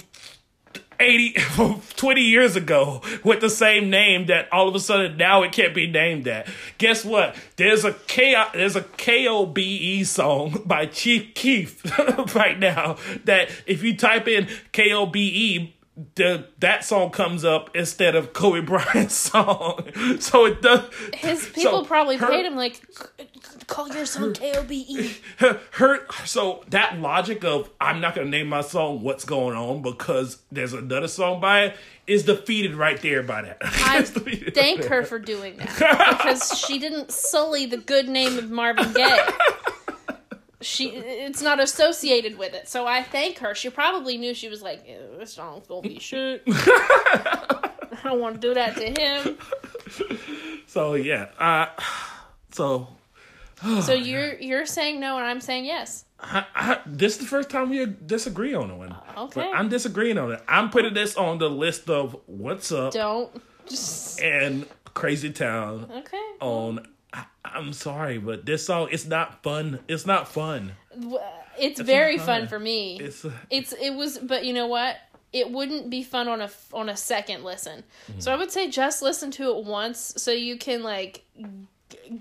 80 1.02 1.36
20 1.96 2.22
years 2.22 2.56
ago 2.56 3.02
with 3.24 3.42
the 3.42 3.50
same 3.50 3.90
name 3.90 4.28
that 4.28 4.52
all 4.54 4.68
of 4.70 4.76
a 4.76 4.80
sudden 4.80 5.18
now 5.18 5.44
it 5.44 5.52
can't 5.52 5.74
be 5.74 5.88
named 5.88 6.26
that. 6.26 6.48
Guess 6.78 7.04
what? 7.04 7.36
There's 7.56 7.84
a 7.84 7.94
K 7.94 8.36
there's 8.54 8.76
a 8.76 8.82
KOBE 8.82 10.06
song 10.06 10.62
by 10.66 10.86
Chief 10.86 11.34
Keef 11.34 11.84
right 12.36 12.58
now 12.60 12.98
that 13.26 13.50
if 13.66 13.84
you 13.84 13.98
type 13.98 14.28
in 14.28 14.48
KOBE 14.74 15.74
the 16.16 16.48
that 16.60 16.84
song 16.86 17.12
comes 17.12 17.44
up 17.44 17.76
instead 17.76 18.16
of 18.16 18.34
Kobe 18.34 18.62
Bryant's 18.62 19.14
song. 19.16 19.84
So 20.20 20.46
it 20.46 20.62
does. 20.62 20.90
His 21.14 21.46
people 21.48 21.62
so 21.84 21.86
probably 21.86 22.18
her- 22.18 22.28
paid 22.28 22.46
him 22.46 22.56
like, 22.56 22.82
call 23.68 23.90
your 23.90 24.06
song 24.06 24.34
K 24.34 24.54
O 24.56 24.64
B 24.64 24.86
E. 24.88 25.16
her, 25.38 25.60
her 25.72 26.00
so 26.26 26.64
that 26.70 27.00
logic 27.00 27.44
of 27.44 27.70
I'm 27.80 28.02
not 28.02 28.16
gonna 28.16 28.30
name 28.30 28.48
my 28.48 28.62
song 28.62 29.02
"What's 29.02 29.26
Going 29.26 29.56
On" 29.56 29.82
because 29.82 30.40
there's 30.52 30.74
another 30.74 31.08
song 31.08 31.40
by 31.42 31.66
it 31.66 31.76
is 32.08 32.24
defeated 32.24 32.76
right 32.76 33.02
there 33.02 33.24
by 33.24 33.44
that. 33.44 33.58
I 33.62 34.00
It's 34.00 34.12
defeated 34.12 34.54
thank 34.54 34.82
right 34.82 34.90
her 34.90 35.04
for 35.04 35.20
doing 35.20 35.58
that 35.58 36.18
because 36.18 36.58
she 36.60 36.80
didn't 36.80 37.12
sully 37.12 37.66
the 37.66 37.78
good 37.78 38.10
name 38.10 38.38
of 38.38 38.50
Marvin 38.50 38.92
Gaye. 38.94 39.30
She, 40.64 40.90
it's 40.90 41.42
not 41.42 41.60
associated 41.60 42.38
with 42.38 42.54
it, 42.54 42.70
so 42.70 42.86
I 42.86 43.02
thank 43.02 43.40
her. 43.40 43.56
She 43.56 43.72
probably 43.72 44.18
knew 44.18 44.36
she 44.36 44.48
was 44.48 44.62
like, 44.62 44.88
"Ew, 44.88 45.18
"This 45.18 45.34
song's 45.34 45.66
gonna 45.66 45.82
be 45.82 45.98
shit." 45.98 46.44
I 46.48 48.00
don't 48.04 48.20
want 48.20 48.40
to 48.40 48.48
do 48.48 48.54
that 48.54 48.76
to 48.78 49.02
him. 49.02 49.38
So 50.68 50.94
yeah, 50.94 51.28
uh, 51.38 51.66
so 52.52 52.88
So 53.82 53.94
you're 53.94 54.36
you're 54.40 54.66
saying 54.66 55.00
no, 55.00 55.18
and 55.18 55.26
I'm 55.26 55.42
saying 55.42 55.66
yes. 55.66 56.06
I, 56.20 56.46
I, 56.56 56.80
this 56.86 57.14
is 57.14 57.20
the 57.20 57.26
first 57.26 57.50
time 57.50 57.70
we 57.70 57.86
disagree 58.06 58.54
on 58.54 58.78
one. 58.78 58.96
okay. 59.18 59.42
But 59.42 59.56
I'm 59.56 59.70
disagreeing 59.70 60.18
on 60.18 60.32
it. 60.32 60.42
I'm 60.48 60.70
putting 60.70 60.94
this 60.94 61.16
on 61.16 61.40
the 61.40 61.50
list 61.50 61.90
of 61.90 62.16
what's 62.28 62.72
up 62.72 62.94
Don't. 62.94 63.30
Just, 63.68 64.22
and 64.22 64.66
Crazy 64.94 65.32
Town 65.32 65.90
okay. 65.92 66.18
on. 66.40 66.88
I, 67.14 67.26
I'm 67.44 67.74
sorry, 67.74 68.18
but 68.18 68.46
this 68.46 68.66
song 68.66 68.90
it's 68.92 69.06
not 69.06 69.44
fun. 69.44 69.80
It's 69.88 70.06
not 70.06 70.28
fun. 70.28 70.74
It's 71.60 71.80
very 71.80 72.18
fun 72.18 72.42
fun. 72.42 72.48
for 72.48 72.60
me. 72.60 73.00
It's 73.00 73.26
uh, 73.26 73.32
It's 73.50 73.74
it 73.74 73.94
was, 73.94 74.18
but 74.18 74.46
you 74.46 74.54
know 74.54 74.68
what? 74.68 74.98
It 75.34 75.50
wouldn't 75.50 75.90
be 75.90 76.04
fun 76.04 76.28
on 76.28 76.42
a 76.42 76.50
on 76.74 76.90
a 76.90 76.98
second 76.98 77.44
listen. 77.44 77.84
Mm-hmm. 78.10 78.20
So 78.20 78.34
I 78.34 78.38
would 78.38 78.52
say 78.52 78.70
just 78.70 79.02
listen 79.02 79.32
to 79.32 79.58
it 79.58 79.66
once, 79.66 80.14
so 80.18 80.32
you 80.32 80.58
can 80.58 80.84
like 80.84 81.24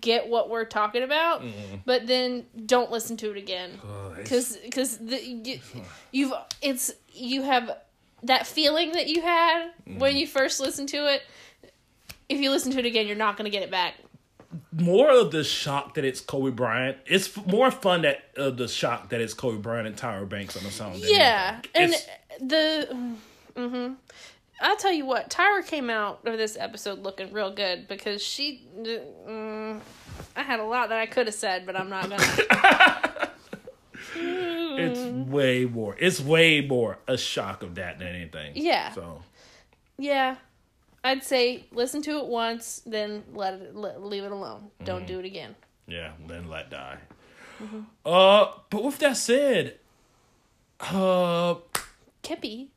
get 0.00 0.28
what 0.28 0.48
we're 0.50 0.64
talking 0.64 1.02
about. 1.02 1.42
But 1.84 2.06
then 2.06 2.46
don't 2.66 2.90
listen 2.90 3.16
to 3.18 3.30
it 3.30 3.36
again 3.36 3.78
because 4.16 4.56
because 4.56 4.98
the 4.98 5.20
you, 5.22 5.60
you've 6.12 6.32
it's 6.62 6.90
you 7.12 7.42
have 7.42 7.70
that 8.22 8.46
feeling 8.46 8.92
that 8.92 9.08
you 9.08 9.22
had 9.22 9.70
when 9.96 10.16
you 10.16 10.26
first 10.26 10.60
listened 10.60 10.88
to 10.90 11.12
it. 11.12 11.22
If 12.28 12.38
you 12.40 12.50
listen 12.50 12.70
to 12.72 12.78
it 12.78 12.86
again, 12.86 13.06
you're 13.06 13.16
not 13.16 13.36
going 13.36 13.46
to 13.46 13.50
get 13.50 13.62
it 13.64 13.70
back. 13.72 13.94
more 14.72 15.10
of 15.10 15.32
the 15.32 15.42
shock 15.42 15.94
that 15.94 16.04
it's 16.04 16.20
Kobe 16.20 16.50
Bryant. 16.52 16.98
It's 17.06 17.36
f- 17.36 17.44
more 17.46 17.70
fun 17.72 18.02
that 18.02 18.22
uh, 18.36 18.50
the 18.50 18.68
shock 18.68 19.08
that 19.10 19.20
it's 19.20 19.34
Kobe 19.34 19.58
Bryant 19.58 19.88
and 19.88 19.96
Tyra 19.96 20.28
Banks 20.28 20.56
on 20.56 20.62
the 20.62 20.70
song. 20.70 20.92
Yeah, 20.96 21.60
and 21.74 21.92
It's- 21.92 22.06
the. 22.40 23.16
hmm 23.56 23.92
I'll 24.60 24.76
tell 24.76 24.92
you 24.92 25.06
what, 25.06 25.30
Tyra 25.30 25.66
came 25.66 25.88
out 25.88 26.20
of 26.26 26.36
this 26.36 26.56
episode 26.58 27.00
looking 27.00 27.32
real 27.32 27.50
good 27.50 27.88
because 27.88 28.22
she. 28.22 28.68
Mm, 28.76 29.80
I 30.36 30.42
had 30.42 30.60
a 30.60 30.64
lot 30.64 30.90
that 30.90 30.98
I 30.98 31.06
could 31.06 31.26
have 31.26 31.34
said, 31.34 31.64
but 31.66 31.76
I'm 31.76 31.88
not 31.88 32.10
gonna. 32.10 33.30
it's 34.14 35.30
way 35.30 35.64
more. 35.64 35.96
It's 35.98 36.20
way 36.20 36.60
more 36.60 36.98
a 37.08 37.16
shock 37.16 37.62
of 37.62 37.76
that 37.76 37.98
than 37.98 38.08
anything. 38.08 38.52
Yeah. 38.54 38.92
So 38.92 39.22
yeah, 39.98 40.36
I'd 41.02 41.24
say 41.24 41.64
listen 41.72 42.02
to 42.02 42.18
it 42.18 42.26
once, 42.26 42.82
then 42.84 43.24
let 43.32 43.54
it 43.54 43.74
let, 43.74 44.02
leave 44.02 44.24
it 44.24 44.32
alone. 44.32 44.60
Mm-hmm. 44.60 44.84
Don't 44.84 45.06
do 45.06 45.18
it 45.18 45.24
again. 45.24 45.54
yeah, 45.86 46.12
then 46.26 46.48
let 46.48 46.70
die. 46.70 46.98
Mm-hmm. 47.62 47.80
Uh, 48.04 48.46
but 48.70 48.84
with 48.84 48.98
that 48.98 49.16
said, 49.16 49.78
uh, 50.80 51.56
Kippy, 52.22 52.68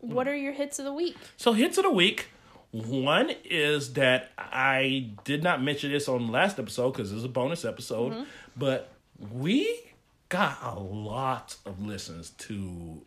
what 0.00 0.28
are 0.28 0.36
your 0.36 0.52
hits 0.52 0.78
of 0.78 0.84
the 0.84 0.92
week? 0.92 1.16
so 1.36 1.52
hits 1.52 1.78
of 1.78 1.84
the 1.84 1.90
week. 1.90 2.26
One 2.72 3.30
is 3.44 3.94
that 3.94 4.30
I 4.36 5.10
did 5.24 5.42
not 5.42 5.62
mention 5.62 5.92
this 5.92 6.08
on 6.08 6.26
the 6.26 6.32
last 6.32 6.58
episode 6.58 6.92
because 6.92 7.10
it's 7.12 7.24
a 7.24 7.28
bonus 7.28 7.64
episode, 7.64 8.12
Mm-hmm. 8.12 8.22
but 8.56 8.92
we 9.32 9.80
got 10.28 10.58
a 10.62 10.78
lot 10.78 11.56
of 11.64 11.80
listens 11.86 12.30
to 12.30 13.00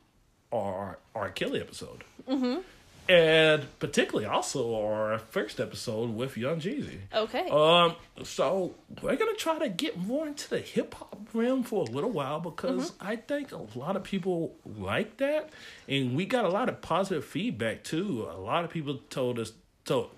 our 0.52 0.98
R. 1.14 1.30
Kelly 1.30 1.60
episode. 1.60 2.03
Mm-hmm. 2.28 2.61
And 3.10 3.65
particularly 3.80 4.27
also 4.27 4.76
our 4.86 5.18
first 5.18 5.60
episode 5.60 6.11
with 6.15 6.38
Young 6.38 6.60
Jeezy. 6.61 6.99
Okay. 7.14 7.49
Um, 7.49 7.95
so 8.23 8.76
we're 9.02 9.15
gonna 9.15 9.34
try 9.34 9.57
to 9.57 9.68
get 9.68 9.98
more 9.98 10.27
into 10.27 10.48
the 10.48 10.60
hip 10.60 10.94
hop 10.94 11.18
realm 11.34 11.64
for 11.64 11.81
a 11.81 11.91
little 11.91 12.11
while 12.11 12.40
because 12.40 12.94
I 13.02 13.15
think 13.15 13.52
a 13.52 13.65
lot 13.76 13.95
of 13.95 14.03
people 14.03 14.56
like 14.64 15.18
that, 15.18 15.49
and 15.88 16.15
we 16.15 16.26
got 16.26 16.45
a 16.45 16.49
lot 16.49 16.69
of 16.69 16.81
positive 16.81 17.26
feedback 17.26 17.84
too. 17.84 18.27
A 18.31 18.38
lot 18.38 18.64
of 18.64 18.69
people 18.69 18.99
told 19.10 19.40
us 19.40 19.53
told 19.86 20.11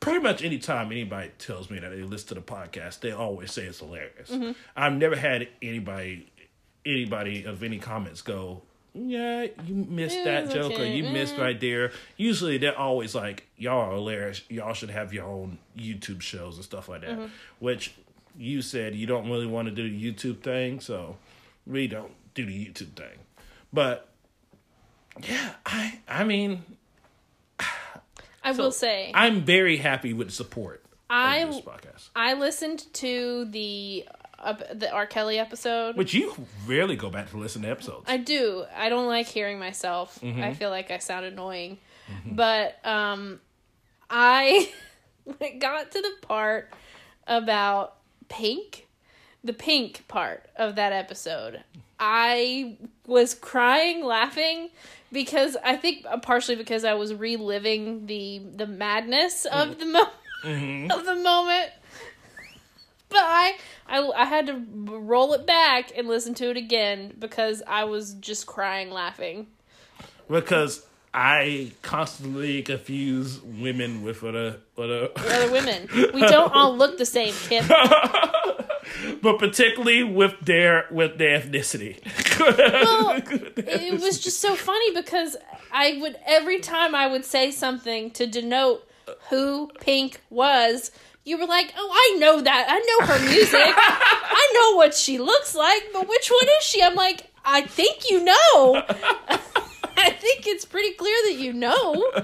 pretty 0.00 0.20
much 0.20 0.44
anytime 0.44 0.92
anybody 0.92 1.30
tells 1.38 1.70
me 1.70 1.78
that 1.78 1.88
they 1.88 2.02
listen 2.02 2.28
to 2.28 2.34
the 2.34 2.42
podcast, 2.42 3.00
they 3.00 3.12
always 3.12 3.50
say 3.50 3.64
it's 3.64 3.78
hilarious. 3.78 4.30
I've 4.76 4.92
never 4.92 5.16
had 5.16 5.48
anybody 5.62 6.30
anybody 6.84 7.44
of 7.44 7.62
any 7.62 7.78
comments 7.78 8.20
go, 8.20 8.60
yeah, 8.94 9.46
you 9.66 9.74
missed 9.74 10.16
Yeah, 10.16 10.42
that 10.42 10.50
joke 10.54 10.72
or 10.72 10.74
okay. 10.76 10.96
you 10.96 11.04
missed 11.04 11.34
Mm. 11.34 11.40
right 11.40 11.60
there. 11.60 11.92
Usually 12.16 12.58
they're 12.58 12.78
always 12.78 13.14
like, 13.14 13.46
y'all 13.56 13.90
are 13.90 13.92
hilarious. 13.94 14.42
Y'all 14.48 14.72
should 14.74 14.90
have 14.90 15.12
your 15.12 15.24
own 15.24 15.58
YouTube 15.76 16.20
shows 16.20 16.56
and 16.56 16.64
stuff 16.64 16.88
like 16.88 17.00
that. 17.02 17.10
Mm-hmm. 17.10 17.26
Which 17.58 17.94
you 18.38 18.62
said 18.62 18.94
you 18.94 19.06
don't 19.06 19.28
really 19.28 19.46
want 19.46 19.66
to 19.68 19.74
do 19.74 19.88
the 19.90 20.12
YouTube 20.12 20.40
thing, 20.42 20.80
so 20.80 21.16
we 21.66 21.86
don't 21.88 22.12
do 22.34 22.46
the 22.46 22.66
YouTube 22.66 22.94
thing. 22.96 23.18
But 23.72 24.08
yeah, 25.28 25.54
I 25.66 25.98
I 26.08 26.24
mean 26.24 26.62
I 28.42 28.52
so 28.52 28.64
will 28.64 28.72
say 28.72 29.10
I'm 29.14 29.42
very 29.42 29.76
happy 29.76 30.12
with 30.12 30.28
the 30.28 30.32
support 30.32 30.84
I 31.08 31.38
of 31.38 31.50
this 31.54 31.60
podcast. 31.64 32.08
I 32.16 32.34
listened 32.34 32.92
to 32.94 33.44
the 33.46 34.06
uh, 34.44 34.74
the 34.74 34.90
R. 34.90 35.06
Kelly 35.06 35.38
episode. 35.38 35.96
Which 35.96 36.14
you 36.14 36.34
rarely 36.66 36.96
go 36.96 37.10
back 37.10 37.30
to 37.30 37.36
listen 37.36 37.62
to 37.62 37.68
episodes. 37.68 38.04
I 38.06 38.18
do. 38.18 38.64
I 38.76 38.88
don't 38.88 39.06
like 39.06 39.26
hearing 39.26 39.58
myself. 39.58 40.18
Mm-hmm. 40.20 40.42
I 40.42 40.54
feel 40.54 40.70
like 40.70 40.90
I 40.90 40.98
sound 40.98 41.24
annoying. 41.26 41.78
But 42.26 42.84
um 42.84 43.40
I 44.10 44.70
it 45.40 45.58
got 45.58 45.90
to 45.92 46.00
the 46.00 46.12
part 46.26 46.70
about 47.26 47.96
Pink, 48.28 48.86
the 49.42 49.52
Pink 49.52 50.06
part 50.08 50.46
of 50.56 50.76
that 50.76 50.92
episode, 50.92 51.62
I 51.98 52.76
was 53.06 53.34
crying 53.34 54.04
laughing 54.04 54.70
because 55.12 55.56
I 55.64 55.76
think 55.76 56.04
uh, 56.08 56.18
partially 56.18 56.56
because 56.56 56.84
I 56.84 56.94
was 56.94 57.14
reliving 57.14 58.06
the 58.06 58.42
the 58.54 58.66
madness 58.66 59.46
of 59.46 59.78
the 59.78 59.86
mo- 59.86 60.10
of 60.94 61.04
the 61.06 61.14
moment. 61.14 61.70
But 63.14 63.22
I, 63.22 63.56
I 63.86 64.10
I 64.16 64.24
had 64.24 64.46
to 64.48 64.60
roll 64.88 65.34
it 65.34 65.46
back 65.46 65.92
and 65.96 66.08
listen 66.08 66.34
to 66.34 66.50
it 66.50 66.56
again 66.56 67.14
because 67.16 67.62
I 67.64 67.84
was 67.84 68.14
just 68.14 68.44
crying 68.46 68.90
laughing. 68.90 69.46
because 70.28 70.84
I 71.14 71.70
constantly 71.82 72.62
confuse 72.62 73.40
women 73.40 74.02
with 74.02 74.24
other 74.24 74.56
other 74.76 75.10
Other 75.16 75.52
women, 75.52 75.88
we 76.12 76.22
don't 76.22 76.52
all 76.52 76.76
look 76.76 76.98
the 76.98 77.06
same, 77.06 77.34
Kip. 77.48 77.64
but 79.22 79.38
particularly 79.38 80.02
with 80.02 80.34
their 80.40 80.86
with 80.90 81.18
their 81.18 81.38
ethnicity. 81.38 81.98
Well, 82.40 83.22
it 83.56 84.00
was 84.00 84.18
just 84.18 84.40
so 84.40 84.56
funny 84.56 84.92
because 84.92 85.36
I 85.72 85.98
would 86.00 86.16
every 86.26 86.58
time 86.58 86.96
I 86.96 87.06
would 87.06 87.24
say 87.24 87.52
something 87.52 88.10
to 88.10 88.26
denote 88.26 88.84
who 89.30 89.70
Pink 89.80 90.20
was, 90.30 90.90
you 91.24 91.38
were 91.38 91.46
like, 91.46 91.72
"Oh, 91.76 91.90
I 91.92 92.18
know 92.18 92.40
that. 92.40 92.66
I 92.68 92.78
know 92.80 93.06
her 93.06 93.18
music. 93.30 93.54
I 93.76 94.50
know 94.54 94.76
what 94.76 94.94
she 94.94 95.18
looks 95.18 95.54
like, 95.54 95.82
but 95.92 96.08
which 96.08 96.30
one 96.30 96.48
is 96.58 96.64
she?" 96.64 96.82
I'm 96.82 96.94
like, 96.94 97.30
"I 97.44 97.62
think 97.62 98.10
you 98.10 98.24
know. 98.24 98.34
I 99.96 100.10
think 100.10 100.46
it's 100.46 100.64
pretty 100.64 100.92
clear 100.94 101.16
that 101.26 101.34
you 101.38 101.52
know." 101.52 102.12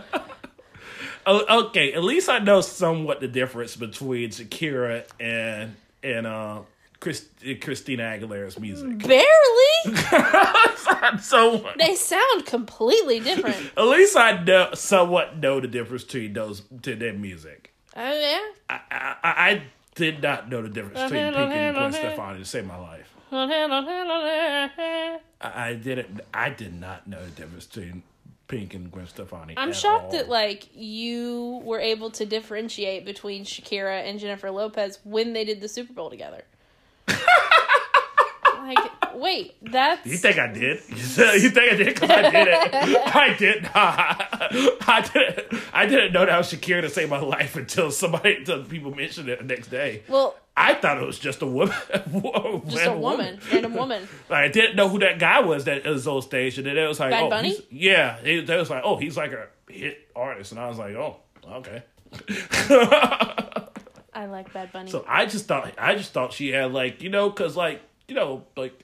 Oh, 1.27 1.67
okay, 1.67 1.93
at 1.93 2.03
least 2.03 2.31
I 2.31 2.39
know 2.39 2.63
somewhat 2.63 3.21
the 3.21 3.29
difference 3.29 3.77
between 3.77 4.31
Shakira 4.31 5.05
and 5.21 5.77
and 6.03 6.27
uh 6.27 6.61
Chris, 6.99 7.27
Christina 7.61 8.05
Aguilera's 8.05 8.59
music. 8.59 8.99
Barely. 9.07 9.97
so 11.21 11.71
They 11.79 11.95
sound 11.95 12.47
completely 12.47 13.21
different. 13.21 13.57
at 13.77 13.85
least 13.85 14.17
I 14.17 14.43
know 14.43 14.71
somewhat 14.75 15.37
know 15.39 15.61
the 15.61 15.69
difference 15.69 16.05
between 16.05 16.33
those 16.33 16.63
to 16.83 16.97
their 16.97 17.13
music. 17.13 17.70
Oh 17.97 18.13
yeah. 18.13 18.41
I 18.69 18.81
I, 18.91 19.17
I 19.23 19.63
did 19.95 20.23
not 20.23 20.49
know 20.49 20.63
the 20.63 20.69
difference 20.69 21.11
between 21.11 21.33
Pink 21.33 21.53
and 21.53 21.77
Gwen 21.77 21.93
Stefani 21.93 22.39
to 22.39 22.45
save 22.45 22.67
my 22.67 22.77
life. 22.77 23.15
I, 23.33 25.19
I 25.41 25.75
didn't. 25.75 26.21
I 26.33 26.51
did 26.51 26.79
not 26.81 27.07
know 27.07 27.25
the 27.25 27.31
difference 27.31 27.67
between 27.67 28.03
Pink 28.49 28.75
and 28.75 28.91
Gwen 28.91 29.07
Stefani. 29.07 29.55
I'm 29.57 29.73
shocked 29.73 30.07
all. 30.07 30.11
that 30.13 30.29
like 30.29 30.69
you 30.75 31.61
were 31.65 31.81
able 31.81 32.11
to 32.13 32.27
differentiate 32.27 33.05
between 33.05 33.45
Shakira 33.45 34.09
and 34.09 34.19
Jennifer 34.19 34.51
Lopez 34.51 34.99
when 35.05 35.33
they 35.33 35.45
did 35.45 35.61
the 35.61 35.69
Super 35.69 35.93
Bowl 35.93 36.11
together. 36.11 36.43
like 38.67 39.01
Wait, 39.15 39.55
that's 39.63 40.07
You 40.07 40.17
think 40.17 40.39
I 40.39 40.47
did? 40.49 40.81
You 40.91 41.51
think 41.51 41.73
I 41.73 41.77
did? 41.77 41.87
Because 41.95 42.11
I 42.11 42.31
did 42.31 42.49
it. 42.49 42.73
I 43.15 43.35
did 43.35 43.63
not. 43.63 43.73
I 44.89 45.11
didn't. 45.13 45.63
I 45.73 45.87
didn't 45.87 46.13
know 46.13 46.27
that 46.27 46.37
was 46.37 46.53
Shakira 46.53 46.83
to 46.83 46.89
save 46.89 47.11
my 47.11 47.21
life 47.21 47.57
until 47.57 47.91
somebody, 47.91 48.37
until 48.37 48.65
people 48.65 48.95
mentioned 48.95 49.29
it 49.29 49.39
the 49.39 49.45
next 49.45 49.69
day. 49.69 50.03
well, 50.09 50.37
I 50.57 50.75
thought 50.75 51.03
it 51.03 51.07
was 51.07 51.19
just 51.19 51.43
a 51.43 51.47
woman. 51.47 51.75
just 52.69 52.87
a 52.87 52.93
woman, 52.97 53.41
random 53.51 53.75
woman. 53.75 54.09
I 54.29 54.49
didn't 54.49 54.77
know 54.77 54.89
who 54.89 54.99
that 55.01 55.19
guy 55.19 55.41
was 55.41 55.65
that 55.65 55.85
was 55.85 56.07
on 56.07 56.23
stage, 56.23 56.59
and 56.59 56.67
then 56.67 56.77
it 56.77 56.87
was 56.87 57.01
like, 57.01 57.11
Bad 57.11 57.25
oh, 57.25 57.31
Bunny? 57.31 57.57
yeah. 57.71 58.19
It, 58.19 58.47
they 58.47 58.57
was 58.57 58.69
like, 58.69 58.83
oh, 58.85 58.97
he's 58.97 59.17
like 59.17 59.33
a 59.33 59.49
hit 59.69 60.09
artist, 60.15 60.53
and 60.53 60.61
I 60.61 60.69
was 60.69 60.79
like, 60.79 60.95
oh, 60.95 61.17
okay. 61.47 61.83
I 64.13 64.27
like 64.27 64.53
Bad 64.53 64.73
Bunny. 64.73 64.91
So 64.91 65.05
I 65.09 65.27
just 65.27 65.47
thought, 65.47 65.73
I 65.79 65.95
just 65.95 66.13
thought 66.13 66.33
she 66.33 66.49
had 66.51 66.73
like, 66.73 67.03
you 67.03 67.09
know, 67.09 67.31
because 67.31 67.57
like, 67.57 67.81
you 68.11 68.17
know, 68.17 68.45
like 68.57 68.75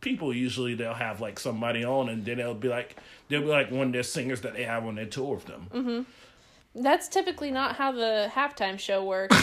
people 0.00 0.34
usually 0.34 0.74
they'll 0.74 0.92
have 0.92 1.20
like 1.20 1.38
somebody 1.38 1.84
on, 1.84 2.08
and 2.08 2.24
then 2.24 2.38
they'll 2.38 2.54
be 2.54 2.68
like, 2.68 2.96
they'll 3.28 3.42
be 3.42 3.46
like 3.46 3.70
one 3.70 3.86
of 3.86 3.92
their 3.92 4.02
singers 4.02 4.40
that 4.40 4.54
they 4.54 4.64
have 4.64 4.84
on 4.84 4.96
their 4.96 5.06
tour 5.06 5.36
with 5.36 5.46
them. 5.46 5.68
Mm-hmm. 5.72 6.82
That's 6.82 7.06
typically 7.06 7.52
not 7.52 7.76
how 7.76 7.92
the 7.92 8.28
halftime 8.34 8.78
show 8.80 9.04
works. 9.04 9.36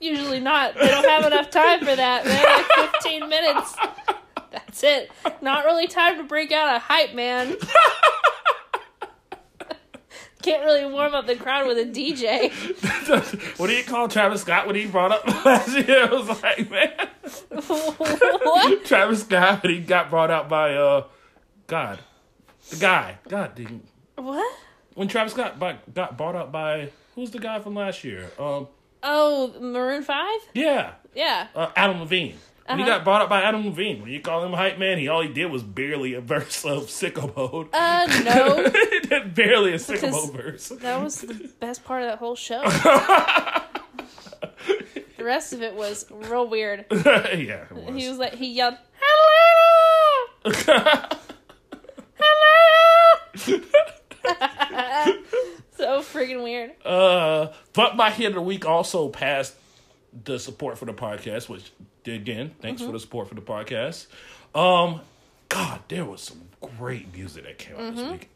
Usually 0.00 0.40
not. 0.40 0.74
They 0.74 0.88
don't 0.88 1.08
have 1.08 1.24
enough 1.26 1.48
time 1.48 1.78
for 1.78 1.94
that, 1.94 2.26
man. 2.26 2.44
Like 2.44 2.66
15 3.02 3.28
minutes. 3.28 3.76
That's 4.50 4.82
it. 4.82 5.12
Not 5.40 5.64
really 5.64 5.86
time 5.86 6.18
to 6.18 6.24
break 6.24 6.50
out 6.50 6.74
a 6.74 6.80
hype, 6.80 7.14
man. 7.14 7.56
Can't 10.44 10.64
really 10.64 10.84
warm 10.84 11.14
up 11.14 11.26
the 11.26 11.36
crowd 11.36 11.66
with 11.66 11.78
a 11.78 11.84
DJ. 11.86 12.50
what 13.58 13.66
do 13.68 13.72
you 13.72 13.82
call 13.84 14.08
Travis 14.08 14.42
Scott 14.42 14.66
when 14.66 14.76
he 14.76 14.84
brought 14.86 15.10
up 15.12 15.26
last 15.44 15.70
year? 15.72 16.04
It 16.04 16.10
was 16.10 16.28
like, 16.42 16.70
man, 16.70 16.90
what? 17.68 18.84
Travis 18.84 19.22
Scott 19.22 19.62
when 19.62 19.72
he 19.72 19.80
got 19.80 20.10
brought 20.10 20.30
out 20.30 20.48
by 20.50 20.74
uh, 20.74 21.04
God, 21.66 22.00
the 22.70 22.76
guy, 22.76 23.18
God, 23.28 23.54
didn't. 23.54 23.88
What? 24.16 24.58
when 24.94 25.08
Travis 25.08 25.32
Scott 25.32 25.58
by, 25.58 25.76
got 25.92 26.16
bought 26.18 26.36
up 26.36 26.52
by 26.52 26.90
who's 27.14 27.30
the 27.30 27.38
guy 27.38 27.58
from 27.60 27.74
last 27.74 28.04
year? 28.04 28.30
Um, 28.38 28.68
Oh, 29.02 29.54
Maroon 29.60 30.02
5? 30.02 30.26
yeah, 30.54 30.92
Yeah. 31.14 31.48
uh, 31.54 31.70
Adam 31.76 32.00
Levine. 32.00 32.36
When 32.66 32.78
he 32.78 32.84
Uh-huh. 32.84 32.96
got 32.98 33.04
bought 33.04 33.20
up 33.22 33.28
by 33.28 33.42
Adam 33.42 33.66
Levine, 33.66 34.00
when 34.00 34.10
you 34.10 34.20
call 34.20 34.42
him 34.44 34.52
hype 34.54 34.78
man, 34.78 34.96
he 34.98 35.06
all 35.08 35.20
he 35.22 35.28
did 35.28 35.46
was 35.50 35.62
barely 35.62 36.14
a 36.14 36.20
verse 36.22 36.64
of 36.64 36.84
Sicko 36.86 37.34
Mode. 37.36 37.68
Uh, 37.74 38.06
no. 38.24 38.64
he 38.64 39.20
barely 39.30 39.72
a 39.74 39.76
Sicko 39.76 40.10
Mode 40.10 40.32
verse. 40.32 40.68
That 40.68 41.02
was 41.02 41.20
the 41.20 41.34
best 41.60 41.84
part 41.84 42.02
of 42.02 42.08
that 42.08 42.18
whole 42.18 42.36
show. 42.36 42.62
the 45.18 45.24
rest 45.24 45.52
of 45.52 45.60
it 45.62 45.74
was 45.74 46.06
real 46.10 46.48
weird. 46.48 46.86
yeah, 46.90 47.66
it 47.70 47.72
was. 47.72 47.94
He 47.94 48.08
was 48.08 48.18
like, 48.18 48.34
he 48.34 48.52
yelled, 48.52 48.76
"Hello, 48.98 50.52
hello!" 52.16 53.54
so 55.76 56.00
freaking 56.02 56.42
weird. 56.42 56.72
Uh, 56.84 57.48
but 57.72 57.96
my 57.96 58.10
hit 58.10 58.28
of 58.28 58.34
the 58.34 58.42
week 58.42 58.66
also 58.66 59.08
passed 59.08 59.54
the 60.24 60.38
support 60.38 60.78
for 60.78 60.84
the 60.86 60.92
podcast, 60.94 61.48
which 61.48 61.72
again, 62.06 62.54
thanks 62.60 62.80
Mm-hmm. 62.80 62.88
for 62.90 62.92
the 62.92 63.00
support 63.00 63.28
for 63.28 63.34
the 63.34 63.40
podcast. 63.42 64.06
Um, 64.54 65.00
God, 65.48 65.80
there 65.88 66.04
was 66.04 66.20
some 66.20 66.42
great 66.78 67.12
music 67.14 67.44
that 67.44 67.58
came 67.58 67.74
out 67.76 67.80
Mm-hmm. 67.82 67.96
this 67.96 68.10
week. 68.10 68.30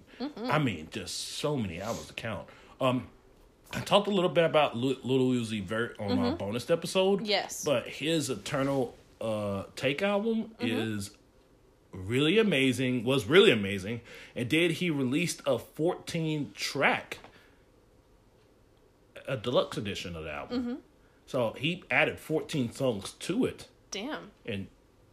I 0.44 0.58
mean, 0.58 0.88
just 0.90 1.36
so 1.38 1.56
many 1.56 1.80
albums 1.80 2.08
to 2.08 2.12
count. 2.14 2.48
Um, 2.80 3.06
I 3.72 3.80
talked 3.80 4.08
a 4.08 4.10
little 4.10 4.30
bit 4.30 4.44
about 4.44 4.76
Lil 4.76 4.96
Uzi 5.04 5.62
Vert 5.62 5.96
on 6.00 6.18
my 6.18 6.30
bonus 6.30 6.70
episode. 6.70 7.18
Mm-hmm. 7.18 7.26
Yes. 7.26 7.64
but 7.64 7.86
his 7.86 8.30
Eternal 8.30 8.96
uh 9.20 9.64
Take 9.76 10.02
album 10.02 10.50
Mm-hmm. 10.60 10.66
is 10.96 11.10
really 11.92 12.38
amazing. 12.38 13.04
Was 13.04 13.26
really 13.26 13.50
amazing, 13.50 14.00
and 14.34 14.48
did 14.48 14.72
he 14.72 14.90
released 14.90 15.40
a 15.46 15.58
14 15.58 16.52
track 16.54 17.18
a 19.26 19.36
deluxe 19.36 19.76
edition 19.76 20.16
of 20.16 20.24
the 20.24 20.32
album. 20.32 20.78
Mm-hmm. 21.28 21.52
So 21.52 21.54
he 21.58 21.84
added 21.90 22.18
14 22.18 22.72
songs 22.72 23.12
to 23.12 23.44
it. 23.44 23.68
Damn. 23.90 24.30
And 24.46 24.66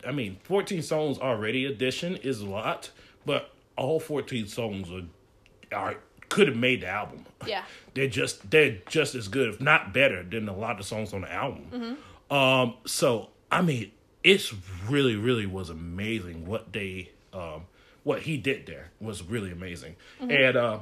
I 0.05 0.11
mean, 0.11 0.37
14 0.43 0.81
songs 0.81 1.17
already 1.17 1.65
addition 1.65 2.15
is 2.17 2.41
a 2.41 2.45
lot, 2.45 2.91
but 3.25 3.51
all 3.75 3.99
14 3.99 4.47
songs 4.47 4.89
are, 4.91 5.75
are 5.75 5.95
could 6.29 6.47
have 6.47 6.57
made 6.57 6.81
the 6.81 6.87
album. 6.87 7.25
Yeah. 7.45 7.63
They're 7.93 8.07
just 8.07 8.51
they're 8.51 8.79
just 8.89 9.15
as 9.15 9.29
good, 9.29 9.47
if 9.47 9.61
not 9.61 9.93
better, 9.93 10.21
than 10.21 10.49
a 10.49 10.55
lot 10.55 10.81
of 10.81 10.85
songs 10.85 11.13
on 11.13 11.21
the 11.21 11.31
album. 11.31 11.67
Mm-hmm. 11.71 12.35
Um, 12.35 12.73
so 12.85 13.29
I 13.49 13.61
mean, 13.61 13.91
it's 14.21 14.53
really, 14.89 15.15
really 15.15 15.45
was 15.45 15.69
amazing 15.69 16.45
what 16.45 16.73
they 16.73 17.11
um 17.31 17.67
what 18.03 18.23
he 18.23 18.37
did 18.37 18.65
there 18.65 18.91
was 18.99 19.23
really 19.23 19.51
amazing. 19.51 19.95
And 20.19 20.57
uh 20.57 20.79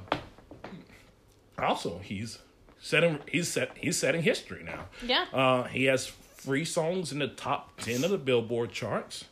also 1.58 2.00
he's 2.00 2.40
setting 2.84 3.20
he's 3.28 3.48
set 3.48 3.72
he's 3.78 3.98
setting 3.98 4.22
history 4.22 4.62
now. 4.64 4.86
Yeah. 5.04 5.26
Uh, 5.34 5.64
he 5.64 5.86
has 5.86 6.06
free 6.08 6.66
songs 6.66 7.12
in 7.12 7.20
the 7.20 7.30
top 7.30 7.80
10 7.82 8.04
of 8.04 8.12
the 8.12 8.18
Billboard 8.18 8.72
charts. 8.72 9.26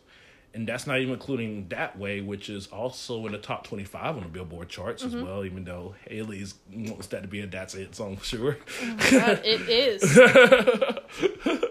And 0.53 0.67
that's 0.67 0.85
not 0.85 0.99
even 0.99 1.13
including 1.13 1.69
That 1.69 1.97
Way, 1.97 2.19
which 2.19 2.49
is 2.49 2.67
also 2.67 3.25
in 3.25 3.31
the 3.31 3.37
top 3.37 3.65
25 3.65 4.17
on 4.17 4.23
the 4.23 4.27
Billboard 4.27 4.67
charts 4.67 5.01
as 5.01 5.15
well, 5.15 5.45
even 5.45 5.63
though 5.63 5.95
Haley's 6.09 6.55
wants 6.73 7.07
that 7.07 7.21
to 7.21 7.29
be 7.29 7.39
a 7.39 7.47
That's 7.47 7.73
It 7.73 7.95
song 7.95 8.17
for 8.17 8.25
sure. 8.25 8.57
God, 9.11 9.41
it 9.45 9.69
is 9.69 10.01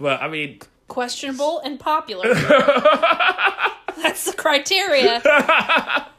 but 0.00 0.20
I 0.20 0.26
mean, 0.26 0.58
questionable 0.88 1.60
and 1.60 1.78
popular. 1.78 2.34
That's 3.96 4.24
the 4.24 4.32
criteria. 4.36 5.20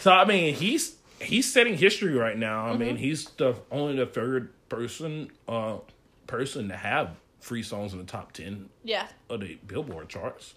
so 0.00 0.12
I 0.12 0.24
mean, 0.26 0.54
he's 0.54 0.94
he's 1.28 1.52
setting 1.52 1.76
history 1.76 2.14
right 2.14 2.36
now. 2.36 2.66
I 2.66 2.70
Mm-hmm. 2.70 2.80
mean, 2.80 2.96
he's 2.96 3.26
the 3.36 3.54
only 3.70 3.96
the 3.96 4.06
third 4.06 4.50
person 4.68 5.30
uh 5.46 5.78
person 6.26 6.68
to 6.68 6.76
have 6.76 7.16
free 7.40 7.62
songs 7.62 7.92
in 7.92 7.98
the 7.98 8.04
top 8.04 8.32
10 8.32 8.68
Yeah. 8.84 9.06
of 9.30 9.40
the 9.40 9.58
Billboard 9.66 10.08
charts. 10.08 10.54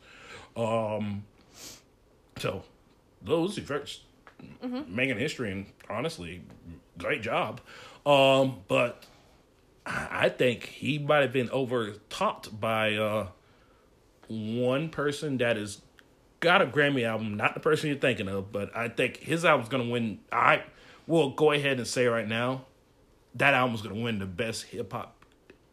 Um, 0.58 1.24
so 2.38 2.64
those 3.22 3.58
effects 3.58 4.02
making 4.88 5.18
history 5.18 5.52
and 5.52 5.66
honestly, 5.90 6.42
great 6.98 7.22
job. 7.22 7.62
Um, 8.06 8.62
but 8.68 9.06
I 9.86 10.30
think 10.30 10.64
he 10.66 10.98
might 11.00 11.22
have 11.22 11.32
been 11.32 11.50
overtopped 11.52 12.60
by 12.60 12.96
uh, 12.96 13.28
one 14.28 14.90
person 14.90 15.38
that 15.38 15.56
has 15.58 15.82
got 16.42 16.62
a 16.62 16.66
Grammy 16.66 17.06
album, 17.08 17.38
not 17.38 17.54
the 17.54 17.60
person 17.62 17.90
you're 17.90 17.98
thinking 17.98 18.28
of, 18.28 18.52
but 18.52 18.76
I 18.76 18.90
think 18.90 19.18
his 19.18 19.46
album's 19.46 19.70
gonna 19.70 19.90
win. 19.90 20.20
I 20.32 20.64
will 21.08 21.30
go 21.30 21.52
ahead 21.54 21.78
and 21.78 21.88
say 21.88 22.06
right 22.08 22.28
now 22.28 22.66
that 23.36 23.54
album's 23.54 23.82
gonna 23.82 23.96
win 24.02 24.20
the 24.20 24.26
best 24.26 24.64
hip 24.66 24.92
hop 24.92 25.16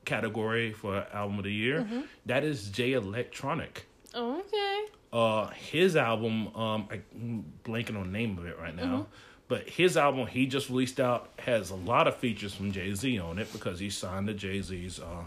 category 0.04 0.72
for 0.72 1.04
album 1.12 1.38
of 1.38 1.44
the 1.44 1.52
year. 1.52 1.86
That 2.26 2.44
is 2.44 2.68
Jay 2.70 2.92
Electronica. 2.92 3.80
Okay. 4.14 4.84
Uh, 5.12 5.48
his 5.48 5.96
album, 5.96 6.54
um, 6.54 6.88
I'm 6.90 7.44
blanking 7.64 7.96
on 7.96 8.04
the 8.04 8.18
name 8.18 8.36
of 8.38 8.46
it 8.46 8.58
right 8.58 8.74
now, 8.76 9.06
but 9.48 9.68
his 9.68 9.96
album 9.96 10.26
he 10.26 10.46
just 10.46 10.68
released 10.68 11.00
out 11.00 11.30
has 11.38 11.70
a 11.70 11.74
lot 11.74 12.06
of 12.06 12.16
features 12.16 12.54
from 12.54 12.72
Jay 12.72 12.94
Z 12.94 13.18
on 13.18 13.38
it 13.38 13.50
because 13.52 13.78
he 13.80 13.88
signed 13.90 14.26
to 14.28 14.34
Jay 14.34 14.60
Z's 14.60 15.00
uh 15.00 15.24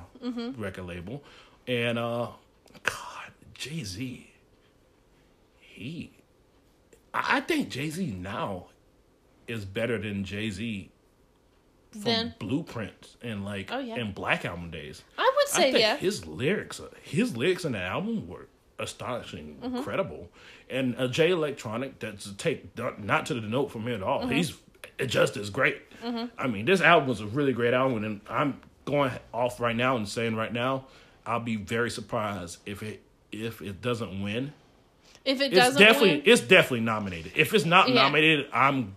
record 0.57 0.85
label, 0.85 1.23
and 1.67 1.97
uh, 1.97 2.27
God, 2.83 3.31
Jay 3.55 3.83
Z, 3.83 4.30
he, 5.81 6.11
I 7.13 7.37
I 7.37 7.39
think 7.41 7.69
Jay 7.69 7.89
Z 7.89 8.05
now 8.11 8.67
is 9.47 9.65
better 9.65 9.97
than 9.97 10.23
Jay 10.23 10.49
Z 10.49 10.91
from 11.91 12.01
Then 12.03 12.35
Blueprint 12.39 13.15
and 13.21 13.43
like 13.43 13.69
Oh, 13.71 13.79
yeah. 13.79 13.95
and 13.95 14.15
Black 14.15 14.45
Album 14.45 14.71
days. 14.71 15.03
I 15.17 15.31
would 15.35 15.47
I 15.47 15.51
say 15.51 15.71
think 15.71 15.81
yeah. 15.81 15.97
his 15.97 16.25
lyrics, 16.25 16.79
his 17.03 17.35
lyrics 17.35 17.65
in 17.65 17.73
the 17.73 17.79
album 17.81 18.27
were 18.27 18.47
astonishing, 18.79 19.57
Mm-hmm. 19.61 19.77
incredible, 19.77 20.29
and 20.69 20.95
a 20.97 21.07
Jay 21.07 21.31
Electronica 21.31 21.93
that's 21.99 22.25
a 22.27 22.33
take 22.33 22.77
not 22.99 23.25
to 23.27 23.33
the 23.33 23.41
note 23.41 23.71
from 23.71 23.85
me 23.85 23.93
at 23.93 24.01
all. 24.03 24.21
Mm-hmm. 24.21 24.31
He's 24.31 24.57
just 25.07 25.35
as 25.37 25.49
great. 25.49 25.81
I 26.37 26.47
mean, 26.47 26.65
this 26.65 26.81
album 26.81 27.07
was 27.09 27.21
a 27.21 27.27
really 27.27 27.53
great 27.53 27.73
album, 27.75 28.03
and 28.03 28.21
I'm 28.27 28.59
going 28.85 29.11
off 29.31 29.59
right 29.59 29.75
now 29.75 29.95
and 29.97 30.09
saying 30.09 30.35
right 30.35 30.51
now, 30.51 30.85
I'll 31.27 31.39
be 31.39 31.55
very 31.57 31.91
surprised 31.91 32.57
if 32.65 32.81
it 32.81 33.01
if 33.31 33.61
it 33.61 33.81
doesn't 33.81 34.23
win. 34.23 34.53
If 35.23 35.39
it 35.41 35.53
It's 35.53 35.55
doesn't 35.55 35.79
definitely 35.79 36.09
win, 36.17 36.21
it's 36.25 36.41
definitely 36.41 36.81
nominated. 36.81 37.33
If 37.35 37.53
it's 37.53 37.65
not 37.65 37.89
Yeah. 37.89 37.95
nominated, 38.03 38.47
I'm 38.53 38.95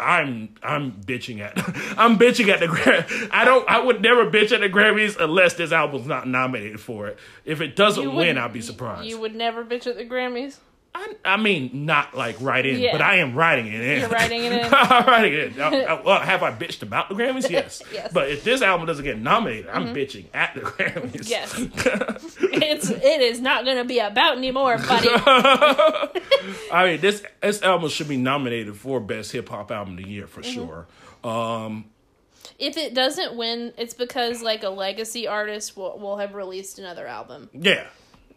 I'm 0.00 0.54
I'm 0.62 0.92
bitching 0.92 1.40
at 1.40 1.58
I'm 1.98 2.18
bitching 2.18 2.48
at 2.48 2.60
the 2.60 2.68
Gram. 2.68 3.04
I 3.32 3.44
don't 3.44 3.68
I 3.68 3.80
would 3.80 4.00
never 4.00 4.30
bitch 4.30 4.52
at 4.52 4.60
the 4.60 4.68
Grammys 4.68 5.16
unless 5.18 5.54
this 5.54 5.72
album's 5.72 6.06
not 6.06 6.26
nominated 6.28 6.80
for 6.80 7.08
it. 7.08 7.18
If 7.44 7.60
it 7.60 7.74
doesn't 7.76 8.14
win, 8.14 8.38
I'd 8.38 8.52
be 8.52 8.60
surprised. 8.60 9.08
You 9.08 9.20
would 9.20 9.34
never 9.34 9.64
bitch 9.64 9.86
at 9.86 9.96
the 9.96 10.04
Grammys. 10.04 10.58
I, 10.94 11.14
I 11.24 11.36
mean, 11.36 11.84
not 11.86 12.16
like 12.16 12.40
right 12.40 12.64
in, 12.64 12.80
Yeah. 12.80 12.92
but 12.92 13.02
I 13.02 13.16
am 13.16 13.34
writing 13.34 13.66
it 13.68 13.80
in. 13.80 14.00
You're 14.00 14.08
writing 14.08 14.44
it 14.44 14.52
in? 14.64 14.68
I'm 14.72 15.06
writing 15.06 15.32
it 15.34 15.56
in. 15.56 15.60
I- 15.60 15.84
I- 15.84 16.00
well, 16.02 16.18
have 16.20 16.42
I 16.42 16.50
bitched 16.50 16.82
about 16.82 17.08
the 17.08 17.14
Grammys? 17.14 17.48
Yes. 17.50 17.82
Yes. 17.92 18.06
Mm-hmm. 18.06 18.14
But 18.14 18.30
if 18.30 18.42
this 18.42 18.62
album 18.62 18.86
doesn't 18.86 19.04
get 19.04 19.18
nominated, 19.18 19.68
I'm 19.68 19.94
bitching 19.94 20.24
at 20.34 20.54
the 20.54 20.60
Grammys. 20.62 21.28
Yes. 21.28 21.54
it's 22.40 22.90
it 22.90 23.20
is 23.20 23.40
not 23.40 23.64
gonna 23.64 23.84
be 23.84 23.98
about 24.00 24.36
anymore, 24.38 24.78
buddy. 24.78 25.08
I 26.72 26.84
mean, 26.84 27.00
this 27.00 27.22
this 27.40 27.62
album 27.62 27.88
should 27.90 28.08
be 28.08 28.16
nominated 28.16 28.76
for 28.76 29.00
Best 29.00 29.32
Hip 29.32 29.48
Hop 29.50 29.70
Album 29.70 29.98
of 29.98 30.04
the 30.04 30.08
Year 30.10 30.26
for 30.26 30.40
Mm-hmm. 30.40 30.52
sure. 30.52 30.86
Um, 31.24 31.84
if 32.58 32.76
it 32.76 32.94
doesn't 32.94 33.36
win, 33.36 33.72
it's 33.76 33.94
because 33.94 34.42
like 34.42 34.62
a 34.62 34.68
legacy 34.70 35.26
artist 35.26 35.76
will 35.76 35.98
will 35.98 36.16
have 36.18 36.34
released 36.34 36.78
another 36.78 37.06
album 37.06 37.50
yeah. 37.52 37.86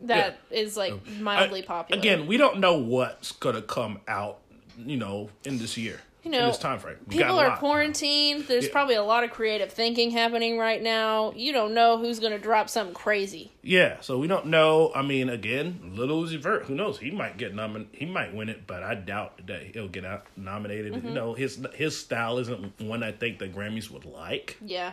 That 0.04 0.40
is 0.50 0.76
like 0.78 0.94
mildly 1.20 1.64
I- 1.64 1.66
popular. 1.66 2.00
Again, 2.00 2.28
we 2.28 2.38
don't 2.38 2.60
know 2.60 2.78
what's 2.78 3.32
gonna 3.32 3.62
come 3.62 4.00
out, 4.08 4.40
you 4.78 4.98
know, 4.98 5.30
in 5.46 5.58
this 5.60 5.78
year. 5.78 6.00
You 6.24 6.30
know, 6.30 6.40
in 6.42 6.48
this 6.50 6.60
time 6.60 6.78
frame. 6.78 6.98
We 7.08 7.18
people 7.18 7.40
are 7.40 7.48
lot. 7.48 7.58
quarantined. 7.60 8.44
There's 8.48 8.66
Yeah. 8.68 8.72
probably 8.72 8.94
a 8.94 9.02
lot 9.02 9.24
of 9.24 9.32
creative 9.32 9.72
thinking 9.72 10.12
happening 10.12 10.60
right 10.60 10.80
now. 10.80 11.34
You 11.36 11.52
don't 11.52 11.74
know 11.74 11.98
who's 11.98 12.20
gonna 12.20 12.38
drop 12.38 12.70
something 12.70 12.94
crazy. 12.94 13.52
Yeah, 13.64 13.98
so 14.02 14.20
we 14.20 14.28
don't 14.28 14.46
know. 14.46 14.92
I 14.94 15.02
mean, 15.02 15.30
again, 15.30 15.94
Lil 15.96 16.10
Uzi 16.10 16.38
Vert, 16.38 16.66
who 16.66 16.76
knows? 16.76 17.00
He 17.00 17.10
might 17.10 17.38
get 17.38 17.56
nomin. 17.56 17.88
He 17.92 18.06
might 18.06 18.36
win 18.36 18.50
it, 18.50 18.68
but 18.68 18.84
I 18.84 18.94
doubt 18.94 19.48
that 19.48 19.64
he'll 19.74 19.88
get 19.88 20.06
out 20.06 20.28
nominated. 20.38 20.94
Mm-hmm. 20.94 21.08
You 21.08 21.14
know, 21.16 21.34
his 21.34 21.60
his 21.74 21.98
style 21.98 22.38
isn't 22.38 22.80
one 22.80 23.02
I 23.02 23.14
think 23.14 23.40
the 23.40 23.48
Grammys 23.48 23.90
would 23.90 24.06
like. 24.06 24.58
Yeah. 24.64 24.92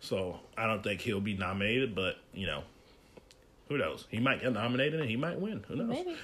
So 0.00 0.40
I 0.56 0.66
don't 0.66 0.82
think 0.82 1.02
he'll 1.02 1.20
be 1.20 1.34
nominated. 1.34 1.94
But 1.94 2.16
you 2.32 2.46
know, 2.46 2.62
who 3.68 3.78
knows? 3.78 4.06
He 4.10 4.18
might 4.20 4.40
get 4.40 4.52
nominated 4.52 5.00
and 5.00 5.08
he 5.08 5.16
might 5.16 5.38
win. 5.40 5.64
Who 5.68 5.76
knows? 5.76 5.88
Maybe. 5.88 6.16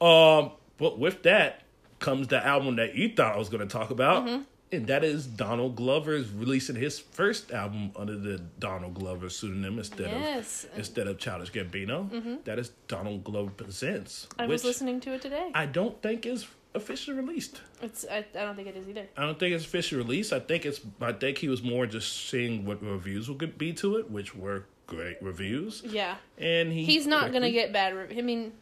Um, 0.00 0.52
but 0.78 0.98
with 0.98 1.22
that 1.24 1.62
comes 1.98 2.28
the 2.28 2.44
album 2.44 2.76
that 2.76 2.94
you 2.94 3.10
thought 3.14 3.34
I 3.34 3.38
was 3.38 3.48
going 3.48 3.66
to 3.66 3.72
talk 3.72 3.90
about, 3.90 4.24
Mm-hmm. 4.26 4.42
and 4.72 4.86
that 4.86 5.04
is 5.04 5.26
Donald 5.26 5.76
Glover's 5.76 6.30
releasing 6.30 6.76
his 6.76 6.98
first 6.98 7.50
album 7.52 7.90
under 7.96 8.16
the 8.16 8.38
Donald 8.58 8.94
Glover 8.94 9.28
pseudonym 9.28 9.78
instead 9.78 10.10
Yes. 10.10 10.64
of 10.64 10.78
instead 10.78 11.06
of 11.06 11.18
Childish 11.18 11.52
Gambino. 11.52 12.42
That 12.44 12.58
is 12.58 12.70
Donald 12.88 13.24
Glover 13.24 13.50
Presents, 13.50 14.26
I 14.38 14.46
was 14.46 14.64
listening 14.64 15.00
to 15.00 15.12
it 15.14 15.22
today. 15.22 15.50
I 15.54 15.66
don't 15.66 16.00
think 16.02 16.24
is 16.24 16.46
officially 16.74 17.16
released. 17.16 17.60
It's 17.82 18.06
I, 18.10 18.18
I 18.34 18.44
don't 18.44 18.54
think 18.56 18.68
it 18.68 18.76
is 18.76 18.88
either. 18.88 19.06
I 19.16 19.22
don't 19.26 19.38
think 19.38 19.54
it's 19.54 19.64
officially 19.66 20.00
released. 20.02 20.32
I 20.32 20.38
think 20.40 20.64
it's. 20.64 20.80
I 21.00 21.12
think 21.12 21.36
he 21.38 21.48
was 21.48 21.62
more 21.62 21.84
just 21.86 22.28
seeing 22.30 22.64
what 22.64 22.80
reviews 22.82 23.28
would 23.28 23.58
be 23.58 23.72
to 23.74 23.96
it, 23.96 24.10
which 24.10 24.34
were 24.36 24.64
great 24.90 25.16
reviews, 25.22 25.82
Yeah. 25.86 26.16
and 26.36 26.70
he 26.72 26.84
He's 26.84 27.06
not 27.06 27.32
gonna 27.32 27.50
get 27.50 27.72
bad. 27.72 27.94
Re- 27.94 28.18
I 28.18 28.20
mean, 28.20 28.52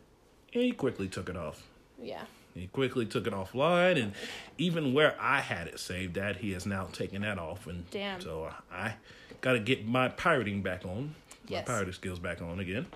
He 0.52 0.70
quickly 0.72 1.08
took 1.08 1.28
it 1.28 1.36
off. 1.36 1.66
yeah. 2.00 2.22
He 2.54 2.66
quickly 2.66 3.06
took 3.06 3.26
it 3.26 3.32
offline, 3.32 4.00
and 4.02 4.12
even 4.58 4.92
where 4.92 5.14
I 5.20 5.40
had 5.40 5.68
it 5.68 5.78
saved 5.78 6.18
at, 6.18 6.36
he 6.38 6.52
has 6.52 6.66
now 6.66 6.84
taken 6.92 7.22
that 7.22 7.38
off. 7.38 7.66
And 7.68 7.88
Damn. 7.90 8.20
so 8.20 8.52
I 8.72 8.94
got 9.42 9.52
to 9.52 9.60
get 9.60 9.86
my 9.86 10.08
pirating 10.08 10.60
back 10.62 10.84
on, 10.84 11.14
Yes. 11.46 11.66
my 11.68 11.74
pirating 11.74 11.92
skills 11.94 12.18
back 12.18 12.42
on 12.42 12.58
again. 12.58 12.86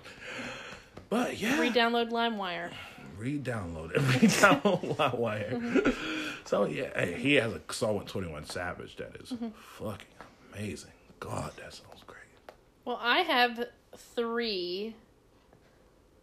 But 1.09 1.37
yeah, 1.37 1.59
Re-download 1.61 2.09
LimeWire. 2.11 2.71
re-download 3.17 3.91
it, 3.95 3.97
re-download 4.21 4.95
LimeWire. 4.97 5.51
Mm-hmm. 5.53 5.89
So 6.45 6.65
yeah, 6.65 7.05
he 7.05 7.35
has 7.35 7.53
a 7.53 7.61
song 7.71 7.97
with 7.99 8.07
Twenty 8.07 8.27
One 8.27 8.45
Savage 8.45 8.97
that 8.97 9.15
is 9.21 9.31
Mm-hmm. 9.31 9.47
fucking 9.79 10.07
amazing. 10.53 10.91
God, 11.21 11.51
that 11.57 11.73
sounds. 11.73 12.02
Well, 12.85 12.99
I 13.01 13.19
have 13.19 13.67
three 13.95 14.95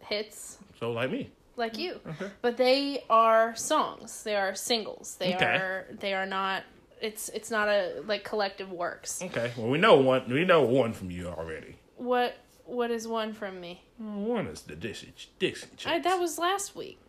hits 0.01 0.57
So 0.79 0.91
like 0.91 1.11
me, 1.11 1.29
like 1.55 1.77
you, 1.77 1.99
Okay. 2.07 2.29
but 2.41 2.57
they 2.57 3.03
are 3.09 3.55
songs. 3.55 4.23
They 4.23 4.35
are 4.35 4.55
singles. 4.55 5.15
They 5.19 5.35
Okay. 5.35 5.45
are. 5.45 5.85
They 5.91 6.13
are 6.13 6.25
not. 6.25 6.63
It's 7.01 7.29
it's 7.29 7.49
not 7.49 7.67
a 7.67 8.03
like 8.05 8.23
collective 8.23 8.71
works. 8.71 9.21
okay. 9.23 9.51
Well, 9.57 9.69
we 9.69 9.77
know 9.77 9.95
one. 9.97 10.29
We 10.29 10.45
know 10.45 10.61
one 10.63 10.93
from 10.93 11.09
you 11.11 11.27
already. 11.27 11.75
What 11.97 12.37
what 12.65 12.91
is 12.91 13.07
one 13.07 13.33
from 13.33 13.59
me? 13.59 13.83
One 13.97 14.47
is 14.47 14.61
the 14.61 14.75
Dixie 14.75 15.13
Dixie 15.39 15.67
Chicks. 15.77 15.85
I, 15.87 15.99
that 15.99 16.19
was 16.19 16.37
last 16.37 16.75
week. 16.75 16.99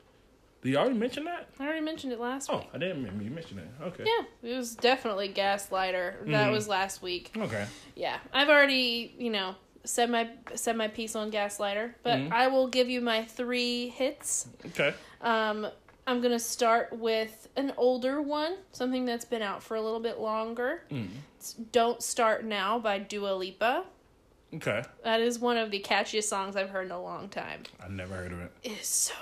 Did 0.62 0.70
you 0.70 0.76
already 0.78 0.94
mention 0.96 1.24
that? 1.24 1.48
I 1.58 1.64
already 1.64 1.80
mentioned 1.80 2.12
it 2.12 2.20
last 2.20 2.48
Oh, 2.50 2.58
week. 2.58 2.68
I 2.72 2.78
didn't 2.78 2.98
remember 2.98 3.24
you 3.24 3.30
mentioned 3.30 3.60
that. 3.60 3.84
Okay. 3.88 4.04
Yeah, 4.06 4.50
it 4.50 4.56
was 4.56 4.76
definitely 4.76 5.28
Gaslighter. 5.28 6.24
That 6.30 6.48
Mhm. 6.48 6.52
was 6.52 6.68
last 6.68 7.02
week. 7.02 7.32
Okay. 7.36 7.66
Yeah, 7.96 8.18
I've 8.32 8.48
already 8.48 9.14
you 9.18 9.30
know 9.30 9.56
said 9.84 10.08
my 10.08 10.30
said 10.54 10.76
my 10.76 10.86
piece 10.86 11.16
on 11.16 11.32
Gaslighter, 11.32 11.94
but 12.04 12.18
Mhm. 12.20 12.32
I 12.32 12.46
will 12.46 12.68
give 12.68 12.88
you 12.88 13.00
my 13.00 13.24
three 13.24 13.88
hits. 13.88 14.48
Okay. 14.66 14.94
Um, 15.20 15.66
I'm 16.06 16.20
gonna 16.20 16.38
start 16.38 16.92
with 16.92 17.48
an 17.56 17.72
older 17.76 18.22
one, 18.22 18.56
something 18.70 19.04
that's 19.04 19.24
been 19.24 19.42
out 19.42 19.62
for 19.64 19.76
a 19.76 19.82
little 19.82 20.00
bit 20.00 20.18
longer. 20.20 20.84
Mm. 20.90 21.08
It's 21.38 21.54
"Don't 21.54 22.00
Start 22.02 22.44
Now" 22.44 22.78
by 22.78 23.00
Dua 23.00 23.34
Lipa. 23.34 23.84
Okay. 24.54 24.82
That 25.02 25.20
is 25.20 25.40
one 25.40 25.56
of 25.56 25.70
the 25.72 25.80
catchiest 25.80 26.24
songs 26.28 26.54
I've 26.54 26.70
heard 26.70 26.86
in 26.86 26.92
a 26.92 27.02
long 27.02 27.28
time. 27.28 27.62
I've 27.80 27.90
never 27.90 28.14
heard 28.14 28.32
of 28.32 28.40
it. 28.40 28.52
It 28.62 28.72
is 28.80 28.86
so. 28.86 29.14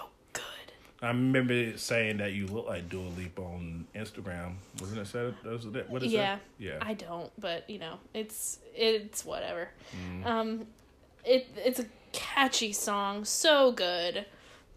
I 1.02 1.08
remember 1.08 1.76
saying 1.78 2.18
that 2.18 2.32
you 2.32 2.46
look 2.46 2.66
like 2.66 2.88
Dua 2.88 3.08
Lipa 3.16 3.40
on 3.40 3.86
Instagram. 3.94 4.54
Wasn't 4.80 4.98
it 4.98 5.06
said? 5.06 5.34
Was 5.44 5.64
it 5.64 5.88
what 5.88 6.02
is 6.02 6.12
Yeah. 6.12 6.36
that? 6.36 6.40
Yeah. 6.58 6.78
I 6.82 6.94
don't, 6.94 7.32
but 7.38 7.68
you 7.70 7.78
know, 7.78 7.98
it's 8.12 8.58
it's 8.74 9.24
whatever. 9.24 9.70
Mm. 9.96 10.26
Um, 10.26 10.66
it 11.24 11.48
it's 11.56 11.80
a 11.80 11.86
catchy 12.12 12.72
song, 12.72 13.24
so 13.24 13.72
good. 13.72 14.26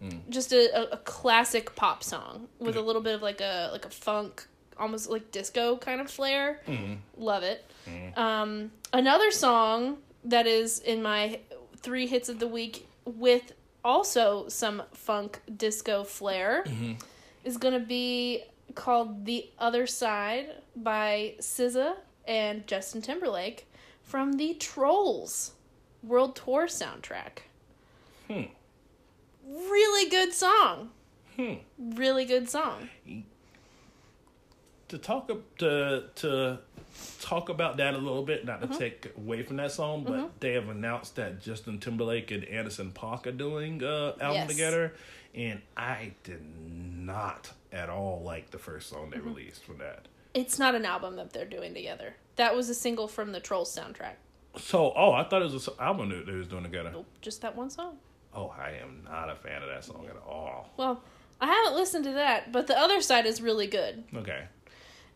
Mm. 0.02 0.30
Just 0.30 0.52
a, 0.54 0.92
a, 0.94 0.98
classic 0.98 1.76
pop 1.76 2.04
song 2.04 2.48
with 2.60 2.76
a 2.76 2.82
little 2.82 3.02
bit 3.02 3.16
of 3.16 3.22
like 3.22 3.40
a 3.42 3.70
like 3.72 3.86
a 3.86 3.90
funk, 3.90 4.46
almost 4.78 5.10
like 5.10 5.32
disco 5.32 5.78
kind 5.78 6.02
of 6.02 6.10
flair. 6.10 6.62
Mhm. 6.68 6.98
Love 7.18 7.44
it. 7.44 7.66
Mhm. 7.88 8.18
Um, 8.18 8.72
another 8.92 9.32
song 9.32 9.98
that 10.26 10.46
is 10.48 10.80
in 10.80 11.02
my 11.04 11.40
three 11.78 12.08
hits 12.08 12.28
of 12.30 12.40
the 12.40 12.48
week 12.48 12.88
with 13.06 13.54
also 13.84 14.48
some 14.48 14.84
funk 14.94 15.42
disco 15.58 16.04
flair 16.04 16.64
Mhm. 16.66 17.02
is 17.44 17.58
gonna 17.58 17.80
be 17.80 18.44
called 18.76 19.26
"The 19.26 19.50
Other 19.60 19.86
Side" 19.88 20.62
by 20.76 21.36
SZA 21.40 21.98
and 22.26 22.66
Justin 22.68 23.02
Timberlake 23.02 23.68
from 24.02 24.34
the 24.34 24.54
Trolls 24.56 25.52
World 26.02 26.36
Tour 26.36 26.68
soundtrack. 26.68 27.44
Hmm. 28.28 28.44
Really 29.46 30.10
good 30.10 30.34
song. 30.34 30.92
Hmm. 31.36 31.56
Really 31.78 32.26
good 32.26 32.50
song. 32.50 32.90
To 34.88 34.98
talk 34.98 35.30
to 35.58 36.10
to 36.16 36.60
talk 37.24 37.50
about 37.50 37.78
that 37.78 37.94
a 37.94 37.98
little 37.98 38.24
bit, 38.24 38.46
not 38.46 38.62
to 38.62 38.68
Mm-hmm. 38.68 38.78
take 38.78 39.12
away 39.18 39.44
from 39.44 39.58
that 39.58 39.72
song, 39.72 40.04
but 40.04 40.40
they 40.40 40.54
have 40.54 40.70
announced 40.70 41.16
that 41.16 41.42
Justin 41.42 41.80
Timberlake 41.80 42.32
and 42.32 42.44
Anderson 42.46 42.92
.Paak 42.92 43.26
are 43.28 43.32
doing 43.32 43.84
uh 43.84 44.14
album 44.20 44.34
Yes. 44.34 44.48
together, 44.50 44.94
and 45.34 45.62
I 45.78 46.14
did 46.24 46.42
not 46.68 47.52
at 47.72 47.90
all 47.90 48.22
like 48.24 48.52
the 48.52 48.58
first 48.60 48.90
song 48.90 49.10
Mm-hmm. 49.10 49.12
they 49.12 49.20
released 49.20 49.64
from 49.64 49.78
that. 49.80 50.08
It's 50.34 50.58
not 50.60 50.76
an 50.76 50.86
album 50.86 51.16
that 51.18 51.32
they're 51.34 51.46
doing 51.46 51.74
together. 51.74 52.16
That 52.38 52.56
was 52.56 52.68
a 52.70 52.74
single 52.74 53.08
from 53.08 53.32
the 53.32 53.40
Trolls 53.40 53.76
soundtrack. 53.76 54.16
So, 54.58 54.92
oh, 54.96 55.12
I 55.14 55.24
thought 55.24 55.42
it 55.42 55.52
was 55.52 55.68
an 55.68 55.74
album 55.80 56.10
that 56.10 56.26
they 56.26 56.34
was 56.34 56.48
doing 56.48 56.64
together. 56.64 56.92
Nope, 56.92 57.06
just 57.22 57.42
that 57.42 57.56
one 57.56 57.70
song. 57.70 57.98
Oh, 58.36 58.54
I 58.58 58.72
am 58.82 59.04
not 59.06 59.30
a 59.30 59.36
fan 59.36 59.62
of 59.62 59.70
that 59.70 59.84
song 59.84 60.08
at 60.10 60.18
all. 60.28 60.72
Well, 60.78 61.04
I 61.40 61.46
haven't 61.48 61.76
listened 61.76 62.04
to 62.06 62.14
that, 62.14 62.52
but 62.52 62.66
the 62.68 62.78
other 62.78 63.00
side 63.02 63.26
is 63.28 63.42
really 63.42 63.68
good. 63.68 64.04
Okay. 64.16 64.46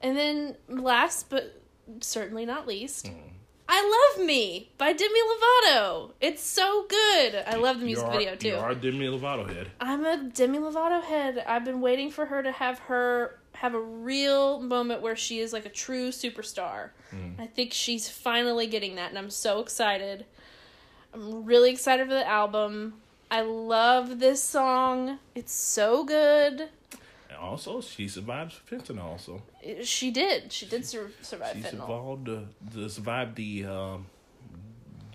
And 0.02 0.16
then 0.16 0.56
last 0.70 1.30
but 1.30 1.62
certainly 2.01 2.45
not 2.45 2.68
least, 2.68 3.05
Mm. 3.05 3.14
I 3.69 4.14
Love 4.15 4.26
Me 4.26 4.69
by 4.77 4.93
Demi 4.93 5.19
Lovato. 5.19 6.11
It's 6.22 6.41
so 6.41 6.85
good. 6.88 7.43
I 7.45 7.55
love 7.55 7.80
the 7.80 7.85
music 7.85 8.05
are, 8.05 8.11
video 8.11 8.35
too. 8.35 8.49
You 8.49 8.55
are 8.55 8.72
a 8.72 8.76
Demi 8.76 9.07
Lovato 9.07 9.45
head. 9.53 9.72
I'm 9.81 10.05
a 10.05 10.23
Demi 10.23 10.57
Lovato 10.57 11.03
head. 11.03 11.43
I've 11.45 11.65
been 11.65 11.81
waiting 11.81 12.09
for 12.09 12.27
her 12.27 12.41
to 12.41 12.51
have 12.51 12.80
her 12.80 13.39
have 13.53 13.73
a 13.73 13.80
real 13.80 14.61
moment 14.61 15.01
where 15.01 15.15
she 15.15 15.39
is 15.39 15.51
like 15.51 15.65
a 15.65 15.69
true 15.69 16.09
superstar. 16.09 16.91
Mm. 17.11 17.39
I 17.39 17.47
think 17.47 17.73
she's 17.73 18.07
finally 18.07 18.68
getting 18.68 18.95
that 18.95 19.09
and 19.09 19.18
I'm 19.18 19.31
so 19.31 19.59
excited. 19.59 20.26
I'm 21.14 21.43
really 21.43 21.72
excited 21.72 22.07
for 22.07 22.14
the 22.14 22.27
album. 22.27 22.93
I 23.30 23.41
love 23.41 24.19
this 24.19 24.41
song. 24.41 25.19
It's 25.35 25.53
so 25.53 26.05
good. 26.05 26.69
Also, 27.40 27.82
she 27.82 28.08
survived 28.08 28.54
fentanyl. 28.70 29.04
Also, 29.04 29.41
She 29.84 30.12
did. 30.12 30.52
She 30.52 30.66
did 30.66 30.86
sur- 30.86 31.12
survive 31.22 31.56
she 31.56 31.62
fentanyl. 31.62 31.88
survived 31.88 32.26
the, 32.26 32.80
the 32.82 32.90
survived 32.90 33.36
the 33.36 33.66
um, 33.66 34.06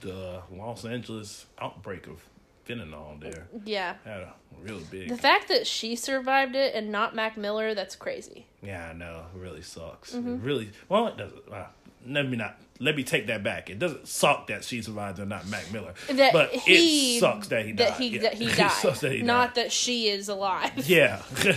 the 0.00 0.42
Los 0.52 0.84
Angeles 0.84 1.46
outbreak 1.60 2.06
of 2.06 2.24
fentanyl. 2.68 3.20
There 3.20 3.46
Yeah. 3.64 3.94
had 4.04 4.20
a 4.20 4.34
really 4.60 4.84
big. 4.90 5.08
The 5.08 5.16
fact 5.16 5.48
that 5.48 5.66
she 5.66 5.96
survived 5.96 6.54
it 6.56 6.74
and 6.74 6.90
not 6.90 7.14
Mac 7.14 7.36
Miller, 7.36 7.74
that's 7.74 7.96
crazy. 7.96 8.46
yeah, 8.62 8.88
I 8.90 8.92
know. 8.92 9.24
It 9.34 9.38
really 9.38 9.62
sucks. 9.62 10.14
Mm-hmm. 10.14 10.34
It 10.34 10.40
really. 10.42 10.70
Well, 10.88 11.08
it 11.08 11.16
doesn't. 11.16 11.42
Uh, 11.52 11.66
let 12.06 12.28
me 12.28 12.36
not 12.36 12.58
let 12.82 12.96
me 12.96 13.04
take 13.04 13.28
that 13.28 13.42
back. 13.42 13.70
It 13.70 13.78
doesn't 13.78 14.08
suck 14.08 14.48
that 14.48 14.64
she 14.64 14.82
survived 14.82 15.18
and 15.18 15.28
not 15.28 15.46
Mac 15.48 15.72
Miller, 15.72 15.94
That 16.10 16.32
but 16.32 16.50
he, 16.50 17.16
it 17.16 17.20
sucks 17.20 17.48
that 17.48 17.64
he 17.64 17.72
died. 17.72 17.88
That 17.88 17.96
he, 17.98 18.08
yeah. 18.08 18.22
that 18.22 18.34
he 18.38 18.46
died. 18.46 18.70
sucks 18.72 19.00
that 19.00 19.12
he 19.12 19.22
not 19.22 19.54
died. 19.54 19.64
that 19.64 19.72
she 19.72 20.08
is 20.08 20.28
alive. 20.28 20.72
Yeah, 20.88 21.22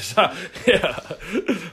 yeah. 0.68 0.99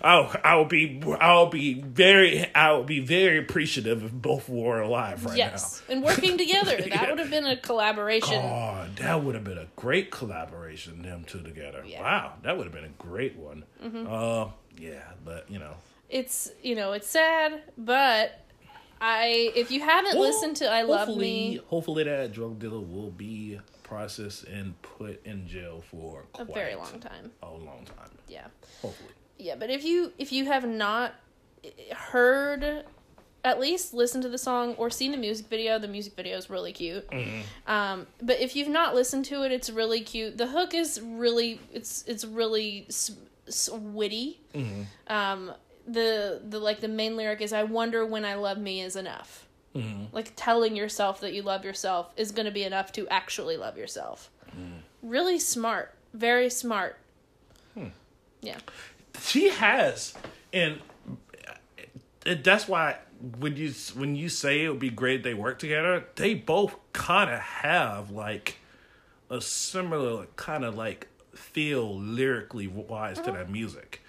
I'll 0.02 0.34
I'll 0.44 0.64
be 0.64 1.02
I'll 1.20 1.46
be 1.50 1.74
very 1.80 2.46
I'll 2.54 2.84
be 2.84 3.00
very 3.00 3.38
appreciative 3.38 4.02
if 4.04 4.12
both 4.12 4.48
were 4.48 4.80
alive 4.80 5.24
right 5.24 5.32
now. 5.32 5.36
yes, 5.36 5.82
and 5.88 6.02
working 6.02 6.38
together. 6.38 6.76
That 6.76 6.86
Yeah. 6.88 7.10
would 7.10 7.18
have 7.18 7.30
been 7.30 7.46
a 7.46 7.56
collaboration. 7.56 8.34
now. 8.34 8.42
God, 8.42 8.96
that 8.96 9.22
would 9.24 9.34
have 9.34 9.44
been 9.44 9.58
a 9.58 9.68
great 9.76 10.10
collaboration. 10.10 11.02
Them 11.02 11.24
two 11.26 11.42
together. 11.42 11.82
Yeah. 11.86 12.02
Wow, 12.02 12.32
that 12.42 12.56
would 12.56 12.64
have 12.66 12.74
been 12.74 12.84
a 12.84 12.88
great 13.02 13.36
one. 13.36 13.64
Uh, 13.82 14.48
yeah, 14.78 15.02
but 15.24 15.50
you 15.50 15.58
know, 15.58 15.74
It's 16.08 16.50
you 16.62 16.74
know 16.74 16.92
it's 16.92 17.08
sad, 17.08 17.62
but 17.76 18.41
I 19.04 19.50
if 19.56 19.70
you 19.70 19.80
haven't 19.80 20.14
Well, 20.18 20.28
listened 20.30 20.56
to 20.58 20.68
I 20.70 20.82
Love 20.82 21.16
Me 21.16 21.60
Hopefully, 21.66 22.04
that 22.04 22.32
drug 22.32 22.58
dealer 22.60 22.80
will 22.80 23.10
be 23.10 23.58
processed 23.82 24.44
and 24.44 24.80
put 24.82 25.24
in 25.26 25.46
jail 25.48 25.82
for 25.90 26.24
a 26.38 26.44
very 26.44 26.74
long 26.76 27.00
time. 27.00 27.32
a 27.42 27.50
long 27.50 27.84
time. 27.84 28.10
Yeah. 28.28 28.46
Hopefully. 28.80 29.10
Yeah, 29.38 29.56
but 29.58 29.70
if 29.70 29.84
you 29.84 30.12
if 30.18 30.30
you 30.32 30.44
have 30.46 30.66
not 30.66 31.14
heard 31.94 32.84
at 33.44 33.58
least 33.58 33.92
listen 33.92 34.20
to 34.22 34.28
the 34.28 34.38
song 34.38 34.74
or 34.78 34.88
seen 34.88 35.10
the 35.10 35.16
music 35.18 35.46
video, 35.48 35.78
the 35.78 35.88
music 35.88 36.14
video 36.14 36.36
is 36.36 36.48
really 36.48 36.72
cute. 36.72 37.04
Um, 37.66 38.06
but 38.22 38.40
if 38.40 38.54
you've 38.54 38.68
not 38.68 38.94
listened 38.94 39.24
to 39.26 39.42
it, 39.42 39.50
it's 39.50 39.68
really 39.68 40.00
cute. 40.02 40.38
The 40.38 40.46
hook 40.46 40.74
is 40.74 41.00
really 41.02 41.60
it's 41.72 42.04
it's 42.06 42.24
really 42.24 42.86
s- 42.88 43.10
s- 43.48 43.68
witty. 43.72 44.40
Um, 45.08 45.52
the 45.86 46.40
the 46.48 46.58
like 46.58 46.80
the 46.80 46.88
main 46.88 47.16
lyric 47.16 47.40
is 47.40 47.52
"I 47.52 47.64
wonder 47.64 48.04
when 48.04 48.24
I 48.24 48.34
love 48.34 48.58
me 48.58 48.80
is 48.80 48.96
enough." 48.96 49.46
Mm-hmm. 49.74 50.14
Like 50.14 50.32
telling 50.36 50.76
yourself 50.76 51.20
that 51.20 51.32
you 51.32 51.42
love 51.42 51.64
yourself 51.64 52.12
is 52.16 52.30
going 52.30 52.44
to 52.44 52.52
be 52.52 52.62
enough 52.62 52.92
to 52.92 53.08
actually 53.08 53.56
love 53.56 53.78
yourself. 53.78 54.30
Mm. 54.54 54.80
Really 55.02 55.38
smart, 55.38 55.94
very 56.12 56.50
smart. 56.50 56.98
Hmm. 57.74 57.88
Yeah. 58.42 58.58
she 59.20 59.48
has 59.48 60.14
and 60.52 60.80
that's 62.24 62.68
why 62.68 62.96
when 63.38 63.56
you 63.56 63.72
when 63.94 64.16
you 64.16 64.28
say 64.28 64.64
it 64.64 64.68
would 64.68 64.78
be 64.78 64.90
great 64.90 65.22
they 65.22 65.34
work 65.34 65.58
together 65.58 66.04
they 66.16 66.34
both 66.34 66.74
kind 66.92 67.30
of 67.30 67.38
have 67.38 68.10
like 68.10 68.58
a 69.30 69.40
similar 69.40 70.26
kind 70.36 70.64
of 70.64 70.76
like 70.76 71.08
feel 71.34 71.98
lyrically 71.98 72.66
wise 72.66 73.16
to 73.16 73.30
uh-huh. 73.30 73.32
that 73.32 73.50
music 73.50 74.01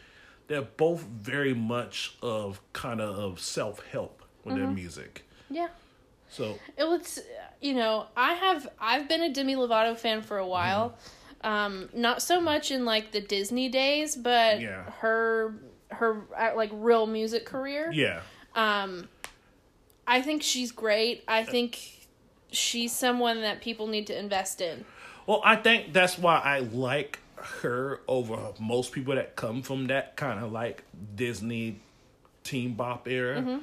they're 0.48 0.62
both 0.62 1.02
very 1.04 1.54
much 1.54 2.16
of 2.22 2.62
kind 2.74 3.00
of 3.02 3.18
of 3.18 3.40
self-help 3.40 4.22
with 4.44 4.56
their 4.56 4.68
music 4.68 5.24
Yeah. 5.50 5.70
so 6.30 6.60
It 6.78 6.84
was, 6.84 7.20
you 7.62 7.74
know, 7.74 8.08
I 8.18 8.34
have 8.34 8.68
I've 8.80 9.08
been 9.08 9.22
a 9.22 9.32
Demi 9.34 9.56
Lovato 9.56 9.98
fan 9.98 10.22
for 10.22 10.38
a 10.38 10.48
while. 10.48 10.96
Um, 11.42 11.90
not 11.94 12.22
so 12.22 12.40
much 12.40 12.72
in 12.72 12.86
like 12.86 13.12
the 13.12 13.20
Disney 13.22 13.68
days, 13.70 14.16
but 14.16 14.62
Yeah. 14.62 14.84
her 15.00 15.56
her 15.92 16.22
uh, 16.38 16.52
like 16.56 16.70
real 16.74 17.06
music 17.06 17.46
career. 17.46 17.92
yeah 17.94 18.22
Um, 18.56 19.08
I 20.08 20.22
think 20.22 20.42
she's 20.44 20.72
great. 20.72 21.24
I 21.28 21.44
think 21.44 22.08
she's 22.52 22.92
someone 22.94 23.42
that 23.42 23.62
people 23.62 23.88
need 23.88 24.08
to 24.08 24.18
invest 24.18 24.60
in. 24.62 24.86
Well, 25.26 25.42
I 25.46 25.56
think 25.56 25.94
that's 25.94 26.18
why 26.18 26.40
I 26.40 26.60
like 26.60 27.20
her 27.62 28.02
over 28.08 28.38
most 28.60 28.92
people 28.92 29.16
that 29.16 29.36
come 29.36 29.62
from 29.62 29.88
that 29.88 30.16
kind 30.16 30.44
of 30.44 30.52
like 30.52 30.84
Disney 31.16 31.80
teen 32.44 32.74
bop 32.74 33.08
era. 33.08 33.42
Mm-hmm. 33.42 33.58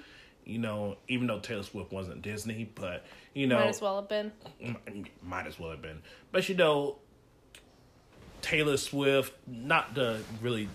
You 0.44 0.58
know, 0.58 0.96
even 1.06 1.26
though 1.26 1.38
Taylor 1.38 1.62
Swift 1.62 1.92
wasn't 1.92 2.22
Disney, 2.22 2.68
but 2.74 3.04
you 3.34 3.46
know, 3.46 3.58
Might 3.60 3.68
as 3.68 3.80
well 3.80 3.96
have 3.96 4.08
been. 4.08 4.32
might 5.22 5.46
as 5.46 5.58
well 5.58 5.70
have 5.70 5.82
been. 5.82 6.02
But 6.32 6.48
you 6.48 6.56
know, 6.56 6.96
Taylor 8.42 8.76
Swift, 8.76 9.32
not 9.46 9.94
to 9.94 10.20
really 10.40 10.68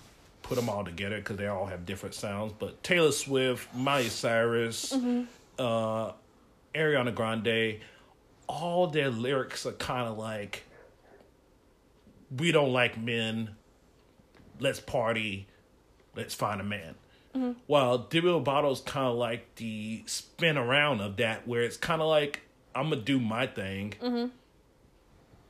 put 0.44 0.56
them 0.56 0.70
all 0.70 0.86
together 0.86 1.18
because 1.18 1.38
they 1.38 1.48
all 1.48 1.66
have 1.66 1.86
different 1.86 2.16
sounds, 2.16 2.54
but 2.58 2.82
Taylor 2.84 3.12
Swift, 3.12 3.74
Miley 3.74 4.10
Cyrus, 4.10 4.94
uh, 5.58 6.12
Ariana 6.74 7.14
Grande, 7.14 7.80
all 8.48 8.88
their 8.88 9.10
lyrics 9.10 9.66
are 9.66 9.72
kind 9.74 10.08
of 10.08 10.18
like, 10.18 10.64
we 12.36 12.52
don't 12.52 12.74
like 12.74 12.98
men, 12.98 13.56
let's 14.60 14.80
party, 14.80 15.48
let's 16.16 16.34
find 16.34 16.62
a 16.62 16.64
man. 16.64 16.96
Mm-hmm. 17.36 17.52
While 17.68 17.98
Demi 17.98 18.30
Lovato's 18.30 18.82
kind 18.82 19.08
of 19.08 19.16
like 19.16 19.56
the 19.56 20.04
spin 20.06 20.58
around 20.58 21.02
of 21.02 21.18
that, 21.18 21.48
where 21.48 21.64
it's 21.64 21.78
kind 21.78 22.02
of 22.02 22.08
like 22.08 22.42
I'm 22.74 22.90
gonna 22.90 23.02
do 23.02 23.20
my 23.20 23.48
thing, 23.48 23.94
mm-hmm. 24.02 24.28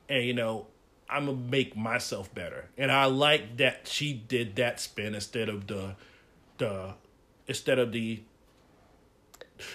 and 0.09 0.23
you 0.23 0.33
know 0.33 0.67
I'm 1.09 1.27
gonna 1.27 1.37
make 1.37 1.75
myself 1.75 2.33
better. 2.33 2.69
And 2.77 2.91
I 2.91 3.05
like 3.05 3.57
that 3.57 3.87
she 3.87 4.13
did 4.13 4.55
that 4.55 4.79
spin 4.79 5.13
instead 5.13 5.47
of 5.47 5.67
the 5.67 5.95
the 6.57 6.95
instead 7.47 7.77
of 7.77 7.91
the 7.91 8.23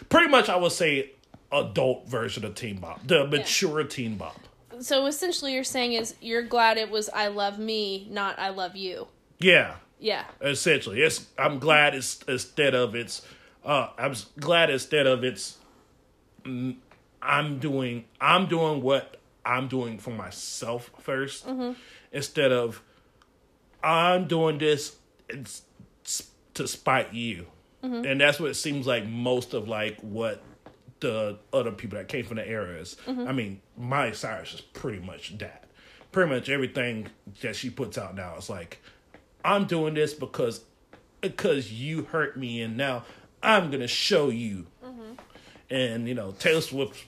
pretty 0.09 0.28
much 0.28 0.48
I 0.48 0.56
would 0.56 0.72
say 0.72 1.12
adult 1.52 2.09
version 2.09 2.44
of 2.44 2.55
Teen 2.55 2.78
Bop, 2.78 3.06
the 3.06 3.27
mature 3.27 3.85
Teen 3.85 4.16
Bop. 4.16 4.40
So 4.81 5.07
essentially, 5.07 5.55
you're 5.55 5.65
saying 5.65 5.93
is 5.93 6.15
you're 6.20 6.43
glad 6.43 6.78
it 6.78 6.90
was 6.90 7.09
"I 7.11 7.28
love 7.28 7.59
me," 7.59 8.07
not 8.11 8.39
"I 8.39 8.48
love 8.51 8.77
you." 8.77 9.09
Yeah, 9.39 9.77
Yeah. 9.98 10.24
essentially. 10.40 11.01
It's 11.02 11.27
I'm 11.39 11.59
glad 11.59 11.94
it's 11.94 12.20
instead 12.28 12.74
of 12.74 12.94
it's 12.94 13.23
uh 13.65 13.89
I'm 13.98 14.15
glad 14.39 14.70
instead 14.70 15.07
of 15.07 15.23
it's 15.24 15.59
mm, 16.44 16.77
I'm 17.23 17.59
doing 17.59 18.05
I'm 18.20 18.47
doing 18.47 18.82
what 18.82 19.16
I'm 19.44 19.69
doing 19.69 19.98
for 19.98 20.11
myself 20.11 20.90
1st 21.05 21.77
instead 22.12 22.52
of 22.52 22.82
I'm 23.82 24.27
doing 24.28 24.59
this 24.59 24.97
it's 25.28 25.62
to 26.55 26.66
spite 26.69 27.15
you. 27.15 27.47
And 27.82 28.20
that's 28.20 28.39
what 28.39 28.51
it 28.51 28.55
seems 28.55 28.86
like 28.86 29.07
most 29.07 29.55
of 29.55 29.66
like 29.69 29.98
what 30.01 30.43
the 31.01 31.39
other 31.52 31.72
people 31.72 31.98
that 31.98 32.09
came 32.09 32.24
from 32.24 32.36
the 32.36 32.47
era 32.47 32.77
is. 32.77 32.97
Mm-hmm. 33.06 33.27
I 33.27 33.32
mean, 33.32 33.60
Miley 33.77 34.14
Cyrus 34.14 34.55
is 34.55 34.60
pretty 34.60 35.01
much 35.01 35.36
that. 35.39 35.64
Pretty 36.12 36.31
much 36.31 36.48
everything 36.48 37.09
that 37.40 37.56
she 37.56 37.70
puts 37.70 37.97
out 37.97 38.14
now 38.14 38.36
is 38.36 38.51
like, 38.51 38.82
I'm 39.44 39.66
doing 39.66 39.94
this 39.94 40.14
because 40.14 40.62
because 41.20 41.72
you 41.72 42.05
hurt 42.05 42.36
me, 42.36 42.62
and 42.62 42.77
now 42.77 43.05
I'm 43.43 43.70
gonna 43.70 43.89
show 43.89 44.28
you. 44.28 44.66
Mm-hmm. 44.85 45.12
And 45.70 46.09
you 46.09 46.14
know, 46.14 46.32
Taylor 46.32 46.60
Swift 46.60 47.06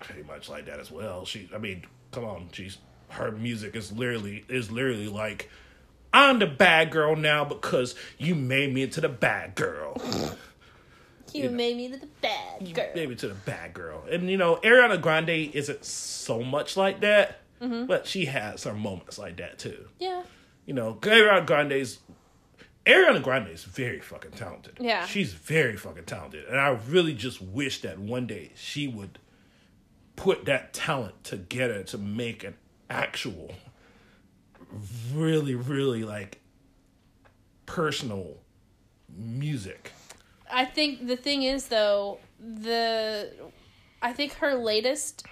pretty 0.00 0.22
much 0.22 0.48
like 0.48 0.66
that 0.66 0.78
as 0.80 0.90
well. 0.90 1.24
She, 1.24 1.48
I 1.54 1.58
mean, 1.58 1.84
come 2.12 2.24
on, 2.24 2.48
she's 2.52 2.78
her 3.10 3.32
music 3.32 3.74
is 3.74 3.92
literally 3.92 4.44
is 4.48 4.70
literally 4.70 5.08
like. 5.08 5.50
I'm 6.10 6.38
the 6.38 6.46
bad 6.46 6.90
girl 6.90 7.16
now 7.16 7.44
because 7.44 7.94
you 8.16 8.34
made 8.34 8.72
me 8.72 8.82
into 8.82 9.02
the 9.02 9.10
bad 9.10 9.54
girl. 9.54 10.00
You 11.44 11.50
made 11.50 11.76
me 11.76 11.90
to 11.90 11.96
the 11.96 12.08
bad 12.20 12.74
girl. 12.74 12.86
Maybe 12.94 13.14
to 13.16 13.28
the 13.28 13.34
bad 13.34 13.74
girl. 13.74 14.04
And 14.10 14.30
you 14.30 14.36
know, 14.36 14.56
Ariana 14.56 15.00
Grande 15.00 15.30
isn't 15.54 15.84
so 15.84 16.42
much 16.42 16.76
like 16.76 17.00
that, 17.00 17.40
mm-hmm. 17.60 17.86
but 17.86 18.06
she 18.06 18.26
has 18.26 18.64
her 18.64 18.74
moments 18.74 19.18
like 19.18 19.36
that 19.38 19.58
too. 19.58 19.88
Yeah. 19.98 20.22
You 20.66 20.74
know, 20.74 20.94
Ariana 21.00 21.46
Grande's 21.46 21.98
Ariana 22.88 23.22
Grande 23.22 23.48
is 23.48 23.64
very 23.64 24.00
fucking 24.00 24.30
talented. 24.32 24.78
Yeah. 24.80 25.04
She's 25.04 25.34
very 25.34 25.76
fucking 25.76 26.04
talented. 26.04 26.46
And 26.46 26.58
I 26.58 26.70
really 26.88 27.12
just 27.12 27.42
wish 27.42 27.82
that 27.82 27.98
one 27.98 28.26
day 28.26 28.52
she 28.54 28.88
would 28.88 29.18
put 30.16 30.46
that 30.46 30.72
talent 30.72 31.22
together 31.22 31.82
to 31.84 31.98
make 31.98 32.44
an 32.44 32.56
actual 32.88 33.54
really, 35.12 35.54
really 35.54 36.02
like 36.02 36.40
personal 37.66 38.38
music. 39.14 39.92
I 40.52 40.64
think 40.64 41.06
the 41.06 41.16
thing 41.16 41.42
is 41.42 41.68
though 41.68 42.18
the 42.38 43.30
I 44.02 44.12
think 44.12 44.34
her 44.34 44.54
latest 44.54 45.24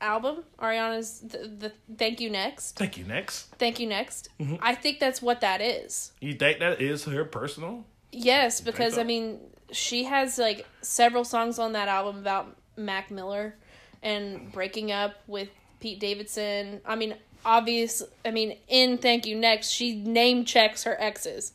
album 0.00 0.44
Ariana's 0.60 1.20
the, 1.20 1.48
the 1.58 1.72
Thank 1.96 2.20
You 2.20 2.30
Next 2.30 2.76
Thank 2.76 2.98
you. 2.98 3.04
Next. 3.04 3.54
Thank 3.58 3.78
You 3.80 3.86
Next 3.86 4.28
Mm-hmm. 4.40 4.56
I 4.60 4.74
think 4.74 4.98
that's 5.00 5.22
what 5.22 5.40
that 5.40 5.60
is 5.60 6.12
You 6.20 6.34
think 6.34 6.58
that 6.60 6.80
is 6.80 7.04
her 7.04 7.24
personal? 7.24 7.84
yes 8.10 8.60
because 8.60 8.94
so? 8.94 9.00
I 9.00 9.04
mean 9.04 9.40
she 9.70 10.04
has 10.04 10.38
like 10.38 10.66
several 10.82 11.24
songs 11.24 11.58
on 11.58 11.72
that 11.72 11.88
album 11.88 12.18
about 12.18 12.56
Mac 12.76 13.10
Miller 13.10 13.54
and 14.02 14.52
breaking 14.52 14.92
up 14.92 15.14
with 15.26 15.48
Pete 15.80 16.00
Davidson 16.00 16.80
I 16.84 16.96
mean 16.96 17.14
obvious 17.44 18.02
I 18.24 18.30
mean 18.30 18.56
in 18.68 18.98
Thank 18.98 19.26
You 19.26 19.36
Next 19.36 19.70
she 19.70 19.94
name 19.96 20.44
checks 20.44 20.84
her 20.84 20.96
exes 21.00 21.52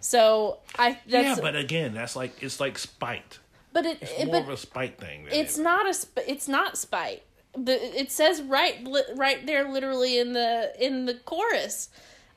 so 0.00 0.58
I 0.78 0.98
that's 1.06 1.06
Mm-hmm. 1.06 1.22
yeah, 1.24 1.36
but 1.40 1.56
again, 1.56 1.94
that's 1.94 2.16
like 2.16 2.42
it's 2.42 2.60
like 2.60 2.78
spite. 2.78 3.38
but 3.72 3.86
it, 3.86 3.98
It's 4.00 4.12
it 4.12 4.26
more 4.26 4.36
of 4.38 4.48
a 4.48 4.56
spite 4.56 4.98
thing. 4.98 5.26
it's 5.30 5.58
it- 5.58 5.62
not 5.62 5.88
a 5.88 5.94
sp- 5.94 6.26
it's 6.26 6.48
not 6.48 6.76
spite 6.78 7.22
the 7.56 7.72
it 7.98 8.10
says 8.12 8.42
right 8.42 8.84
li- 8.84 9.02
right 9.14 9.46
there 9.46 9.70
literally 9.70 10.18
in 10.18 10.32
the 10.34 10.72
in 10.78 11.06
the 11.06 11.14
chorus 11.14 11.88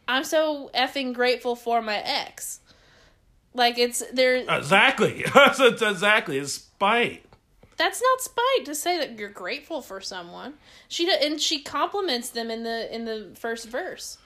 i'm 0.07 0.23
so 0.23 0.69
effing 0.73 1.13
grateful 1.13 1.57
for 1.57 1.81
my 1.81 1.97
ex 1.97 2.61
like 3.53 3.77
it's 3.77 4.01
there 4.13 4.35
exactly. 4.37 5.25
Exactly. 5.35 6.37
It's 6.37 6.53
spite. 6.53 7.23
That's 7.79 8.01
not 8.01 8.19
spite 8.19 8.65
to 8.65 8.75
say 8.75 8.97
that 8.97 9.17
you're 9.17 9.29
grateful 9.29 9.81
for 9.81 10.01
someone. 10.01 10.55
She 10.89 11.05
do, 11.05 11.13
and 11.13 11.39
she 11.39 11.61
compliments 11.61 12.29
them 12.29 12.51
in 12.51 12.63
the 12.63 12.93
in 12.93 13.05
the 13.05 13.29
first 13.35 13.69
verse. 13.69 14.17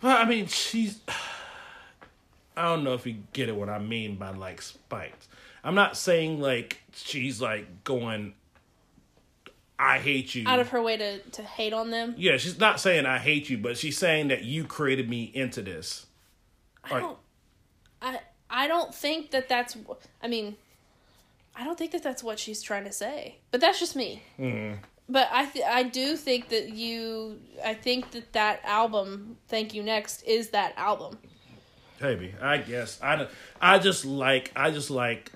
Well, 0.00 0.16
I 0.16 0.24
mean, 0.24 0.46
she's. 0.46 0.98
I 2.56 2.62
don't 2.62 2.84
know 2.84 2.94
if 2.94 3.06
you 3.06 3.16
get 3.34 3.50
it 3.50 3.56
what 3.56 3.68
I 3.68 3.78
mean 3.78 4.16
by 4.16 4.30
like 4.30 4.62
spite. 4.62 5.14
I'm 5.62 5.74
not 5.74 5.98
saying 5.98 6.40
like 6.40 6.80
she's 6.94 7.38
like 7.38 7.84
going. 7.84 8.32
I 9.78 9.98
hate 9.98 10.34
you. 10.34 10.44
Out 10.46 10.58
of 10.58 10.70
her 10.70 10.80
way 10.80 10.96
to 10.96 11.18
to 11.18 11.42
hate 11.42 11.74
on 11.74 11.90
them. 11.90 12.14
yeah, 12.16 12.38
she's 12.38 12.58
not 12.58 12.80
saying 12.80 13.04
I 13.04 13.18
hate 13.18 13.50
you, 13.50 13.58
but 13.58 13.76
she's 13.76 13.98
saying 13.98 14.28
that 14.28 14.44
you 14.44 14.64
created 14.64 15.10
me 15.10 15.30
into 15.34 15.60
this. 15.60 16.06
I 16.82 16.98
don't. 16.98 17.18
I 18.00 18.20
I 18.48 18.68
don't 18.68 18.94
think 18.94 19.32
that 19.32 19.50
that's. 19.50 19.76
I 20.22 20.28
mean, 20.28 20.56
I 21.54 21.64
don't 21.64 21.78
think 21.78 21.92
that 21.92 22.02
that's 22.02 22.22
what 22.22 22.38
she's 22.38 22.62
trying 22.62 22.84
to 22.84 22.92
say. 22.92 23.38
But 23.50 23.60
that's 23.60 23.78
just 23.78 23.94
me. 23.94 24.22
Mm-hmm. 24.38 24.78
But 25.08 25.28
I 25.30 25.46
th- 25.46 25.64
I 25.64 25.82
do 25.82 26.16
think 26.16 26.48
that 26.48 26.70
you. 26.70 27.40
I 27.64 27.74
think 27.74 28.12
that 28.12 28.32
that 28.32 28.60
album, 28.64 29.36
Thank 29.48 29.74
You 29.74 29.82
Next, 29.82 30.22
is 30.22 30.50
that 30.50 30.72
album. 30.76 31.18
Maybe 32.00 32.34
I 32.40 32.58
guess 32.58 33.00
I 33.02 33.28
I 33.60 33.78
just 33.78 34.04
like 34.04 34.52
I 34.56 34.70
just 34.70 34.90
like. 34.90 35.30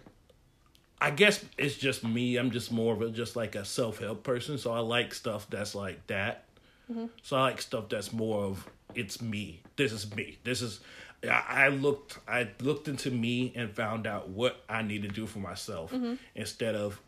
I 0.99 1.11
guess 1.11 1.45
it's 1.59 1.77
just 1.77 2.05
me. 2.05 2.39
I'm 2.39 2.51
just 2.51 2.73
more 2.73 2.95
of 2.95 3.03
a 3.03 3.11
just 3.11 3.37
like 3.37 3.55
a 3.55 3.67
self 3.67 3.99
help 3.99 4.23
person, 4.25 4.57
so 4.57 4.73
I 4.73 4.79
like 4.79 5.13
stuff 5.13 5.47
that's 5.51 5.75
like 5.75 6.07
that. 6.07 6.45
Mm-hmm. 6.91 7.07
So 7.23 7.37
I 7.37 7.43
like 7.43 7.61
stuff 7.61 7.91
that's 7.91 8.15
more 8.15 8.45
of 8.45 8.67
it's 8.95 9.21
me. 9.21 9.61
This 9.77 9.93
is 9.93 10.15
me. 10.15 10.39
This 10.43 10.63
is. 10.63 10.81
I 11.25 11.67
I 11.67 11.69
looked. 11.69 12.19
I 12.29 12.49
looked 12.61 12.89
into 12.89 13.11
me 13.11 13.53
and 13.55 13.71
found 13.71 14.07
out 14.07 14.29
what 14.29 14.63
I 14.69 14.83
need 14.83 15.03
to 15.03 15.09
do 15.09 15.27
for 15.27 15.39
myself 15.39 15.93
mm-hmm. 15.93 16.15
instead 16.35 16.75
of 16.75 17.01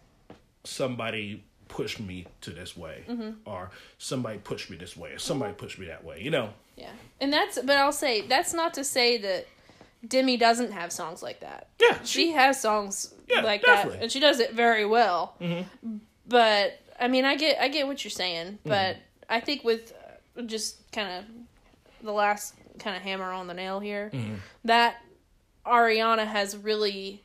somebody 0.65 1.45
pushed 1.69 2.01
me 2.01 2.27
to 2.41 2.51
this 2.51 2.77
way 2.77 3.05
mm-hmm. 3.09 3.31
or 3.45 3.71
somebody 3.99 4.39
pushed 4.39 4.71
me 4.71 4.77
this 4.77 4.97
way 4.97 5.13
or 5.13 5.19
somebody 5.19 5.53
mm-hmm. 5.53 5.61
pushed 5.61 5.79
me 5.79 5.87
that 5.87 6.05
way. 6.05 6.21
You 6.23 6.31
know. 6.31 6.51
Yeah, 6.77 6.91
and 7.21 7.33
that's. 7.33 7.59
But 7.61 7.77
I'll 7.77 7.93
say 7.93 8.23
that's 8.23 8.55
not 8.55 8.75
to 8.75 8.85
say 8.85 9.19
that 9.19 9.47
Demi 10.07 10.37
doesn't 10.37 10.73
have 10.73 10.93
songs 10.93 11.23
like 11.23 11.41
that. 11.41 11.69
Yeah. 11.81 11.99
she 12.05 12.33
has 12.33 12.61
songs 12.61 13.15
Yeah, 13.29 13.41
like 13.41 13.63
definitely. 13.63 13.97
that, 13.99 14.03
and 14.05 14.13
she 14.13 14.21
does 14.21 14.41
it 14.41 14.53
very 14.53 14.85
well. 14.85 15.35
But 16.27 16.81
I 17.01 17.09
mean, 17.09 17.25
I 17.25 17.37
get 17.37 17.61
I 17.61 17.69
get 17.69 17.87
what 17.87 18.05
you're 18.05 18.11
saying, 18.11 18.59
but 18.65 18.97
I 19.29 19.41
think 19.41 19.65
with 19.65 19.93
just 20.47 20.91
kind 20.93 21.09
of 21.09 21.25
the 22.05 22.13
last 22.13 22.55
kind 22.79 22.97
of 22.97 23.03
hammer 23.03 23.31
on 23.33 23.47
the 23.47 23.55
nail 23.55 23.81
here, 23.81 24.11
that 24.65 24.97
Ariana 25.67 26.27
has 26.27 26.57
really 26.57 27.23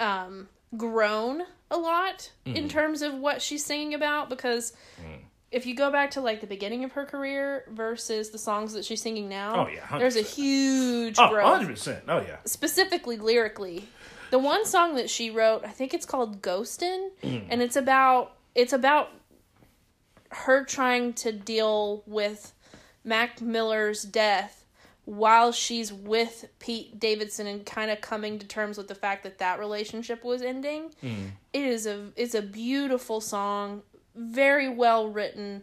um, 0.00 0.48
grown 0.76 1.42
a 1.70 1.76
lot 1.76 2.30
in 2.44 2.68
terms 2.68 3.02
of 3.02 3.14
what 3.14 3.42
she's 3.42 3.64
singing 3.64 3.94
about 3.94 4.28
because. 4.30 4.72
If 5.50 5.66
you 5.66 5.76
go 5.76 5.88
back 5.92 6.10
to 6.12 6.20
like 6.20 6.40
the 6.40 6.48
beginning 6.48 6.82
of 6.82 6.90
her 6.92 7.04
career 7.04 7.62
versus 7.70 8.30
the 8.30 8.38
songs 8.38 8.72
that 8.72 8.84
she's 8.84 9.00
singing 9.00 9.28
now, 9.28 9.66
Oh, 9.66 9.68
yeah, 9.72 9.86
there's 9.98 10.16
a 10.16 10.20
huge 10.22 11.14
Oh, 11.16 11.28
growth. 11.28 11.62
100%. 11.62 12.00
Oh 12.08 12.18
yeah. 12.22 12.38
specifically 12.44 13.16
lyrically. 13.18 13.86
The 14.32 14.40
one 14.40 14.66
song 14.66 14.96
that 14.96 15.08
she 15.08 15.30
wrote 15.30 15.64
i 15.64 15.68
think 15.68 15.94
it's 15.94 16.06
called 16.06 16.42
ghostin 16.42 17.10
and 17.22 17.62
it's 17.62 17.76
about 17.76 18.32
it's 18.56 18.72
about 18.72 19.10
her 20.30 20.64
trying 20.64 21.12
to 21.12 21.30
deal 21.30 22.02
with 22.06 22.52
mac 23.04 23.40
miller's 23.40 24.02
death 24.02 24.64
while 25.04 25.52
she's 25.52 25.92
with 25.92 26.46
pete 26.58 26.98
davidson 26.98 27.46
and 27.46 27.66
kind 27.66 27.90
of 27.90 28.00
coming 28.00 28.38
to 28.38 28.46
terms 28.46 28.78
with 28.78 28.88
the 28.88 28.94
fact 28.94 29.22
that 29.22 29.38
that 29.38 29.58
relationship 29.58 30.24
was 30.24 30.40
ending 30.40 30.90
it 31.52 31.64
is 31.64 31.86
a 31.86 32.08
it's 32.16 32.34
a 32.34 32.42
beautiful 32.42 33.20
song 33.20 33.82
very 34.16 34.68
well 34.68 35.08
written. 35.08 35.62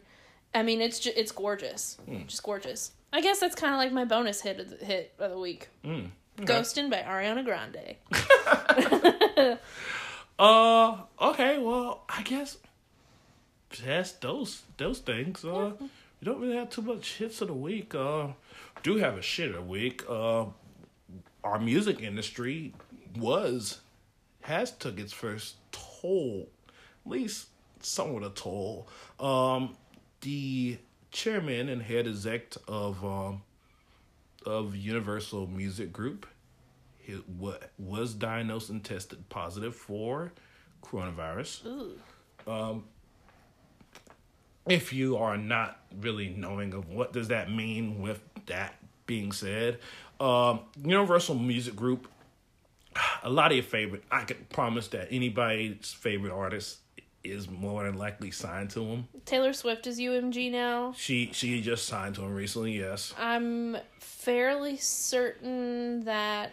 I 0.53 0.61
mean 0.63 0.81
it's 0.81 0.99
just 0.99 1.17
it's 1.17 1.31
gorgeous. 1.31 1.97
Just 2.27 2.43
gorgeous. 2.43 2.91
I 3.13 3.21
guess 3.21 3.39
that's 3.39 3.55
kind 3.55 3.73
of 3.73 3.79
like 3.79 3.91
my 3.91 4.05
bonus 4.05 4.41
hit 4.41 4.59
of 4.59 4.69
the, 4.69 4.85
hit 4.85 5.13
of 5.19 5.31
the 5.31 5.39
week. 5.39 5.69
"Ghosting" 6.37 6.89
by 6.89 6.97
Ariana 7.01 7.43
Grande. 7.45 7.95
Uh, 10.39 10.97
okay, 11.21 11.59
well, 11.59 12.03
I 12.09 12.23
guess 12.23 12.57
that's 13.85 14.13
those 14.13 14.63
those 14.77 14.97
things. 14.97 15.45
Uh, 15.45 15.73
we 16.21 16.25
don't 16.25 16.39
really 16.39 16.55
have 16.55 16.69
too 16.69 16.83
much 16.83 17.17
hits 17.17 17.41
of 17.41 17.47
the 17.47 17.53
week. 17.53 17.95
Uh, 17.95 18.27
do 18.83 18.97
have 18.97 19.17
a 19.17 19.21
shit 19.21 19.49
of 19.49 19.55
the 19.55 19.61
week. 19.61 20.03
Uh, 20.07 20.45
our 21.43 21.59
music 21.59 22.01
industry 22.01 22.73
was 23.17 23.81
has 24.41 24.71
took 24.71 24.99
its 24.99 25.11
first 25.11 25.55
toll, 25.71 26.47
at 27.05 27.11
least 27.11 27.47
somewhat 27.79 28.23
a 28.23 28.29
toll. 28.29 28.87
Um, 29.19 29.75
the 30.21 30.77
chairman 31.11 31.69
and 31.69 31.81
head 31.81 32.07
exec 32.07 32.53
of 32.67 33.03
um 33.03 33.41
of 34.45 34.75
Universal 34.75 35.47
Music 35.47 35.91
Group 35.91 36.25
he 37.01 37.19
was 37.77 38.13
diagnosed 38.13 38.69
and 38.69 38.83
tested 38.83 39.27
positive 39.29 39.75
for 39.75 40.31
coronavirus. 40.83 41.65
Ooh. 41.65 42.81
If 44.67 44.93
you 44.93 45.17
are 45.17 45.37
not 45.37 45.79
really 45.99 46.29
knowing 46.29 46.73
of 46.73 46.89
what 46.89 47.13
does 47.13 47.29
that 47.29 47.51
mean 47.51 48.01
with 48.01 48.21
that 48.45 48.75
being 49.05 49.31
said, 49.31 49.79
um, 50.19 50.61
Universal 50.83 51.35
Music 51.35 51.75
Group, 51.75 52.07
a 53.23 53.29
lot 53.29 53.51
of 53.51 53.57
your 53.57 53.63
favorite, 53.63 54.03
I 54.11 54.23
can 54.23 54.37
promise 54.51 54.87
that 54.89 55.07
anybody's 55.11 55.91
favorite 55.91 56.31
artist 56.31 56.77
is 57.23 57.49
more 57.49 57.83
than 57.83 57.97
likely 57.97 58.31
signed 58.31 58.69
to 58.71 58.79
them. 58.79 59.07
Taylor 59.25 59.53
Swift 59.53 59.85
is 59.87 59.99
UMG 59.99 60.51
now. 60.51 60.93
She 60.97 61.29
she 61.33 61.61
just 61.61 61.85
signed 61.85 62.15
to 62.15 62.21
him 62.21 62.33
recently, 62.33 62.77
yes. 62.77 63.13
I'm 63.17 63.77
fairly 63.99 64.77
certain 64.77 66.03
that 66.05 66.51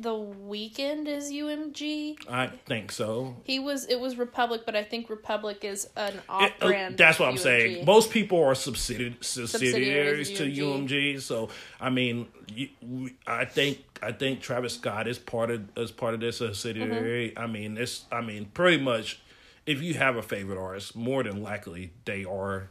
The 0.00 0.14
Weeknd 0.14 1.06
is 1.08 1.30
UMG. 1.30 2.16
I 2.26 2.46
think 2.46 2.90
so. 2.90 3.36
He 3.44 3.58
was 3.58 3.84
it 3.84 4.00
was 4.00 4.16
Republic, 4.16 4.62
but 4.64 4.74
I 4.74 4.82
think 4.82 5.10
Republic 5.10 5.62
is 5.62 5.90
an 5.94 6.14
off 6.26 6.50
uh, 6.62 6.68
brand. 6.68 6.96
that's 6.96 7.18
what 7.18 7.28
I'm 7.28 7.36
saying. 7.36 7.84
Most 7.84 8.10
people 8.10 8.42
are 8.42 8.54
subsidi- 8.54 9.22
Subsidiaries 9.22 10.28
subsidiaries 10.30 10.30
to 10.38 10.44
UMG. 10.44 10.88
UMG. 10.88 11.20
So 11.20 11.50
I 11.78 11.90
mean, 11.90 12.28
you, 12.48 12.70
we, 12.80 13.14
I 13.26 13.44
think 13.44 13.84
I 14.02 14.12
think 14.12 14.40
Travis 14.40 14.74
Scott 14.74 15.06
is 15.06 15.18
part 15.18 15.50
of 15.50 15.68
as 15.76 15.90
part 15.90 16.14
of 16.14 16.20
this 16.20 16.38
subsidiary. 16.38 17.30
Mm-hmm. 17.30 17.38
I 17.38 17.46
mean, 17.46 17.76
it's 17.76 18.06
I 18.10 18.22
mean, 18.22 18.46
pretty 18.46 18.82
much, 18.82 19.20
if 19.66 19.82
you 19.82 19.94
have 19.94 20.16
a 20.16 20.22
favorite 20.22 20.58
artist, 20.58 20.96
more 20.96 21.22
than 21.22 21.42
likely 21.42 21.92
they 22.06 22.24
are 22.24 22.70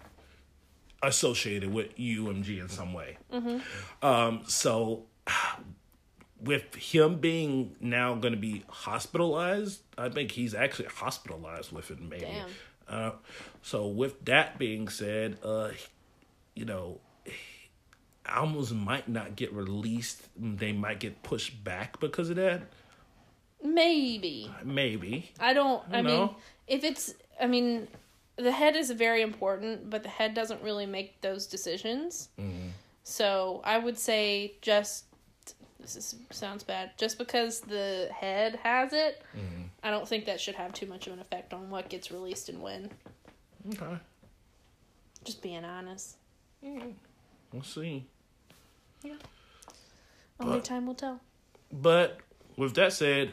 associated 1.04 1.72
with 1.72 1.96
UMG 1.96 2.60
in 2.60 2.70
some 2.70 2.92
way. 2.92 3.18
Mm-hmm. 3.32 4.06
Um, 4.06 4.42
so 4.48 5.04
with 6.41 6.76
him 6.76 7.16
being 7.16 7.76
now 7.80 8.16
going 8.16 8.34
to 8.34 8.40
be 8.40 8.64
hospitalized, 8.68 9.82
I 9.98 10.10
think 10.10 10.32
he's 10.32 10.53
actually 10.53 10.88
hospitalized 10.88 11.72
with 11.72 11.91
it. 11.91 12.02
Maybe. 12.02 12.26
Damn. 12.26 12.49
Uh, 12.88 13.11
so 13.61 13.88
with 13.88 14.26
that 14.26 14.57
being 14.57 14.88
said, 14.88 15.38
uh, 15.44 15.70
you 16.56 16.66
know, 16.66 16.99
albums 18.26 18.74
might 18.74 19.07
not 19.10 19.36
get 19.36 19.53
released. 19.53 20.28
They 20.38 20.72
might 20.72 20.99
get 20.99 21.24
pushed 21.24 21.64
back 21.64 21.99
because 21.99 22.30
of 22.30 22.38
that. 22.38 22.64
Maybe. 23.64 24.49
Maybe. 24.64 25.32
I 25.40 25.53
don't 25.53 25.84
I 25.91 26.02
mean 26.02 26.30
if 26.68 26.84
it's 26.84 27.14
I 27.41 27.48
mean 27.48 27.88
the 28.38 28.52
head 28.52 28.76
is 28.78 28.90
very 28.91 29.22
important, 29.22 29.90
but 29.90 30.03
the 30.03 30.10
head 30.10 30.34
doesn't 30.34 30.61
really 30.61 30.86
make 30.86 31.20
those 31.22 31.45
decisions. 31.45 32.30
Mm-hmm. 32.40 32.70
So 33.03 33.61
I 33.66 33.78
would 33.78 33.98
say 33.98 34.53
just 34.61 35.06
this 35.80 35.96
is, 35.96 36.16
sounds 36.32 36.64
bad. 36.64 36.92
Just 36.98 37.18
because 37.18 37.62
the 37.62 38.10
head 38.14 38.56
has 38.64 38.94
it, 38.94 39.22
Mm-hmm. 39.36 39.64
I 39.82 39.92
don't 39.92 40.06
think 40.08 40.26
that 40.26 40.42
should 40.42 40.56
have 40.56 40.74
too 40.74 40.86
much 40.88 41.08
of 41.08 41.14
an 41.14 41.20
effect 41.20 41.54
on 41.54 41.70
what 41.70 41.88
gets 41.88 42.12
released 42.12 42.50
and 42.50 42.62
when. 42.62 42.90
Okay. 43.74 43.98
Just 45.24 45.42
being 45.42 45.64
honest. 45.64 46.18
We'll 46.62 47.64
see. 47.64 48.06
Yeah. 49.04 49.14
Only 50.40 50.58
But- 50.58 50.66
time 50.66 50.86
will 50.86 50.96
tell. 50.96 51.22
But 51.72 52.20
with 52.58 52.74
that 52.76 52.92
said, 52.94 53.32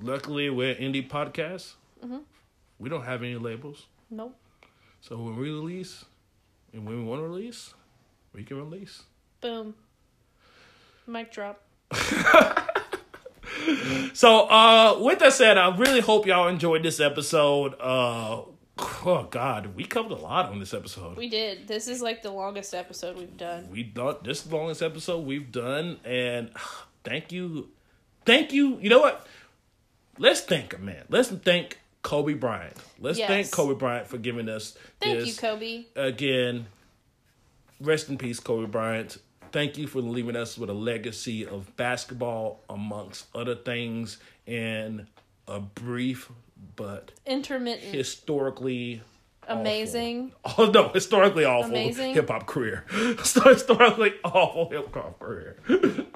luckily 0.00 0.48
we're 0.50 0.74
indie 0.76 1.08
podcast. 1.08 1.72
We 2.78 2.88
don't 2.88 3.02
have 3.04 3.22
any 3.24 3.34
labels. 3.36 3.86
Nope. 4.10 4.36
So 5.00 5.16
when 5.16 5.36
we 5.36 5.50
release 5.50 6.04
and 6.72 6.86
when 6.86 6.98
we 6.98 7.04
want 7.04 7.20
to 7.20 7.26
release, 7.26 7.74
we 8.32 8.44
can 8.44 8.56
release. 8.58 9.02
Boom. 9.40 9.74
Mic 11.08 11.32
drop. 11.32 11.62
So 14.14 14.48
uh 14.48 14.98
with 15.00 15.18
that 15.20 15.32
said, 15.32 15.58
I 15.58 15.74
really 15.76 16.00
hope 16.00 16.26
y'all 16.26 16.48
enjoyed 16.48 16.82
this 16.82 17.00
episode. 17.00 17.74
Uh 17.80 18.42
oh 18.78 19.28
god, 19.30 19.74
we 19.76 19.84
covered 19.84 20.12
a 20.12 20.16
lot 20.16 20.46
on 20.50 20.58
this 20.58 20.74
episode. 20.74 21.16
We 21.16 21.28
did. 21.28 21.68
This 21.68 21.86
is 21.88 22.02
like 22.02 22.22
the 22.22 22.30
longest 22.30 22.74
episode 22.74 23.16
we've 23.16 23.36
done. 23.36 23.68
We 23.70 23.82
done 23.84 24.16
this 24.24 24.38
is 24.42 24.44
the 24.50 24.56
longest 24.56 24.82
episode 24.82 25.24
we've 25.24 25.52
done 25.52 25.98
and 26.04 26.50
thank 27.04 27.30
you. 27.32 27.68
Thank 28.24 28.52
you. 28.52 28.78
You 28.80 28.90
know 28.90 29.00
what? 29.00 29.26
let's 30.18 30.40
thank 30.40 30.74
a 30.74 30.78
man. 30.78 31.04
Let's 31.08 31.28
thank 31.28 31.78
Kobe 32.02 32.34
Bryant. 32.34 32.76
Let's 32.98 33.18
Yes. 33.18 33.28
thank 33.28 33.50
Kobe 33.52 33.78
Bryant 33.78 34.08
for 34.08 34.18
giving 34.18 34.48
us 34.48 34.76
Thank 35.00 35.20
this. 35.20 35.28
you, 35.28 35.34
Kobe. 35.34 35.84
Again, 35.94 36.66
rest 37.80 38.08
in 38.08 38.18
peace, 38.18 38.40
Kobe 38.40 38.66
Bryant. 38.66 39.18
Thank 39.50 39.78
you 39.78 39.86
for 39.86 40.00
leaving 40.00 40.36
us 40.36 40.58
with 40.58 40.70
a 40.70 40.74
legacy 40.74 41.46
of 41.46 41.74
basketball, 41.76 42.62
amongst 42.68 43.26
other 43.34 43.54
things, 43.54 44.18
and 44.46 45.06
a 45.46 45.60
brief 45.60 46.30
but 46.76 47.12
Intermittent. 47.26 47.94
historically 47.94 49.02
Amazing. 49.46 50.32
awful- 50.44 50.64
Oh 50.66 50.70
no, 50.70 50.88
historically 50.90 51.44
awful 51.44 51.74
hip 51.74 52.28
hop 52.28 52.46
career. 52.46 52.84
historically 52.90 54.14
awful 54.24 54.68
hip 54.70 54.92
hop 54.94 55.18
career. 55.18 55.56
Amazing. 55.66 56.06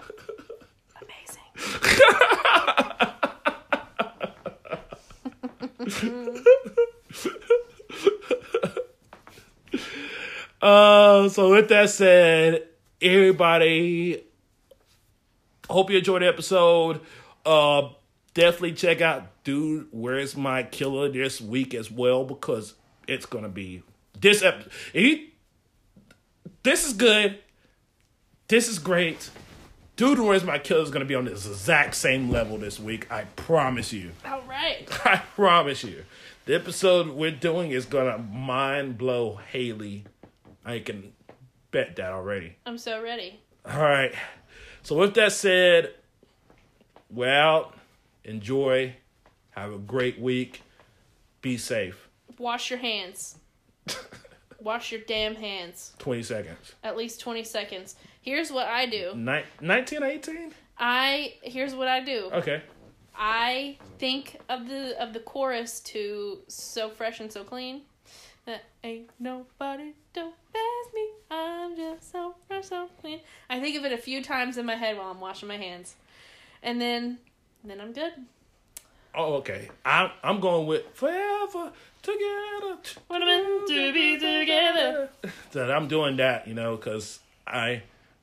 Uh, 10.60 11.28
so 11.28 11.50
with 11.50 11.68
that 11.68 11.90
said, 11.90 12.62
everybody, 13.02 14.22
hope 15.68 15.90
you 15.90 15.98
enjoyed 15.98 16.22
the 16.22 16.28
episode. 16.28 17.00
Uh, 17.44 17.88
definitely 18.34 18.72
check 18.72 19.00
out 19.00 19.24
Dude, 19.44 19.88
Where's 19.90 20.36
My 20.36 20.62
Killer 20.62 21.08
this 21.08 21.40
week 21.40 21.74
as 21.74 21.90
well 21.90 22.24
because 22.24 22.74
it's 23.08 23.26
gonna 23.26 23.48
be 23.48 23.82
this 24.20 24.42
ep. 24.42 24.70
He, 24.92 25.32
this 26.62 26.86
is 26.86 26.92
good. 26.92 27.38
This 28.46 28.68
is 28.68 28.78
great. 28.78 29.30
Dude, 29.96 30.20
Where's 30.20 30.44
My 30.44 30.58
Killer 30.58 30.82
is 30.82 30.90
gonna 30.90 31.04
be 31.04 31.16
on 31.16 31.24
this 31.24 31.44
exact 31.44 31.96
same 31.96 32.30
level 32.30 32.56
this 32.56 32.78
week. 32.78 33.10
I 33.10 33.24
promise 33.34 33.92
you. 33.92 34.12
All 34.24 34.42
right. 34.48 34.86
I 35.04 35.16
promise 35.34 35.82
you. 35.82 36.04
The 36.44 36.54
episode 36.54 37.08
we're 37.08 37.30
doing 37.32 37.72
is 37.72 37.84
gonna 37.84 38.18
mind 38.18 38.96
blow 38.96 39.40
Haley. 39.50 40.04
I 40.64 40.78
can 40.78 41.12
bet 41.72 41.96
that 41.96 42.12
already. 42.12 42.56
I'm 42.64 42.78
so 42.78 43.02
ready. 43.02 43.40
All 43.66 43.80
right. 43.80 44.14
So 44.82 44.96
with 44.96 45.14
that 45.14 45.32
said, 45.32 45.94
we're 47.10 47.28
out. 47.28 47.76
Enjoy. 48.24 48.94
Have 49.50 49.72
a 49.72 49.78
great 49.78 50.20
week. 50.20 50.62
Be 51.40 51.56
safe. 51.56 52.08
Wash 52.38 52.70
your 52.70 52.78
hands. 52.78 53.36
Wash 54.60 54.92
your 54.92 55.00
damn 55.08 55.34
hands. 55.34 55.92
Twenty 55.98 56.22
seconds. 56.22 56.74
At 56.84 56.96
least 56.96 57.20
20 57.20 57.42
seconds. 57.42 57.96
Here's 58.20 58.52
what 58.52 58.68
I 58.68 58.86
do. 58.86 59.12
Nin- 59.16 59.42
19, 59.60 60.02
18? 60.04 60.52
I 60.78 61.34
here's 61.42 61.74
what 61.74 61.88
I 61.88 62.00
do. 62.00 62.30
Okay. 62.32 62.62
I 63.14 63.76
think 63.98 64.40
of 64.48 64.68
the 64.68 65.00
of 65.02 65.12
the 65.12 65.20
chorus 65.20 65.80
to 65.80 66.38
"So 66.48 66.88
Fresh 66.88 67.20
and 67.20 67.30
So 67.30 67.44
Clean." 67.44 67.82
That 68.44 68.64
ain't 68.82 69.10
nobody 69.20 69.92
don't 70.12 70.34
pass 70.52 70.94
me. 70.94 71.06
I'm 71.30 71.76
just 71.76 72.10
so 72.10 72.34
fresh, 72.48 72.66
so 72.66 72.88
clean. 73.00 73.20
I 73.48 73.60
think 73.60 73.76
of 73.76 73.84
it 73.84 73.92
a 73.92 73.98
few 73.98 74.22
times 74.22 74.58
in 74.58 74.66
my 74.66 74.74
head 74.74 74.96
while 74.96 75.10
I'm 75.10 75.20
washing 75.20 75.48
my 75.48 75.56
hands, 75.56 75.94
and 76.62 76.80
then 76.80 77.18
then 77.62 77.80
I'm 77.80 77.92
good. 77.92 78.12
Oh, 79.14 79.34
okay. 79.34 79.68
I'm 79.84 80.10
I'm 80.24 80.40
going 80.40 80.66
with 80.66 80.82
forever 80.94 81.70
together. 82.02 82.78
What 83.06 83.20
meant 83.20 83.68
to 83.68 83.92
be 83.92 84.18
together. 84.18 85.10
That 85.52 85.70
I'm 85.70 85.86
doing 85.86 86.16
that, 86.16 86.48
you 86.48 86.54
know, 86.54 86.76
because 86.76 87.20
I 87.46 87.82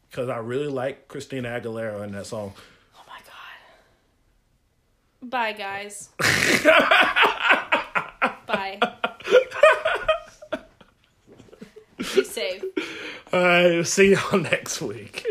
because 0.10 0.28
I 0.28 0.38
really 0.38 0.68
like 0.68 1.08
Christina 1.08 1.50
Aguilera 1.50 2.04
in 2.04 2.12
that 2.14 2.26
song. 2.26 2.54
Oh 2.96 3.04
my 3.08 3.20
god. 3.20 5.30
Bye, 5.30 5.54
guys. 5.54 6.10
All 13.32 13.40
right, 13.40 13.86
see 13.86 14.14
y'all 14.14 14.40
next 14.40 14.82
week. 14.82 15.26